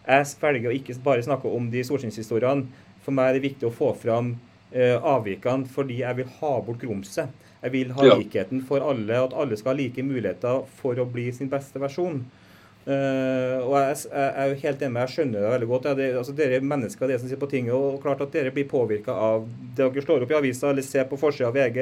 jeg 0.07 0.37
velger 0.39 0.71
å 0.71 0.77
ikke 0.77 0.95
bare 1.03 1.25
snakke 1.25 1.51
om 1.51 1.67
de 1.73 1.83
solskinnshistoriene. 1.83 2.63
For 3.03 3.11
meg 3.11 3.33
er 3.33 3.35
det 3.35 3.43
viktig 3.49 3.67
å 3.67 3.73
få 3.75 3.91
fram 3.99 4.37
uh, 4.71 4.95
avvikene 5.03 5.67
fordi 5.67 5.99
jeg 5.99 6.21
vil 6.21 6.31
ha 6.39 6.53
bort 6.63 6.79
grumset. 6.79 7.46
Jeg 7.61 7.73
vil 7.73 7.93
ha 7.97 8.09
likheten 8.19 8.61
for 8.65 8.83
alle, 8.85 9.17
at 9.17 9.33
alle 9.33 9.57
skal 9.57 9.73
ha 9.73 9.79
like 9.79 10.03
muligheter 10.05 10.65
for 10.79 10.99
å 11.01 11.07
bli 11.09 11.31
sin 11.33 11.49
beste 11.49 11.81
versjon. 11.81 12.21
Uh, 12.87 13.57
og 13.65 13.73
jeg, 13.75 13.95
jeg, 14.05 14.27
er 14.31 14.45
jo 14.47 14.59
helt 14.61 14.83
enig 14.85 14.93
med 14.95 15.01
jeg 15.01 15.13
skjønner 15.15 15.41
det 15.43 15.49
veldig 15.51 15.67
godt. 15.71 15.87
Ja, 15.89 15.95
det, 15.97 16.05
altså, 16.21 16.35
dere 16.37 16.59
er 16.59 16.67
mennesker 16.67 17.09
det 17.09 17.17
som 17.19 17.27
sitter 17.27 17.41
på 17.41 17.49
tinget, 17.51 17.73
og 17.75 17.97
klart 18.03 18.21
at 18.23 18.31
dere 18.31 18.53
blir 18.55 18.69
påvirka 18.69 19.11
av 19.11 19.49
det 19.75 19.81
dere 19.81 20.05
slår 20.05 20.23
opp 20.23 20.31
i 20.31 20.37
avisa 20.37 20.69
eller 20.71 20.85
ser 20.87 21.09
på 21.09 21.19
forsida 21.19 21.49
av 21.49 21.57
VG, 21.57 21.81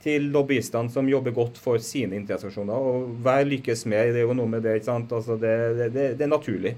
til 0.00 0.30
lobbyistene 0.32 0.90
som 0.90 1.08
jobber 1.12 1.36
godt 1.36 1.60
for 1.60 1.78
sine 1.84 2.16
interesseorganisasjoner. 2.16 2.90
Og 2.90 3.20
hver 3.22 3.44
lykkes 3.46 3.84
med, 3.92 4.14
det 4.16 4.24
er 4.24 4.26
jo 4.26 4.36
noe 4.38 4.50
med 4.50 4.64
det. 4.64 4.78
ikke 4.80 4.88
sant? 4.88 5.12
Altså, 5.12 5.36
det, 5.38 5.54
det, 5.92 6.06
det 6.18 6.26
er 6.26 6.32
naturlig. 6.32 6.74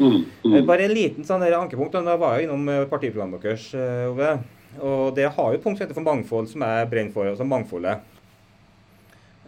Mm, 0.00 0.24
mm. 0.44 0.54
Eh, 0.56 0.64
bare 0.66 0.88
en 0.88 0.96
liten 0.96 1.28
sånn 1.28 1.44
ankepunkt. 1.46 1.94
Da 1.94 2.18
var 2.20 2.36
jeg 2.36 2.48
innom 2.48 2.66
eh, 2.68 2.88
partiprogrammet 2.90 3.46
deres, 3.46 3.70
Ove. 4.10 4.34
Og 4.78 5.14
det 5.16 5.26
har 5.34 5.52
jo 5.52 5.62
punkt 5.64 5.82
for 5.82 6.06
mangfold, 6.06 6.48
som 6.52 6.62
jeg 6.62 6.88
brenner 6.90 7.12
for. 7.14 7.26
altså 7.26 7.44
mangfoldet. 7.44 7.98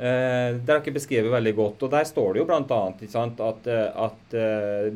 Eh, 0.03 0.57
det 0.57 0.73
har 0.73 0.81
dere 0.81 0.95
beskrevet 0.97 1.31
veldig 1.31 1.55
godt. 1.55 1.83
og 1.83 1.91
Der 1.91 2.05
står 2.05 2.33
det 2.33 2.41
jo 2.41 2.47
bl.a. 2.49 2.61
at, 3.49 3.67
eh, 3.71 4.05
at 4.07 4.35
eh, 4.35 4.89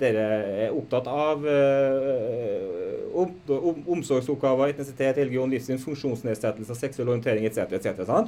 dere 0.00 0.24
er 0.66 0.74
opptatt 0.74 1.06
av 1.06 1.46
eh, 1.46 3.12
om, 3.14 3.34
om, 3.46 3.82
omsorgsoppgaver, 3.98 4.72
etnisitet, 4.72 5.18
religion, 5.18 5.50
livssyn, 5.50 5.78
funksjonsnedsettelse, 5.78 6.74
seksuell 6.74 7.12
orientering 7.12 7.46
etc. 7.46 7.78
etc. 7.78 8.24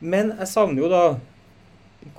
Men 0.00 0.32
jeg 0.38 0.48
savner 0.48 0.86
jo 0.86 0.92
da 0.92 1.02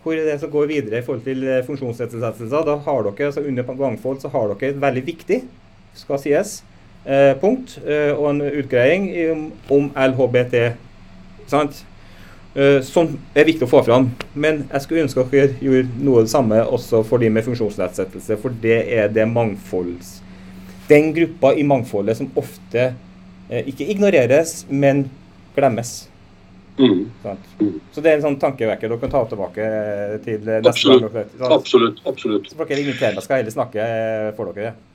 hvor 0.03 0.13
er 0.13 0.27
det 0.27 0.41
som 0.41 0.51
går 0.51 0.67
videre 0.69 0.99
i 0.99 1.05
forhold 1.05 1.23
til 1.25 1.47
funksjonsnedsettelser. 1.65 2.67
Da 2.67 2.75
har 2.85 3.07
dere, 3.07 3.31
altså 3.31 3.41
Under 3.47 3.73
mangfold 3.73 4.19
så 4.21 4.29
har 4.29 4.51
dere 4.51 4.73
et 4.73 4.81
veldig 4.83 5.05
viktig 5.07 5.39
skal 5.97 6.19
sies, 6.21 6.59
eh, 6.61 6.68
punkt 7.41 7.77
eh, 7.85 8.11
og 8.13 8.29
en 8.33 8.41
utgreiing 8.49 9.09
om 9.71 9.91
LHBT. 9.95 10.57
Sant? 11.49 11.83
Eh, 12.57 12.79
som 12.81 13.11
er 13.37 13.45
viktig 13.45 13.67
å 13.67 13.69
få 13.69 13.83
fram. 13.85 14.09
Men 14.33 14.63
jeg 14.71 14.85
skulle 14.85 15.05
ønske 15.05 15.21
at 15.21 15.33
dere 15.33 15.53
gjorde 15.61 16.01
noe 16.01 16.21
av 16.21 16.27
det 16.27 16.33
samme 16.33 16.61
også 16.65 17.03
for 17.07 17.21
de 17.21 17.29
med 17.33 17.45
funksjonsnedsettelse, 17.45 18.39
for 18.41 18.55
det 18.63 18.81
er 18.97 19.13
det 19.13 19.27
mangfolds... 19.29 20.17
Den 20.89 21.11
gruppa 21.13 21.51
i 21.53 21.61
mangfoldet 21.69 22.17
som 22.17 22.31
ofte 22.41 22.87
eh, 22.89 23.67
ikke 23.69 23.85
ignoreres, 23.93 24.63
men 24.73 25.03
glemmes. 25.53 26.07
Mm. 26.79 27.03
Så 27.93 28.01
det 28.01 28.09
er 28.09 28.15
en 28.17 28.23
sånn 28.23 28.39
tankevekker 28.41 28.89
dere 28.89 29.01
kan 29.03 29.11
ta 29.13 29.21
tilbake 29.29 29.67
til 30.25 30.39
neste 30.47 30.71
absolutt. 30.71 31.13
gang. 31.13 31.53
Absolutt. 31.53 32.01
absolutt. 32.09 32.49
Så 32.49 32.57
dere 32.63 32.81
inviterer 32.81 33.19
meg, 33.19 33.25
skal 33.25 33.37
jeg 33.37 33.43
heller 33.43 33.57
snakke 33.59 33.89
for 34.39 34.49
dere. 34.57 34.71
ja, 34.71 34.88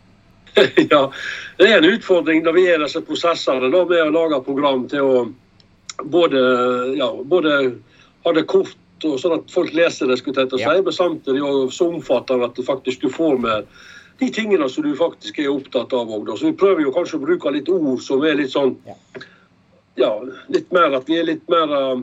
det 1.58 1.66
er 1.66 1.78
en 1.78 1.88
utfordring 1.88 2.44
når 2.44 2.56
vi 2.56 2.68
er 2.70 2.82
disse 2.82 3.02
prosessene 3.06 3.70
da, 3.72 3.82
med 3.90 4.06
å 4.06 4.12
lage 4.14 4.44
program 4.46 4.86
til 4.90 5.02
å 5.02 5.24
både, 6.10 6.40
ja, 6.98 7.10
både 7.24 7.56
ha 8.24 8.32
det 8.34 8.46
kort 8.50 8.78
og 9.04 9.18
sånn 9.20 9.36
at 9.36 9.50
folk 9.52 9.74
leser 9.76 10.08
det, 10.08 10.16
skulle 10.20 10.46
jeg 10.46 10.62
si, 10.62 10.64
men 10.86 10.94
samtidig 10.94 11.42
så 11.74 11.90
omfattende 11.90 12.48
at 12.48 12.56
du 12.56 12.64
faktisk 12.64 13.04
du 13.04 13.10
får 13.12 13.36
med 13.42 13.68
de 14.22 14.30
tingene 14.32 14.68
som 14.70 14.86
du 14.86 14.94
faktisk 14.96 15.38
er 15.42 15.50
opptatt 15.52 15.92
av. 15.92 16.10
òg. 16.10 16.30
Så 16.38 16.46
Vi 16.46 16.56
prøver 16.58 16.84
jo 16.84 16.94
kanskje 16.94 17.18
å 17.18 17.24
bruke 17.26 17.52
litt 17.52 17.68
ord 17.68 18.02
som 18.02 18.22
er 18.24 18.38
litt 18.38 18.54
sånn 18.54 18.76
Ja, 19.98 20.10
litt 20.50 20.72
mer 20.74 20.94
at 20.96 21.06
vi 21.06 21.20
er 21.20 21.26
litt 21.28 21.44
mer 21.50 21.70
uh, 21.70 22.00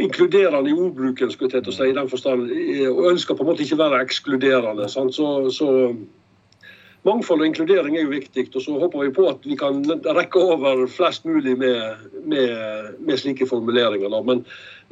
inkluderende 0.00 0.70
i 0.70 0.74
ordbruken, 0.74 1.30
skulle 1.30 1.52
jeg 1.52 1.64
til 1.64 1.72
å 1.72 1.76
si, 1.76 1.88
i 1.90 1.96
den 1.96 2.10
forstand. 2.10 2.50
Og 2.90 3.08
ønsker 3.12 3.36
på 3.36 3.44
en 3.44 3.50
måte 3.52 3.64
ikke 3.64 3.78
være 3.78 4.02
ekskluderende. 4.02 4.88
Sant? 4.90 5.14
Så, 5.14 5.30
så 5.54 5.68
Mangfold 7.04 7.42
og 7.42 7.50
inkludering 7.50 7.98
er 7.98 8.06
jo 8.06 8.14
viktig, 8.14 8.46
og 8.56 8.62
så 8.64 8.78
håper 8.80 9.02
vi 9.04 9.10
på 9.12 9.26
at 9.28 9.42
vi 9.44 9.58
kan 9.60 9.82
rekke 10.16 10.40
over 10.40 10.86
flest 10.88 11.26
mulig 11.28 11.52
med, 11.60 12.06
med, 12.24 12.94
med 13.04 13.20
slike 13.20 13.44
formuleringer. 13.50 14.14
Men, 14.24 14.40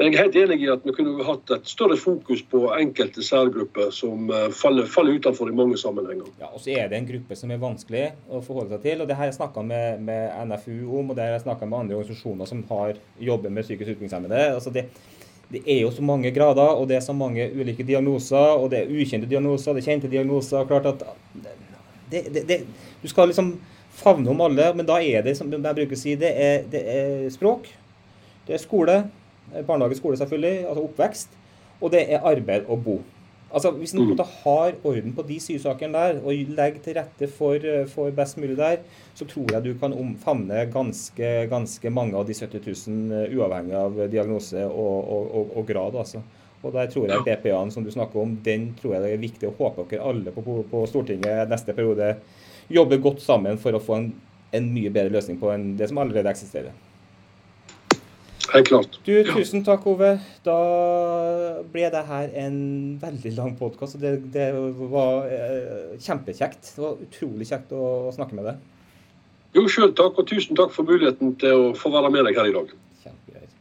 men, 0.02 0.12
jeg 0.12 0.18
er 0.18 0.24
helt 0.26 0.36
enig 0.40 0.64
i 0.64 0.68
at 0.72 0.82
vi 0.86 0.94
kunne 0.96 1.24
hatt 1.26 1.50
et 1.54 1.68
større 1.70 1.96
fokus 2.00 2.42
på 2.50 2.64
enkelte 2.74 3.22
særgrupper 3.22 3.92
som 3.94 4.30
eh, 4.34 4.48
faller, 4.56 4.88
faller 4.90 5.18
utenfor 5.20 5.50
i 5.50 5.54
mange 5.56 5.78
sammenhenger. 5.78 6.28
Ja, 6.40 6.50
og 6.50 6.62
så 6.64 6.74
er 6.74 6.90
det 6.90 6.98
en 6.98 7.08
gruppe 7.08 7.38
som 7.38 7.52
er 7.54 7.62
vanskelig 7.62 8.04
å 8.26 8.42
forholde 8.44 8.74
seg 8.74 8.86
til. 8.86 9.02
og 9.02 9.10
Det 9.10 9.16
har 9.18 9.30
jeg 9.30 9.38
snakka 9.38 9.64
med, 9.66 10.02
med, 10.08 10.34
NFU 10.50 10.74
om, 10.98 11.12
og 11.12 11.18
det 11.18 11.26
har 11.26 11.36
jeg 11.36 11.44
snakka 11.46 11.68
med 11.68 11.78
andre 11.78 11.98
organisasjoner 12.00 12.50
som 12.50 12.64
har 12.72 12.98
jobber 13.30 13.54
med 13.54 13.68
psykisk 13.68 13.94
utviklingshemmede. 13.94 14.42
Altså 14.56 14.74
det, 14.74 14.88
det 15.52 15.62
er 15.62 15.82
jo 15.84 15.94
så 15.94 16.04
mange 16.04 16.34
grader, 16.34 16.74
og 16.74 16.88
det 16.90 16.98
er 16.98 17.06
så 17.06 17.14
mange 17.16 17.46
ulike 17.54 17.86
diagnoser. 17.86 18.56
Og 18.58 18.70
det 18.74 18.82
er 18.82 18.92
ukjente 18.92 19.30
diagnoser, 19.30 19.76
det 19.76 19.84
er 19.84 19.90
kjente 19.92 20.10
diagnoser. 20.10 20.66
klart 20.66 20.90
at 20.90 21.06
det, 22.12 22.26
det, 22.48 22.62
du 23.02 23.08
skal 23.08 23.30
liksom 23.30 23.54
favne 23.92 24.30
om 24.32 24.40
alle, 24.40 24.72
men 24.76 24.88
da 24.88 24.98
er 25.00 25.24
det, 25.24 25.36
som 25.36 25.50
jeg 25.52 25.62
bruker 25.62 25.96
å 25.96 26.00
si, 26.00 26.14
det 26.20 26.30
er, 26.32 26.64
er 26.76 27.26
språk, 27.32 27.68
det 28.46 28.56
er 28.56 28.62
skole, 28.62 28.96
barnehage, 29.66 29.98
skole 30.00 30.16
selvfølgelig, 30.20 30.68
altså 30.68 30.84
oppvekst, 30.84 31.36
og 31.80 31.92
det 31.92 32.06
er 32.08 32.24
arbeid 32.28 32.68
og 32.68 32.84
bo. 32.84 33.00
Altså, 33.52 33.70
Hvis 33.70 33.92
en 33.92 34.06
mm. 34.08 34.18
har 34.18 34.74
orden 34.84 35.12
på 35.12 35.22
de 35.28 35.40
sysakene 35.40 35.92
der, 35.92 36.20
og 36.24 36.32
legger 36.32 36.80
til 36.80 36.96
rette 36.96 37.28
for, 37.28 37.58
for, 37.92 38.10
best 38.10 38.38
mulig 38.38 38.56
der, 38.56 38.76
så 39.14 39.26
tror 39.28 39.52
jeg 39.52 39.64
du 39.64 39.74
kan 39.80 39.92
omfavne 39.92 40.64
ganske, 40.72 41.32
ganske 41.50 41.90
mange 41.90 42.16
av 42.16 42.24
de 42.26 42.34
70 42.34 42.88
000, 42.88 43.26
uavhengig 43.36 43.76
av 43.76 44.00
diagnose 44.12 44.64
og, 44.64 45.10
og, 45.16 45.34
og, 45.34 45.52
og 45.56 45.66
grad. 45.68 45.98
altså. 46.00 46.22
Og 46.62 46.72
der 46.72 46.86
tror 46.86 47.10
jeg 47.10 47.24
BPA-en 47.26 47.70
som 47.74 47.84
du 47.84 47.90
snakker 47.90 48.22
om, 48.22 48.36
den 48.44 48.70
tror 48.80 48.94
jeg 48.94 49.04
det 49.04 49.12
er 49.12 49.24
viktig 49.26 49.50
å 49.50 49.56
håpe 49.58 49.84
dere 49.90 50.06
alle 50.12 50.32
på, 50.32 50.44
på, 50.70 50.84
Stortinget 50.88 51.50
neste 51.50 51.74
periode 51.74 52.14
jobber 52.72 53.02
godt 53.02 53.20
sammen 53.20 53.58
for 53.60 53.74
å 53.74 53.82
få 53.82 53.98
en, 53.98 54.08
en 54.54 54.72
mye 54.72 54.92
bedre 54.94 55.12
løsning 55.12 55.40
på 55.42 55.50
enn 55.52 55.72
det 55.76 55.90
som 55.90 55.98
allerede 56.00 56.30
eksisterer. 56.30 56.72
Helt 58.50 58.66
klart. 58.68 58.98
Du, 59.06 59.12
Tusen 59.24 59.62
takk, 59.64 59.84
Ove. 59.86 60.16
Da 60.44 60.56
ble 61.72 61.88
det 61.94 62.02
her 62.08 62.32
en 62.42 62.58
veldig 63.00 63.32
lang 63.36 63.54
podkast. 63.56 64.00
Det, 64.02 64.16
det 64.34 64.50
var 64.90 65.28
eh, 65.30 65.94
kjempekjekt. 66.02 66.74
Det 66.74 66.82
var 66.82 66.98
utrolig 67.06 67.48
kjekt 67.48 67.72
å 67.76 68.10
snakke 68.16 68.36
med 68.36 68.50
deg. 68.50 68.68
Jo, 69.56 69.66
sjøl 69.70 69.92
takk, 69.96 70.18
og 70.18 70.28
tusen 70.28 70.58
takk 70.58 70.72
for 70.74 70.88
muligheten 70.88 71.36
til 71.40 71.68
å 71.68 71.72
få 71.78 71.92
være 71.94 72.10
med 72.12 72.26
deg 72.28 72.40
her 72.40 72.50
i 72.50 72.56
dag. 72.56 72.74